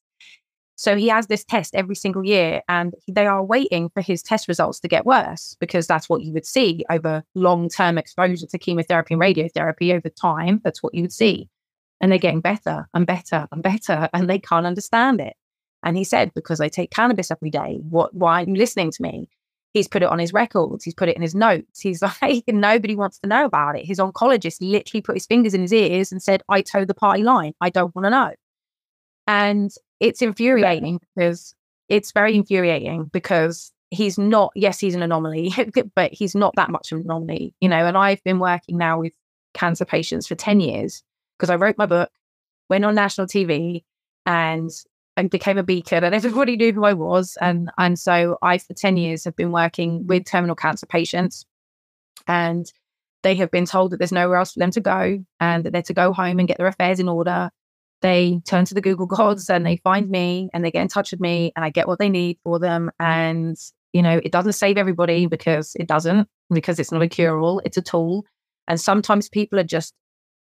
So 0.79 0.95
he 0.95 1.09
has 1.09 1.27
this 1.27 1.43
test 1.43 1.75
every 1.75 1.95
single 1.95 2.23
year, 2.23 2.61
and 2.69 2.95
they 3.05 3.27
are 3.27 3.43
waiting 3.43 3.89
for 3.89 3.99
his 3.99 4.23
test 4.23 4.47
results 4.47 4.79
to 4.79 4.87
get 4.87 5.05
worse 5.05 5.57
because 5.59 5.87
that's 5.87 6.07
what 6.07 6.21
you 6.21 6.31
would 6.31 6.45
see 6.45 6.85
over 6.89 7.21
long 7.35 7.67
term 7.67 7.97
exposure 7.97 8.47
to 8.47 8.57
chemotherapy 8.57 9.13
and 9.13 9.21
radiotherapy 9.21 9.93
over 9.93 10.07
time. 10.07 10.61
That's 10.63 10.81
what 10.81 10.95
you 10.95 11.01
would 11.01 11.11
see. 11.11 11.49
And 11.99 12.09
they're 12.09 12.17
getting 12.17 12.39
better 12.39 12.87
and 12.93 13.05
better 13.05 13.45
and 13.51 13.61
better, 13.61 14.07
and 14.13 14.29
they 14.29 14.39
can't 14.39 14.65
understand 14.65 15.19
it. 15.19 15.33
And 15.83 15.97
he 15.97 16.05
said, 16.05 16.31
Because 16.33 16.61
I 16.61 16.69
take 16.69 16.91
cannabis 16.91 17.29
every 17.29 17.49
day, 17.49 17.81
what, 17.89 18.15
why 18.15 18.43
are 18.43 18.47
you 18.47 18.55
listening 18.55 18.91
to 18.91 19.03
me? 19.03 19.27
He's 19.73 19.89
put 19.89 20.01
it 20.01 20.07
on 20.07 20.19
his 20.19 20.31
records, 20.31 20.85
he's 20.85 20.95
put 20.95 21.09
it 21.09 21.17
in 21.17 21.21
his 21.21 21.35
notes. 21.35 21.81
He's 21.81 22.01
like, 22.21 22.45
nobody 22.47 22.95
wants 22.95 23.19
to 23.19 23.27
know 23.27 23.43
about 23.43 23.77
it. 23.77 23.85
His 23.85 23.99
oncologist 23.99 24.59
literally 24.61 25.01
put 25.01 25.17
his 25.17 25.25
fingers 25.25 25.53
in 25.53 25.61
his 25.61 25.73
ears 25.73 26.13
and 26.13 26.23
said, 26.23 26.41
I 26.47 26.61
toe 26.61 26.85
the 26.85 26.93
party 26.93 27.23
line. 27.23 27.51
I 27.59 27.69
don't 27.69 27.93
want 27.93 28.05
to 28.05 28.11
know. 28.11 28.31
And 29.27 29.71
it's 29.99 30.21
infuriating 30.21 30.99
because 31.15 31.55
it's 31.87 32.11
very 32.11 32.35
infuriating 32.35 33.05
because 33.05 33.71
he's 33.91 34.17
not, 34.17 34.51
yes, 34.55 34.79
he's 34.79 34.95
an 34.95 35.01
anomaly, 35.01 35.53
but 35.95 36.13
he's 36.13 36.35
not 36.35 36.55
that 36.55 36.69
much 36.69 36.91
of 36.91 36.99
an 36.99 37.05
anomaly, 37.05 37.53
you 37.59 37.69
know. 37.69 37.85
And 37.85 37.97
I've 37.97 38.23
been 38.23 38.39
working 38.39 38.77
now 38.77 38.99
with 38.99 39.13
cancer 39.53 39.85
patients 39.85 40.27
for 40.27 40.35
10 40.35 40.59
years 40.59 41.03
because 41.37 41.49
I 41.49 41.55
wrote 41.55 41.77
my 41.77 41.85
book, 41.85 42.11
went 42.69 42.85
on 42.85 42.95
national 42.95 43.27
TV, 43.27 43.83
and 44.25 44.69
I 45.17 45.23
became 45.23 45.57
a 45.57 45.63
beacon, 45.63 46.03
and 46.03 46.15
everybody 46.15 46.55
knew 46.55 46.71
who 46.71 46.85
I 46.85 46.93
was. 46.93 47.37
And, 47.41 47.71
and 47.77 47.97
so 47.97 48.37
I, 48.41 48.57
for 48.57 48.73
10 48.73 48.97
years, 48.97 49.23
have 49.25 49.35
been 49.35 49.51
working 49.51 50.05
with 50.07 50.25
terminal 50.25 50.55
cancer 50.55 50.85
patients. 50.85 51.45
And 52.27 52.71
they 53.23 53.35
have 53.35 53.51
been 53.51 53.65
told 53.65 53.91
that 53.91 53.97
there's 53.97 54.11
nowhere 54.11 54.37
else 54.37 54.53
for 54.53 54.59
them 54.59 54.71
to 54.71 54.79
go 54.79 55.23
and 55.39 55.63
that 55.63 55.73
they're 55.73 55.81
to 55.81 55.93
go 55.93 56.13
home 56.13 56.39
and 56.39 56.47
get 56.47 56.57
their 56.57 56.67
affairs 56.67 56.99
in 56.99 57.09
order 57.09 57.49
they 58.01 58.41
turn 58.45 58.65
to 58.65 58.73
the 58.73 58.81
Google 58.81 59.05
gods 59.05 59.49
and 59.49 59.65
they 59.65 59.77
find 59.77 60.09
me 60.09 60.49
and 60.53 60.63
they 60.63 60.71
get 60.71 60.81
in 60.81 60.87
touch 60.87 61.11
with 61.11 61.19
me 61.19 61.51
and 61.55 61.65
I 61.65 61.69
get 61.69 61.87
what 61.87 61.99
they 61.99 62.09
need 62.09 62.37
for 62.43 62.59
them. 62.59 62.91
And, 62.99 63.57
you 63.93 64.01
know, 64.01 64.21
it 64.23 64.31
doesn't 64.31 64.53
save 64.53 64.77
everybody 64.77 65.25
because 65.25 65.75
it 65.75 65.87
doesn't, 65.87 66.27
because 66.51 66.79
it's 66.79 66.91
not 66.91 67.01
a 67.01 67.07
cure 67.07 67.39
all, 67.39 67.59
it's 67.65 67.77
a 67.77 67.81
tool. 67.81 68.25
And 68.67 68.79
sometimes 68.79 69.29
people 69.29 69.59
are 69.59 69.63
just 69.63 69.93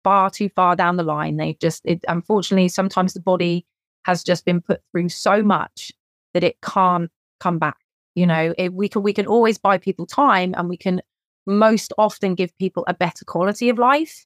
far 0.04 0.30
too 0.30 0.48
far 0.50 0.76
down 0.76 0.96
the 0.96 1.02
line. 1.02 1.36
They 1.36 1.56
just, 1.60 1.82
it, 1.84 2.04
unfortunately, 2.08 2.68
sometimes 2.68 3.14
the 3.14 3.20
body 3.20 3.66
has 4.04 4.22
just 4.22 4.44
been 4.44 4.60
put 4.60 4.80
through 4.92 5.08
so 5.08 5.42
much 5.42 5.92
that 6.34 6.44
it 6.44 6.60
can't 6.60 7.10
come 7.40 7.58
back. 7.58 7.78
You 8.14 8.26
know, 8.26 8.54
it, 8.56 8.72
we 8.72 8.88
can 8.88 9.02
we 9.02 9.12
can 9.12 9.26
always 9.26 9.58
buy 9.58 9.78
people 9.78 10.06
time, 10.06 10.54
and 10.56 10.68
we 10.68 10.76
can 10.76 11.02
most 11.46 11.92
often 11.98 12.34
give 12.34 12.56
people 12.58 12.84
a 12.88 12.94
better 12.94 13.24
quality 13.24 13.68
of 13.68 13.78
life 13.78 14.25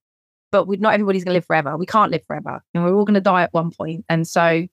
but 0.50 0.66
we 0.66 0.76
not 0.76 0.94
everybody's 0.94 1.24
going 1.24 1.32
to 1.32 1.36
live 1.38 1.46
forever. 1.46 1.76
We 1.76 1.86
can't 1.86 2.10
live 2.10 2.24
forever, 2.26 2.62
and 2.74 2.84
we're 2.84 2.94
all 2.94 3.04
going 3.04 3.14
to 3.14 3.20
die 3.20 3.42
at 3.42 3.52
one 3.52 3.70
point. 3.70 4.04
And 4.08 4.26
so, 4.26 4.66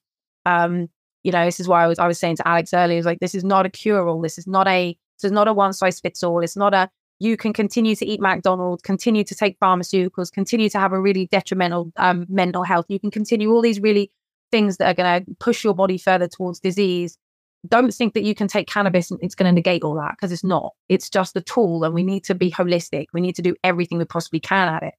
um, 0.46 0.88
you 1.22 1.32
know, 1.32 1.44
this 1.44 1.60
is 1.60 1.68
why 1.68 1.84
I 1.84 1.86
was 1.86 1.98
I 1.98 2.06
was 2.06 2.18
saying 2.18 2.36
to 2.36 2.48
Alex 2.48 2.72
earlier, 2.74 2.98
is 2.98 3.06
like 3.06 3.20
this 3.20 3.34
is 3.34 3.44
not 3.44 3.66
a 3.66 3.70
cure 3.70 4.08
all. 4.08 4.20
This 4.20 4.38
is 4.38 4.46
not 4.46 4.68
a 4.68 4.96
this 5.16 5.24
is 5.24 5.32
not 5.32 5.48
a 5.48 5.52
one 5.52 5.72
size 5.72 6.00
fits 6.00 6.22
all. 6.22 6.40
It's 6.40 6.56
not 6.56 6.74
a 6.74 6.90
you 7.20 7.36
can 7.36 7.52
continue 7.52 7.96
to 7.96 8.06
eat 8.06 8.20
McDonald's, 8.20 8.82
continue 8.82 9.24
to 9.24 9.34
take 9.34 9.58
pharmaceuticals, 9.58 10.32
continue 10.32 10.68
to 10.70 10.78
have 10.78 10.92
a 10.92 11.00
really 11.00 11.26
detrimental 11.26 11.92
um, 11.96 12.26
mental 12.28 12.62
health. 12.62 12.86
You 12.88 13.00
can 13.00 13.10
continue 13.10 13.50
all 13.52 13.62
these 13.62 13.80
really 13.80 14.12
things 14.50 14.76
that 14.76 14.88
are 14.88 14.94
going 14.94 15.24
to 15.24 15.34
push 15.40 15.64
your 15.64 15.74
body 15.74 15.98
further 15.98 16.28
towards 16.28 16.60
disease. 16.60 17.18
Don't 17.66 17.92
think 17.92 18.14
that 18.14 18.22
you 18.22 18.34
can 18.34 18.46
take 18.46 18.68
cannabis 18.68 19.10
and 19.10 19.18
it's 19.20 19.34
going 19.34 19.48
to 19.48 19.52
negate 19.52 19.82
all 19.82 19.94
that 19.94 20.12
because 20.12 20.30
it's 20.30 20.44
not. 20.44 20.74
It's 20.88 21.10
just 21.10 21.36
a 21.36 21.40
tool, 21.40 21.82
and 21.84 21.92
we 21.92 22.04
need 22.04 22.24
to 22.24 22.34
be 22.34 22.50
holistic. 22.50 23.06
We 23.12 23.20
need 23.20 23.34
to 23.34 23.42
do 23.42 23.56
everything 23.64 23.98
we 23.98 24.04
possibly 24.04 24.40
can 24.40 24.68
at 24.68 24.84
it. 24.84 24.94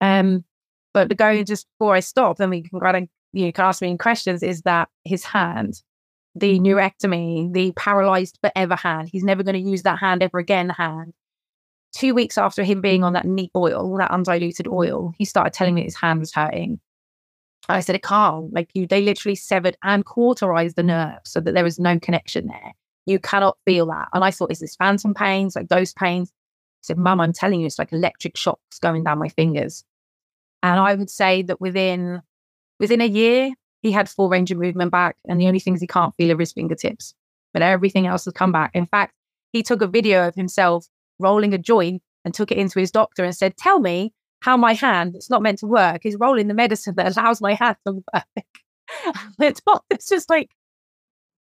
Um, 0.00 0.44
but 0.94 1.08
the 1.08 1.14
going 1.14 1.44
just 1.44 1.66
before 1.78 1.94
I 1.94 2.00
stop, 2.00 2.38
then 2.38 2.50
we 2.50 2.62
can 2.62 2.78
go 2.78 2.86
and 2.86 3.08
you 3.32 3.52
can 3.52 3.64
ask 3.64 3.82
me 3.82 3.88
any 3.88 3.98
questions. 3.98 4.42
Is 4.42 4.62
that 4.62 4.88
his 5.04 5.24
hand, 5.24 5.82
the 6.34 6.58
mm-hmm. 6.58 6.66
neurectomy, 6.66 7.52
the 7.52 7.72
paralyzed 7.72 8.38
forever 8.42 8.76
hand? 8.76 9.08
He's 9.10 9.24
never 9.24 9.42
going 9.42 9.62
to 9.62 9.70
use 9.70 9.82
that 9.82 9.98
hand 9.98 10.22
ever 10.22 10.38
again. 10.38 10.70
Hand. 10.70 11.12
Two 11.92 12.14
weeks 12.14 12.36
after 12.36 12.62
him 12.62 12.80
being 12.80 13.04
on 13.04 13.14
that 13.14 13.24
neat 13.24 13.50
oil, 13.56 13.96
that 13.98 14.10
undiluted 14.10 14.68
oil, 14.68 15.12
he 15.16 15.24
started 15.24 15.52
telling 15.52 15.74
me 15.74 15.84
his 15.84 15.96
hand 15.96 16.20
was 16.20 16.32
hurting. 16.32 16.80
I 17.68 17.80
said, 17.80 17.96
it 17.96 18.02
can't. 18.02 18.52
Like 18.52 18.70
you, 18.74 18.86
they 18.86 19.02
literally 19.02 19.34
severed 19.34 19.76
and 19.82 20.04
cauterized 20.04 20.76
the 20.76 20.82
nerve 20.82 21.18
so 21.24 21.40
that 21.40 21.52
there 21.52 21.64
was 21.64 21.78
no 21.78 21.98
connection 21.98 22.46
there. 22.46 22.72
You 23.06 23.18
cannot 23.18 23.58
feel 23.64 23.86
that. 23.86 24.08
And 24.12 24.24
I 24.24 24.30
thought, 24.30 24.52
is 24.52 24.60
this 24.60 24.76
phantom 24.76 25.14
pains, 25.14 25.56
like 25.56 25.68
those 25.68 25.92
pains? 25.92 26.32
Said, 26.86 26.98
Mum, 26.98 27.20
I'm 27.20 27.32
telling 27.32 27.60
you, 27.60 27.66
it's 27.66 27.78
like 27.78 27.92
electric 27.92 28.36
shocks 28.36 28.78
going 28.80 29.04
down 29.04 29.18
my 29.18 29.28
fingers. 29.28 29.84
And 30.62 30.80
I 30.80 30.94
would 30.94 31.10
say 31.10 31.42
that 31.42 31.60
within 31.60 32.22
within 32.78 33.00
a 33.00 33.06
year, 33.06 33.50
he 33.82 33.92
had 33.92 34.08
full 34.08 34.28
range 34.28 34.50
of 34.50 34.58
movement 34.58 34.90
back. 34.90 35.16
And 35.28 35.40
the 35.40 35.46
only 35.46 35.60
things 35.60 35.80
he 35.80 35.86
can't 35.86 36.14
feel 36.16 36.32
are 36.32 36.38
his 36.38 36.52
fingertips. 36.52 37.14
But 37.52 37.62
everything 37.62 38.06
else 38.06 38.24
has 38.24 38.34
come 38.34 38.52
back. 38.52 38.72
In 38.74 38.86
fact, 38.86 39.14
he 39.52 39.62
took 39.62 39.80
a 39.82 39.86
video 39.86 40.28
of 40.28 40.34
himself 40.34 40.86
rolling 41.18 41.54
a 41.54 41.58
joint 41.58 42.02
and 42.24 42.34
took 42.34 42.50
it 42.50 42.58
into 42.58 42.78
his 42.78 42.90
doctor 42.90 43.24
and 43.24 43.34
said, 43.34 43.56
Tell 43.56 43.80
me 43.80 44.12
how 44.40 44.56
my 44.56 44.74
hand, 44.74 45.14
that's 45.14 45.30
not 45.30 45.42
meant 45.42 45.58
to 45.60 45.66
work, 45.66 46.04
is 46.04 46.16
rolling 46.20 46.48
the 46.48 46.54
medicine 46.54 46.94
that 46.96 47.16
allows 47.16 47.40
my 47.40 47.54
hand 47.54 47.76
to 47.86 48.02
work. 48.12 48.24
the 49.38 49.60
doctor's 49.66 50.06
just 50.06 50.28
like, 50.28 50.50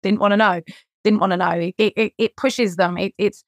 didn't 0.03 0.21
want 0.21 0.33
to 0.33 0.37
know. 0.37 0.61
Didn't 1.03 1.21
want 1.21 1.33
to 1.33 1.37
know. 1.37 1.51
It, 1.51 1.75
it, 1.79 2.13
it 2.19 2.37
pushes 2.37 2.77
them. 2.77 2.99
It, 2.99 3.15
it's 3.19 3.45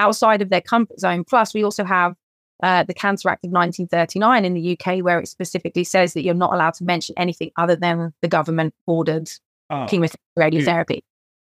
outside 0.00 0.42
of 0.42 0.48
their 0.48 0.60
comfort 0.60 0.98
zone. 0.98 1.22
Plus, 1.24 1.54
we 1.54 1.62
also 1.62 1.84
have 1.84 2.14
uh, 2.62 2.82
the 2.82 2.94
Cancer 2.94 3.28
Act 3.28 3.44
of 3.44 3.52
1939 3.52 4.44
in 4.44 4.54
the 4.54 4.78
UK, 4.78 5.04
where 5.04 5.20
it 5.20 5.28
specifically 5.28 5.84
says 5.84 6.14
that 6.14 6.22
you're 6.22 6.34
not 6.34 6.52
allowed 6.52 6.74
to 6.74 6.84
mention 6.84 7.14
anything 7.16 7.50
other 7.56 7.76
than 7.76 8.12
the 8.22 8.28
government 8.28 8.74
ordered 8.86 9.30
oh. 9.70 9.86
chemotherapy, 9.88 10.18
radiotherapy. 10.38 11.02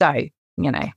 So, 0.01 0.13
you 0.57 0.71
know. 0.71 0.89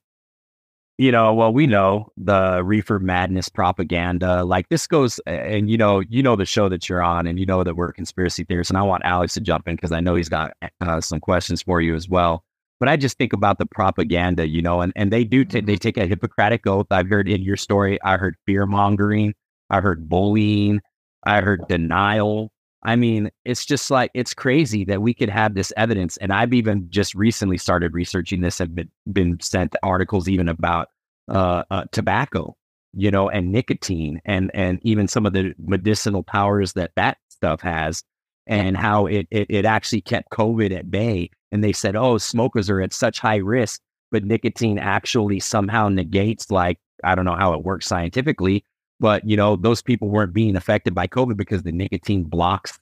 You 1.00 1.12
know, 1.12 1.32
well, 1.36 1.54
we 1.54 1.68
know 1.68 2.12
the 2.18 2.64
reefer 2.64 2.98
madness 2.98 3.50
propaganda. 3.50 4.44
Like 4.44 4.68
this 4.70 4.88
goes, 4.88 5.20
and 5.28 5.70
you 5.70 5.78
know, 5.78 6.00
you 6.00 6.24
know 6.24 6.36
the 6.36 6.46
show 6.46 6.70
that 6.70 6.90
you're 6.90 7.04
on, 7.04 7.28
and 7.28 7.40
you 7.40 7.46
know 7.46 7.64
that 7.64 7.76
we're 7.76 7.92
conspiracy 7.92 8.44
theorists. 8.44 8.72
And 8.72 8.80
I 8.80 8.82
want 8.82 9.04
Alex 9.06 9.36
to 9.36 9.42
jump 9.42 9.68
in 9.68 9.76
because 9.76 9.92
I 9.92 10.00
know 10.00 10.16
he's 10.16 10.30
got 10.30 10.54
uh, 10.82 11.00
some 11.00 11.20
questions 11.20 11.62
for 11.62 11.82
you 11.82 11.94
as 11.94 12.10
well. 12.10 12.44
But 12.80 12.90
I 12.90 12.96
just 12.96 13.18
think 13.18 13.34
about 13.34 13.58
the 13.58 13.66
propaganda, 13.66 14.48
you 14.48 14.62
know, 14.62 14.82
and, 14.82 14.94
and 14.96 15.12
they 15.12 15.24
do, 15.24 15.44
t- 15.44 15.62
they 15.62 15.74
mm-hmm. 15.74 15.80
take 15.80 15.98
a 15.98 16.06
Hippocratic 16.06 16.68
oath. 16.68 16.88
I've 16.92 17.10
heard 17.10 17.28
in 17.28 17.42
your 17.42 17.58
story, 17.58 18.00
I 18.04 18.18
heard 18.18 18.36
fear 18.46 18.66
mongering, 18.66 19.34
I 19.70 19.82
heard 19.82 20.08
bullying, 20.08 20.82
I 21.24 21.42
heard 21.42 21.68
denial. 21.68 22.52
I 22.84 22.96
mean, 22.96 23.32
it's 23.44 23.66
just 23.66 23.90
like, 23.90 24.12
it's 24.14 24.34
crazy 24.34 24.86
that 24.86 25.02
we 25.02 25.14
could 25.14 25.30
have 25.30 25.56
this 25.56 25.74
evidence. 25.76 26.18
And 26.18 26.32
I've 26.32 26.54
even 26.54 26.88
just 26.90 27.16
recently 27.16 27.58
started 27.58 27.94
researching 27.94 28.42
this 28.42 28.60
and 28.60 28.76
been, 28.76 28.92
been 29.12 29.40
sent 29.42 29.76
articles 29.82 30.30
even 30.30 30.48
about 30.48 30.90
uh, 31.28 31.64
uh, 31.72 31.86
tobacco, 31.92 32.56
you 32.94 33.10
know, 33.10 33.28
and 33.30 33.52
nicotine 33.52 34.22
and, 34.24 34.52
and 34.54 34.80
even 34.84 35.08
some 35.08 35.26
of 35.26 35.34
the 35.34 35.54
medicinal 35.58 36.24
powers 36.24 36.74
that 36.74 36.92
that 36.96 37.18
stuff 37.30 37.62
has 37.62 38.04
and 38.46 38.78
how 38.78 39.08
it, 39.08 39.28
it, 39.32 39.48
it 39.50 39.66
actually 39.66 40.02
kept 40.02 40.30
COVID 40.30 40.74
at 40.74 40.90
bay 40.90 41.32
and 41.52 41.64
they 41.64 41.74
said, 41.74 41.96
oh, 41.96 42.18
smokers 42.18 42.70
are 42.70 42.82
at 42.82 42.94
such 42.94 43.20
high 43.20 43.38
risk, 43.38 43.82
but 44.12 44.24
nicotine 44.24 44.80
actually 44.80 45.40
somehow 45.40 45.90
negates, 45.90 46.52
like, 46.52 46.78
I 47.04 47.16
don't 47.16 47.26
know 47.26 47.36
how 47.36 47.54
it 47.54 47.64
works 47.64 47.86
scientifically, 47.86 48.64
but, 49.00 49.28
you 49.28 49.38
know, 49.38 49.56
those 49.56 49.82
people 49.82 50.10
weren't 50.10 50.34
being 50.34 50.56
affected 50.56 50.96
by 50.96 51.08
COVID 51.08 51.38
because 51.38 51.64
the 51.64 51.72
nicotine 51.72 52.24
blocks 52.24 52.80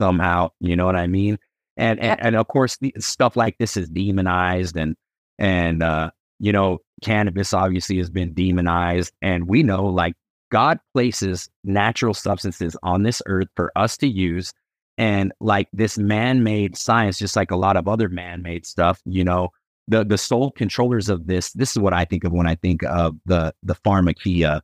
somehow, 0.00 0.50
you 0.60 0.76
know 0.76 0.86
what 0.86 0.96
I 0.96 1.06
mean? 1.06 1.38
And, 1.76 1.98
and, 2.00 2.20
and 2.20 2.36
of 2.36 2.48
course, 2.48 2.76
the, 2.78 2.94
stuff 2.98 3.36
like 3.36 3.56
this 3.58 3.76
is 3.76 3.88
demonized 3.88 4.76
and, 4.76 4.96
and, 5.38 5.82
uh, 5.82 6.10
you 6.38 6.52
know, 6.52 6.78
cannabis 7.02 7.52
obviously 7.52 7.98
has 7.98 8.10
been 8.10 8.32
demonized. 8.32 9.12
And 9.22 9.48
we 9.48 9.62
know, 9.62 9.84
like, 9.84 10.14
God 10.50 10.78
places 10.94 11.48
natural 11.64 12.12
substances 12.12 12.76
on 12.82 13.02
this 13.02 13.22
earth 13.26 13.48
for 13.56 13.70
us 13.76 13.96
to 13.98 14.08
use. 14.08 14.52
And 15.00 15.32
like 15.40 15.66
this 15.72 15.96
man 15.96 16.42
made 16.42 16.76
science, 16.76 17.18
just 17.18 17.34
like 17.34 17.50
a 17.50 17.56
lot 17.56 17.78
of 17.78 17.88
other 17.88 18.10
man 18.10 18.42
made 18.42 18.66
stuff, 18.66 19.00
you 19.06 19.24
know, 19.24 19.48
the, 19.88 20.04
the 20.04 20.18
sole 20.18 20.50
controllers 20.50 21.08
of 21.08 21.26
this, 21.26 21.52
this 21.52 21.70
is 21.70 21.78
what 21.78 21.94
I 21.94 22.04
think 22.04 22.22
of 22.24 22.32
when 22.32 22.46
I 22.46 22.54
think 22.56 22.82
of 22.82 23.16
the, 23.24 23.54
the 23.62 23.74
pharmakeia. 23.74 24.60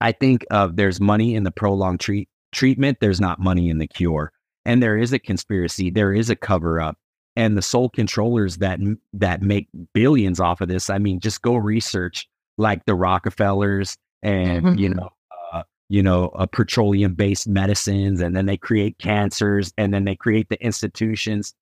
I 0.00 0.12
think 0.12 0.46
of 0.52 0.76
there's 0.76 1.00
money 1.00 1.34
in 1.34 1.42
the 1.42 1.50
prolonged 1.50 1.98
treat, 1.98 2.28
treatment, 2.52 2.98
there's 3.00 3.20
not 3.20 3.40
money 3.40 3.68
in 3.68 3.78
the 3.78 3.88
cure. 3.88 4.30
And 4.64 4.80
there 4.80 4.96
is 4.96 5.12
a 5.12 5.18
conspiracy, 5.18 5.90
there 5.90 6.12
is 6.12 6.30
a 6.30 6.36
cover 6.36 6.80
up. 6.80 6.96
And 7.34 7.58
the 7.58 7.62
sole 7.62 7.88
controllers 7.88 8.58
that 8.58 8.78
that 9.14 9.42
make 9.42 9.66
billions 9.94 10.38
off 10.38 10.60
of 10.60 10.68
this, 10.68 10.90
I 10.90 10.98
mean, 10.98 11.18
just 11.18 11.42
go 11.42 11.56
research 11.56 12.28
like 12.56 12.84
the 12.84 12.94
Rockefellers 12.94 13.96
and 14.22 14.64
mm-hmm. 14.64 14.78
you 14.78 14.90
know 14.90 15.06
uh, 15.06 15.08
you 15.92 16.02
know 16.02 16.28
uh, 16.28 16.46
petroleum 16.46 17.12
based 17.12 17.46
medicines 17.46 18.22
and 18.22 18.34
then 18.34 18.46
they 18.46 18.56
create 18.56 18.96
cancers 18.98 19.74
and 19.76 19.92
then 19.92 20.04
they 20.04 20.16
create 20.16 20.48
the 20.48 20.60
institutions 20.64 21.52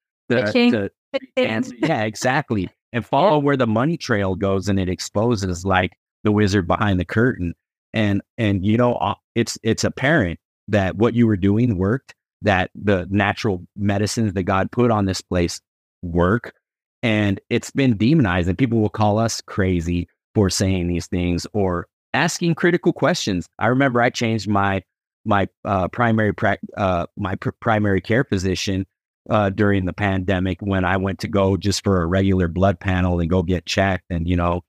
to, 0.70 0.90
yeah 1.36 2.04
exactly 2.04 2.68
and 2.92 3.04
follow 3.04 3.38
yeah. 3.38 3.44
where 3.44 3.56
the 3.56 3.66
money 3.66 3.96
trail 3.96 4.36
goes 4.36 4.68
and 4.68 4.78
it 4.78 4.88
exposes 4.88 5.64
like 5.64 5.90
the 6.22 6.30
wizard 6.30 6.68
behind 6.68 7.00
the 7.00 7.04
curtain 7.04 7.54
and 7.92 8.22
and 8.38 8.64
you 8.64 8.76
know 8.76 8.94
uh, 8.94 9.14
it's 9.34 9.58
it's 9.64 9.82
apparent 9.82 10.38
that 10.68 10.94
what 10.96 11.14
you 11.14 11.26
were 11.26 11.36
doing 11.36 11.76
worked 11.76 12.14
that 12.40 12.70
the 12.76 13.08
natural 13.10 13.66
medicines 13.76 14.32
that 14.34 14.44
god 14.44 14.70
put 14.70 14.92
on 14.92 15.06
this 15.06 15.20
place 15.20 15.60
work 16.02 16.54
and 17.02 17.40
it's 17.50 17.72
been 17.72 17.96
demonized 17.96 18.48
and 18.48 18.56
people 18.56 18.78
will 18.78 18.88
call 18.88 19.18
us 19.18 19.40
crazy 19.40 20.08
for 20.36 20.48
saying 20.48 20.86
these 20.86 21.08
things 21.08 21.48
or 21.52 21.88
asking 22.14 22.54
critical 22.54 22.92
questions. 22.92 23.48
I 23.58 23.66
remember 23.68 24.00
I 24.02 24.10
changed 24.10 24.48
my 24.48 24.82
my 25.24 25.48
uh, 25.64 25.88
primary 25.88 26.32
pra- 26.32 26.58
uh, 26.76 27.06
my 27.16 27.34
pr- 27.34 27.50
primary 27.60 28.00
care 28.00 28.24
physician 28.24 28.86
uh, 29.28 29.50
during 29.50 29.84
the 29.84 29.92
pandemic 29.92 30.58
when 30.60 30.84
I 30.84 30.96
went 30.96 31.18
to 31.20 31.28
go 31.28 31.56
just 31.56 31.84
for 31.84 32.02
a 32.02 32.06
regular 32.06 32.48
blood 32.48 32.80
panel 32.80 33.20
and 33.20 33.28
go 33.28 33.42
get 33.42 33.66
checked, 33.66 34.04
and 34.10 34.28
you 34.28 34.36
know, 34.36 34.62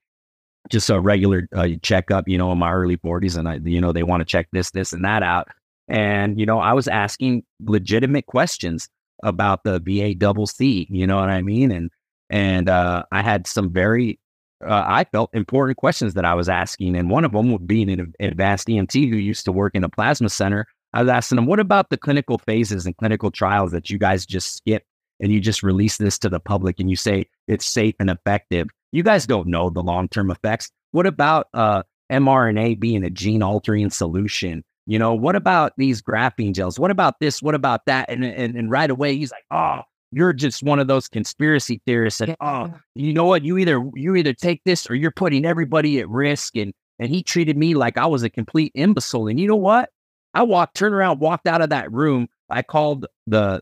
just 0.69 0.89
a 0.89 0.99
regular 0.99 1.47
uh, 1.55 1.69
checkup. 1.81 2.27
You 2.27 2.37
know, 2.37 2.51
in 2.51 2.57
my 2.57 2.71
early 2.71 2.97
forties, 2.97 3.35
and 3.35 3.47
I, 3.47 3.59
you 3.63 3.81
know, 3.81 3.91
they 3.91 4.03
want 4.03 4.21
to 4.21 4.25
check 4.25 4.47
this, 4.51 4.71
this, 4.71 4.93
and 4.93 5.05
that 5.05 5.23
out. 5.23 5.47
And 5.87 6.39
you 6.39 6.45
know, 6.45 6.59
I 6.59 6.73
was 6.73 6.87
asking 6.87 7.43
legitimate 7.61 8.25
questions 8.25 8.89
about 9.23 9.63
the 9.63 9.79
VA 9.79 10.15
double 10.15 10.47
C. 10.47 10.87
You 10.89 11.07
know 11.07 11.17
what 11.17 11.29
I 11.29 11.41
mean? 11.41 11.71
And 11.71 11.89
and 12.29 12.69
uh, 12.69 13.03
I 13.11 13.21
had 13.21 13.47
some 13.47 13.71
very 13.71 14.19
uh, 14.65 14.83
I 14.87 15.05
felt 15.05 15.29
important 15.33 15.77
questions 15.77 16.13
that 16.13 16.25
I 16.25 16.33
was 16.33 16.49
asking. 16.49 16.95
And 16.95 17.09
one 17.09 17.25
of 17.25 17.31
them 17.31 17.51
would 17.51 17.67
be 17.67 17.83
an 17.83 18.13
advanced 18.19 18.67
EMT 18.67 19.09
who 19.09 19.17
used 19.17 19.45
to 19.45 19.51
work 19.51 19.75
in 19.75 19.83
a 19.83 19.89
plasma 19.89 20.29
center. 20.29 20.67
I 20.93 21.01
was 21.01 21.09
asking 21.09 21.37
them, 21.37 21.45
what 21.45 21.59
about 21.59 21.89
the 21.89 21.97
clinical 21.97 22.37
phases 22.37 22.85
and 22.85 22.95
clinical 22.97 23.31
trials 23.31 23.71
that 23.71 23.89
you 23.89 23.97
guys 23.97 24.25
just 24.25 24.57
skip 24.57 24.83
and 25.19 25.31
you 25.31 25.39
just 25.39 25.63
release 25.63 25.97
this 25.97 26.19
to 26.19 26.29
the 26.29 26.39
public 26.39 26.79
and 26.79 26.89
you 26.89 26.95
say 26.95 27.25
it's 27.47 27.65
safe 27.65 27.95
and 27.99 28.09
effective? 28.09 28.67
You 28.91 29.03
guys 29.03 29.25
don't 29.25 29.47
know 29.47 29.69
the 29.69 29.81
long 29.81 30.09
term 30.09 30.31
effects. 30.31 30.69
What 30.91 31.05
about 31.05 31.47
uh, 31.53 31.83
mRNA 32.11 32.79
being 32.79 33.03
a 33.03 33.09
gene 33.09 33.41
altering 33.41 33.89
solution? 33.89 34.63
You 34.85 34.99
know, 34.99 35.13
what 35.13 35.35
about 35.35 35.73
these 35.77 36.01
graphene 36.01 36.53
gels? 36.53 36.77
What 36.77 36.91
about 36.91 37.19
this? 37.19 37.41
What 37.41 37.55
about 37.55 37.85
that? 37.85 38.09
And, 38.09 38.25
and, 38.25 38.55
and 38.55 38.69
right 38.69 38.89
away, 38.89 39.15
he's 39.15 39.31
like, 39.31 39.45
oh, 39.51 39.81
you're 40.11 40.33
just 40.33 40.61
one 40.63 40.79
of 40.79 40.87
those 40.87 41.07
conspiracy 41.07 41.81
theorists 41.85 42.19
that 42.19 42.35
oh 42.41 42.71
you 42.95 43.13
know 43.13 43.25
what? 43.25 43.43
You 43.43 43.57
either 43.57 43.83
you 43.95 44.15
either 44.15 44.33
take 44.33 44.63
this 44.65 44.89
or 44.89 44.95
you're 44.95 45.11
putting 45.11 45.45
everybody 45.45 45.99
at 45.99 46.09
risk 46.09 46.55
and 46.57 46.73
and 46.99 47.09
he 47.09 47.23
treated 47.23 47.57
me 47.57 47.73
like 47.73 47.97
I 47.97 48.05
was 48.05 48.23
a 48.23 48.29
complete 48.29 48.71
imbecile 48.75 49.27
and 49.27 49.39
you 49.39 49.47
know 49.47 49.55
what? 49.55 49.89
I 50.33 50.43
walked 50.43 50.75
turned 50.75 50.95
around 50.95 51.19
walked 51.19 51.47
out 51.47 51.61
of 51.61 51.69
that 51.69 51.91
room. 51.91 52.27
I 52.49 52.61
called 52.61 53.05
the 53.27 53.61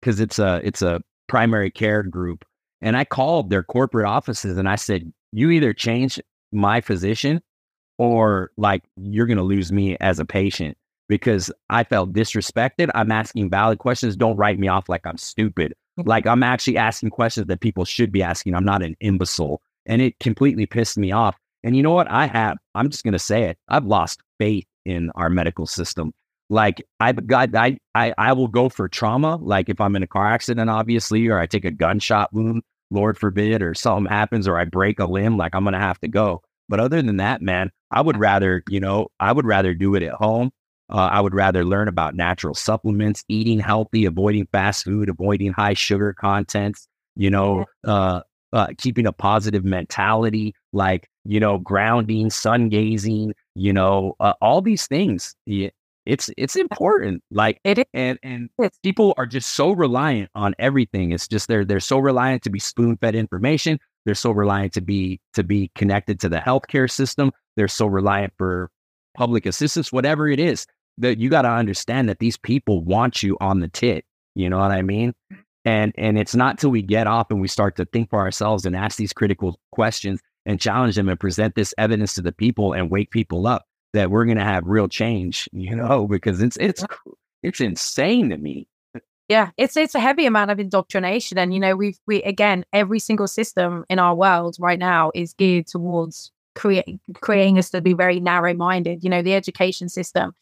because 0.00 0.20
it's 0.20 0.38
a 0.38 0.60
it's 0.62 0.82
a 0.82 1.00
primary 1.26 1.70
care 1.70 2.02
group 2.02 2.44
and 2.80 2.96
I 2.96 3.04
called 3.04 3.50
their 3.50 3.62
corporate 3.62 4.06
offices 4.06 4.58
and 4.58 4.68
I 4.68 4.76
said 4.76 5.12
you 5.32 5.50
either 5.50 5.72
change 5.72 6.20
my 6.52 6.80
physician 6.80 7.42
or 7.98 8.50
like 8.56 8.82
you're 8.96 9.26
going 9.26 9.38
to 9.38 9.42
lose 9.42 9.72
me 9.72 9.96
as 10.00 10.18
a 10.18 10.24
patient 10.24 10.76
because 11.08 11.50
I 11.70 11.84
felt 11.84 12.12
disrespected. 12.12 12.90
I'm 12.94 13.10
asking 13.10 13.50
valid 13.50 13.78
questions. 13.78 14.16
Don't 14.16 14.36
write 14.36 14.58
me 14.58 14.68
off 14.68 14.88
like 14.88 15.06
I'm 15.06 15.16
stupid. 15.16 15.74
Mm-hmm. 15.98 16.08
Like 16.08 16.26
I'm 16.26 16.42
actually 16.42 16.76
asking 16.76 17.10
questions 17.10 17.46
that 17.46 17.60
people 17.60 17.84
should 17.84 18.12
be 18.12 18.22
asking. 18.22 18.54
I'm 18.54 18.64
not 18.64 18.82
an 18.82 18.96
imbecile. 19.00 19.60
And 19.86 20.02
it 20.02 20.18
completely 20.20 20.66
pissed 20.66 20.98
me 20.98 21.12
off. 21.12 21.36
And 21.64 21.76
you 21.76 21.82
know 21.82 21.92
what? 21.92 22.10
I 22.10 22.26
have, 22.26 22.58
I'm 22.74 22.90
just 22.90 23.04
going 23.04 23.12
to 23.12 23.18
say 23.18 23.44
it. 23.44 23.58
I've 23.68 23.86
lost 23.86 24.20
faith 24.38 24.66
in 24.84 25.10
our 25.14 25.30
medical 25.30 25.66
system. 25.66 26.12
Like 26.50 26.86
I've 27.00 27.26
got, 27.26 27.54
I, 27.54 27.78
I, 27.94 28.14
I 28.16 28.32
will 28.32 28.48
go 28.48 28.68
for 28.68 28.88
trauma. 28.88 29.36
Like 29.36 29.68
if 29.68 29.80
I'm 29.80 29.96
in 29.96 30.02
a 30.02 30.06
car 30.06 30.26
accident, 30.26 30.70
obviously, 30.70 31.26
or 31.28 31.38
I 31.38 31.46
take 31.46 31.64
a 31.64 31.70
gunshot 31.70 32.32
wound, 32.32 32.62
Lord 32.90 33.18
forbid, 33.18 33.60
or 33.60 33.74
something 33.74 34.10
happens, 34.10 34.48
or 34.48 34.58
I 34.58 34.64
break 34.64 34.98
a 34.98 35.04
limb, 35.04 35.36
like 35.36 35.54
I'm 35.54 35.64
going 35.64 35.74
to 35.74 35.80
have 35.80 36.00
to 36.00 36.08
go. 36.08 36.42
But 36.68 36.80
other 36.80 37.02
than 37.02 37.16
that, 37.16 37.42
man, 37.42 37.70
I 37.90 38.00
would 38.00 38.18
rather, 38.18 38.62
you 38.68 38.80
know, 38.80 39.08
I 39.20 39.32
would 39.32 39.46
rather 39.46 39.74
do 39.74 39.94
it 39.94 40.02
at 40.02 40.14
home. 40.14 40.50
Uh, 40.90 41.08
I 41.12 41.20
would 41.20 41.34
rather 41.34 41.64
learn 41.64 41.86
about 41.88 42.14
natural 42.14 42.54
supplements, 42.54 43.24
eating 43.28 43.58
healthy, 43.58 44.06
avoiding 44.06 44.46
fast 44.52 44.84
food, 44.84 45.08
avoiding 45.08 45.52
high 45.52 45.74
sugar 45.74 46.14
contents, 46.14 46.88
you 47.14 47.30
know, 47.30 47.66
uh, 47.84 48.22
uh, 48.54 48.68
keeping 48.78 49.06
a 49.06 49.12
positive 49.12 49.64
mentality, 49.64 50.54
like, 50.72 51.08
you 51.24 51.40
know, 51.40 51.58
grounding, 51.58 52.30
sun 52.30 52.70
gazing, 52.70 53.34
you 53.54 53.72
know, 53.72 54.14
uh, 54.20 54.32
all 54.40 54.62
these 54.62 54.86
things. 54.86 55.34
It's 56.06 56.30
it's 56.38 56.56
important. 56.56 57.22
Like 57.30 57.60
it 57.64 57.80
is. 57.80 57.84
and 57.92 58.18
and 58.22 58.48
people 58.82 59.12
are 59.18 59.26
just 59.26 59.50
so 59.52 59.72
reliant 59.72 60.30
on 60.34 60.54
everything. 60.58 61.12
It's 61.12 61.28
just 61.28 61.48
they're 61.48 61.66
they're 61.66 61.80
so 61.80 61.98
reliant 61.98 62.42
to 62.44 62.50
be 62.50 62.58
spoon 62.58 62.96
fed 62.96 63.14
information. 63.14 63.78
They're 64.06 64.14
so 64.14 64.30
reliant 64.30 64.72
to 64.72 64.80
be 64.80 65.20
to 65.34 65.44
be 65.44 65.70
connected 65.74 66.18
to 66.20 66.30
the 66.30 66.38
healthcare 66.38 66.90
system. 66.90 67.30
They're 67.56 67.68
so 67.68 67.84
reliant 67.86 68.32
for 68.38 68.70
public 69.14 69.44
assistance, 69.44 69.92
whatever 69.92 70.28
it 70.28 70.40
is 70.40 70.66
that 70.98 71.18
you 71.18 71.28
got 71.30 71.42
to 71.42 71.50
understand 71.50 72.08
that 72.08 72.18
these 72.18 72.36
people 72.36 72.82
want 72.82 73.22
you 73.22 73.36
on 73.40 73.60
the 73.60 73.68
tit. 73.68 74.04
You 74.34 74.48
know 74.48 74.58
what 74.58 74.70
I 74.70 74.82
mean? 74.82 75.14
And 75.64 75.92
and 75.98 76.18
it's 76.18 76.34
not 76.34 76.58
till 76.58 76.70
we 76.70 76.82
get 76.82 77.06
off 77.06 77.30
and 77.30 77.40
we 77.40 77.48
start 77.48 77.76
to 77.76 77.84
think 77.86 78.10
for 78.10 78.20
ourselves 78.20 78.64
and 78.64 78.76
ask 78.76 78.96
these 78.96 79.12
critical 79.12 79.58
questions 79.72 80.20
and 80.46 80.60
challenge 80.60 80.96
them 80.96 81.08
and 81.08 81.18
present 81.18 81.54
this 81.54 81.74
evidence 81.78 82.14
to 82.14 82.22
the 82.22 82.32
people 82.32 82.72
and 82.72 82.90
wake 82.90 83.10
people 83.10 83.46
up 83.46 83.66
that 83.92 84.10
we're 84.10 84.24
going 84.24 84.38
to 84.38 84.44
have 84.44 84.64
real 84.66 84.88
change. 84.88 85.48
You 85.52 85.74
know, 85.74 86.06
because 86.10 86.40
it's 86.40 86.56
it's 86.58 86.84
it's 87.42 87.60
insane 87.60 88.30
to 88.30 88.38
me. 88.38 88.68
Yeah, 89.28 89.50
it's 89.58 89.76
it's 89.76 89.94
a 89.94 90.00
heavy 90.00 90.24
amount 90.24 90.50
of 90.50 90.58
indoctrination, 90.58 91.36
and 91.36 91.52
you 91.52 91.60
know 91.60 91.76
we've 91.76 91.98
we 92.06 92.22
again 92.22 92.64
every 92.72 92.98
single 92.98 93.28
system 93.28 93.84
in 93.90 93.98
our 93.98 94.14
world 94.14 94.56
right 94.58 94.78
now 94.78 95.10
is 95.14 95.34
geared 95.34 95.66
towards 95.66 96.32
create, 96.54 97.00
creating 97.20 97.58
us 97.58 97.70
to 97.70 97.80
be 97.80 97.92
very 97.92 98.20
narrow 98.20 98.54
minded. 98.54 99.04
You 99.04 99.10
know, 99.10 99.22
the 99.22 99.34
education 99.34 99.88
system 99.88 100.34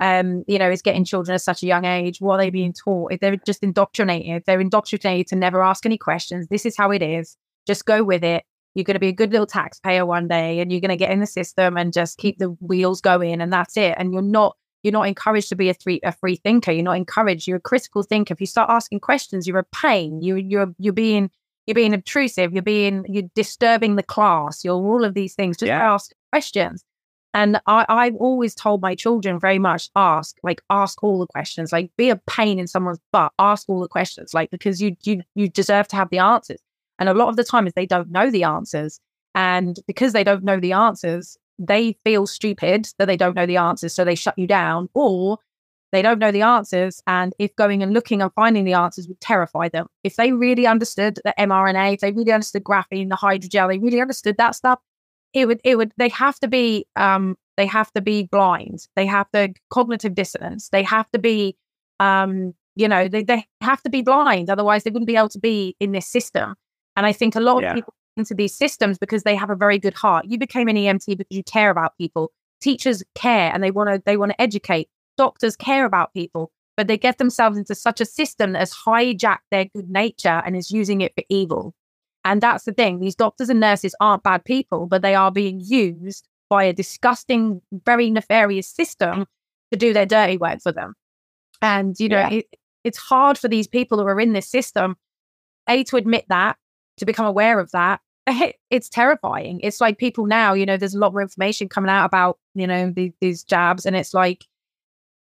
um, 0.00 0.44
you 0.46 0.58
know, 0.58 0.70
is 0.70 0.82
getting 0.82 1.04
children 1.04 1.34
at 1.34 1.40
such 1.40 1.62
a 1.62 1.66
young 1.66 1.84
age. 1.84 2.20
What 2.20 2.34
are 2.34 2.38
they 2.38 2.50
being 2.50 2.72
taught? 2.72 3.12
If 3.12 3.20
they're 3.20 3.36
just 3.36 3.62
indoctrinated, 3.62 4.44
they're 4.46 4.60
indoctrinated 4.60 5.28
to 5.28 5.36
never 5.36 5.62
ask 5.62 5.86
any 5.86 5.98
questions. 5.98 6.48
This 6.48 6.66
is 6.66 6.76
how 6.76 6.90
it 6.90 7.02
is. 7.02 7.36
Just 7.66 7.86
go 7.86 8.02
with 8.02 8.24
it. 8.24 8.44
You're 8.74 8.84
going 8.84 8.94
to 8.94 9.00
be 9.00 9.08
a 9.08 9.12
good 9.12 9.30
little 9.30 9.46
taxpayer 9.46 10.04
one 10.04 10.26
day, 10.26 10.58
and 10.58 10.72
you're 10.72 10.80
going 10.80 10.88
to 10.90 10.96
get 10.96 11.12
in 11.12 11.20
the 11.20 11.26
system 11.26 11.76
and 11.76 11.92
just 11.92 12.18
keep 12.18 12.38
the 12.38 12.50
wheels 12.60 13.00
going, 13.00 13.40
and 13.40 13.52
that's 13.52 13.76
it. 13.76 13.94
And 13.96 14.12
you're 14.12 14.22
not 14.22 14.56
you're 14.82 14.92
not 14.92 15.08
encouraged 15.08 15.48
to 15.50 15.56
be 15.56 15.70
a 15.70 15.74
free 15.74 16.00
a 16.02 16.12
free 16.12 16.36
thinker. 16.36 16.72
You're 16.72 16.84
not 16.84 16.96
encouraged. 16.96 17.46
You're 17.46 17.58
a 17.58 17.60
critical 17.60 18.02
thinker. 18.02 18.34
If 18.34 18.40
you 18.40 18.46
start 18.46 18.70
asking 18.70 19.00
questions, 19.00 19.46
you're 19.46 19.58
a 19.58 19.64
pain. 19.64 20.20
You 20.22 20.36
you're 20.36 20.74
you're 20.78 20.92
being 20.92 21.30
you're 21.66 21.74
being 21.74 21.94
obtrusive. 21.94 22.52
You're 22.52 22.62
being 22.62 23.04
you're 23.08 23.30
disturbing 23.34 23.94
the 23.94 24.02
class. 24.02 24.64
You're 24.64 24.74
all 24.74 25.04
of 25.04 25.14
these 25.14 25.34
things. 25.34 25.56
Just 25.56 25.68
yeah. 25.68 25.92
ask 25.92 26.12
questions. 26.32 26.84
And 27.34 27.60
I, 27.66 27.84
I've 27.88 28.14
always 28.14 28.54
told 28.54 28.80
my 28.80 28.94
children 28.94 29.40
very 29.40 29.58
much 29.58 29.90
ask, 29.96 30.38
like 30.44 30.62
ask 30.70 31.02
all 31.02 31.18
the 31.18 31.26
questions, 31.26 31.72
like 31.72 31.90
be 31.96 32.08
a 32.08 32.16
pain 32.16 32.60
in 32.60 32.68
someone's 32.68 33.00
butt, 33.12 33.32
ask 33.40 33.68
all 33.68 33.80
the 33.80 33.88
questions, 33.88 34.32
like 34.32 34.50
because 34.50 34.80
you 34.80 34.96
you 35.02 35.22
you 35.34 35.48
deserve 35.48 35.88
to 35.88 35.96
have 35.96 36.10
the 36.10 36.20
answers. 36.20 36.60
And 37.00 37.08
a 37.08 37.14
lot 37.14 37.28
of 37.28 37.36
the 37.36 37.44
time 37.44 37.66
is 37.66 37.72
they 37.72 37.86
don't 37.86 38.10
know 38.10 38.30
the 38.30 38.44
answers. 38.44 39.00
And 39.34 39.80
because 39.88 40.12
they 40.12 40.22
don't 40.22 40.44
know 40.44 40.60
the 40.60 40.72
answers, 40.72 41.36
they 41.58 41.98
feel 42.04 42.28
stupid 42.28 42.88
that 42.98 43.06
they 43.06 43.16
don't 43.16 43.34
know 43.34 43.46
the 43.46 43.56
answers. 43.56 43.92
So 43.92 44.04
they 44.04 44.14
shut 44.14 44.38
you 44.38 44.46
down, 44.46 44.88
or 44.94 45.38
they 45.90 46.02
don't 46.02 46.20
know 46.20 46.30
the 46.30 46.42
answers. 46.42 47.02
And 47.08 47.34
if 47.40 47.54
going 47.56 47.82
and 47.82 47.92
looking 47.92 48.22
and 48.22 48.32
finding 48.34 48.64
the 48.64 48.74
answers 48.74 49.08
would 49.08 49.20
terrify 49.20 49.68
them, 49.68 49.88
if 50.04 50.14
they 50.14 50.30
really 50.30 50.68
understood 50.68 51.18
the 51.24 51.34
mRNA, 51.36 51.94
if 51.94 52.00
they 52.00 52.12
really 52.12 52.32
understood 52.32 52.62
graphene, 52.62 53.08
the 53.08 53.16
hydrogel, 53.16 53.68
they 53.68 53.78
really 53.78 54.00
understood 54.00 54.36
that 54.36 54.54
stuff, 54.54 54.78
it 55.34 55.46
would 55.46 55.60
it 55.64 55.76
would 55.76 55.92
they 55.96 56.08
have 56.08 56.38
to 56.40 56.48
be 56.48 56.86
um 56.96 57.36
they 57.56 57.66
have 57.66 57.92
to 57.92 58.00
be 58.00 58.24
blind 58.24 58.86
they 58.96 59.06
have 59.06 59.26
the 59.32 59.54
cognitive 59.70 60.14
dissonance 60.14 60.68
they 60.70 60.82
have 60.82 61.10
to 61.10 61.18
be 61.18 61.56
um 62.00 62.54
you 62.76 62.88
know 62.88 63.06
they, 63.08 63.22
they 63.22 63.46
have 63.60 63.82
to 63.82 63.90
be 63.90 64.02
blind 64.02 64.48
otherwise 64.48 64.84
they 64.84 64.90
wouldn't 64.90 65.06
be 65.06 65.16
able 65.16 65.28
to 65.28 65.38
be 65.38 65.76
in 65.80 65.92
this 65.92 66.06
system 66.06 66.54
and 66.96 67.06
i 67.06 67.12
think 67.12 67.36
a 67.36 67.40
lot 67.40 67.62
yeah. 67.62 67.70
of 67.70 67.74
people 67.74 67.94
into 68.16 68.34
these 68.34 68.54
systems 68.54 68.96
because 68.96 69.24
they 69.24 69.34
have 69.34 69.50
a 69.50 69.56
very 69.56 69.78
good 69.78 69.94
heart 69.94 70.24
you 70.26 70.38
became 70.38 70.68
an 70.68 70.76
emt 70.76 71.04
because 71.06 71.26
you 71.30 71.42
care 71.42 71.70
about 71.70 71.96
people 71.98 72.32
teachers 72.64 73.02
care 73.14 73.52
and 73.52 73.62
they 73.62 73.70
want 73.70 73.90
to 73.90 74.02
they 74.04 74.16
want 74.16 74.32
to 74.32 74.40
educate. 74.40 74.88
Doctors 75.16 75.54
care 75.54 75.84
about 75.84 76.12
people, 76.12 76.50
but 76.76 76.88
they 76.88 76.98
get 76.98 77.18
themselves 77.18 77.56
into 77.56 77.74
such 77.74 78.00
a 78.00 78.04
system 78.04 78.52
that 78.52 78.60
has 78.60 78.74
hijacked 78.74 79.46
their 79.50 79.66
good 79.66 79.90
nature 79.90 80.42
and 80.44 80.56
is 80.56 80.70
using 80.72 81.02
it 81.02 81.14
for 81.14 81.22
evil. 81.28 81.74
And 82.24 82.40
that's 82.40 82.64
the 82.64 82.72
thing. 82.72 83.00
These 83.00 83.16
doctors 83.16 83.50
and 83.50 83.60
nurses 83.60 83.94
aren't 84.00 84.22
bad 84.22 84.44
people, 84.44 84.86
but 84.86 85.02
they 85.02 85.14
are 85.14 85.30
being 85.30 85.60
used 85.62 86.26
by 86.48 86.64
a 86.64 86.72
disgusting, 86.72 87.60
very 87.84 88.10
nefarious 88.10 88.68
system 88.68 89.26
to 89.70 89.78
do 89.78 89.92
their 89.92 90.06
dirty 90.06 90.36
work 90.36 90.60
for 90.62 90.72
them. 90.72 90.94
And, 91.60 91.98
you 91.98 92.08
know, 92.08 92.18
yeah. 92.18 92.30
it, 92.30 92.46
it's 92.82 92.98
hard 92.98 93.38
for 93.38 93.48
these 93.48 93.66
people 93.66 93.98
who 93.98 94.06
are 94.06 94.20
in 94.20 94.32
this 94.32 94.48
system, 94.48 94.96
A, 95.68 95.84
to 95.84 95.96
admit 95.96 96.26
that, 96.28 96.56
to 96.98 97.06
become 97.06 97.26
aware 97.26 97.58
of 97.58 97.70
that. 97.72 98.00
it's 98.70 98.88
terrifying. 98.88 99.60
It's 99.62 99.80
like 99.80 99.98
people 99.98 100.26
now, 100.26 100.54
you 100.54 100.64
know, 100.64 100.76
there's 100.76 100.94
a 100.94 100.98
lot 100.98 101.12
more 101.12 101.22
information 101.22 101.68
coming 101.68 101.90
out 101.90 102.06
about, 102.06 102.38
you 102.54 102.66
know, 102.66 102.90
the, 102.90 103.12
these 103.20 103.42
jabs. 103.44 103.84
And 103.84 103.96
it's 103.96 104.14
like, 104.14 104.46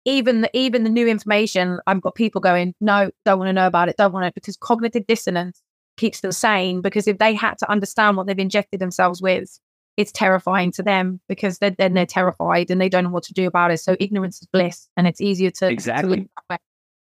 even 0.05 0.41
the, 0.41 0.51
even 0.57 0.83
the 0.83 0.91
new 0.91 1.07
information, 1.07 1.79
I've 1.87 2.01
got 2.01 2.17
people 2.17 2.41
going, 2.41 2.75
no, 2.81 3.11
don't 3.25 3.39
want 3.39 3.49
to 3.49 3.53
know 3.53 3.69
about 3.69 3.89
it, 3.89 3.97
don't 3.97 4.13
want 4.13 4.27
it, 4.27 4.35
because 4.35 4.57
cognitive 4.57 5.07
dissonance 5.07 5.62
keeps 5.97 6.21
them 6.21 6.33
sane. 6.33 6.81
Because 6.81 7.07
if 7.07 7.19
they 7.19 7.35
had 7.35 7.59
to 7.59 7.71
understand 7.71 8.17
what 8.17 8.27
they've 8.27 8.39
injected 8.39 8.81
themselves 8.81 9.23
with, 9.23 9.59
it's 9.97 10.13
terrifying 10.13 10.73
to 10.73 10.83
them 10.83 11.21
because 11.29 11.59
they're, 11.59 11.71
then 11.71 11.95
they're 11.95 12.07
terrified 12.07 12.71
and 12.71 12.81
they 12.81 12.89
don't 12.89 13.05
know 13.05 13.11
what 13.11 13.25
to 13.25 13.35
do 13.35 13.47
about 13.47 13.71
it. 13.71 13.79
So 13.79 13.97
ignorance 14.01 14.41
is 14.41 14.49
bliss, 14.53 14.89
and 14.97 15.07
it's 15.07 15.21
easier 15.21 15.51
to 15.51 15.69
exactly. 15.69 16.29
To 16.51 16.59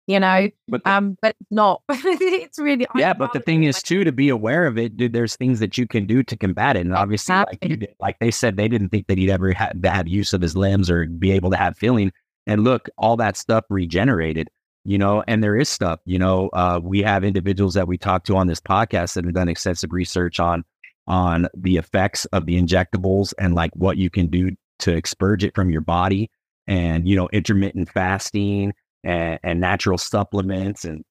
you 0.08 0.20
know, 0.20 0.50
but 0.68 0.84
the, 0.84 0.92
um, 0.92 1.18
but 1.20 1.36
not. 1.50 1.82
it's 1.90 2.60
really 2.60 2.86
yeah. 2.94 3.14
But 3.14 3.34
the 3.34 3.40
thing 3.40 3.64
is, 3.64 3.82
too, 3.82 4.04
to 4.04 4.12
be 4.12 4.30
aware 4.30 4.68
of 4.68 4.78
it, 4.78 4.96
dude, 4.96 5.14
there's 5.14 5.36
things 5.36 5.60
that 5.60 5.80
you 5.80 5.88
can 5.88 6.06
do 6.06 6.22
to 6.22 6.38
combat 6.38 6.76
it. 6.76 6.82
And 6.82 6.96
obviously, 6.96 7.36
like 7.36 7.58
you 7.64 7.78
did, 7.78 7.96
like 8.00 8.20
they 8.20 8.30
said, 8.30 8.56
they 8.56 8.68
didn't 8.68 8.90
think 8.90 9.08
that 9.08 9.18
he'd 9.18 9.32
ever 9.32 9.52
have, 9.54 9.74
have 9.84 10.08
use 10.08 10.34
of 10.34 10.42
his 10.42 10.56
limbs 10.56 10.92
or 10.92 11.08
be 11.08 11.32
able 11.32 11.50
to 11.52 11.58
have 11.58 11.76
feeling. 11.76 12.12
And 12.46 12.64
look, 12.64 12.88
all 13.00 13.18
that 13.18 13.36
stuff 13.36 13.66
regenerated 13.70 14.50
you 14.86 14.98
know, 14.98 15.24
and 15.28 15.44
there 15.44 15.58
is 15.58 15.68
stuff, 15.68 16.00
you 16.06 16.20
know, 16.20 16.50
uh, 16.54 16.80
we 16.82 17.02
have 17.02 17.24
individuals 17.24 17.74
that 17.74 17.88
we 17.88 17.98
talk 17.98 18.24
to 18.26 18.38
on 18.38 18.48
this 18.48 18.62
podcast 18.62 19.16
that 19.16 19.26
have 19.26 19.34
done 19.34 19.50
extensive 19.50 19.92
research 19.92 20.40
on 20.40 20.64
on 21.08 21.48
the 21.56 21.78
effects 21.78 22.26
of 22.26 22.46
the 22.46 22.60
injectables 22.60 23.34
and 23.38 23.54
like 23.54 23.72
what 23.76 23.98
you 23.98 24.10
can 24.10 24.28
do 24.28 24.52
to 24.80 24.96
expurge 24.96 25.44
it 25.44 25.54
from 25.54 25.70
your 25.70 25.82
body 25.82 26.30
and 26.68 27.08
you 27.08 27.16
know 27.16 27.30
intermittent 27.32 27.90
fasting 27.90 28.74
and, 29.04 29.40
and 29.44 29.60
natural 29.60 29.98
supplements 29.98 30.86
and 30.86 31.04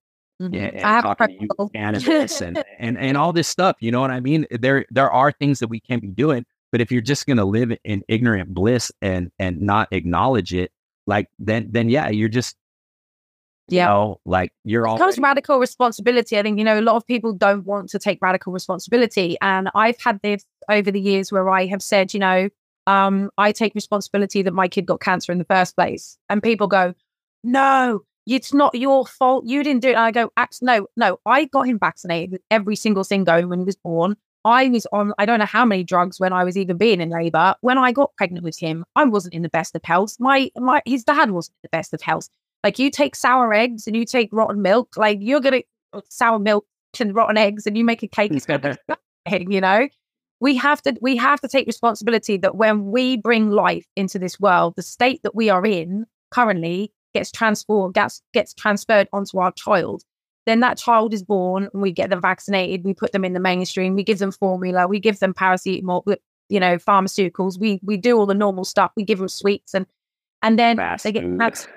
Mm-hmm. 0.42 0.54
and, 0.56 0.74
and 0.74 1.02
talking 1.04 1.48
to 1.48 1.68
cannabis 1.72 2.40
and, 2.40 2.64
and 2.80 2.98
and 2.98 3.16
all 3.16 3.32
this 3.32 3.46
stuff. 3.46 3.76
You 3.78 3.92
know 3.92 4.00
what 4.00 4.10
I 4.10 4.18
mean? 4.18 4.46
There 4.50 4.84
there 4.90 5.08
are 5.08 5.30
things 5.30 5.60
that 5.60 5.68
we 5.68 5.78
can 5.78 6.00
be 6.00 6.08
doing, 6.08 6.44
but 6.72 6.80
if 6.80 6.90
you're 6.90 7.02
just 7.02 7.26
gonna 7.26 7.44
live 7.44 7.72
in 7.84 8.02
ignorant 8.08 8.52
bliss 8.52 8.90
and 9.00 9.30
and 9.38 9.60
not 9.60 9.92
acknowledge 9.92 10.52
it, 10.52 10.72
like 11.06 11.28
then 11.38 11.68
then 11.70 11.88
yeah, 11.88 12.08
you're 12.08 12.28
just 12.28 12.56
yeah. 13.68 13.86
know, 13.86 14.20
like 14.24 14.52
you're 14.64 14.86
all. 14.86 14.96
It 14.96 14.98
comes 14.98 15.18
radical 15.18 15.58
responsibility. 15.58 16.38
I 16.38 16.42
think, 16.42 16.58
you 16.58 16.64
know, 16.64 16.78
a 16.78 16.82
lot 16.82 16.96
of 16.96 17.06
people 17.06 17.32
don't 17.32 17.64
want 17.64 17.90
to 17.90 17.98
take 17.98 18.18
radical 18.20 18.52
responsibility. 18.52 19.36
And 19.40 19.70
I've 19.74 20.00
had 20.00 20.20
this 20.22 20.44
over 20.68 20.90
the 20.90 21.00
years 21.00 21.32
where 21.32 21.48
I 21.48 21.66
have 21.66 21.82
said, 21.82 22.12
you 22.14 22.20
know, 22.20 22.48
um, 22.86 23.30
I 23.38 23.52
take 23.52 23.74
responsibility 23.74 24.42
that 24.42 24.52
my 24.52 24.68
kid 24.68 24.86
got 24.86 25.00
cancer 25.00 25.32
in 25.32 25.38
the 25.38 25.44
first 25.44 25.76
place. 25.76 26.18
And 26.28 26.42
people 26.42 26.66
go, 26.66 26.94
no, 27.42 28.02
it's 28.26 28.52
not 28.52 28.74
your 28.74 29.06
fault. 29.06 29.44
You 29.46 29.62
didn't 29.62 29.82
do 29.82 29.88
it. 29.88 29.94
And 29.94 30.00
I 30.00 30.10
go, 30.10 30.30
no, 30.60 30.86
no, 30.96 31.18
I 31.26 31.46
got 31.46 31.62
him 31.62 31.78
vaccinated 31.78 32.32
with 32.32 32.42
every 32.50 32.76
single 32.76 33.04
thing 33.04 33.24
going 33.24 33.48
when 33.48 33.60
he 33.60 33.64
was 33.64 33.76
born. 33.76 34.16
I 34.46 34.68
was 34.68 34.86
on, 34.92 35.14
I 35.18 35.24
don't 35.24 35.38
know 35.38 35.46
how 35.46 35.64
many 35.64 35.84
drugs 35.84 36.20
when 36.20 36.34
I 36.34 36.44
was 36.44 36.58
even 36.58 36.76
being 36.76 37.00
in 37.00 37.08
labor. 37.08 37.54
When 37.62 37.78
I 37.78 37.92
got 37.92 38.14
pregnant 38.16 38.44
with 38.44 38.58
him, 38.58 38.84
I 38.94 39.04
wasn't 39.04 39.32
in 39.32 39.40
the 39.40 39.48
best 39.48 39.74
of 39.74 39.82
health. 39.84 40.16
My, 40.18 40.50
my, 40.56 40.82
his 40.84 41.02
dad 41.02 41.30
wasn't 41.30 41.54
in 41.56 41.68
the 41.70 41.76
best 41.76 41.94
of 41.94 42.02
health. 42.02 42.28
Like 42.64 42.78
you 42.78 42.90
take 42.90 43.14
sour 43.14 43.52
eggs 43.52 43.86
and 43.86 43.94
you 43.94 44.06
take 44.06 44.30
rotten 44.32 44.62
milk, 44.62 44.96
like 44.96 45.18
you're 45.20 45.40
gonna 45.40 45.62
uh, 45.92 46.00
sour 46.08 46.38
milk 46.38 46.66
and 46.98 47.14
rotten 47.14 47.36
eggs 47.36 47.66
and 47.66 47.76
you 47.76 47.84
make 47.84 48.02
a 48.02 48.08
cake. 48.08 48.32
you 49.30 49.60
know, 49.60 49.86
we 50.40 50.56
have 50.56 50.80
to 50.82 50.96
we 51.02 51.14
have 51.16 51.40
to 51.42 51.48
take 51.48 51.66
responsibility 51.66 52.38
that 52.38 52.56
when 52.56 52.90
we 52.90 53.18
bring 53.18 53.50
life 53.50 53.86
into 53.96 54.18
this 54.18 54.40
world, 54.40 54.74
the 54.76 54.82
state 54.82 55.22
that 55.24 55.34
we 55.34 55.50
are 55.50 55.64
in 55.66 56.06
currently 56.30 56.90
gets 57.12 57.30
transformed, 57.30 57.94
gets 57.94 58.22
gets 58.32 58.54
transferred 58.54 59.08
onto 59.12 59.38
our 59.38 59.52
child. 59.52 60.02
Then 60.46 60.60
that 60.60 60.78
child 60.78 61.12
is 61.12 61.22
born 61.22 61.68
and 61.72 61.82
we 61.82 61.92
get 61.92 62.08
them 62.08 62.22
vaccinated. 62.22 62.82
We 62.82 62.94
put 62.94 63.12
them 63.12 63.26
in 63.26 63.34
the 63.34 63.40
mainstream. 63.40 63.94
We 63.94 64.04
give 64.04 64.18
them 64.18 64.32
formula. 64.32 64.88
We 64.88 65.00
give 65.00 65.20
them 65.20 65.34
paracetamol. 65.34 66.16
You 66.48 66.60
know, 66.60 66.76
pharmaceuticals. 66.76 67.58
We 67.58 67.78
we 67.82 67.98
do 67.98 68.18
all 68.18 68.26
the 68.26 68.34
normal 68.34 68.64
stuff. 68.64 68.92
We 68.96 69.04
give 69.04 69.18
them 69.18 69.28
sweets 69.28 69.74
and 69.74 69.86
and 70.44 70.58
then 70.58 70.76
fast 70.76 71.04
they 71.04 71.12
get 71.12 71.24
cancer, 71.38 71.70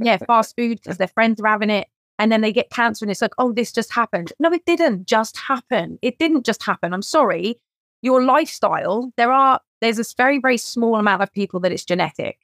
yeah, 0.00 0.16
fast 0.26 0.54
food 0.56 0.80
because 0.80 0.98
their 0.98 1.08
friends 1.08 1.40
are 1.40 1.48
having 1.48 1.68
it. 1.68 1.88
And 2.20 2.30
then 2.30 2.42
they 2.42 2.52
get 2.52 2.70
cancer 2.70 3.04
and 3.04 3.10
it's 3.10 3.20
like, 3.20 3.34
oh, 3.38 3.52
this 3.52 3.72
just 3.72 3.92
happened. 3.92 4.32
No, 4.38 4.52
it 4.52 4.64
didn't 4.64 5.06
just 5.06 5.36
happen. 5.36 5.98
It 6.00 6.16
didn't 6.18 6.46
just 6.46 6.62
happen. 6.62 6.94
I'm 6.94 7.02
sorry. 7.02 7.60
Your 8.02 8.22
lifestyle, 8.22 9.10
there 9.16 9.32
are, 9.32 9.60
there's 9.80 9.96
this 9.96 10.14
very, 10.14 10.38
very 10.38 10.56
small 10.56 10.94
amount 10.94 11.22
of 11.22 11.32
people 11.32 11.58
that 11.60 11.72
it's 11.72 11.84
genetic. 11.84 12.38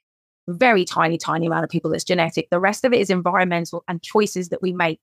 Very 0.49 0.83
tiny, 0.83 1.17
tiny 1.17 1.45
amount 1.47 1.63
of 1.63 1.69
people 1.69 1.89
that's 1.89 2.03
genetic. 2.03 2.49
The 2.49 2.59
rest 2.59 2.83
of 2.83 2.91
it 2.91 2.99
is 2.99 3.09
environmental 3.09 3.85
and 3.87 4.03
choices 4.03 4.49
that 4.49 4.61
we 4.61 4.73
make. 4.73 4.99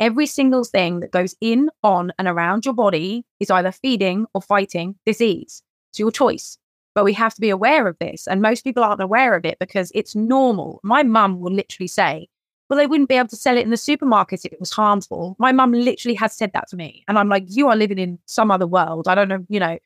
Every 0.00 0.26
single 0.26 0.64
thing 0.64 0.98
that 1.00 1.12
goes 1.12 1.36
in, 1.40 1.70
on, 1.84 2.12
and 2.18 2.26
around 2.26 2.64
your 2.64 2.74
body 2.74 3.24
is 3.38 3.52
either 3.52 3.70
feeding 3.70 4.26
or 4.34 4.42
fighting 4.42 4.96
disease. 5.06 5.62
It's 5.90 6.00
your 6.00 6.10
choice. 6.10 6.58
But 6.98 7.04
we 7.04 7.12
have 7.12 7.32
to 7.34 7.40
be 7.40 7.50
aware 7.50 7.86
of 7.86 7.96
this. 8.00 8.26
And 8.26 8.42
most 8.42 8.64
people 8.64 8.82
aren't 8.82 9.00
aware 9.00 9.36
of 9.36 9.44
it 9.44 9.60
because 9.60 9.92
it's 9.94 10.16
normal. 10.16 10.80
My 10.82 11.04
mum 11.04 11.38
will 11.38 11.52
literally 11.52 11.86
say, 11.86 12.26
well, 12.68 12.76
they 12.76 12.88
wouldn't 12.88 13.08
be 13.08 13.14
able 13.14 13.28
to 13.28 13.36
sell 13.36 13.56
it 13.56 13.62
in 13.62 13.70
the 13.70 13.76
supermarket 13.76 14.44
if 14.44 14.52
it 14.52 14.58
was 14.58 14.72
harmful. 14.72 15.36
My 15.38 15.52
mum 15.52 15.70
literally 15.70 16.16
has 16.16 16.36
said 16.36 16.50
that 16.54 16.68
to 16.70 16.76
me. 16.76 17.04
And 17.06 17.16
I'm 17.16 17.28
like, 17.28 17.44
you 17.46 17.68
are 17.68 17.76
living 17.76 18.00
in 18.00 18.18
some 18.26 18.50
other 18.50 18.66
world. 18.66 19.06
I 19.06 19.14
don't 19.14 19.28
know, 19.28 19.46
you 19.48 19.60
know. 19.60 19.78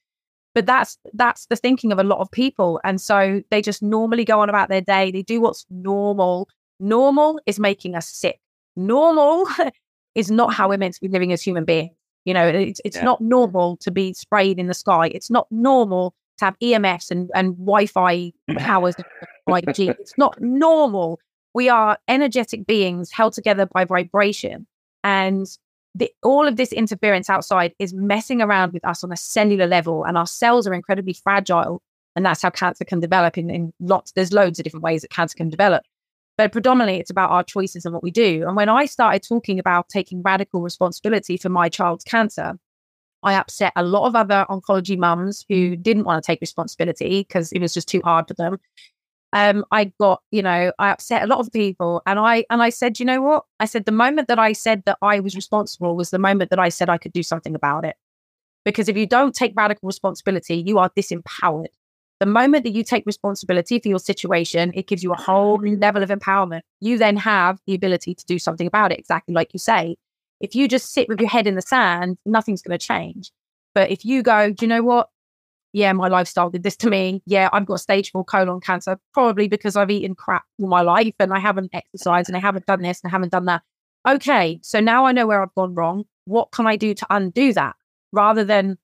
But 0.55 0.65
that's 0.65 0.97
that's 1.13 1.45
the 1.49 1.57
thinking 1.57 1.93
of 1.93 1.99
a 1.99 2.03
lot 2.03 2.21
of 2.21 2.31
people. 2.31 2.81
And 2.83 2.99
so 2.99 3.43
they 3.51 3.61
just 3.61 3.83
normally 3.83 4.25
go 4.25 4.41
on 4.41 4.49
about 4.49 4.71
their 4.71 4.81
day. 4.81 5.11
They 5.11 5.21
do 5.21 5.43
what's 5.43 5.67
normal. 5.69 6.49
Normal 6.81 7.41
is 7.45 7.61
making 7.61 7.95
us 7.95 8.09
sick. 8.09 8.41
Normal 8.75 9.47
is 10.15 10.31
not 10.31 10.55
how 10.55 10.71
we're 10.71 10.79
meant 10.79 10.95
to 10.95 11.01
be 11.03 11.09
living 11.09 11.31
as 11.31 11.43
human 11.43 11.67
beings. 11.67 11.93
You 12.25 12.33
know, 12.33 12.47
it's, 12.49 12.81
it's 12.87 12.97
yeah. 12.97 13.05
not 13.05 13.21
normal 13.21 13.77
to 13.83 13.91
be 13.91 14.15
sprayed 14.15 14.59
in 14.59 14.69
the 14.69 14.73
sky. 14.73 15.09
It's 15.09 15.29
not 15.29 15.47
normal 15.51 16.15
to 16.39 16.45
have 16.47 16.59
EMFs 16.63 17.11
and, 17.11 17.31
and 17.35 17.57
Wi-Fi 17.57 18.33
powers 18.59 18.95
5G. 19.49 19.91
It's 19.91 20.17
not 20.17 20.41
normal. 20.41 21.19
We 21.55 21.69
are 21.69 21.99
energetic 22.09 22.67
beings 22.67 23.11
held 23.11 23.35
together 23.35 23.67
by 23.67 23.85
vibration. 23.85 24.67
And 25.05 25.47
the, 25.95 26.11
all 26.23 26.47
of 26.47 26.57
this 26.57 26.73
interference 26.73 27.29
outside 27.29 27.75
is 27.79 27.93
messing 27.93 28.41
around 28.41 28.73
with 28.73 28.85
us 28.87 29.05
on 29.05 29.13
a 29.13 29.17
cellular 29.17 29.67
level. 29.67 30.05
And 30.05 30.17
our 30.17 30.27
cells 30.27 30.67
are 30.67 30.75
incredibly 30.75 31.13
fragile. 31.13 31.83
And 32.17 32.25
that's 32.25 32.43
how 32.43 32.51
cancer 32.51 32.85
can 32.85 33.01
develop 33.01 33.37
in, 33.37 33.51
in 33.51 33.73
lots. 33.81 34.13
There's 34.13 34.33
loads 34.33 34.59
of 34.59 34.65
different 34.65 34.85
ways 34.85 35.03
that 35.03 35.11
cancer 35.11 35.37
can 35.37 35.49
develop. 35.49 35.83
But 36.39 36.53
predominantly, 36.53 36.99
it's 36.99 37.11
about 37.11 37.31
our 37.31 37.45
choices 37.45 37.85
and 37.85 37.93
what 37.93 38.03
we 38.03 38.11
do. 38.11 38.45
And 38.47 38.57
when 38.57 38.69
I 38.69 38.87
started 38.87 39.23
talking 39.23 39.59
about 39.59 39.89
taking 39.89 40.23
radical 40.23 40.63
responsibility 40.63 41.37
for 41.37 41.51
my 41.51 41.69
child's 41.69 42.05
cancer, 42.05 42.59
I 43.23 43.35
upset 43.35 43.73
a 43.77 43.83
lot 43.83 44.07
of 44.07 44.17
other 44.17 44.47
oncology 44.49 44.99
mums 44.99 45.45
who 45.49 45.77
didn't 45.77 46.05
want 46.05 46.23
to 46.23 46.27
take 46.27 46.41
responsibility 46.41 47.21
because 47.21 47.53
it 47.53 47.61
was 47.61 47.75
just 47.75 47.89
too 47.89 48.01
hard 48.05 48.29
for 48.29 48.35
them. 48.35 48.59
Um, 49.33 49.65
I 49.71 49.93
got, 49.99 50.23
you 50.31 50.43
know, 50.43 50.73
I 50.79 50.91
upset 50.91 51.23
a 51.23 51.27
lot 51.27 51.39
of 51.39 51.51
people, 51.53 52.03
and 52.07 52.19
I 52.19 52.45
and 52.51 52.63
I 52.63 52.69
said, 52.69 53.01
you 53.01 53.07
know 53.07 53.23
what? 53.23 53.45
I 53.61 53.65
said 53.65 53.87
the 53.87 53.93
moment 53.93 54.29
that 54.29 54.39
I 54.39 54.53
said 54.53 54.83
that 54.85 54.99
I 55.01 55.21
was 55.21 55.35
responsible 55.35 55.97
was 55.97 56.11
the 56.11 56.19
moment 56.19 56.51
that 56.51 56.59
I 56.59 56.69
said 56.69 56.91
I 56.91 56.99
could 56.99 57.13
do 57.13 57.23
something 57.23 57.55
about 57.55 57.85
it. 57.85 57.97
Because 58.65 58.89
if 58.89 58.97
you 58.97 59.07
don't 59.07 59.35
take 59.35 59.55
radical 59.57 59.87
responsibility, 59.87 60.57
you 60.57 60.79
are 60.79 60.91
disempowered. 60.91 61.69
The 62.21 62.27
moment 62.27 62.65
that 62.65 62.75
you 62.75 62.85
take 62.85 63.05
responsibility 63.05 63.81
for 63.81 63.89
your 63.89 63.99
situation, 63.99 64.71
it 64.75 64.87
gives 64.87 65.03
you 65.03 65.13
a 65.13 65.17
whole 65.17 65.59
new 65.59 65.77
level 65.77 66.03
of 66.05 66.11
empowerment. 66.11 66.61
You 66.81 66.97
then 66.97 67.17
have 67.17 67.59
the 67.67 67.75
ability 67.75 68.15
to 68.15 68.25
do 68.27 68.39
something 68.39 68.67
about 68.67 68.93
it, 68.93 68.99
exactly 68.99 69.35
like 69.35 69.53
you 69.53 69.59
say. 69.59 69.97
If 70.43 70.57
you 70.57 70.69
just 70.69 70.93
sit 70.93 71.09
with 71.09 71.21
your 71.21 71.31
head 71.31 71.47
in 71.47 71.55
the 71.55 71.63
sand, 71.63 72.19
nothing's 72.27 72.63
going 72.63 72.77
to 72.79 72.87
change. 72.87 73.31
But 73.75 73.91
if 73.91 74.05
you 74.05 74.23
go, 74.23 74.51
do 74.51 74.67
you 74.67 74.69
know 74.69 74.83
what? 74.83 75.09
Yeah, 75.73 75.93
my 75.95 76.09
lifestyle 76.09 76.51
did 76.51 76.65
this 76.65 76.77
to 76.79 76.91
me. 76.91 77.23
Yeah, 77.25 77.49
I've 77.53 77.65
got 77.65 77.81
stage 77.81 78.11
four 78.11 78.25
colon 78.25 78.61
cancer, 78.61 78.99
probably 79.15 79.49
because 79.49 79.77
I've 79.77 79.91
eaten 79.91 80.15
crap 80.15 80.45
all 80.61 80.69
my 80.69 80.83
life 80.83 81.15
and 81.19 81.33
I 81.33 81.39
haven't 81.39 81.71
exercised 81.73 82.29
and 82.29 82.37
I 82.37 82.41
haven't 82.41 82.67
done 82.67 82.83
this 82.83 83.01
and 83.03 83.09
I 83.09 83.13
haven't 83.13 83.33
done 83.33 83.47
that. 83.47 83.63
Okay, 84.07 84.59
so 84.63 84.81
now 84.81 85.07
I 85.07 85.13
know 85.13 85.27
where 85.27 85.41
I've 85.41 85.55
gone 85.55 85.75
wrong. 85.75 86.05
What 86.27 86.51
can 86.51 86.67
I 86.67 86.77
do 86.77 86.93
to 86.93 87.07
undo 87.09 87.53
that 87.55 87.77
rather 88.13 88.45
than 88.45 88.77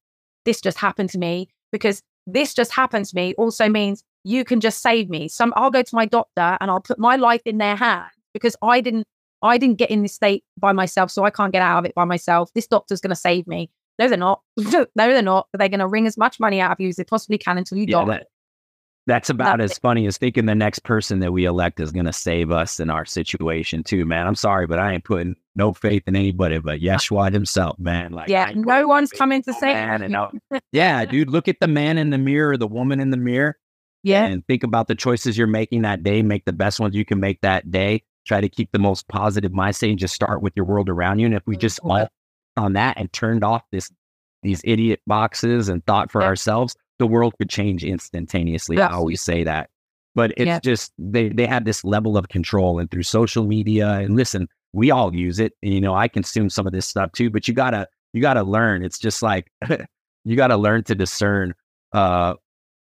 this 0.45 0.61
just 0.61 0.79
happened 0.79 1.11
to 1.11 1.19
me? 1.19 1.49
Because 1.73 2.03
this 2.27 2.55
just 2.55 2.73
happened 2.73 3.07
to 3.07 3.17
me 3.17 3.35
also 3.35 3.69
means 3.69 4.05
you 4.25 4.45
can 4.45 4.61
just 4.61 4.81
save 4.81 5.11
me. 5.11 5.29
Some 5.29 5.53
I'll 5.57 5.71
go 5.71 5.83
to 5.83 5.95
my 5.95 6.07
doctor 6.07 6.57
and 6.61 6.71
I'll 6.71 6.81
put 6.81 6.99
my 6.99 7.17
life 7.17 7.43
in 7.45 7.59
their 7.59 7.77
hands 7.77 8.13
because 8.33 8.57
I 8.63 8.81
didn't 8.81 9.07
I 9.43 9.59
didn't 9.59 9.77
get 9.77 9.91
in 9.91 10.03
this 10.03 10.15
state 10.15 10.45
by 10.59 10.73
myself, 10.73 11.11
so 11.11 11.25
I 11.25 11.31
can't 11.31 11.53
get 11.53 11.63
out 11.63 11.81
of 11.81 11.85
it 11.85 11.95
by 11.95 12.05
myself. 12.05 12.51
This 12.55 12.67
doctor's 12.67 13.01
going 13.01 13.11
to 13.11 13.17
save 13.17 13.47
me. 13.47 13.71
No, 13.99 14.09
they're 14.09 14.17
not. 14.17 14.43
no, 14.57 14.87
they're 14.95 15.23
not. 15.23 15.49
But 15.53 15.59
they're 15.59 15.69
going 15.69 15.81
to 15.81 15.89
wring 15.89 16.07
as 16.07 16.17
much 16.17 16.39
money 16.39 16.61
out 16.61 16.73
of 16.73 16.81
you 16.81 16.89
as 16.89 16.97
they 16.97 17.05
possibly 17.05 17.39
can 17.39 17.59
until 17.59 17.79
you 17.79 17.87
yeah, 17.89 18.05
die. 18.05 18.05
That, 18.07 18.27
That's 19.07 19.31
about 19.31 19.59
Love 19.59 19.71
as 19.71 19.79
funny 19.79 20.07
as 20.07 20.19
thinking 20.19 20.47
the 20.47 20.55
next 20.55 20.81
person 20.81 21.21
that 21.21 21.33
we 21.33 21.45
elect 21.45 21.81
is 21.81 21.91
going 21.91 22.07
to 22.07 22.13
save 22.13 22.51
us 22.51 22.79
in 22.81 22.91
our 22.91 23.05
situation 23.05 23.83
too, 23.83 24.05
man. 24.05 24.27
I'm 24.27 24.35
sorry, 24.35 24.67
but 24.67 24.79
I 24.79 24.93
ain't 24.93 25.05
putting 25.05 25.35
no 25.57 25.73
faith 25.73 26.05
in 26.07 26.15
anybody 26.15 26.59
but 26.59 26.81
Yeshua 26.81 27.33
himself, 27.33 27.79
man. 27.79 28.13
Like, 28.13 28.29
yeah, 28.29 28.53
no 28.55 28.87
one's 28.87 29.11
coming 29.11 29.43
to 29.43 29.53
save 29.53 29.75
man 29.75 30.03
and 30.03 30.41
yeah, 30.73 31.05
dude, 31.05 31.31
look 31.31 31.49
at 31.49 31.57
the 31.61 31.69
man 31.69 31.99
in 31.99 32.11
the 32.11 32.19
mirror, 32.19 32.57
the 32.57 32.69
woman 32.69 33.01
in 33.01 33.11
the 33.11 33.17
mirror, 33.17 33.57
Yeah, 34.05 34.27
and 34.27 34.47
think 34.47 34.63
about 34.63 34.87
the 34.87 34.95
choices 34.95 35.37
you're 35.37 35.47
making 35.47 35.83
that 35.83 36.03
day. 36.03 36.23
Make 36.23 36.45
the 36.45 36.53
best 36.53 36.79
ones 36.79 36.95
you 36.95 37.05
can 37.05 37.19
make 37.19 37.41
that 37.41 37.71
day. 37.71 38.05
Try 38.29 38.41
to 38.43 38.49
keep 38.49 38.71
the 38.73 38.79
most 38.79 39.09
positive 39.09 39.53
mindset 39.53 39.91
and 39.91 39.99
just 39.99 40.15
start 40.15 40.43
with 40.43 40.53
your 40.55 40.67
world 40.67 40.89
around 40.91 41.19
you. 41.19 41.27
And 41.27 41.35
if 41.35 41.43
we 41.47 41.57
just 41.57 41.81
Mhm. 41.83 41.91
all 42.03 42.09
on 42.65 42.75
that 42.75 42.97
and 42.99 43.13
turned 43.13 43.43
off 43.43 43.63
this 43.73 43.91
these 44.45 44.61
idiot 44.65 45.01
boxes 45.07 45.69
and 45.69 45.85
thought 45.87 46.13
for 46.13 46.21
Yeah. 46.21 46.29
ourselves, 46.29 46.77
the 47.01 47.07
world 47.09 47.35
could 47.39 47.49
change 47.51 47.83
instantaneously. 47.85 48.77
Yeah. 48.77 48.87
I 48.89 48.93
always 48.93 49.21
say 49.21 49.43
that. 49.45 49.71
But 50.15 50.31
it's 50.37 50.47
Yeah. 50.47 50.61
just 50.61 50.93
they 50.99 51.31
they 51.31 51.47
have 51.47 51.65
this 51.65 51.83
level 51.85 52.17
of 52.17 52.29
control 52.29 52.79
and 52.79 52.89
through 52.91 53.03
social 53.05 53.45
media 53.47 53.95
and 53.95 54.15
listen, 54.15 54.47
we 54.73 54.91
all 54.93 55.15
use 55.15 55.41
it. 55.41 55.55
And, 55.63 55.73
you 55.75 55.81
know, 55.81 55.95
I 55.95 56.07
consume 56.09 56.51
some 56.51 56.67
of 56.67 56.73
this 56.73 56.87
stuff 56.87 57.11
too, 57.13 57.31
but 57.31 57.49
you 57.49 57.55
gotta 57.55 57.89
you 58.13 58.21
gotta 58.21 58.43
learn. 58.43 58.85
It's 58.85 58.99
just 58.99 59.23
like 59.23 59.51
you 60.25 60.37
gotta 60.37 60.57
learn 60.57 60.85
to 60.85 60.95
discern 60.95 61.55
uh 61.93 62.35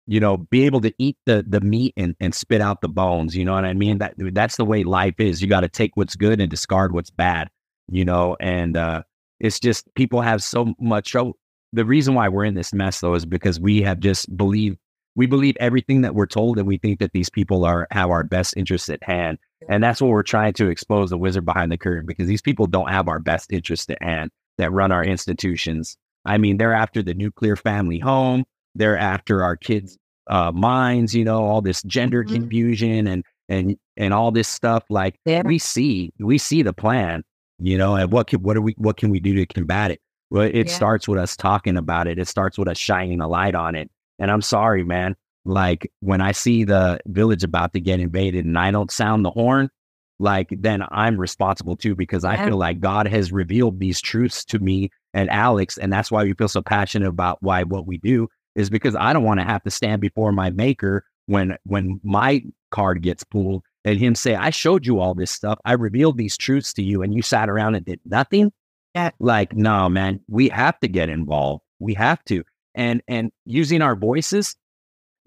you 0.07 0.21
know, 0.21 0.37
be 0.37 0.65
able 0.65 0.81
to 0.81 0.93
eat 0.99 1.17
the 1.27 1.45
the 1.47 1.61
meat 1.61 1.93
and, 1.97 2.15
and 2.21 2.35
spit 2.35 2.61
out 2.61 2.81
the 2.81 2.89
bones. 2.89 3.37
You 3.37 3.45
know 3.45 3.55
what 3.55 3.65
I 3.65 3.75
mean? 3.75 3.99
That 3.99 4.15
that's 4.33 4.57
the 4.57 4.65
way 4.65 4.85
life 4.85 5.19
is. 5.19 5.43
You 5.43 5.49
got 5.49 5.61
to 5.61 5.69
take 5.69 5.97
what's 5.97 6.17
good 6.17 6.41
and 6.41 6.51
discard 6.51 6.93
what's 6.93 7.11
bad. 7.11 7.49
You 7.89 8.05
know, 8.05 8.37
and 8.41 8.77
uh, 8.77 9.03
it's 9.41 9.61
just 9.61 9.93
people 9.95 10.21
have 10.21 10.43
so 10.43 10.75
much 10.81 11.11
trouble. 11.11 11.37
The 11.73 11.85
reason 11.85 12.15
why 12.15 12.29
we're 12.29 12.45
in 12.45 12.55
this 12.55 12.73
mess 12.73 13.01
though 13.01 13.15
is 13.15 13.27
because 13.27 13.61
we 13.61 13.83
have 13.83 14.01
just 14.01 14.35
believed 14.37 14.79
we 15.17 15.27
believe 15.27 15.57
everything 15.59 16.03
that 16.03 16.15
we're 16.15 16.27
told, 16.27 16.59
and 16.59 16.67
we 16.67 16.77
think 16.77 17.01
that 17.01 17.13
these 17.13 17.31
people 17.31 17.65
are 17.65 17.89
have 17.91 18.11
our 18.11 18.23
best 18.23 18.55
interests 18.57 18.89
at 18.89 19.03
hand. 19.03 19.39
And 19.69 19.83
that's 19.83 20.01
what 20.01 20.11
we're 20.11 20.23
trying 20.23 20.53
to 20.55 20.69
expose 20.69 21.11
the 21.11 21.19
wizard 21.19 21.45
behind 21.45 21.73
the 21.73 21.79
curtain 21.79 22.07
because 22.07 22.29
these 22.29 22.43
people 22.43 22.67
don't 22.67 22.91
have 22.91 23.09
our 23.09 23.19
best 23.19 23.53
interests 23.53 23.89
at 23.91 24.03
hand 24.03 24.31
that 24.59 24.71
run 24.71 24.93
our 24.93 25.03
institutions. 25.03 25.97
I 26.27 26.39
mean, 26.39 26.59
they're 26.59 26.75
after 26.75 27.03
the 27.03 27.15
nuclear 27.15 27.57
family 27.57 27.99
home 27.99 28.45
they're 28.79 28.99
after 28.99 29.43
our 29.43 29.57
kids' 29.57 29.97
uh, 30.29 30.53
minds, 30.53 31.15
you 31.15 31.25
know, 31.25 31.45
all 31.45 31.61
this 31.63 31.83
gender 31.83 32.25
Mhm. 32.25 32.33
confusion 32.33 33.07
and 33.07 33.25
and 33.49 33.77
and 33.97 34.13
all 34.13 34.31
this 34.33 34.49
stuff. 34.49 34.83
Like 34.91 35.17
Yeah. 35.25 35.43
we 35.45 35.59
see, 35.59 36.11
we 36.19 36.37
see 36.39 36.63
the 36.63 36.73
plan, 36.73 37.23
you 37.61 37.79
know, 37.79 37.95
and 37.95 38.11
what 38.13 38.27
can 38.29 38.43
what 38.43 38.57
are 38.57 38.61
we 38.63 38.75
what 38.79 38.97
can 38.97 39.11
we 39.11 39.21
do 39.21 39.35
to 39.35 39.47
combat 39.47 39.91
it? 39.93 40.01
Well, 40.31 40.43
it 40.43 40.67
Yeah. 40.69 40.73
starts 40.75 41.07
with 41.07 41.19
us 41.21 41.37
talking 41.37 41.77
about 41.77 42.09
it. 42.09 42.19
It 42.19 42.27
starts 42.29 42.59
with 42.59 42.69
us 42.69 42.79
shining 42.79 43.21
a 43.21 43.29
light 43.29 43.55
on 43.55 43.75
it. 43.77 43.89
And 44.19 44.31
I'm 44.31 44.43
sorry, 44.43 44.83
man. 44.83 45.15
Like 45.45 45.91
when 46.01 46.21
I 46.21 46.33
see 46.33 46.65
the 46.65 46.99
village 47.07 47.45
about 47.45 47.73
to 47.75 47.81
get 47.81 48.01
invaded 48.01 48.45
and 48.45 48.59
I 48.59 48.73
don't 48.73 48.91
sound 48.91 49.25
the 49.25 49.31
horn, 49.31 49.71
like 50.19 50.49
then 50.51 50.83
I'm 50.91 51.17
responsible 51.19 51.77
too 51.77 51.95
because 51.95 52.25
I 52.25 52.45
feel 52.45 52.57
like 52.57 52.81
God 52.81 53.07
has 53.07 53.31
revealed 53.31 53.79
these 53.79 54.01
truths 54.01 54.45
to 54.47 54.59
me 54.59 54.91
and 55.15 55.31
Alex, 55.31 55.79
and 55.79 55.93
that's 55.93 56.11
why 56.11 56.25
we 56.25 56.33
feel 56.33 56.49
so 56.49 56.63
passionate 56.63 57.09
about 57.09 57.39
why 57.43 57.63
what 57.63 57.87
we 57.87 57.99
do 57.99 58.27
is 58.57 58.71
because 58.71 58.97
I 58.97 59.13
don't 59.13 59.23
want 59.23 59.39
to 59.39 59.47
have 59.47 59.63
to 59.63 59.71
stand 59.71 60.01
before 60.01 60.33
my 60.33 60.51
maker 60.51 61.05
when 61.27 61.57
when 61.65 62.01
my 62.03 62.43
card 62.71 63.03
gets 63.03 63.23
pulled 63.23 63.63
and 63.85 63.99
him 63.99 64.17
say, 64.17 64.35
I 64.35 64.51
showed 64.51 64.85
you 64.85 64.99
all 64.99 65.15
this 65.15 65.31
stuff. 65.31 65.59
I 65.65 65.73
revealed 65.75 66.19
these 66.19 66.37
truths 66.37 66.73
to 66.75 66.83
you 66.83 67.03
and 67.03 67.15
you 67.15 67.23
sat 67.23 67.49
around 67.49 67.77
and 67.77 67.85
did 67.85 68.01
nothing. 68.05 68.53
Yeah. 68.95 69.11
Like, 69.21 69.55
no, 69.55 69.89
man, 69.89 70.21
we 70.29 70.49
have 70.49 70.81
to 70.81 70.89
get 70.89 71.09
involved. 71.09 71.63
We 71.79 71.95
have 71.95 72.25
to. 72.25 72.43
And 72.75 73.03
and 73.07 73.31
using 73.45 73.83
our 73.83 73.95
voices, 73.95 74.57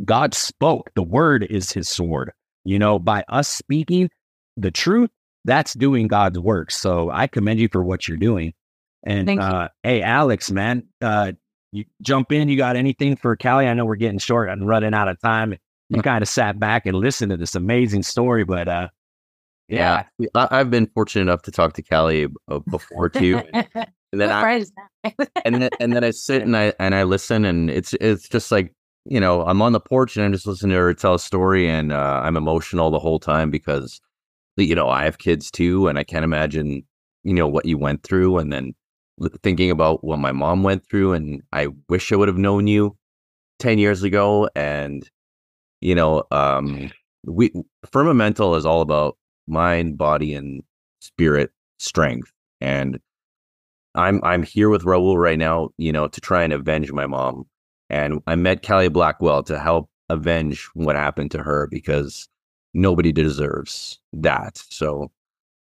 God 0.03 0.33
spoke. 0.33 0.91
The 0.95 1.03
word 1.03 1.43
is 1.49 1.71
his 1.71 1.87
sword. 1.87 2.31
You 2.65 2.79
know, 2.79 2.99
by 2.99 3.23
us 3.29 3.47
speaking 3.47 4.09
the 4.57 4.71
truth, 4.71 5.09
that's 5.45 5.73
doing 5.73 6.07
God's 6.07 6.39
work. 6.39 6.71
So 6.71 7.09
I 7.09 7.27
commend 7.27 7.59
you 7.59 7.69
for 7.71 7.83
what 7.83 8.07
you're 8.07 8.17
doing. 8.17 8.53
And 9.03 9.39
uh, 9.39 9.69
hey, 9.83 10.01
Alex, 10.01 10.51
man, 10.51 10.83
uh, 11.01 11.31
you 11.71 11.85
jump 12.01 12.31
in. 12.31 12.49
You 12.49 12.57
got 12.57 12.75
anything 12.75 13.15
for 13.15 13.35
Callie? 13.35 13.67
I 13.67 13.73
know 13.73 13.85
we're 13.85 13.95
getting 13.95 14.19
short 14.19 14.49
and 14.49 14.67
running 14.67 14.93
out 14.93 15.07
of 15.07 15.19
time. 15.21 15.55
You 15.89 16.01
kind 16.01 16.21
of 16.21 16.27
sat 16.27 16.59
back 16.59 16.85
and 16.85 16.95
listened 16.95 17.31
to 17.31 17.37
this 17.37 17.55
amazing 17.55 18.03
story, 18.03 18.43
but 18.43 18.67
uh, 18.67 18.89
yeah, 19.67 20.03
Yeah, 20.17 20.27
I, 20.35 20.59
I've 20.59 20.69
been 20.69 20.87
fortunate 20.87 21.23
enough 21.23 21.43
to 21.43 21.51
talk 21.51 21.73
to 21.73 21.83
Callie 21.83 22.27
uh, 22.49 22.59
before 22.69 23.09
too, 23.09 23.41
and, 23.53 23.67
and 24.11 24.21
then 24.21 24.31
I 24.31 24.63
and 25.45 25.61
then 25.61 25.69
and 25.79 25.95
then 25.95 26.03
I 26.03 26.11
sit 26.11 26.41
and 26.41 26.55
I 26.57 26.73
and 26.79 26.95
I 26.95 27.03
listen, 27.03 27.45
and 27.45 27.69
it's 27.69 27.93
it's 28.01 28.29
just 28.29 28.51
like 28.51 28.73
you 29.05 29.19
know 29.19 29.45
I'm 29.45 29.61
on 29.61 29.71
the 29.71 29.79
porch 29.79 30.15
and 30.15 30.25
I'm 30.25 30.33
just 30.33 30.47
listening 30.47 30.71
to 30.71 30.77
her 30.77 30.93
tell 30.93 31.15
a 31.15 31.19
story, 31.19 31.69
and 31.69 31.91
uh, 31.91 32.21
I'm 32.23 32.37
emotional 32.37 32.91
the 32.91 32.99
whole 32.99 33.19
time 33.19 33.49
because 33.51 33.99
you 34.57 34.75
know 34.75 34.89
I 34.89 35.05
have 35.05 35.17
kids 35.19 35.51
too, 35.51 35.87
and 35.87 35.97
I 35.99 36.03
can't 36.03 36.23
imagine 36.23 36.83
you 37.23 37.33
know 37.33 37.47
what 37.47 37.65
you 37.65 37.77
went 37.77 38.03
through, 38.03 38.37
and 38.39 38.51
then 38.51 38.65
l- 38.65 38.73
thinking 39.43 39.71
about 39.71 40.03
what 40.03 40.19
my 40.19 40.31
mom 40.31 40.63
went 40.63 40.87
through, 40.89 41.13
and 41.13 41.41
I 41.53 41.67
wish 41.89 42.11
I 42.11 42.15
would 42.15 42.27
have 42.27 42.37
known 42.37 42.67
you 42.67 42.97
ten 43.59 43.77
years 43.79 44.03
ago, 44.03 44.49
and 44.55 45.09
you 45.81 45.95
know 45.95 46.23
um 46.31 46.91
we 47.25 47.51
firmamental 47.87 48.57
is 48.57 48.65
all 48.65 48.81
about 48.81 49.17
mind, 49.47 49.97
body, 49.97 50.33
and 50.33 50.63
spirit 51.01 51.51
strength, 51.79 52.31
and 52.61 52.99
I'm 53.95 54.21
I'm 54.23 54.43
here 54.43 54.69
with 54.69 54.83
Raul 54.83 55.17
right 55.17 55.37
now, 55.37 55.69
you 55.77 55.91
know, 55.91 56.07
to 56.07 56.21
try 56.21 56.43
and 56.43 56.53
avenge 56.53 56.91
my 56.91 57.07
mom. 57.07 57.45
And 57.89 58.21
I 58.27 58.35
met 58.35 58.65
Callie 58.65 58.87
Blackwell 58.87 59.43
to 59.43 59.59
help 59.59 59.89
avenge 60.09 60.69
what 60.73 60.95
happened 60.95 61.31
to 61.31 61.43
her 61.43 61.67
because 61.71 62.27
nobody 62.73 63.11
deserves 63.11 63.99
that. 64.13 64.57
So 64.69 65.11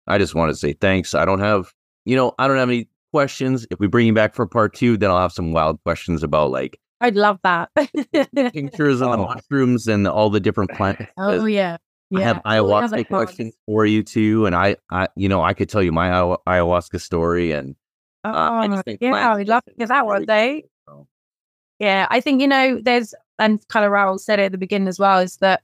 I 0.06 0.18
just 0.18 0.34
want 0.34 0.50
to 0.50 0.56
say 0.56 0.72
thanks. 0.72 1.14
I 1.14 1.24
don't 1.24 1.40
have, 1.40 1.72
you 2.06 2.16
know, 2.16 2.32
I 2.38 2.48
don't 2.48 2.56
have 2.56 2.70
any 2.70 2.88
questions. 3.14 3.64
If 3.70 3.78
we 3.78 3.86
bring 3.86 4.08
you 4.08 4.12
back 4.12 4.34
for 4.34 4.44
part 4.46 4.74
two, 4.74 4.96
then 4.96 5.08
I'll 5.10 5.20
have 5.20 5.32
some 5.32 5.52
wild 5.52 5.80
questions 5.84 6.24
about 6.24 6.50
like 6.50 6.80
I'd 7.00 7.14
love 7.14 7.38
that. 7.44 7.70
tinctures 8.52 9.00
and 9.00 9.12
the 9.12 9.18
Oh. 9.18 9.26
mushrooms 9.34 9.86
and 9.86 10.08
all 10.08 10.30
the 10.30 10.40
different 10.40 10.70
plants. 10.76 11.04
oh 11.16 11.44
yeah. 11.44 11.76
Yeah. 12.10 12.18
I 12.18 12.22
have 12.22 12.36
Yeah. 12.36 12.42
Oh, 12.44 12.50
yeah, 12.50 12.60
ayahuasca 12.60 12.90
that 12.90 13.08
questions 13.08 13.54
for 13.66 13.86
you 13.86 14.02
too, 14.02 14.46
and 14.46 14.54
I, 14.56 14.76
I, 14.90 15.08
you 15.16 15.28
know, 15.28 15.42
I 15.42 15.54
could 15.54 15.68
tell 15.68 15.82
you 15.82 15.92
my 15.92 16.08
ayahu- 16.08 16.38
ayahuasca 16.46 17.00
story, 17.00 17.52
and 17.52 17.76
Oh, 18.24 18.30
uh, 18.30 18.50
I 18.62 18.68
just 18.68 18.84
think 18.84 19.00
yeah, 19.00 19.10
plants 19.10 19.38
I'd 19.40 19.48
love 19.48 19.64
to 19.64 19.70
are 19.70 19.74
hear 19.78 19.86
that 19.86 20.06
one 20.06 20.26
very 20.26 20.26
day. 20.26 20.64
cool, 20.88 20.96
so. 21.02 21.08
Yeah, 21.78 22.06
I 22.10 22.20
think 22.20 22.40
you 22.40 22.48
know 22.48 22.80
there's 22.82 23.14
and 23.38 23.66
kind 23.68 23.84
of 23.86 23.92
Raoul 23.92 24.18
said 24.18 24.38
it 24.38 24.44
at 24.44 24.52
the 24.52 24.58
beginning 24.58 24.88
as 24.88 24.98
well 24.98 25.18
is 25.18 25.36
that 25.38 25.62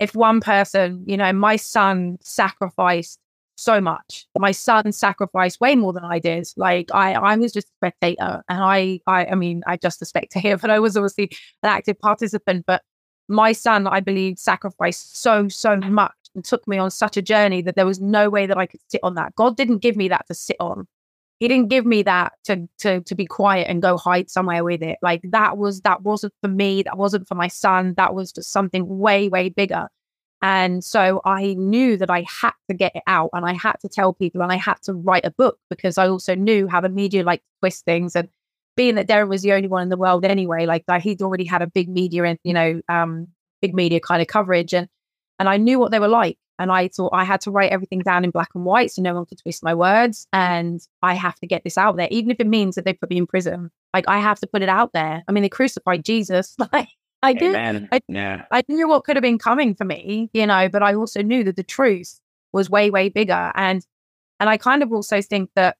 if 0.00 0.14
one 0.14 0.40
person, 0.40 1.04
you 1.06 1.16
know, 1.16 1.32
my 1.32 1.56
son 1.56 2.18
sacrificed 2.22 3.18
so 3.62 3.80
much. 3.80 4.26
My 4.38 4.52
son 4.52 4.92
sacrificed 4.92 5.60
way 5.60 5.74
more 5.76 5.92
than 5.92 6.04
I 6.04 6.18
did. 6.18 6.48
Like 6.56 6.90
I, 6.92 7.14
I 7.14 7.36
was 7.36 7.52
just 7.52 7.68
a 7.68 7.72
spectator, 7.78 8.42
and 8.48 8.62
I, 8.62 9.00
I, 9.06 9.26
I 9.26 9.34
mean, 9.34 9.62
I 9.66 9.76
just 9.76 10.02
a 10.02 10.04
spectator, 10.04 10.40
here, 10.40 10.56
but 10.56 10.70
I 10.76 10.78
was 10.78 10.96
obviously 10.96 11.30
an 11.62 11.70
active 11.70 11.98
participant. 11.98 12.64
But 12.66 12.82
my 13.28 13.52
son, 13.52 13.86
I 13.86 14.00
believe, 14.00 14.38
sacrificed 14.38 15.20
so, 15.20 15.48
so 15.48 15.76
much 15.76 16.12
and 16.34 16.44
took 16.44 16.66
me 16.66 16.78
on 16.78 16.90
such 16.90 17.16
a 17.16 17.22
journey 17.22 17.62
that 17.62 17.76
there 17.76 17.86
was 17.86 18.00
no 18.00 18.30
way 18.30 18.46
that 18.46 18.58
I 18.58 18.66
could 18.66 18.80
sit 18.88 19.00
on 19.02 19.14
that. 19.14 19.34
God 19.34 19.56
didn't 19.56 19.78
give 19.78 19.96
me 19.96 20.08
that 20.08 20.26
to 20.28 20.34
sit 20.34 20.56
on 20.60 20.86
he 21.42 21.48
didn't 21.48 21.70
give 21.70 21.84
me 21.84 22.04
that 22.04 22.34
to 22.44 22.68
to 22.78 23.00
to 23.00 23.16
be 23.16 23.26
quiet 23.26 23.66
and 23.68 23.82
go 23.82 23.96
hide 23.96 24.30
somewhere 24.30 24.62
with 24.62 24.80
it 24.80 24.96
like 25.02 25.20
that 25.24 25.58
was 25.58 25.80
that 25.80 26.02
wasn't 26.02 26.32
for 26.40 26.46
me 26.46 26.84
that 26.84 26.96
wasn't 26.96 27.26
for 27.26 27.34
my 27.34 27.48
son 27.48 27.94
that 27.96 28.14
was 28.14 28.30
just 28.30 28.52
something 28.52 28.86
way 28.86 29.28
way 29.28 29.48
bigger 29.48 29.88
and 30.42 30.84
so 30.84 31.20
i 31.24 31.54
knew 31.54 31.96
that 31.96 32.10
i 32.10 32.24
had 32.28 32.52
to 32.68 32.74
get 32.74 32.94
it 32.94 33.02
out 33.06 33.30
and 33.32 33.46
i 33.46 33.52
had 33.52 33.76
to 33.80 33.88
tell 33.88 34.12
people 34.12 34.42
and 34.42 34.52
i 34.52 34.56
had 34.56 34.76
to 34.82 34.92
write 34.92 35.24
a 35.24 35.30
book 35.30 35.58
because 35.70 35.96
i 35.98 36.06
also 36.06 36.34
knew 36.34 36.68
how 36.68 36.80
the 36.80 36.88
media 36.88 37.22
like 37.22 37.40
to 37.40 37.46
twist 37.60 37.84
things 37.84 38.14
and 38.14 38.28
being 38.76 38.94
that 38.94 39.08
darren 39.08 39.28
was 39.28 39.42
the 39.42 39.52
only 39.52 39.68
one 39.68 39.82
in 39.82 39.88
the 39.88 39.96
world 39.96 40.24
anyway 40.24 40.66
like 40.66 40.84
that 40.86 41.02
he'd 41.02 41.22
already 41.22 41.44
had 41.44 41.62
a 41.62 41.66
big 41.66 41.88
media 41.88 42.24
and 42.24 42.38
you 42.44 42.52
know 42.52 42.80
um 42.88 43.26
big 43.60 43.74
media 43.74 44.00
kind 44.00 44.20
of 44.20 44.28
coverage 44.28 44.74
and 44.74 44.88
and 45.38 45.48
i 45.48 45.56
knew 45.56 45.78
what 45.78 45.90
they 45.90 45.98
were 45.98 46.08
like 46.08 46.38
and 46.62 46.70
I 46.70 46.86
thought 46.86 47.10
I 47.12 47.24
had 47.24 47.40
to 47.42 47.50
write 47.50 47.72
everything 47.72 48.00
down 48.00 48.24
in 48.24 48.30
black 48.30 48.50
and 48.54 48.64
white 48.64 48.92
so 48.92 49.02
no 49.02 49.14
one 49.14 49.26
could 49.26 49.38
twist 49.38 49.64
my 49.64 49.74
words. 49.74 50.28
And 50.32 50.80
I 51.02 51.14
have 51.14 51.34
to 51.40 51.46
get 51.46 51.64
this 51.64 51.76
out 51.76 51.96
there, 51.96 52.06
even 52.12 52.30
if 52.30 52.38
it 52.38 52.46
means 52.46 52.76
that 52.76 52.84
they 52.84 52.92
put 52.92 53.10
me 53.10 53.16
in 53.16 53.26
prison. 53.26 53.70
Like 53.92 54.04
I 54.06 54.20
have 54.20 54.38
to 54.40 54.46
put 54.46 54.62
it 54.62 54.68
out 54.68 54.92
there. 54.92 55.24
I 55.26 55.32
mean, 55.32 55.42
they 55.42 55.48
crucified 55.48 56.04
Jesus. 56.04 56.56
Like 56.72 56.88
I 57.22 57.32
did. 57.34 57.50
Amen. 57.54 57.88
I- 57.92 58.00
yeah. 58.08 58.44
I 58.50 58.62
knew 58.68 58.88
what 58.88 59.04
could 59.04 59.16
have 59.16 59.22
been 59.22 59.38
coming 59.38 59.74
for 59.74 59.84
me, 59.84 60.30
you 60.32 60.46
know, 60.46 60.68
but 60.68 60.82
I 60.82 60.94
also 60.94 61.22
knew 61.22 61.44
that 61.44 61.56
the 61.56 61.62
truth 61.62 62.20
was 62.52 62.68
way, 62.68 62.90
way 62.90 63.08
bigger. 63.08 63.52
And 63.54 63.84
and 64.40 64.50
I 64.50 64.56
kind 64.56 64.82
of 64.82 64.92
also 64.92 65.22
think 65.22 65.50
that 65.54 65.76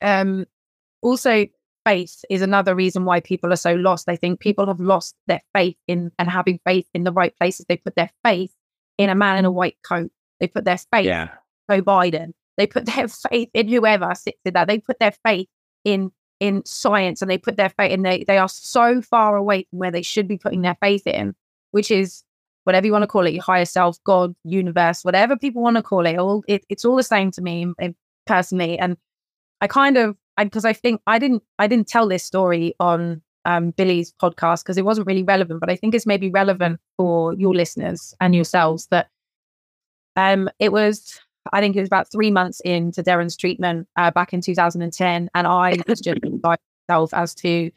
um 0.00 0.46
also 1.02 1.46
faith 1.84 2.24
is 2.28 2.42
another 2.42 2.74
reason 2.74 3.04
why 3.04 3.20
people 3.20 3.52
are 3.52 3.56
so 3.56 3.74
lost. 3.74 4.08
I 4.08 4.16
think 4.16 4.40
people 4.40 4.66
have 4.66 4.80
lost 4.80 5.14
their 5.26 5.40
faith 5.54 5.76
in 5.86 6.12
and 6.18 6.28
having 6.30 6.60
faith 6.64 6.86
in 6.94 7.04
the 7.04 7.12
right 7.12 7.36
places. 7.38 7.66
They 7.68 7.76
put 7.76 7.94
their 7.96 8.10
faith 8.24 8.54
in 8.98 9.10
a 9.10 9.14
man 9.14 9.38
in 9.38 9.44
a 9.44 9.50
white 9.50 9.76
coat. 9.86 10.10
They 10.40 10.46
put 10.48 10.64
their 10.64 10.78
faith 10.92 11.06
Yeah. 11.06 11.28
Joe 11.70 11.82
Biden. 11.82 12.32
They 12.56 12.66
put 12.66 12.86
their 12.94 13.08
faith 13.08 13.50
in 13.54 13.68
whoever 13.68 14.14
sits 14.14 14.40
in 14.44 14.54
that. 14.54 14.68
They 14.68 14.78
put 14.78 14.98
their 14.98 15.14
faith 15.24 15.48
in 15.84 16.10
in 16.40 16.64
science 16.64 17.20
and 17.20 17.30
they 17.30 17.38
put 17.38 17.56
their 17.56 17.70
faith 17.70 17.92
in 17.92 18.02
they 18.02 18.24
they 18.24 18.38
are 18.38 18.48
so 18.48 19.02
far 19.02 19.36
away 19.36 19.66
from 19.70 19.78
where 19.78 19.90
they 19.90 20.02
should 20.02 20.28
be 20.28 20.38
putting 20.38 20.62
their 20.62 20.76
faith 20.80 21.06
in, 21.06 21.34
which 21.72 21.90
is 21.90 22.22
whatever 22.64 22.86
you 22.86 22.92
want 22.92 23.02
to 23.02 23.08
call 23.08 23.26
it, 23.26 23.32
your 23.32 23.42
higher 23.42 23.64
self, 23.64 24.02
God, 24.04 24.34
universe, 24.44 25.04
whatever 25.04 25.36
people 25.36 25.62
want 25.62 25.76
to 25.76 25.82
call 25.82 26.06
it. 26.06 26.16
All 26.16 26.44
it, 26.46 26.64
it's 26.68 26.84
all 26.84 26.96
the 26.96 27.02
same 27.02 27.30
to 27.32 27.42
me 27.42 27.72
personally. 28.26 28.78
And 28.78 28.96
I 29.60 29.66
kind 29.66 29.96
of 29.96 30.16
because 30.36 30.64
I, 30.64 30.70
I, 30.70 30.72
think 30.74 31.00
I 31.06 31.18
didn't 31.18 31.42
I 31.58 31.66
didn't 31.66 31.88
tell 31.88 32.06
this 32.06 32.24
story 32.24 32.74
on 32.78 33.22
um, 33.44 33.70
Billy's 33.70 34.12
podcast 34.22 34.62
because 34.62 34.76
it 34.76 34.84
wasn't 34.84 35.06
really 35.06 35.22
relevant, 35.22 35.60
but 35.60 35.70
I 35.70 35.76
think 35.76 35.94
it's 35.94 36.06
maybe 36.06 36.30
relevant 36.30 36.80
for 36.96 37.34
your 37.34 37.54
listeners 37.54 38.14
and 38.20 38.34
yourselves 38.34 38.86
that 38.90 39.08
um, 40.16 40.50
it 40.58 40.70
was 40.70 41.20
I 41.52 41.60
think 41.60 41.76
it 41.76 41.80
was 41.80 41.88
about 41.88 42.10
three 42.10 42.30
months 42.30 42.60
into 42.60 43.02
Darren's 43.02 43.36
treatment 43.36 43.88
uh, 43.96 44.10
back 44.10 44.32
in 44.32 44.40
2010, 44.40 45.30
and 45.34 45.46
I 45.46 45.76
was 45.86 46.00
just 46.00 46.20
by 46.42 46.56
myself 46.88 47.14
as 47.14 47.34
to 47.36 47.70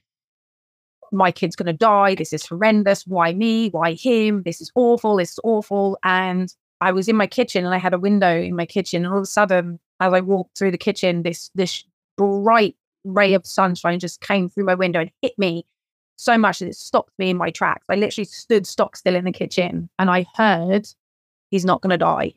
my 1.12 1.32
kid's 1.32 1.56
going 1.56 1.68
to 1.68 1.74
die. 1.74 2.16
This 2.16 2.34
is 2.34 2.46
horrendous. 2.46 3.06
Why 3.06 3.34
me? 3.34 3.70
Why 3.70 3.94
him? 3.94 4.44
This 4.44 4.62
is 4.62 4.72
awful. 4.76 5.18
This 5.18 5.32
is 5.32 5.40
awful. 5.44 5.98
And 6.04 6.54
I 6.80 6.92
was 6.92 7.08
in 7.08 7.16
my 7.16 7.28
kitchen 7.28 7.66
and 7.66 7.74
I 7.74 7.78
had 7.78 7.94
a 7.94 8.00
window 8.00 8.40
in 8.40 8.56
my 8.56 8.66
kitchen, 8.66 9.04
and 9.04 9.14
all 9.14 9.20
of 9.20 9.24
a 9.24 9.28
sudden, 9.28 9.80
as 10.00 10.14
I 10.14 10.22
walked 10.22 10.58
through 10.58 10.72
the 10.72 10.78
kitchen, 10.78 11.24
this 11.24 11.52
this 11.54 11.84
bright 12.18 12.76
ray 13.04 13.34
of 13.34 13.46
sunshine 13.46 14.00
just 14.00 14.22
came 14.22 14.50
through 14.50 14.66
my 14.66 14.76
window 14.76 15.02
and 15.02 15.12
hit 15.22 15.38
me 15.38 15.66
so 16.18 16.38
much 16.38 16.60
that 16.60 16.68
it 16.68 16.76
stopped 16.76 17.14
me 17.18 17.32
in 17.32 17.38
my 17.38 17.50
tracks. 17.50 17.86
I 17.90 17.96
literally 17.96 18.26
stood 18.26 18.68
stock 18.68 18.96
still 18.96 19.16
in 19.16 19.26
the 19.26 19.32
kitchen, 19.32 19.90
and 20.00 20.10
I 20.10 20.26
heard, 20.36 20.88
"He's 21.50 21.66
not 21.66 21.82
going 21.82 21.92
to 21.92 21.98
die." 21.98 22.34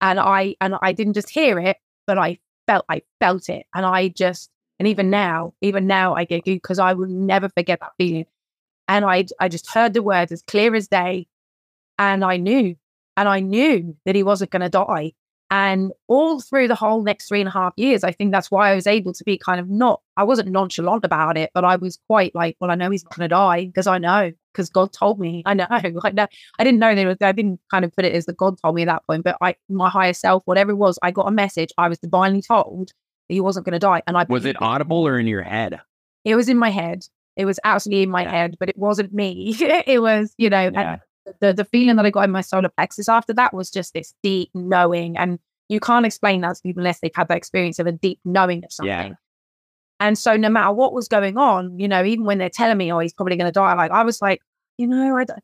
And 0.00 0.20
I 0.20 0.54
and 0.60 0.76
I 0.80 0.92
didn't 0.92 1.14
just 1.14 1.30
hear 1.30 1.58
it, 1.58 1.76
but 2.06 2.18
I 2.18 2.38
felt 2.66 2.84
I 2.88 3.02
felt 3.20 3.48
it, 3.48 3.66
and 3.74 3.84
I 3.84 4.08
just 4.08 4.50
and 4.78 4.86
even 4.86 5.10
now, 5.10 5.54
even 5.60 5.86
now, 5.86 6.14
I 6.14 6.24
get 6.24 6.44
because 6.44 6.78
I 6.78 6.92
will 6.92 7.08
never 7.08 7.48
forget 7.48 7.80
that 7.80 7.92
feeling. 7.98 8.26
And 8.86 9.04
I, 9.04 9.26
I 9.40 9.48
just 9.48 9.70
heard 9.70 9.92
the 9.92 10.02
words 10.02 10.32
as 10.32 10.42
clear 10.42 10.74
as 10.74 10.88
day, 10.88 11.26
and 11.98 12.24
I 12.24 12.36
knew, 12.36 12.76
and 13.16 13.28
I 13.28 13.40
knew 13.40 13.96
that 14.06 14.14
he 14.14 14.22
wasn't 14.22 14.50
going 14.50 14.62
to 14.62 14.68
die. 14.68 15.12
And 15.50 15.92
all 16.08 16.40
through 16.40 16.68
the 16.68 16.74
whole 16.74 17.02
next 17.02 17.28
three 17.28 17.40
and 17.40 17.48
a 17.48 17.52
half 17.52 17.72
years, 17.76 18.04
I 18.04 18.12
think 18.12 18.32
that's 18.32 18.50
why 18.50 18.70
I 18.70 18.74
was 18.74 18.86
able 18.86 19.14
to 19.14 19.24
be 19.24 19.38
kind 19.38 19.58
of 19.58 19.70
not, 19.70 20.02
I 20.16 20.24
wasn't 20.24 20.50
nonchalant 20.50 21.06
about 21.06 21.38
it, 21.38 21.50
but 21.54 21.64
I 21.64 21.76
was 21.76 21.98
quite 22.06 22.34
like, 22.34 22.56
well, 22.60 22.70
I 22.70 22.74
know 22.74 22.90
he's 22.90 23.04
not 23.04 23.16
going 23.16 23.28
to 23.30 23.34
die 23.34 23.64
because 23.64 23.86
I 23.86 23.96
know, 23.96 24.32
because 24.52 24.68
God 24.68 24.92
told 24.92 25.18
me. 25.18 25.42
I 25.46 25.54
know. 25.54 25.66
I 25.70 26.10
know. 26.12 26.26
I 26.58 26.64
didn't 26.64 26.80
know 26.80 26.94
that 26.94 27.06
was, 27.06 27.16
I 27.22 27.32
didn't 27.32 27.60
kind 27.70 27.84
of 27.86 27.94
put 27.96 28.04
it 28.04 28.14
as 28.14 28.26
that 28.26 28.36
God 28.36 28.58
told 28.60 28.74
me 28.74 28.82
at 28.82 28.88
that 28.88 29.06
point, 29.06 29.24
but 29.24 29.38
I, 29.40 29.54
my 29.70 29.88
higher 29.88 30.12
self, 30.12 30.42
whatever 30.44 30.72
it 30.72 30.76
was, 30.76 30.98
I 31.02 31.12
got 31.12 31.28
a 31.28 31.32
message. 31.32 31.70
I 31.78 31.88
was 31.88 31.98
divinely 31.98 32.42
told 32.42 32.92
he 33.28 33.40
wasn't 33.40 33.64
going 33.64 33.72
to 33.72 33.78
die. 33.78 34.02
And 34.06 34.18
I 34.18 34.26
was 34.28 34.44
it 34.44 34.60
audible 34.60 35.06
or 35.06 35.18
in 35.18 35.26
your 35.26 35.42
head? 35.42 35.80
It 36.24 36.34
was 36.34 36.50
in 36.50 36.58
my 36.58 36.70
head. 36.70 37.04
It 37.36 37.46
was 37.46 37.58
absolutely 37.64 38.02
in 38.02 38.10
my 38.10 38.22
yeah. 38.22 38.30
head, 38.32 38.56
but 38.58 38.68
it 38.68 38.76
wasn't 38.76 39.14
me. 39.14 39.56
it 39.60 40.02
was, 40.02 40.34
you 40.36 40.50
know, 40.50 40.70
yeah. 40.74 40.98
The 41.40 41.52
the 41.52 41.64
feeling 41.64 41.96
that 41.96 42.06
I 42.06 42.10
got 42.10 42.24
in 42.24 42.30
my 42.30 42.40
solar 42.40 42.68
plexus 42.68 43.08
after 43.08 43.32
that 43.34 43.54
was 43.54 43.70
just 43.70 43.94
this 43.94 44.14
deep 44.22 44.50
knowing, 44.54 45.16
and 45.16 45.38
you 45.68 45.80
can't 45.80 46.06
explain 46.06 46.40
that 46.42 46.56
to 46.56 46.62
people 46.62 46.80
unless 46.80 47.00
they've 47.00 47.10
had 47.14 47.28
that 47.28 47.36
experience 47.36 47.78
of 47.78 47.86
a 47.86 47.92
deep 47.92 48.20
knowing 48.24 48.64
of 48.64 48.72
something. 48.72 48.88
Yeah. 48.88 49.14
And 50.00 50.16
so, 50.16 50.36
no 50.36 50.48
matter 50.48 50.72
what 50.72 50.92
was 50.92 51.08
going 51.08 51.36
on, 51.36 51.78
you 51.78 51.88
know, 51.88 52.04
even 52.04 52.24
when 52.24 52.38
they're 52.38 52.50
telling 52.50 52.78
me, 52.78 52.92
"Oh, 52.92 53.00
he's 53.00 53.12
probably 53.12 53.36
going 53.36 53.48
to 53.48 53.52
die," 53.52 53.74
like 53.74 53.90
I 53.90 54.04
was 54.04 54.22
like, 54.22 54.40
you 54.78 54.86
know, 54.86 55.16
I 55.16 55.24
don't, 55.24 55.42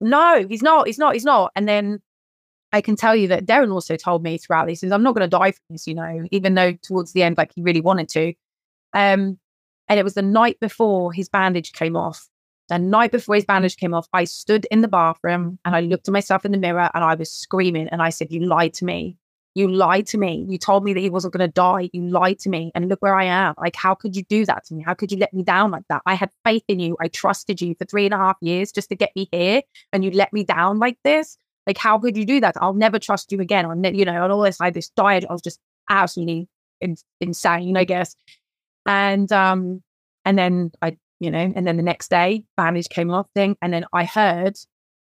no, 0.00 0.46
he's 0.48 0.62
not, 0.62 0.86
he's 0.86 0.98
not, 0.98 1.14
he's 1.14 1.24
not. 1.24 1.52
And 1.56 1.68
then 1.68 2.00
I 2.72 2.80
can 2.80 2.96
tell 2.96 3.16
you 3.16 3.28
that 3.28 3.46
Darren 3.46 3.72
also 3.72 3.96
told 3.96 4.22
me 4.22 4.38
throughout 4.38 4.66
this 4.66 4.82
is 4.82 4.92
I'm 4.92 5.02
not 5.02 5.14
going 5.14 5.28
to 5.28 5.36
die 5.36 5.52
from 5.52 5.64
this, 5.70 5.86
you 5.86 5.94
know, 5.94 6.24
even 6.30 6.54
though 6.54 6.72
towards 6.82 7.12
the 7.12 7.22
end, 7.22 7.38
like 7.38 7.52
he 7.54 7.62
really 7.62 7.80
wanted 7.80 8.08
to. 8.10 8.34
Um, 8.92 9.38
and 9.88 9.98
it 9.98 10.04
was 10.04 10.14
the 10.14 10.22
night 10.22 10.60
before 10.60 11.12
his 11.12 11.28
bandage 11.28 11.72
came 11.72 11.96
off. 11.96 12.28
The 12.68 12.78
night 12.78 13.12
before 13.12 13.34
his 13.34 13.44
bandage 13.44 13.76
came 13.76 13.94
off, 13.94 14.08
I 14.12 14.24
stood 14.24 14.66
in 14.70 14.82
the 14.82 14.88
bathroom 14.88 15.58
and 15.64 15.74
I 15.74 15.80
looked 15.80 16.08
at 16.08 16.12
myself 16.12 16.44
in 16.44 16.52
the 16.52 16.58
mirror 16.58 16.90
and 16.92 17.02
I 17.02 17.14
was 17.14 17.32
screaming 17.32 17.88
and 17.88 18.02
I 18.02 18.10
said, 18.10 18.30
You 18.30 18.44
lied 18.44 18.74
to 18.74 18.84
me. 18.84 19.16
You 19.54 19.68
lied 19.68 20.06
to 20.08 20.18
me. 20.18 20.46
You 20.48 20.58
told 20.58 20.84
me 20.84 20.92
that 20.92 21.00
he 21.00 21.10
wasn't 21.10 21.32
going 21.32 21.48
to 21.48 21.52
die. 21.52 21.90
You 21.92 22.02
lied 22.02 22.38
to 22.40 22.48
me. 22.48 22.70
And 22.74 22.88
look 22.88 23.02
where 23.02 23.16
I 23.16 23.24
am. 23.24 23.54
Like, 23.58 23.74
how 23.74 23.94
could 23.94 24.14
you 24.14 24.22
do 24.22 24.46
that 24.46 24.64
to 24.66 24.74
me? 24.74 24.84
How 24.84 24.94
could 24.94 25.10
you 25.10 25.18
let 25.18 25.34
me 25.34 25.42
down 25.42 25.72
like 25.72 25.82
that? 25.88 26.02
I 26.06 26.14
had 26.14 26.30
faith 26.44 26.62
in 26.68 26.78
you. 26.78 26.96
I 27.00 27.08
trusted 27.08 27.60
you 27.60 27.74
for 27.74 27.84
three 27.84 28.04
and 28.04 28.14
a 28.14 28.18
half 28.18 28.36
years 28.40 28.70
just 28.70 28.88
to 28.90 28.94
get 28.94 29.10
me 29.16 29.28
here. 29.32 29.62
And 29.92 30.04
you 30.04 30.12
let 30.12 30.32
me 30.32 30.44
down 30.44 30.78
like 30.78 30.98
this. 31.02 31.38
Like, 31.66 31.78
how 31.78 31.98
could 31.98 32.16
you 32.16 32.24
do 32.24 32.40
that? 32.40 32.56
I'll 32.60 32.72
never 32.72 32.98
trust 32.98 33.32
you 33.32 33.40
again. 33.40 33.66
On 33.66 33.82
you 33.82 34.04
know, 34.04 34.22
on 34.22 34.30
all 34.30 34.42
this, 34.42 34.60
like 34.60 34.74
this 34.74 34.90
diet, 34.90 35.24
I 35.28 35.32
was 35.32 35.42
just 35.42 35.58
absolutely 35.90 36.48
in, 36.80 36.96
insane, 37.20 37.76
I 37.76 37.84
guess. 37.84 38.14
And 38.86 39.30
um, 39.32 39.82
and 40.24 40.38
then 40.38 40.70
I, 40.82 40.96
you 41.20 41.30
know, 41.30 41.52
and 41.54 41.66
then 41.66 41.76
the 41.76 41.82
next 41.82 42.10
day, 42.10 42.44
bandage 42.56 42.88
came 42.88 43.10
off 43.10 43.26
thing, 43.34 43.56
and 43.62 43.72
then 43.72 43.84
I 43.92 44.04
heard 44.04 44.56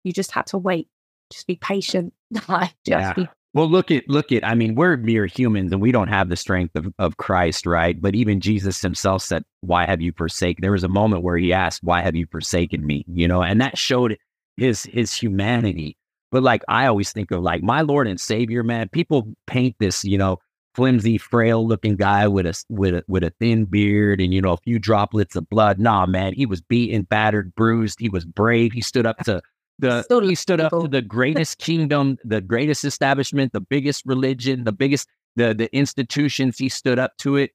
you 0.03 0.13
just 0.13 0.31
had 0.31 0.47
to 0.47 0.57
wait, 0.57 0.87
just 1.31 1.47
be 1.47 1.55
patient. 1.55 2.13
just 2.33 2.71
yeah. 2.85 3.13
Be- 3.13 3.29
well, 3.53 3.67
look 3.67 3.89
at 3.89 4.07
look 4.07 4.31
at. 4.31 4.45
I 4.45 4.53
mean, 4.53 4.75
we're 4.75 4.95
mere 4.97 5.25
humans, 5.25 5.71
and 5.71 5.81
we 5.81 5.91
don't 5.91 6.07
have 6.07 6.29
the 6.29 6.35
strength 6.35 6.75
of, 6.75 6.87
of 6.99 7.17
Christ, 7.17 7.65
right? 7.65 7.99
But 7.99 8.15
even 8.15 8.41
Jesus 8.41 8.81
Himself 8.81 9.23
said, 9.23 9.43
"Why 9.61 9.85
have 9.85 10.01
you 10.01 10.13
forsaken?" 10.15 10.61
There 10.61 10.71
was 10.71 10.83
a 10.83 10.89
moment 10.89 11.23
where 11.23 11.37
He 11.37 11.51
asked, 11.51 11.83
"Why 11.83 12.01
have 12.01 12.15
you 12.15 12.27
forsaken 12.31 12.85
me?" 12.85 13.05
You 13.07 13.27
know, 13.27 13.41
and 13.41 13.59
that 13.61 13.77
showed 13.77 14.17
his 14.57 14.83
his 14.83 15.13
humanity 15.13 15.97
but 16.31 16.43
like 16.43 16.63
I 16.67 16.85
always 16.87 17.11
think 17.11 17.31
of 17.31 17.41
like 17.41 17.63
my 17.63 17.81
Lord 17.81 18.07
and 18.07 18.19
Savior, 18.19 18.63
man. 18.63 18.89
People 18.89 19.33
paint 19.47 19.75
this, 19.79 20.03
you 20.03 20.17
know, 20.17 20.37
flimsy, 20.79 21.17
frail 21.17 21.67
looking 21.67 21.95
guy 21.95 22.27
with 22.27 22.45
a 22.45 22.63
with 22.69 22.93
a 22.93 23.03
with 23.07 23.23
a 23.23 23.31
thin 23.39 23.65
beard 23.65 24.21
and 24.21 24.33
you 24.33 24.41
know 24.41 24.53
a 24.53 24.57
few 24.57 24.79
droplets 24.79 25.35
of 25.35 25.49
blood. 25.49 25.79
Nah, 25.79 26.05
man, 26.05 26.33
he 26.33 26.45
was 26.45 26.61
beaten, 26.61 27.03
battered, 27.03 27.53
bruised. 27.55 27.99
He 27.99 28.09
was 28.09 28.23
brave. 28.23 28.71
He 28.71 28.81
stood 28.81 29.05
up 29.05 29.17
to 29.25 29.41
the 29.79 30.05
he 30.23 30.35
stood 30.35 30.61
up 30.61 30.71
to 30.71 30.87
the 30.87 31.01
greatest 31.01 31.57
kingdom, 31.57 32.17
the 32.23 32.41
greatest 32.41 32.85
establishment, 32.85 33.51
the 33.51 33.61
biggest 33.61 34.05
religion, 34.05 34.63
the 34.63 34.71
biggest 34.71 35.09
the 35.35 35.53
the 35.53 35.73
institutions. 35.75 36.57
He 36.57 36.69
stood 36.69 36.97
up 36.97 37.17
to 37.17 37.35
it, 37.35 37.51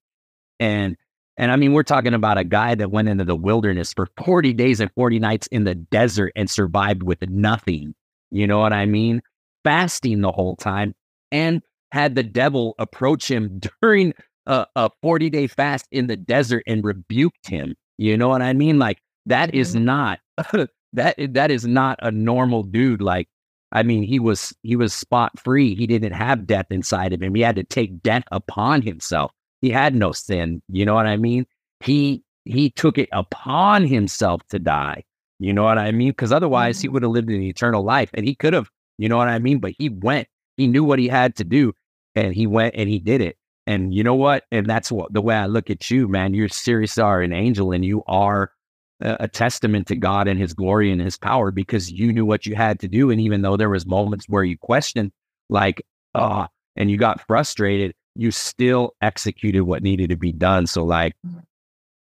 and 0.60 0.96
and 1.38 1.50
I 1.50 1.56
mean 1.56 1.72
we're 1.72 1.82
talking 1.82 2.14
about 2.14 2.36
a 2.36 2.44
guy 2.44 2.74
that 2.74 2.90
went 2.90 3.08
into 3.08 3.24
the 3.24 3.36
wilderness 3.36 3.94
for 3.94 4.08
forty 4.22 4.52
days 4.52 4.80
and 4.80 4.90
forty 4.94 5.18
nights 5.18 5.46
in 5.46 5.64
the 5.64 5.74
desert 5.74 6.32
and 6.36 6.50
survived 6.50 7.02
with 7.02 7.26
nothing 7.28 7.94
you 8.30 8.48
know 8.48 8.58
what 8.58 8.72
I 8.72 8.84
mean? 8.84 9.22
Fasting 9.62 10.20
the 10.20 10.32
whole 10.32 10.56
time 10.56 10.94
and 11.30 11.62
had 11.94 12.16
the 12.16 12.24
devil 12.24 12.74
approach 12.78 13.30
him 13.30 13.60
during 13.80 14.12
a, 14.46 14.66
a 14.76 14.90
40 15.00 15.30
day 15.30 15.46
fast 15.46 15.86
in 15.90 16.08
the 16.08 16.16
desert 16.16 16.64
and 16.66 16.84
rebuked 16.84 17.48
him. 17.48 17.74
You 17.96 18.16
know 18.16 18.28
what 18.28 18.42
I 18.42 18.52
mean? 18.52 18.78
Like 18.78 18.98
that 19.26 19.54
is 19.54 19.74
mm-hmm. 19.74 19.84
not 19.84 20.18
that 20.92 21.14
that 21.16 21.50
is 21.50 21.66
not 21.66 21.98
a 22.02 22.10
normal 22.10 22.64
dude. 22.64 23.00
Like 23.00 23.28
I 23.72 23.82
mean, 23.84 24.02
he 24.02 24.18
was 24.18 24.52
he 24.62 24.76
was 24.76 24.92
spot 24.92 25.38
free. 25.38 25.74
He 25.74 25.86
didn't 25.86 26.12
have 26.12 26.46
death 26.46 26.66
inside 26.70 27.12
of 27.12 27.22
him. 27.22 27.34
He 27.34 27.42
had 27.42 27.56
to 27.56 27.64
take 27.64 28.02
death 28.02 28.24
upon 28.32 28.82
himself. 28.82 29.30
He 29.62 29.70
had 29.70 29.94
no 29.94 30.12
sin. 30.12 30.60
You 30.68 30.84
know 30.84 30.94
what 30.94 31.06
I 31.06 31.16
mean? 31.16 31.46
He 31.80 32.24
he 32.44 32.70
took 32.70 32.98
it 32.98 33.08
upon 33.12 33.86
himself 33.86 34.42
to 34.48 34.58
die. 34.58 35.04
You 35.38 35.52
know 35.52 35.64
what 35.64 35.78
I 35.78 35.92
mean? 35.92 36.10
Because 36.10 36.32
otherwise, 36.32 36.80
he 36.80 36.88
mm-hmm. 36.88 36.94
would 36.94 37.02
have 37.04 37.12
lived 37.12 37.30
an 37.30 37.42
eternal 37.42 37.84
life 37.84 38.10
and 38.14 38.26
he 38.26 38.34
could 38.34 38.52
have, 38.52 38.68
you 38.98 39.08
know 39.08 39.16
what 39.16 39.28
I 39.28 39.38
mean? 39.38 39.58
But 39.58 39.74
he 39.78 39.88
went, 39.88 40.28
he 40.56 40.66
knew 40.66 40.84
what 40.84 40.98
he 40.98 41.08
had 41.08 41.36
to 41.36 41.44
do 41.44 41.72
and 42.14 42.34
he 42.34 42.46
went 42.46 42.74
and 42.76 42.88
he 42.88 42.98
did 42.98 43.20
it. 43.20 43.36
And 43.66 43.94
you 43.94 44.04
know 44.04 44.14
what? 44.14 44.44
And 44.50 44.66
that's 44.66 44.92
what 44.92 45.12
the 45.12 45.22
way 45.22 45.34
I 45.34 45.46
look 45.46 45.70
at 45.70 45.90
you, 45.90 46.06
man. 46.06 46.34
You're 46.34 46.48
serious, 46.48 46.98
are 46.98 47.22
an 47.22 47.32
angel 47.32 47.72
and 47.72 47.84
you 47.84 48.02
are 48.06 48.52
a, 49.00 49.16
a 49.20 49.28
testament 49.28 49.86
to 49.88 49.96
God 49.96 50.28
and 50.28 50.38
his 50.38 50.52
glory 50.52 50.90
and 50.90 51.00
his 51.00 51.16
power 51.16 51.50
because 51.50 51.90
you 51.90 52.12
knew 52.12 52.26
what 52.26 52.46
you 52.46 52.54
had 52.54 52.78
to 52.80 52.88
do. 52.88 53.10
And 53.10 53.20
even 53.20 53.42
though 53.42 53.56
there 53.56 53.70
was 53.70 53.86
moments 53.86 54.26
where 54.28 54.44
you 54.44 54.58
questioned, 54.58 55.12
like, 55.48 55.82
oh, 56.14 56.46
and 56.76 56.90
you 56.90 56.96
got 56.96 57.26
frustrated, 57.26 57.94
you 58.14 58.30
still 58.30 58.94
executed 59.00 59.62
what 59.62 59.82
needed 59.82 60.10
to 60.10 60.16
be 60.16 60.32
done. 60.32 60.66
So, 60.66 60.84
like, 60.84 61.14
mm-hmm. 61.26 61.38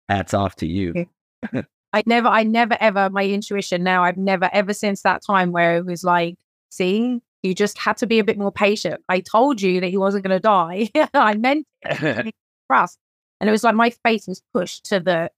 hats 0.08 0.34
off 0.34 0.56
to 0.56 0.66
you. 0.66 1.06
I 1.92 2.02
never, 2.06 2.28
I 2.28 2.42
never 2.42 2.76
ever, 2.80 3.08
my 3.08 3.24
intuition 3.24 3.84
now, 3.84 4.02
I've 4.02 4.16
never 4.16 4.50
ever 4.52 4.72
since 4.72 5.02
that 5.02 5.22
time 5.24 5.52
where 5.52 5.76
it 5.76 5.86
was 5.86 6.02
like, 6.02 6.36
see, 6.70 7.20
you 7.44 7.54
just 7.54 7.78
had 7.78 7.98
to 7.98 8.06
be 8.06 8.18
a 8.18 8.24
bit 8.24 8.38
more 8.38 8.50
patient. 8.50 9.02
I 9.08 9.20
told 9.20 9.60
you 9.60 9.80
that 9.80 9.88
he 9.88 9.98
wasn't 9.98 10.24
going 10.24 10.36
to 10.36 10.40
die. 10.40 10.88
I 11.14 11.34
meant 11.34 11.66
it. 11.82 12.34
Trust. 12.70 12.98
And 13.40 13.48
it 13.48 13.52
was 13.52 13.64
like 13.64 13.74
my 13.74 13.90
face 13.90 14.26
was 14.26 14.40
pushed 14.54 14.84
to 14.86 15.00
the 15.00 15.30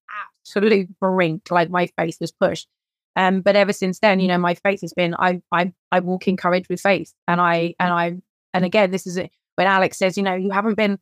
absolute 0.45 0.89
brink. 1.01 1.51
Like 1.51 1.70
my 1.70 1.89
face 1.99 2.19
was 2.20 2.31
pushed. 2.31 2.69
Um, 3.16 3.41
but 3.41 3.57
ever 3.57 3.73
since 3.73 3.99
then, 3.99 4.20
you 4.20 4.28
know, 4.28 4.39
my 4.39 4.55
faith 4.55 4.83
has 4.83 4.93
been 4.93 5.16
I 5.19 5.41
I 5.51 5.73
I 5.91 6.01
walk 6.01 6.28
in 6.28 6.37
courage 6.37 6.69
with 6.69 6.81
faith. 6.81 7.12
And 7.27 7.41
I 7.41 7.74
and 7.81 7.93
I 7.93 8.16
and 8.53 8.65
again, 8.65 8.93
this 8.93 9.09
is 9.09 9.16
it 9.16 9.33
when 9.57 9.66
Alex 9.66 9.97
says, 9.99 10.16
you 10.16 10.23
know, 10.23 10.35
you 10.35 10.51
haven't 10.51 10.74
been 10.74 10.99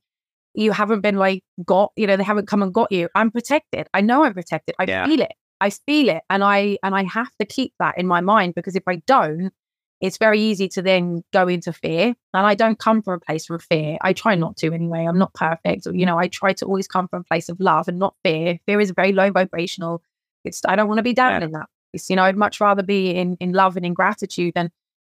you 0.55 0.71
haven't 0.71 1.01
been 1.01 1.17
like 1.17 1.43
got, 1.67 1.93
you 1.97 2.07
know, 2.07 2.17
they 2.17 2.23
haven't 2.23 2.47
come 2.47 2.63
and 2.63 2.73
got 2.73 2.91
you. 2.93 3.09
I'm 3.15 3.31
protected. 3.31 3.89
I 3.93 4.01
know 4.01 4.25
I'm 4.25 4.33
protected. 4.33 4.77
I 4.79 4.85
yeah. 4.85 5.05
feel 5.05 5.21
it. 5.21 5.33
I 5.61 5.71
feel 5.71 6.09
it 6.09 6.23
and 6.31 6.43
I 6.45 6.79
and 6.83 6.95
I 6.95 7.03
have 7.03 7.35
to 7.41 7.45
keep 7.45 7.75
that 7.81 7.99
in 7.99 8.07
my 8.07 8.23
mind 8.23 8.55
because 8.55 8.77
if 8.77 8.85
I 8.87 9.03
don't, 9.07 9.53
it's 10.01 10.19
very 10.19 10.41
easy 10.41 10.69
to 10.69 10.83
then 10.83 11.23
go 11.33 11.49
into 11.49 11.73
fear. 11.73 12.15
And 12.35 12.47
I 12.47 12.55
don't 12.55 12.79
come 12.79 13.01
from 13.03 13.15
a 13.15 13.21
place 13.21 13.49
of 13.49 13.63
fear. 13.63 13.97
I 14.03 14.13
try 14.13 14.35
not 14.35 14.57
to 14.59 14.73
anyway. 14.73 15.05
I'm 15.07 15.19
not 15.19 15.35
perfect. 15.35 15.87
You 15.87 16.05
know, 16.05 16.19
I 16.19 16.29
try 16.29 16.53
to 16.55 16.67
always 16.67 16.87
come 16.89 17.09
from 17.09 17.21
a 17.21 17.25
place 17.25 17.49
of 17.49 17.59
love 17.61 17.89
and 17.89 17.99
not 17.99 18.15
fear. 18.25 18.59
Fear 18.67 18.81
is 18.81 18.91
very 18.91 19.13
low 19.13 19.31
vibrational. 19.31 20.03
It's 20.45 20.61
I 20.67 20.77
don't 20.77 20.89
want 20.89 20.99
to 20.99 21.03
be 21.03 21.15
down 21.15 21.41
yeah. 21.41 21.47
in 21.47 21.53
that. 21.53 21.69
place. 21.93 22.11
You 22.11 22.17
know, 22.17 22.25
I'd 22.25 22.37
much 22.37 22.61
rather 22.61 22.83
be 22.83 23.11
in 23.11 23.37
in 23.41 23.53
love 23.53 23.77
and 23.77 23.87
in 23.87 23.95
gratitude 23.95 24.53
and 24.57 24.71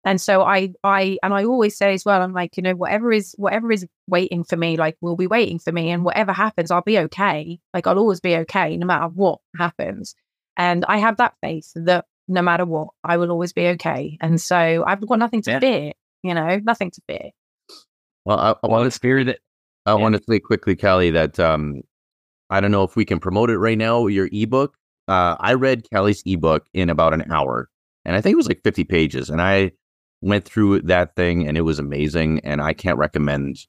and 0.05 0.21
so 0.21 0.43
I 0.43 0.73
I 0.83 1.17
and 1.21 1.33
I 1.33 1.43
always 1.43 1.75
say 1.75 1.93
as 1.93 2.05
well, 2.05 2.21
I'm 2.21 2.33
like, 2.33 2.55
you 2.55 2.63
know, 2.63 2.75
whatever 2.75 3.11
is 3.11 3.35
whatever 3.37 3.71
is 3.71 3.85
waiting 4.07 4.45
for 4.45 4.55
me, 4.55 4.77
like 4.77 4.95
will 5.01 5.17
be 5.17 5.27
waiting 5.27 5.59
for 5.59 5.73
me. 5.73 5.89
And 5.91 6.05
whatever 6.05 6.31
happens, 6.31 6.71
I'll 6.71 6.81
be 6.81 6.99
okay. 6.99 7.59
Like 7.73 7.87
I'll 7.87 7.99
always 7.99 8.21
be 8.21 8.35
okay 8.37 8.77
no 8.77 8.85
matter 8.85 9.07
what 9.07 9.39
happens. 9.57 10.15
And 10.55 10.85
I 10.87 10.97
have 10.99 11.17
that 11.17 11.33
faith 11.41 11.73
that 11.75 12.05
no 12.27 12.41
matter 12.41 12.65
what, 12.65 12.89
I 13.03 13.17
will 13.17 13.31
always 13.31 13.53
be 13.53 13.67
okay. 13.67 14.17
And 14.21 14.39
so 14.39 14.83
I've 14.85 15.05
got 15.05 15.19
nothing 15.19 15.41
to 15.43 15.51
yeah. 15.51 15.59
fear, 15.59 15.91
you 16.23 16.33
know, 16.33 16.59
nothing 16.63 16.91
to 16.91 17.01
fear. 17.07 17.31
Well, 18.25 18.39
I, 18.39 18.55
I 18.63 18.67
want 18.67 18.91
to 18.91 18.99
fear 18.99 19.23
that. 19.23 19.39
I 19.85 19.91
yeah. 19.91 20.01
want 20.01 20.15
to 20.15 20.23
say 20.27 20.39
quickly, 20.39 20.75
Callie, 20.75 21.11
that 21.11 21.39
um, 21.39 21.81
I 22.49 22.59
don't 22.59 22.71
know 22.71 22.83
if 22.83 22.95
we 22.97 23.05
can 23.05 23.19
promote 23.19 23.49
it 23.49 23.57
right 23.57 23.77
now. 23.77 24.07
Your 24.07 24.27
ebook. 24.31 24.75
Uh, 25.07 25.37
I 25.39 25.53
read 25.53 25.87
Callie's 25.93 26.21
ebook 26.25 26.65
in 26.73 26.89
about 26.89 27.13
an 27.13 27.31
hour, 27.31 27.69
and 28.03 28.17
I 28.17 28.21
think 28.21 28.33
it 28.33 28.37
was 28.37 28.49
like 28.49 28.61
50 28.63 28.83
pages. 28.83 29.29
And 29.29 29.41
I 29.41 29.71
went 30.21 30.43
through 30.43 30.81
that 30.81 31.15
thing, 31.15 31.47
and 31.47 31.57
it 31.57 31.61
was 31.61 31.79
amazing. 31.79 32.41
And 32.43 32.61
I 32.61 32.73
can't 32.73 32.97
recommend 32.97 33.59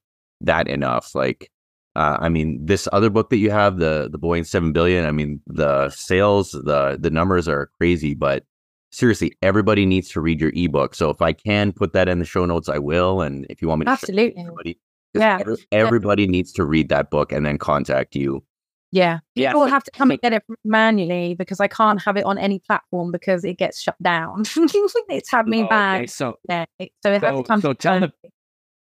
that 0.41 0.67
enough. 0.67 1.15
Like, 1.15 1.53
uh, 1.99 2.17
I 2.21 2.29
mean, 2.29 2.65
this 2.65 2.87
other 2.93 3.11
book 3.11 3.29
that 3.31 3.39
you 3.39 3.51
have, 3.51 3.79
the 3.79 4.09
the 4.11 4.19
Boy 4.19 4.39
in 4.39 4.45
Seven 4.45 4.73
Billion. 4.73 5.05
I 5.05 5.11
mean, 5.11 5.41
the 5.49 5.91
sales, 5.91 6.53
the 6.53 6.97
the 6.99 7.11
numbers 7.11 7.49
are 7.49 7.71
crazy, 7.77 8.15
but 8.15 8.45
seriously, 8.93 9.37
everybody 9.43 9.85
needs 9.85 10.09
to 10.11 10.21
read 10.21 10.41
your 10.41 10.53
ebook. 10.55 10.95
So 10.95 11.11
if 11.11 11.21
I 11.21 11.33
can 11.33 11.73
put 11.73 11.95
that 11.95 12.09
in 12.09 12.21
the 12.21 12.25
show 12.25 12.47
notes, 12.47 12.69
I 12.69 12.79
will. 12.79 13.21
And 13.21 13.47
if 13.51 13.61
you 13.61 13.67
want 13.67 13.81
me 13.81 13.87
to 13.87 13.91
absolutely, 13.91 14.41
everybody, 14.41 14.79
yeah, 15.13 15.39
every, 15.41 15.57
everybody 15.73 16.23
yeah. 16.23 16.31
needs 16.31 16.53
to 16.53 16.65
read 16.65 16.89
that 16.91 17.11
book 17.11 17.33
and 17.33 17.45
then 17.45 17.59
contact 17.59 18.15
you. 18.15 18.45
Yeah, 18.93 19.19
yeah. 19.35 19.51
People 19.51 19.67
have 19.67 19.83
to 19.83 19.91
come 19.91 20.13
and 20.13 20.21
get 20.21 20.33
it 20.33 20.45
manually 20.65 21.35
because 21.35 21.59
I 21.59 21.67
can't 21.67 22.01
have 22.01 22.17
it 22.17 22.25
on 22.25 22.39
any 22.39 22.61
platform 22.61 23.11
because 23.11 23.45
it 23.45 23.59
gets 23.59 23.83
shut 23.83 24.01
down. 24.01 24.45
it's 24.57 25.31
had 25.33 25.49
me 25.49 25.65
oh, 25.65 25.69
back. 25.69 25.99
Okay. 25.99 26.07
So 26.07 26.39
yeah, 26.49 26.65
so 26.79 27.13
it 27.13 27.21
so, 27.23 27.27
has 27.27 27.37
to 27.39 27.43
come. 27.43 27.61
So 27.61 27.73
tell 27.73 27.99
the 27.99 28.13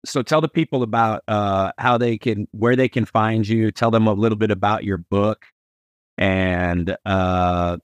so 0.05 0.21
tell 0.21 0.41
the 0.41 0.47
people 0.47 0.83
about 0.83 1.23
uh, 1.27 1.71
how 1.77 1.97
they 1.97 2.17
can 2.17 2.47
where 2.51 2.75
they 2.75 2.87
can 2.87 3.05
find 3.05 3.47
you. 3.47 3.71
Tell 3.71 3.91
them 3.91 4.07
a 4.07 4.13
little 4.13 4.37
bit 4.37 4.51
about 4.51 4.83
your 4.83 4.97
book 4.97 5.45
and 6.17 6.95
uh, 7.05 7.77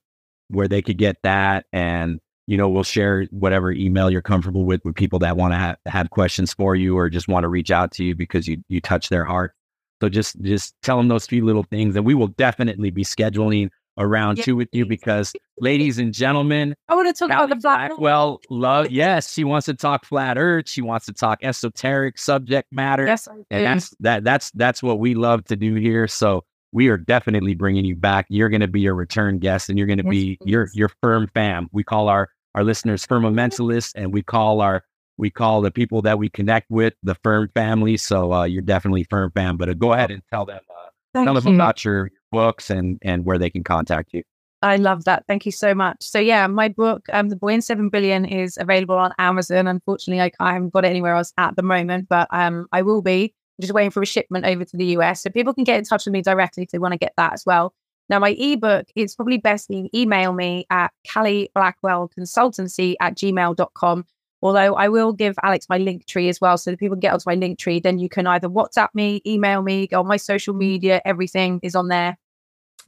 where 0.50 0.68
they 0.68 0.82
could 0.82 0.98
get 0.98 1.18
that. 1.24 1.66
And, 1.74 2.20
you 2.48 2.58
know, 2.58 2.70
we'll 2.70 2.84
share 2.84 3.28
whatever 3.32 3.72
email 3.72 4.10
you're 4.10 4.22
comfortable 4.22 4.66
with 4.66 4.84
with 4.84 4.96
people 4.96 5.20
that 5.20 5.38
want 5.38 5.54
to 5.54 5.58
ha- 5.58 5.76
have 5.86 6.10
questions 6.10 6.54
for 6.54 6.76
you 6.76 6.98
or 6.98 7.10
just 7.10 7.28
want 7.28 7.44
to 7.44 7.48
reach 7.48 7.72
out 7.72 7.92
to 7.94 8.04
you 8.04 8.16
because 8.16 8.48
you, 8.48 8.64
you 8.68 8.82
touch 8.82 9.10
their 9.10 9.26
heart. 9.26 9.54
So 10.02 10.10
just, 10.10 10.42
just 10.42 10.74
tell 10.82 10.98
them 10.98 11.10
those 11.10 11.28
few 11.28 11.46
little 11.46 11.64
things 11.64 11.96
and 11.96 12.06
we 12.06 12.16
will 12.16 12.28
definitely 12.28 12.90
be 12.90 13.04
scheduling 13.04 13.70
around 13.98 14.38
yes, 14.38 14.46
two 14.46 14.56
with 14.56 14.70
you 14.72 14.86
because 14.86 15.34
ladies 15.60 15.98
and 15.98 16.14
gentlemen, 16.14 16.76
I 16.88 16.96
want 16.96 17.08
to 17.08 17.14
talk 17.14 17.30
about 17.30 17.50
the 17.50 17.60
flat 17.60 18.00
Well, 18.00 18.42
love 18.50 18.90
yes, 18.90 19.34
she 19.34 19.44
wants 19.44 19.66
to 19.66 19.74
talk 19.74 20.06
flat 20.06 20.38
earth. 20.38 20.70
She 20.70 20.82
wants 20.82 21.06
to 21.08 21.14
talk 21.14 21.40
esoteric 21.44 22.18
subject 22.18 22.68
matter. 22.72 23.06
Yes, 23.06 23.28
and 23.28 23.66
that's 23.66 23.96
that 24.00 24.24
that's 24.24 24.52
that's 24.52 24.82
what 24.82 25.00
we 25.00 25.14
love 25.16 25.46
to 25.46 25.56
do 25.56 25.76
here. 25.76 26.08
So 26.08 26.44
we 26.72 26.88
are 26.88 26.98
definitely 26.98 27.54
bringing 27.56 27.86
you 27.86 27.96
back. 27.96 28.26
You're 28.30 28.50
going 28.50 28.62
to 28.62 28.68
be 28.68 28.86
a 28.86 28.94
return 28.94 29.40
guest 29.40 29.70
and 29.70 29.78
you're 29.78 29.88
going 29.88 30.00
to 30.00 30.06
yes, 30.06 30.12
be 30.12 30.38
your 30.46 30.70
your 30.74 30.90
firm 31.02 31.30
fam. 31.34 31.68
We 31.72 31.84
call 31.84 32.08
our 32.10 32.30
our 32.56 32.64
listeners 32.64 33.06
firmamentalists 33.06 33.94
and 33.96 34.14
we 34.14 34.24
call 34.24 34.62
our 34.62 34.84
we 35.18 35.30
call 35.30 35.62
the 35.62 35.72
people 35.72 36.02
that 36.02 36.18
we 36.18 36.30
connect 36.30 36.70
with 36.72 36.94
the 37.04 37.16
firm 37.16 37.50
family. 37.54 37.98
So 37.98 38.34
uh, 38.34 38.44
you're 38.46 38.62
definitely 38.62 39.04
firm 39.04 39.32
fam. 39.36 39.58
But 39.58 39.70
uh, 39.70 39.74
go 39.74 39.94
ahead 39.94 40.12
and 40.12 40.22
tell 40.32 40.46
them 40.46 40.60
uh, 40.70 41.24
tell 41.24 41.34
them 41.34 41.48
you. 41.48 41.56
about 41.56 41.84
your 41.84 42.10
books 42.32 42.70
and 42.70 42.98
and 43.02 43.26
where 43.26 43.38
they 43.38 43.50
can 43.50 43.64
contact 43.64 44.10
you. 44.14 44.24
I 44.64 44.76
love 44.76 45.06
that. 45.06 45.26
Thank 45.28 45.46
you 45.46 45.52
so 45.52 45.74
much. 45.74 46.04
So 46.04 46.20
yeah, 46.20 46.46
my 46.46 46.68
book, 46.68 47.08
um, 47.12 47.30
The 47.30 47.36
Boy 47.36 47.54
in 47.54 47.62
Seven 47.62 47.90
Billion, 47.90 48.26
is 48.26 48.58
available 48.58 48.96
on 48.96 49.12
Amazon. 49.18 49.68
Unfortunately, 49.68 50.22
I, 50.22 50.32
I 50.40 50.54
haven't 50.54 50.70
got 50.70 50.86
it 50.86 50.90
anywhere 50.90 51.16
else 51.16 51.34
at 51.38 51.56
the 51.56 51.64
moment, 51.64 52.08
but 52.10 52.28
um, 52.32 52.68
I 52.72 52.84
will 52.84 53.02
be 53.02 53.34
just 53.60 53.74
waiting 53.74 53.92
for 53.92 54.04
a 54.04 54.06
shipment 54.06 54.46
over 54.46 54.64
to 54.64 54.78
the 54.78 54.86
US. 54.98 55.24
So 55.24 55.30
people 55.32 55.54
can 55.54 55.64
get 55.64 55.80
in 55.80 55.84
touch 55.84 56.06
with 56.06 56.14
me 56.14 56.22
directly 56.22 56.64
if 56.64 56.70
they 56.70 56.78
want 56.78 56.94
to 56.94 56.98
get 56.98 57.14
that 57.18 57.34
as 57.34 57.44
well. 57.46 57.74
Now, 58.10 58.20
my 58.20 58.32
ebook, 58.32 58.88
it's 58.96 59.16
probably 59.16 59.38
best 59.38 59.70
you 59.70 59.88
email 59.96 60.34
me 60.34 60.66
at 60.70 60.92
Callie 61.12 61.50
Blackwell 61.56 62.10
Consultancy 62.10 62.96
at 63.00 63.16
gmail.com. 63.16 64.06
Although 64.42 64.76
I 64.76 64.90
will 64.90 65.14
give 65.14 65.36
Alex 65.44 65.68
my 65.70 65.78
link 65.78 66.08
tree 66.08 66.28
as 66.28 66.42
well. 66.42 66.58
So 66.58 66.72
that 66.72 66.80
people 66.80 66.96
can 66.96 67.02
get 67.02 67.14
onto 67.14 67.24
my 67.28 67.36
link 67.36 67.60
tree, 67.60 67.80
then 67.80 68.00
you 68.00 68.10
can 68.10 68.28
either 68.28 68.50
WhatsApp 68.50 68.90
me, 68.94 69.22
email 69.26 69.62
me, 69.62 69.88
go 69.88 70.00
on 70.00 70.08
my 70.08 70.18
social 70.18 70.54
media, 70.54 71.02
everything 71.06 71.60
is 71.64 71.76
on 71.76 71.88
there. 71.88 72.18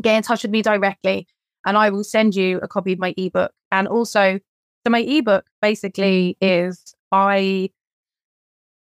Get 0.01 0.17
in 0.17 0.23
touch 0.23 0.41
with 0.41 0.51
me 0.51 0.63
directly, 0.63 1.27
and 1.65 1.77
I 1.77 1.91
will 1.91 2.03
send 2.03 2.35
you 2.35 2.59
a 2.63 2.67
copy 2.67 2.93
of 2.93 2.99
my 2.99 3.13
ebook. 3.15 3.51
And 3.71 3.87
also, 3.87 4.39
so 4.85 4.89
my 4.89 4.99
ebook 4.99 5.45
basically 5.61 6.37
is 6.41 6.95
I 7.11 7.69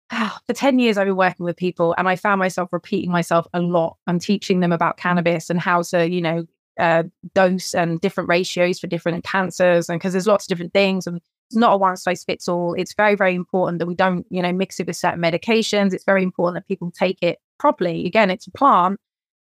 for 0.48 0.54
10 0.54 0.80
years 0.80 0.98
I've 0.98 1.08
been 1.08 1.16
working 1.16 1.44
with 1.44 1.58
people 1.58 1.94
and 1.98 2.08
I 2.08 2.16
found 2.16 2.40
myself 2.40 2.70
repeating 2.72 3.12
myself 3.12 3.48
a 3.54 3.62
lot 3.62 3.98
and 4.08 4.22
teaching 4.22 4.60
them 4.60 4.72
about 4.72 4.98
cannabis 4.98 5.50
and 5.50 5.60
how 5.60 5.82
to, 5.84 6.10
you 6.10 6.22
know, 6.22 6.46
uh, 6.80 7.04
dose 7.34 7.74
and 7.74 8.00
different 8.00 8.30
ratios 8.30 8.80
for 8.80 8.88
different 8.88 9.24
cancers. 9.24 9.90
And 9.90 10.00
because 10.00 10.14
there's 10.14 10.28
lots 10.28 10.46
of 10.46 10.50
different 10.50 10.74
things 10.74 11.08
and 11.08 11.22
not 11.56 11.74
a 11.74 11.78
one 11.78 11.98
size 11.98 12.24
fits 12.24 12.48
all. 12.48 12.74
It's 12.74 12.94
very, 12.94 13.16
very 13.16 13.36
important 13.36 13.80
that 13.80 13.86
we 13.86 13.96
don't, 13.96 14.26
you 14.30 14.42
know, 14.42 14.52
mix 14.52 14.80
it 14.80 14.88
with 14.88 14.96
certain 14.96 15.22
medications. 15.22 15.94
It's 15.94 16.04
very 16.04 16.24
important 16.24 16.64
that 16.64 16.68
people 16.68 16.92
take 16.92 17.18
it 17.22 17.40
properly. 17.58 18.06
Again, 18.06 18.30
it's 18.30 18.48
a 18.48 18.52
plant 18.52 19.00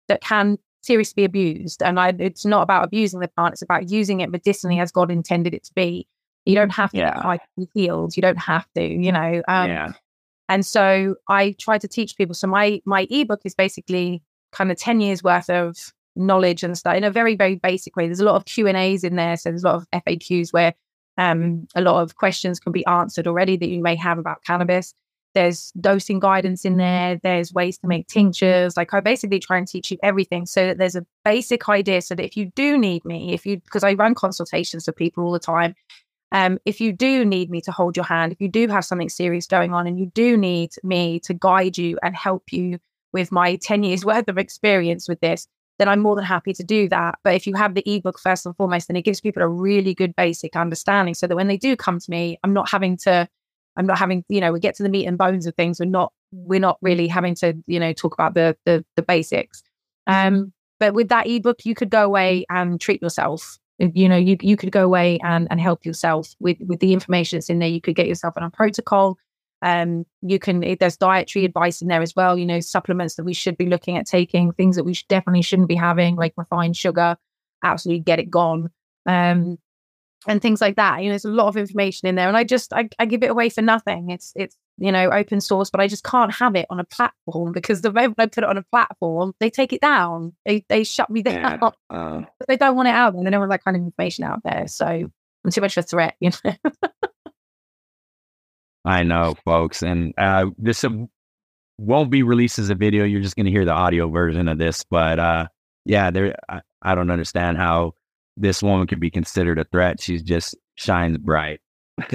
that 0.07 0.21
can 0.21 0.57
seriously 0.81 1.21
be 1.21 1.25
abused. 1.25 1.81
And 1.81 1.99
I, 1.99 2.13
it's 2.19 2.45
not 2.45 2.61
about 2.61 2.83
abusing 2.83 3.19
the 3.19 3.27
plant, 3.27 3.53
it's 3.53 3.61
about 3.61 3.89
using 3.89 4.19
it 4.19 4.29
medicinally 4.29 4.79
as 4.79 4.91
God 4.91 5.09
intended 5.09 5.53
it 5.53 5.63
to 5.65 5.73
be. 5.73 6.07
You 6.45 6.55
don't 6.55 6.71
have 6.71 6.91
to 6.91 6.97
yeah. 6.97 7.37
be 7.57 7.67
healed. 7.73 8.17
You 8.17 8.21
don't 8.21 8.39
have 8.39 8.65
to, 8.75 8.83
you 8.83 9.11
know. 9.11 9.41
Um, 9.47 9.69
yeah. 9.69 9.93
And 10.49 10.65
so 10.65 11.15
I 11.29 11.55
try 11.57 11.77
to 11.77 11.87
teach 11.87 12.17
people. 12.17 12.35
So 12.35 12.47
my 12.47 12.81
my 12.85 13.07
ebook 13.09 13.41
is 13.45 13.55
basically 13.55 14.21
kind 14.51 14.71
of 14.71 14.77
10 14.77 14.99
years 14.99 15.23
worth 15.23 15.49
of 15.49 15.93
knowledge 16.15 16.63
and 16.63 16.77
stuff 16.77 16.95
in 16.95 17.03
a 17.03 17.11
very, 17.11 17.35
very 17.35 17.55
basic 17.55 17.95
way. 17.95 18.07
There's 18.07 18.19
a 18.19 18.25
lot 18.25 18.35
of 18.35 18.45
Q 18.45 18.67
and 18.67 18.77
A's 18.77 19.03
in 19.03 19.15
there. 19.15 19.37
So 19.37 19.49
there's 19.49 19.63
a 19.63 19.67
lot 19.67 19.75
of 19.75 19.87
FAQs 19.91 20.51
where 20.51 20.73
um, 21.17 21.67
a 21.75 21.81
lot 21.81 22.01
of 22.01 22.15
questions 22.15 22.59
can 22.59 22.71
be 22.71 22.85
answered 22.85 23.27
already 23.27 23.57
that 23.57 23.69
you 23.69 23.81
may 23.81 23.95
have 23.95 24.17
about 24.17 24.43
cannabis. 24.43 24.93
There's 25.33 25.71
dosing 25.79 26.19
guidance 26.19 26.63
in 26.63 26.77
there. 26.77 27.19
There's 27.21 27.53
ways 27.53 27.77
to 27.79 27.87
make 27.87 28.07
tinctures. 28.07 28.77
Like 28.77 28.93
I 28.93 28.99
basically 28.99 29.39
try 29.39 29.57
and 29.57 29.67
teach 29.67 29.89
you 29.91 29.97
everything 30.03 30.45
so 30.45 30.67
that 30.67 30.77
there's 30.77 30.95
a 30.95 31.05
basic 31.25 31.67
idea 31.69 32.01
so 32.01 32.15
that 32.15 32.25
if 32.25 32.37
you 32.37 32.51
do 32.55 32.77
need 32.77 33.03
me, 33.03 33.33
if 33.33 33.45
you, 33.45 33.57
because 33.57 33.83
I 33.83 33.93
run 33.93 34.13
consultations 34.13 34.85
for 34.85 34.91
people 34.91 35.23
all 35.23 35.31
the 35.31 35.39
time, 35.39 35.75
um, 36.31 36.59
if 36.65 36.81
you 36.81 36.91
do 36.91 37.25
need 37.25 37.49
me 37.49 37.61
to 37.61 37.71
hold 37.71 37.95
your 37.95 38.05
hand, 38.05 38.31
if 38.31 38.41
you 38.41 38.47
do 38.47 38.67
have 38.67 38.85
something 38.85 39.09
serious 39.09 39.45
going 39.45 39.73
on 39.73 39.85
and 39.87 39.99
you 39.99 40.07
do 40.07 40.35
need 40.35 40.71
me 40.83 41.19
to 41.21 41.33
guide 41.33 41.77
you 41.77 41.97
and 42.01 42.15
help 42.15 42.51
you 42.51 42.79
with 43.11 43.31
my 43.31 43.55
10 43.55 43.83
years 43.83 44.03
worth 44.05 44.27
of 44.27 44.37
experience 44.37 45.07
with 45.07 45.19
this, 45.19 45.47
then 45.83 45.89
I'm 45.89 45.99
more 45.99 46.15
than 46.15 46.23
happy 46.23 46.53
to 46.53 46.63
do 46.63 46.87
that. 46.87 47.19
But 47.25 47.35
if 47.35 47.45
you 47.45 47.55
have 47.55 47.75
the 47.75 47.83
ebook 47.85 48.17
first 48.17 48.45
and 48.45 48.55
foremost, 48.55 48.87
then 48.87 48.95
it 48.95 49.01
gives 49.01 49.19
people 49.19 49.43
a 49.43 49.47
really 49.49 49.93
good 49.93 50.15
basic 50.15 50.55
understanding 50.55 51.13
so 51.13 51.27
that 51.27 51.35
when 51.35 51.49
they 51.49 51.57
do 51.57 51.75
come 51.75 51.99
to 51.99 52.09
me, 52.09 52.39
I'm 52.41 52.53
not 52.53 52.69
having 52.69 52.95
to, 52.99 53.27
I'm 53.75 53.85
not 53.85 53.97
having, 53.97 54.23
you 54.29 54.39
know, 54.39 54.53
we 54.53 54.61
get 54.61 54.75
to 54.75 54.83
the 54.83 54.87
meat 54.87 55.07
and 55.07 55.17
bones 55.17 55.45
of 55.45 55.55
things. 55.55 55.81
We're 55.81 55.87
not, 55.87 56.13
we're 56.31 56.61
not 56.61 56.77
really 56.81 57.09
having 57.09 57.35
to, 57.35 57.53
you 57.67 57.81
know, 57.81 57.91
talk 57.91 58.13
about 58.13 58.33
the 58.33 58.55
the, 58.63 58.85
the 58.95 59.01
basics. 59.01 59.61
Um, 60.07 60.53
but 60.79 60.93
with 60.93 61.09
that 61.09 61.27
ebook, 61.27 61.65
you 61.65 61.75
could 61.75 61.89
go 61.89 62.05
away 62.05 62.45
and 62.49 62.79
treat 62.79 63.01
yourself 63.01 63.59
you 63.79 64.07
know 64.07 64.15
you 64.15 64.37
you 64.39 64.55
could 64.55 64.71
go 64.71 64.85
away 64.85 65.17
and 65.23 65.47
and 65.49 65.59
help 65.59 65.83
yourself 65.83 66.35
with 66.39 66.57
with 66.67 66.79
the 66.79 66.93
information 66.93 67.37
that's 67.37 67.49
in 67.49 67.57
there 67.59 67.67
you 67.67 67.81
could 67.81 67.95
get 67.95 68.07
yourself 68.07 68.35
on 68.37 68.43
a 68.43 68.49
protocol 68.49 69.17
um 69.63 70.05
you 70.21 70.37
can 70.37 70.59
there's 70.79 70.97
dietary 70.97 71.45
advice 71.45 71.81
in 71.81 71.87
there 71.87 72.01
as 72.01 72.15
well 72.15 72.37
you 72.37 72.45
know 72.45 72.59
supplements 72.59 73.15
that 73.15 73.23
we 73.23 73.33
should 73.33 73.57
be 73.57 73.65
looking 73.65 73.97
at 73.97 74.05
taking 74.05 74.51
things 74.51 74.75
that 74.75 74.83
we 74.83 74.93
should, 74.93 75.07
definitely 75.07 75.41
shouldn't 75.41 75.67
be 75.67 75.75
having 75.75 76.15
like 76.15 76.33
refined 76.37 76.77
sugar 76.77 77.17
absolutely 77.63 78.01
get 78.01 78.19
it 78.19 78.29
gone 78.29 78.69
um 79.07 79.57
and 80.27 80.41
things 80.41 80.61
like 80.61 80.75
that 80.75 80.99
you 80.99 81.05
know 81.05 81.13
there's 81.13 81.25
a 81.25 81.29
lot 81.29 81.47
of 81.47 81.57
information 81.57 82.07
in 82.07 82.15
there 82.15 82.27
and 82.27 82.37
i 82.37 82.43
just 82.43 82.71
I, 82.73 82.89
I 82.99 83.05
give 83.05 83.23
it 83.23 83.31
away 83.31 83.49
for 83.49 83.61
nothing 83.61 84.09
it's 84.09 84.31
it's 84.35 84.55
you 84.77 84.91
know, 84.91 85.11
open 85.11 85.39
source, 85.39 85.69
but 85.69 85.79
I 85.79 85.87
just 85.87 86.03
can't 86.03 86.33
have 86.33 86.55
it 86.55 86.65
on 86.69 86.79
a 86.79 86.83
platform 86.83 87.51
because 87.51 87.81
the 87.81 87.91
moment 87.91 88.15
I 88.17 88.25
put 88.25 88.43
it 88.43 88.49
on 88.49 88.57
a 88.57 88.63
platform, 88.63 89.33
they 89.39 89.49
take 89.49 89.71
it 89.71 89.81
down. 89.81 90.33
They 90.45 90.65
they 90.67 90.83
shut 90.83 91.09
me 91.09 91.21
down. 91.23 91.59
Yeah, 91.61 91.69
uh, 91.89 92.21
they 92.47 92.57
don't 92.57 92.75
want 92.75 92.87
it 92.87 92.95
out 92.95 93.13
there. 93.13 93.23
They 93.23 93.29
don't 93.29 93.41
want 93.41 93.51
that 93.51 93.63
kind 93.63 93.77
of 93.77 93.83
information 93.83 94.23
out 94.23 94.41
there. 94.43 94.67
So 94.67 94.85
I'm 94.85 95.51
too 95.51 95.61
much 95.61 95.77
of 95.77 95.85
a 95.85 95.87
threat, 95.87 96.15
you 96.19 96.31
know. 96.43 96.53
I 98.85 99.03
know, 99.03 99.35
folks, 99.45 99.81
and 99.81 100.13
uh, 100.17 100.47
this 100.57 100.83
won't 101.77 102.09
be 102.11 102.23
released 102.23 102.59
as 102.59 102.69
a 102.69 102.75
video. 102.75 103.05
You're 103.05 103.21
just 103.21 103.35
going 103.35 103.45
to 103.45 103.51
hear 103.51 103.65
the 103.65 103.71
audio 103.73 104.09
version 104.09 104.47
of 104.47 104.57
this, 104.57 104.83
but 104.89 105.19
uh, 105.19 105.47
yeah, 105.85 106.11
there. 106.11 106.35
I, 106.49 106.61
I 106.81 106.95
don't 106.95 107.09
understand 107.11 107.57
how 107.57 107.93
this 108.37 108.61
woman 108.61 108.87
could 108.87 108.99
be 108.99 109.09
considered 109.11 109.59
a 109.59 109.63
threat. 109.65 110.01
She's 110.01 110.21
just 110.21 110.55
shines 110.75 111.17
bright. 111.17 111.61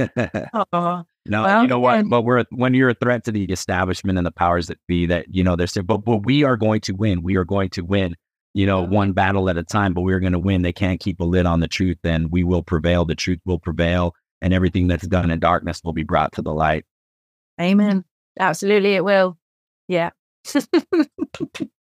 oh, 0.73 1.05
no, 1.27 1.43
well, 1.43 1.63
you 1.63 1.69
know 1.69 1.79
what? 1.81 2.01
And- 2.01 2.11
but 2.11 2.23
we're 2.23 2.45
when 2.51 2.75
you're 2.75 2.91
a 2.91 2.95
threat 2.95 3.25
to 3.25 3.33
the 3.33 3.45
establishment 3.45 4.19
and 4.19 4.27
the 4.27 4.31
powers 4.33 4.67
that 4.69 4.79
be, 4.87 5.07
that 5.07 5.27
you 5.31 5.43
know, 5.45 5.57
they're 5.57 5.83
but 5.83 5.99
but 5.99 6.25
we 6.27 6.45
are 6.45 6.57
going 6.57 6.81
to 6.83 6.93
win. 6.93 7.23
We 7.23 7.37
are 7.37 7.45
going 7.45 7.71
to 7.71 7.83
win. 7.83 8.15
you 8.55 8.67
know, 8.67 8.83
one 8.83 9.13
battle 9.13 9.49
at 9.49 9.57
a 9.59 9.63
time, 9.63 9.95
but 9.95 10.03
we're 10.03 10.21
going 10.21 10.33
to 10.33 10.39
win. 10.39 10.63
They 10.63 10.73
can't 10.73 11.01
keep 11.01 11.21
a 11.21 11.25
lid 11.25 11.47
on 11.47 11.61
the 11.61 11.69
truth, 11.69 11.99
and 12.05 12.31
we 12.31 12.45
will 12.45 12.63
prevail. 12.63 13.05
The 13.05 13.15
truth 13.15 13.41
will 13.45 13.59
prevail, 13.59 14.15
and 14.43 14.53
everything 14.53 14.89
that's 14.89 15.07
done 15.07 15.31
in 15.31 15.39
darkness 15.39 15.83
will 15.85 15.93
be 15.93 16.05
brought 16.05 16.33
to 16.33 16.43
the 16.43 16.53
light. 16.53 16.85
Amen. 17.61 18.05
Absolutely, 18.39 18.95
it 18.95 19.05
will. 19.05 19.37
Yeah. 19.89 20.11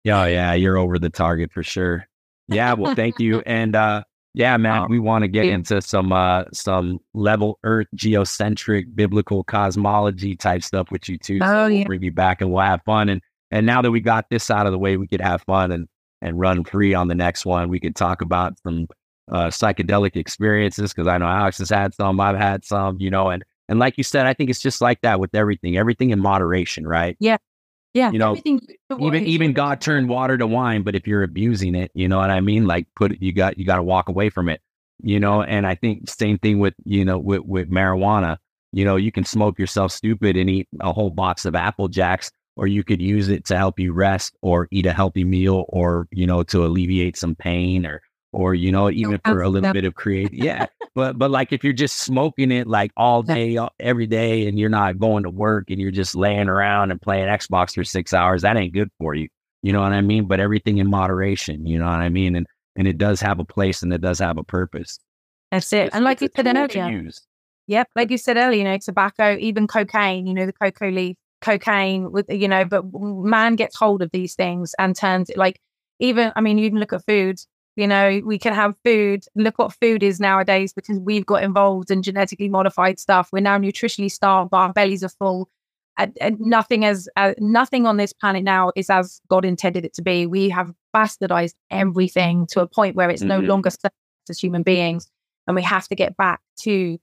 yeah, 0.04 0.26
yeah, 0.26 0.52
you're 0.54 0.78
over 0.78 0.98
the 0.98 1.10
target 1.10 1.52
for 1.52 1.62
sure. 1.62 2.06
Yeah, 2.48 2.74
well, 2.74 2.94
thank 2.94 3.20
you. 3.20 3.42
And 3.46 3.76
uh 3.76 4.02
yeah, 4.32 4.56
man, 4.58 4.86
we 4.88 5.00
want 5.00 5.22
to 5.22 5.28
get 5.28 5.46
into 5.46 5.82
some 5.82 6.12
uh 6.12 6.44
some 6.52 6.98
level 7.14 7.58
earth 7.64 7.88
geocentric 7.94 8.94
biblical 8.94 9.42
cosmology 9.44 10.36
type 10.36 10.62
stuff 10.62 10.90
with 10.90 11.08
you 11.08 11.18
too. 11.18 11.38
So 11.38 11.46
oh, 11.46 11.66
yeah. 11.66 11.78
we'll 11.78 11.86
bring 11.86 12.02
you 12.02 12.12
back 12.12 12.40
and 12.40 12.52
we'll 12.52 12.64
have 12.64 12.82
fun. 12.84 13.08
And 13.08 13.20
and 13.50 13.66
now 13.66 13.82
that 13.82 13.90
we 13.90 14.00
got 14.00 14.26
this 14.30 14.50
out 14.50 14.66
of 14.66 14.72
the 14.72 14.78
way, 14.78 14.96
we 14.96 15.08
could 15.08 15.20
have 15.20 15.42
fun 15.42 15.72
and 15.72 15.88
and 16.22 16.38
run 16.38 16.64
free 16.64 16.94
on 16.94 17.08
the 17.08 17.14
next 17.14 17.44
one. 17.46 17.68
We 17.68 17.80
could 17.80 17.96
talk 17.96 18.22
about 18.22 18.54
some 18.62 18.86
uh, 19.30 19.46
psychedelic 19.46 20.16
experiences 20.16 20.92
because 20.92 21.06
I 21.06 21.18
know 21.18 21.26
Alex 21.26 21.58
has 21.58 21.70
had 21.70 21.94
some, 21.94 22.20
I've 22.20 22.36
had 22.36 22.64
some, 22.64 22.96
you 23.00 23.10
know, 23.10 23.28
and 23.28 23.44
and 23.68 23.78
like 23.78 23.96
you 23.96 24.04
said, 24.04 24.26
I 24.26 24.34
think 24.34 24.50
it's 24.50 24.60
just 24.60 24.80
like 24.80 25.00
that 25.02 25.20
with 25.20 25.34
everything, 25.34 25.76
everything 25.76 26.10
in 26.10 26.18
moderation, 26.18 26.86
right? 26.86 27.16
Yeah. 27.20 27.36
Yeah. 27.94 28.10
You 28.12 28.18
know, 28.18 28.36
even 29.00 29.26
even 29.26 29.52
God 29.52 29.80
turned 29.80 30.08
water 30.08 30.38
to 30.38 30.46
wine, 30.46 30.82
but 30.82 30.94
if 30.94 31.06
you're 31.06 31.22
abusing 31.22 31.74
it, 31.74 31.90
you 31.94 32.08
know 32.08 32.18
what 32.18 32.30
I 32.30 32.40
mean? 32.40 32.66
Like 32.66 32.86
put 32.94 33.20
you 33.20 33.32
got 33.32 33.58
you 33.58 33.64
got 33.64 33.76
to 33.76 33.82
walk 33.82 34.08
away 34.08 34.30
from 34.30 34.48
it. 34.48 34.60
You 35.02 35.18
know, 35.18 35.42
and 35.42 35.66
I 35.66 35.74
think 35.74 36.08
same 36.08 36.38
thing 36.38 36.58
with, 36.58 36.74
you 36.84 37.04
know, 37.04 37.18
with 37.18 37.42
with 37.42 37.70
marijuana. 37.70 38.36
You 38.72 38.84
know, 38.84 38.96
you 38.96 39.10
can 39.10 39.24
smoke 39.24 39.58
yourself 39.58 39.90
stupid 39.90 40.36
and 40.36 40.48
eat 40.48 40.68
a 40.80 40.92
whole 40.92 41.10
box 41.10 41.44
of 41.44 41.56
Apple 41.56 41.88
Jacks, 41.88 42.30
or 42.56 42.68
you 42.68 42.84
could 42.84 43.02
use 43.02 43.28
it 43.28 43.44
to 43.46 43.56
help 43.56 43.80
you 43.80 43.92
rest 43.92 44.36
or 44.42 44.68
eat 44.70 44.86
a 44.86 44.92
healthy 44.92 45.24
meal 45.24 45.64
or, 45.68 46.06
you 46.12 46.26
know, 46.26 46.44
to 46.44 46.64
alleviate 46.64 47.16
some 47.16 47.34
pain 47.34 47.84
or 47.84 48.00
or 48.32 48.54
you 48.54 48.70
know 48.70 48.86
oh, 48.86 48.90
even 48.90 49.20
for 49.24 49.42
a 49.42 49.48
little 49.48 49.72
bit 49.72 49.84
of 49.84 49.94
create 49.94 50.32
yeah 50.32 50.66
but 50.94 51.18
but 51.18 51.30
like 51.30 51.52
if 51.52 51.64
you're 51.64 51.72
just 51.72 51.96
smoking 51.96 52.50
it 52.50 52.66
like 52.66 52.92
all 52.96 53.22
day 53.22 53.58
every 53.78 54.06
day 54.06 54.46
and 54.46 54.58
you're 54.58 54.68
not 54.68 54.98
going 54.98 55.22
to 55.22 55.30
work 55.30 55.70
and 55.70 55.80
you're 55.80 55.90
just 55.90 56.14
laying 56.14 56.48
around 56.48 56.90
and 56.90 57.00
playing 57.00 57.26
xbox 57.28 57.74
for 57.74 57.84
six 57.84 58.12
hours 58.12 58.42
that 58.42 58.56
ain't 58.56 58.72
good 58.72 58.90
for 58.98 59.14
you 59.14 59.28
you 59.62 59.72
know 59.72 59.82
what 59.82 59.92
i 59.92 60.00
mean? 60.00 60.26
But 60.26 60.40
everything 60.40 60.78
in 60.78 60.88
moderation 60.88 61.66
you 61.66 61.78
know 61.78 61.86
what 61.86 62.00
i 62.00 62.08
mean? 62.08 62.36
And 62.36 62.46
and 62.76 62.86
it 62.86 62.98
does 62.98 63.20
have 63.20 63.40
a 63.40 63.44
place 63.44 63.82
and 63.82 63.92
it 63.92 64.00
does 64.00 64.20
have 64.20 64.38
a 64.38 64.44
purpose. 64.44 64.98
That's 65.50 65.72
it 65.72 65.86
it's, 65.86 65.94
and 65.94 66.04
like 66.04 66.20
you 66.20 66.28
said 66.34 66.46
earlier 66.46 67.10
yep 67.66 67.88
like 67.96 68.10
you 68.10 68.18
said 68.18 68.36
earlier 68.36 68.58
you 68.58 68.64
know 68.64 68.78
tobacco 68.78 69.36
even 69.38 69.66
cocaine 69.66 70.26
you 70.26 70.34
know 70.34 70.46
the 70.46 70.52
cocoa 70.52 70.90
leaf 70.90 71.16
cocaine 71.40 72.12
with 72.12 72.26
you 72.28 72.48
know 72.48 72.64
but 72.64 72.84
man 72.92 73.56
gets 73.56 73.76
hold 73.76 74.02
of 74.02 74.10
these 74.12 74.34
things 74.34 74.74
and 74.78 74.94
turns 74.94 75.30
it 75.30 75.36
like 75.36 75.60
even 75.98 76.32
i 76.36 76.40
mean 76.40 76.58
you 76.58 76.66
even 76.66 76.78
look 76.78 76.92
at 76.92 77.04
food 77.06 77.40
you 77.76 77.86
know, 77.86 78.20
we 78.24 78.38
can 78.38 78.52
have 78.52 78.74
food. 78.84 79.24
Look 79.34 79.58
what 79.58 79.72
food 79.72 80.02
is 80.02 80.20
nowadays 80.20 80.72
because 80.72 80.98
we've 80.98 81.26
got 81.26 81.42
involved 81.42 81.90
in 81.90 82.02
genetically 82.02 82.48
modified 82.48 82.98
stuff. 82.98 83.30
We're 83.32 83.40
now 83.40 83.58
nutritionally 83.58 84.10
starved, 84.10 84.50
but 84.50 84.58
our 84.58 84.72
bellies 84.72 85.04
are 85.04 85.08
full. 85.08 85.48
And, 85.96 86.16
and 86.20 86.40
nothing 86.40 86.84
as 86.84 87.08
uh, 87.16 87.34
nothing 87.38 87.86
on 87.86 87.96
this 87.96 88.12
planet 88.12 88.42
now 88.42 88.72
is 88.74 88.88
as 88.88 89.20
God 89.28 89.44
intended 89.44 89.84
it 89.84 89.92
to 89.94 90.02
be. 90.02 90.26
We 90.26 90.48
have 90.48 90.72
bastardized 90.94 91.54
everything 91.70 92.46
to 92.48 92.60
a 92.60 92.66
point 92.66 92.96
where 92.96 93.10
it's 93.10 93.22
mm-hmm. 93.22 93.28
no 93.28 93.38
longer 93.40 93.70
as 94.28 94.38
human 94.38 94.62
beings, 94.62 95.08
and 95.46 95.54
we 95.54 95.62
have 95.62 95.88
to 95.88 95.94
get 95.94 96.16
back 96.16 96.40
to 96.60 96.98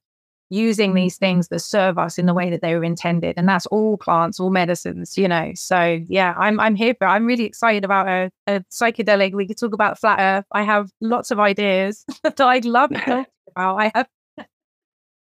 using 0.50 0.94
these 0.94 1.18
things 1.18 1.50
that 1.50 1.60
serve 1.60 1.98
us 1.98 2.18
in 2.18 2.26
the 2.26 2.34
way 2.34 2.50
that 2.50 2.62
they 2.62 2.76
were 2.76 2.84
intended 2.84 3.34
and 3.38 3.48
that's 3.48 3.66
all 3.68 3.98
plants 3.98 4.40
all 4.40 4.50
medicines 4.50 5.18
you 5.18 5.28
know. 5.28 5.52
So 5.56 6.00
yeah 6.08 6.34
i'm 6.38 6.60
i'm 6.60 6.76
here 6.76 6.96
for 6.98 7.08
i'm 7.08 7.26
really 7.26 7.46
excited 7.46 7.84
about 7.84 8.08
a, 8.08 8.32
a 8.48 8.60
psychedelic. 8.72 9.34
We 9.34 9.48
could 9.48 9.58
talk 9.58 9.74
about 9.74 10.00
flat 10.00 10.20
earth. 10.20 10.46
I 10.52 10.64
have 10.64 10.90
lots 11.02 11.32
of 11.32 11.40
ideas 11.40 12.06
that 12.24 12.40
i'd 12.40 12.66
love 12.66 12.92
to 12.92 13.00
talk 13.00 13.28
about. 13.56 13.78
I 13.78 13.92
have 13.94 14.08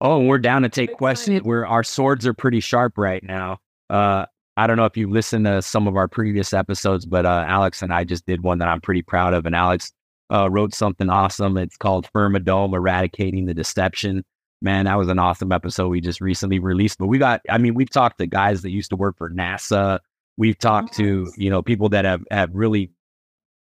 oh 0.01 0.21
we're 0.21 0.39
down 0.39 0.63
to 0.63 0.69
take 0.81 0.97
questions. 0.97 1.43
where 1.43 1.67
our 1.67 1.83
swords 1.83 2.27
are 2.27 2.35
pretty 2.35 2.61
sharp 2.61 2.97
right 2.97 3.23
now. 3.23 3.59
Uh 3.89 4.27
I 4.57 4.67
don't 4.67 4.77
know 4.77 4.85
if 4.85 4.97
you've 4.97 5.11
listened 5.11 5.47
to 5.47 5.63
some 5.63 5.87
of 5.87 5.97
our 5.97 6.07
previous 6.07 6.53
episodes, 6.53 7.07
but 7.07 7.25
uh, 7.25 7.45
Alex 7.47 7.81
and 7.81 7.95
I 7.95 8.05
just 8.05 8.27
did 8.27 8.43
one 8.43 8.59
that 8.59 8.69
I'm 8.69 8.81
pretty 8.81 9.01
proud 9.01 9.33
of. 9.33 9.47
And 9.47 9.55
Alex 9.55 9.91
uh, 10.31 10.51
wrote 10.51 10.75
something 10.75 11.09
awesome. 11.09 11.57
It's 11.57 11.79
called 11.79 12.09
Firmidome 12.15 12.75
Eradicating 12.75 13.47
the 13.47 13.55
Deception 13.55 14.23
man, 14.63 14.85
that 14.85 14.99
was 14.99 15.09
an 15.09 15.19
awesome 15.19 15.53
episode 15.53 15.89
we 15.89 16.01
just 16.01 16.21
recently 16.21 16.59
released. 16.59 16.99
But 16.99 17.07
we 17.07 17.19
got, 17.19 17.41
I 17.49 17.59
mean, 17.59 17.75
we've 17.75 17.91
talked 17.91 18.19
to 18.19 18.27
guys 18.27 18.63
that 18.63 18.71
used 18.71 18.91
to 18.91 18.97
work 18.97 19.17
for 19.17 19.31
NASA. 19.31 20.01
We've 20.37 20.59
talked 20.59 20.95
to, 20.97 21.31
you 21.37 21.51
know, 21.51 21.63
people 21.63 21.89
that 21.91 22.05
have, 22.05 22.23
have 22.31 22.51
really, 22.53 22.93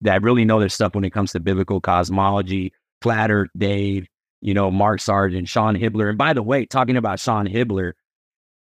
that 0.02 0.22
really 0.22 0.44
know 0.44 0.60
their 0.60 0.68
stuff 0.68 0.94
when 0.94 1.04
it 1.04 1.10
comes 1.10 1.32
to 1.32 1.40
biblical 1.40 1.80
cosmology, 1.80 2.72
Flat 3.02 3.30
Earth 3.30 3.50
Dave, 3.56 4.08
you 4.40 4.54
know, 4.54 4.70
Mark 4.70 5.00
Sargent, 5.00 5.48
Sean 5.48 5.74
Hibbeler. 5.76 6.08
And 6.08 6.18
by 6.18 6.32
the 6.32 6.42
way, 6.42 6.66
talking 6.66 6.96
about 6.96 7.20
Sean 7.20 7.46
Hibbeler, 7.46 7.92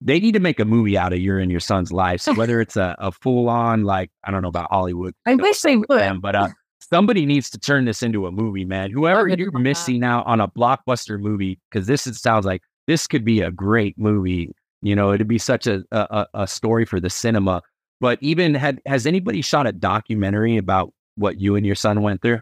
they 0.01 0.21
need 0.21 0.33
to 0.33 0.41
make 0.41 0.61
a 0.61 0.65
movie 0.65 0.99
out 0.99 1.13
of 1.13 1.19
your 1.19 1.39
and 1.39 1.51
your 1.51 1.61
son's 1.61 1.93
lives, 1.93 2.23
so 2.23 2.35
whether 2.35 2.61
it's 2.63 2.77
a, 2.77 2.95
a 2.99 3.11
full 3.11 3.49
on, 3.49 3.85
like, 3.85 4.11
I 4.23 4.31
don't 4.31 4.43
know 4.43 4.49
about 4.49 4.71
Hollywood. 4.71 5.15
I 5.27 5.35
wish 5.35 5.61
they 5.63 5.77
would. 5.77 5.89
Them, 5.89 6.21
but 6.21 6.35
uh, 6.37 6.49
somebody 6.95 7.27
needs 7.27 7.51
to 7.51 7.59
turn 7.59 7.87
this 7.87 8.05
into 8.05 8.27
a 8.27 8.31
movie, 8.31 8.65
man. 8.65 8.91
Oh, 8.91 9.01
Whoever 9.01 9.29
you're 9.29 9.51
missing 9.59 10.01
that. 10.01 10.07
out 10.07 10.27
on 10.27 10.41
a 10.41 10.47
blockbuster 10.47 11.19
movie, 11.19 11.59
because 11.69 11.89
this 11.89 12.07
is, 12.07 12.21
sounds 12.21 12.47
like 12.47 12.63
this 12.87 13.09
could 13.09 13.25
be 13.25 13.41
a 13.41 13.51
great 13.51 13.99
movie. 13.99 14.53
You 14.81 14.95
know, 14.95 15.13
it'd 15.13 15.27
be 15.27 15.39
such 15.39 15.67
a, 15.67 15.83
a, 15.91 16.27
a 16.35 16.47
story 16.47 16.85
for 16.85 17.01
the 17.01 17.11
cinema. 17.11 17.63
But 18.01 18.19
even 18.21 18.55
had 18.55 18.81
has 18.87 19.07
anybody 19.07 19.43
shot 19.43 19.67
a 19.67 19.73
documentary 19.73 20.57
about 20.57 20.93
what 21.17 21.41
you 21.41 21.57
and 21.57 21.67
your 21.67 21.75
son 21.75 22.01
went 22.03 22.23
through? 22.23 22.41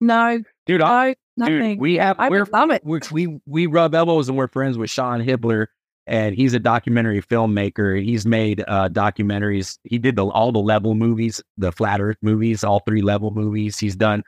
No, 0.00 0.40
dude. 0.66 0.80
No, 0.80 0.86
I, 0.86 1.16
nothing. 1.36 1.70
Dude, 1.70 1.80
we 1.80 1.94
have. 1.96 2.20
I 2.20 2.28
we're, 2.28 2.44
love 2.52 2.70
it. 2.70 2.82
We're, 2.84 3.00
we 3.10 3.40
we 3.46 3.66
rub 3.66 3.94
elbows 3.94 4.28
and 4.28 4.38
we're 4.38 4.48
friends 4.48 4.78
with 4.78 4.90
Sean 4.90 5.20
Hibbeler 5.20 5.66
and 6.06 6.34
he's 6.34 6.54
a 6.54 6.58
documentary 6.58 7.22
filmmaker. 7.22 8.02
He's 8.02 8.26
made 8.26 8.64
uh, 8.66 8.88
documentaries. 8.88 9.78
He 9.84 9.98
did 9.98 10.16
the, 10.16 10.26
all 10.26 10.52
the 10.52 10.58
level 10.58 10.94
movies, 10.94 11.42
the 11.56 11.72
flat 11.72 12.00
Earth 12.00 12.16
movies, 12.22 12.64
all 12.64 12.80
three 12.80 13.02
level 13.02 13.30
movies. 13.30 13.78
He's 13.78 13.96
done 13.96 14.22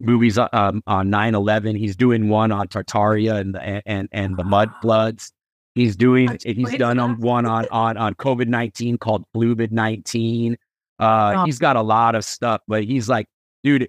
movies 0.00 0.38
uh, 0.38 0.48
um, 0.52 0.82
on 0.86 1.10
9-11. 1.10 1.78
He's 1.78 1.96
doing 1.96 2.28
one 2.28 2.52
on 2.52 2.68
Tartaria 2.68 3.40
and 3.40 3.54
the, 3.54 3.82
and 3.88 4.08
and 4.12 4.36
the 4.36 4.44
mud 4.44 4.70
floods. 4.82 5.32
He's 5.74 5.96
doing. 5.96 6.38
He's 6.44 6.76
done 6.76 7.00
on 7.00 7.20
one 7.20 7.46
on 7.46 7.66
on 7.72 7.96
on 7.96 8.14
COVID 8.14 8.46
nineteen 8.46 8.96
called 8.96 9.24
Fluvid 9.34 9.72
nineteen. 9.72 10.56
Uh, 11.00 11.34
oh. 11.38 11.44
He's 11.44 11.58
got 11.58 11.74
a 11.74 11.82
lot 11.82 12.14
of 12.14 12.24
stuff, 12.24 12.60
but 12.68 12.84
he's 12.84 13.08
like, 13.08 13.26
dude, 13.64 13.88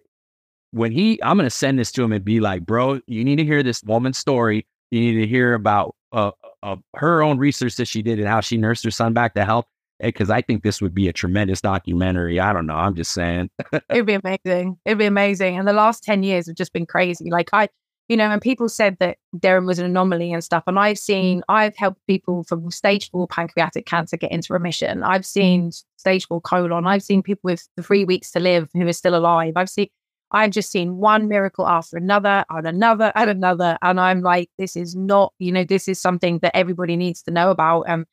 when 0.72 0.91
he, 0.91 1.22
I'm 1.22 1.38
gonna 1.38 1.52
send 1.52 1.78
this 1.78 1.91
to 1.94 2.03
him 2.03 2.12
and 2.12 2.26
be 2.26 2.40
like, 2.40 2.66
bro, 2.66 3.02
you 3.06 3.24
need 3.24 3.36
to 3.36 3.45
hear 3.45 3.62
this 3.62 3.84
woman's 3.84 4.18
story. 4.18 4.66
You 4.90 4.99
need 4.99 5.22
to 5.22 5.28
hear 5.28 5.53
about 5.53 5.95
uh, 6.12 6.32
of 6.64 6.80
her 6.95 7.22
own 7.22 7.38
research 7.38 7.76
that 7.76 7.88
she 7.88 8.02
did 8.02 8.19
and 8.19 8.27
how 8.27 8.41
she 8.41 8.57
nursed 8.57 8.84
her 8.84 8.91
son 8.91 9.14
back 9.14 9.34
to 9.36 9.45
health. 9.45 9.65
Eh, 10.02 10.07
because 10.07 10.30
I 10.30 10.41
think 10.41 10.64
this 10.64 10.82
would 10.82 10.94
be 10.94 11.07
a 11.07 11.14
tremendous 11.14 11.61
documentary. 11.61 12.40
I 12.40 12.53
don't 12.53 12.65
know. 12.65 12.76
I'm 12.76 12.95
just 12.95 13.11
saying. 13.11 13.49
It'd 13.90 14.06
be 14.06 14.14
amazing. 14.14 14.77
It'd 14.86 14.98
be 14.98 15.06
amazing. 15.06 15.57
And 15.57 15.68
the 15.68 15.73
last 15.73 16.03
10 16.03 16.23
years 16.23 16.48
have 16.48 16.56
just 16.56 16.73
been 16.73 16.86
crazy. 16.86 17.30
Like, 17.30 17.49
I, 17.53 17.69
you 18.10 18.18
know, 18.18 18.30
and 18.30 18.41
people 18.41 18.69
said 18.69 18.98
that 18.99 19.18
Darren 19.38 19.65
was 19.65 19.80
an 19.80 19.86
anomaly 19.86 20.32
and 20.34 20.44
stuff. 20.44 20.64
And 20.68 20.77
I've 20.77 20.98
mm. 20.98 20.99
seen, 20.99 21.44
I've 21.48 21.76
helped 21.76 22.06
people 22.07 22.44
from 22.44 22.69
stage 22.72 23.10
four 23.10 23.27
pancreatic 23.27 23.86
cancer 23.86 24.18
get 24.18 24.32
into 24.32 24.53
remission. 24.53 25.02
I've 25.03 25.22
mm. 25.22 25.26
seen 25.26 25.72
stage 25.98 26.27
four 26.27 26.41
colon. 26.41 26.88
I've 26.88 27.03
seen 27.03 27.23
people 27.23 27.41
with 27.44 27.68
three 27.82 28.06
weeks 28.06 28.32
to 28.32 28.40
live 28.40 28.69
who 28.73 28.86
are 28.88 28.94
still 28.94 29.15
alive. 29.15 29.53
I've 29.56 29.69
seen, 29.69 29.88
I've 30.36 30.52
just 30.52 30.70
seen 30.70 30.98
one 30.98 31.30
miracle 31.30 31.66
after 31.66 31.95
another 31.95 32.44
and 32.49 32.68
another 32.68 33.12
and 33.16 33.30
another. 33.30 33.78
And 33.82 34.02
I'm 34.02 34.22
like, 34.22 34.49
this 34.57 34.76
is 34.76 34.94
not, 34.94 35.34
you 35.40 35.49
know, 35.49 35.64
this 35.64 35.88
is 35.88 35.98
something 35.98 36.40
that 36.40 36.56
everybody 36.56 36.98
needs 36.98 37.24
to 37.24 37.32
know 37.32 37.52
about. 37.52 37.90
Um, 37.90 38.06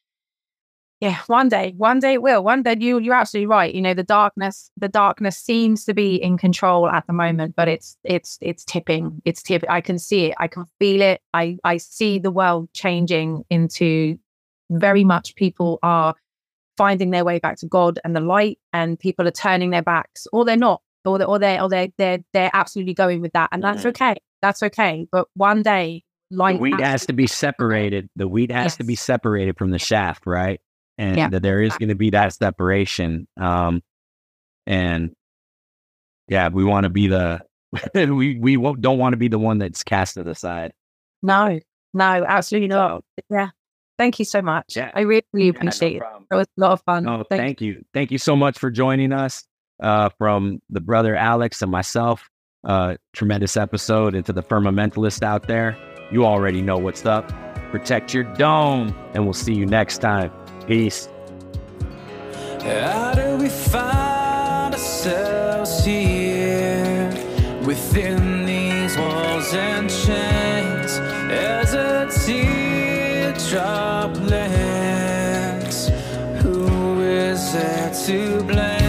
yeah, 1.01 1.19
one 1.27 1.49
day, 1.49 1.75
one 1.77 1.99
day 1.99 2.13
it 2.13 2.23
will. 2.23 2.45
One 2.45 2.63
day 2.63 2.77
you 2.79 3.01
you're 3.01 3.17
absolutely 3.17 3.49
right. 3.49 3.75
You 3.75 3.83
know, 3.83 3.93
the 3.93 4.05
darkness, 4.05 4.71
the 4.77 4.89
darkness 4.89 5.37
seems 5.37 5.85
to 5.87 5.95
be 5.95 6.15
in 6.15 6.39
control 6.39 6.89
at 6.89 7.05
the 7.09 7.13
moment, 7.13 7.57
but 7.57 7.67
it's 7.67 7.97
it's 8.05 8.39
it's 8.41 8.65
tipping. 8.65 9.21
It's 9.25 9.43
tipping. 9.43 9.69
I 9.69 9.81
can 9.81 9.99
see 9.99 10.27
it. 10.27 10.35
I 10.39 10.47
can 10.47 10.65
feel 10.79 11.03
it. 11.03 11.21
I 11.35 11.59
I 11.65 11.79
see 11.79 12.21
the 12.21 12.31
world 12.31 12.69
changing 12.73 13.45
into 13.51 14.17
very 14.71 15.03
much 15.03 15.35
people 15.35 15.81
are 15.83 16.15
finding 16.77 17.11
their 17.11 17.25
way 17.25 17.41
back 17.41 17.57
to 17.59 17.67
God 17.67 17.99
and 18.05 18.15
the 18.15 18.21
light, 18.21 18.61
and 18.73 18.97
people 18.97 19.27
are 19.27 19.33
turning 19.33 19.71
their 19.71 19.83
backs, 19.83 20.29
or 20.33 20.45
they're 20.45 20.57
not 20.57 20.83
or 21.05 21.19
they 21.19 21.25
or 21.25 21.39
they 21.39 21.61
or 21.61 21.69
they 21.69 21.93
they're 21.99 22.19
they're 22.33 22.51
absolutely 22.53 22.95
going 22.95 23.21
with 23.21 23.33
that, 23.33 23.49
and 23.53 23.63
that's 23.63 23.85
okay. 23.87 24.17
That's 24.41 24.63
okay. 24.63 25.07
But 25.11 25.29
one 25.35 25.63
day, 25.63 26.05
like 26.31 26.57
the 26.57 26.63
wheat 26.63 26.81
has 26.81 27.07
to 27.07 27.13
be 27.13 27.27
separated. 27.27 28.09
The 28.17 28.29
wheat 28.29 28.51
has 28.51 28.65
yes. 28.65 28.77
to 28.77 28.85
be 28.85 28.97
separated 28.97 29.57
from 29.57 29.71
the 29.71 29.79
shaft, 29.79 30.27
right? 30.27 30.61
And 30.99 31.17
yeah. 31.17 31.29
there 31.31 31.63
is 31.63 31.77
going 31.79 31.89
to 31.89 31.95
be 31.95 32.11
that 32.11 32.35
separation. 32.35 33.27
Um, 33.41 33.83
and 34.67 35.13
yeah, 36.29 36.49
we 36.49 36.65
want 36.65 36.85
to 36.85 36.91
be 36.91 37.09
the 37.09 37.41
we 37.95 38.39
we 38.39 38.57
won't, 38.57 38.81
don't 38.81 38.99
want 38.99 39.13
to 39.13 39.17
be 39.17 39.29
the 39.29 39.39
one 39.39 39.59
that's 39.59 39.83
cast 39.83 40.15
to 40.15 40.23
the 40.23 40.35
side. 40.35 40.73
No, 41.23 41.59
no, 41.95 42.25
absolutely 42.27 42.69
not. 42.69 43.05
Yeah. 43.31 43.51
Thank 43.99 44.19
you 44.19 44.25
so 44.25 44.43
much. 44.43 44.77
Yeah. 44.77 44.91
I 44.95 45.03
really, 45.03 45.25
really 45.33 45.49
appreciate 45.51 45.95
yeah, 45.95 46.01
no 46.01 46.17
it. 46.19 46.23
It 46.31 46.37
was 46.37 46.47
a 46.57 46.61
lot 46.61 46.73
of 46.73 46.83
fun. 46.83 47.07
Oh, 47.07 47.25
thank, 47.29 47.41
thank 47.41 47.61
you. 47.61 47.73
you. 47.75 47.85
Thank 47.93 48.11
you 48.11 48.19
so 48.19 48.35
much 48.35 48.59
for 48.59 48.71
joining 48.71 49.13
us 49.13 49.45
uh, 49.83 50.09
from 50.17 50.63
the 50.71 50.81
brother 50.81 51.15
Alex 51.15 51.61
and 51.61 51.71
myself. 51.71 52.31
Uh, 52.65 52.95
tremendous 53.13 53.57
episode. 53.57 54.15
into 54.15 54.33
the 54.33 54.43
firmamentalist 54.43 55.23
out 55.23 55.49
there, 55.49 55.77
you 56.13 56.25
already 56.25 56.63
know 56.63 56.79
what's 56.79 57.05
up. 57.05 57.29
Protect 57.73 58.15
your 58.15 58.25
dome, 58.35 58.95
and 59.15 59.25
we'll 59.25 59.33
see 59.33 59.55
you 59.55 59.67
next 59.67 59.99
time. 59.99 60.31
Peace. 60.67 61.09
How 62.61 63.13
do 63.15 63.37
we 63.37 63.49
find 63.49 64.75
ourselves 64.75 65.85
here 65.85 67.11
within 67.65 68.47
these 68.47 68.97
walls 68.97 69.53
and 69.53 69.91
chains 69.91 70.99
as 71.33 71.75
a 71.75 72.09
teardrop 72.25 74.17
lands? 74.31 75.89
Who 76.43 77.01
is 77.01 77.53
there 77.53 77.93
to 78.07 78.45
blame? 78.45 78.82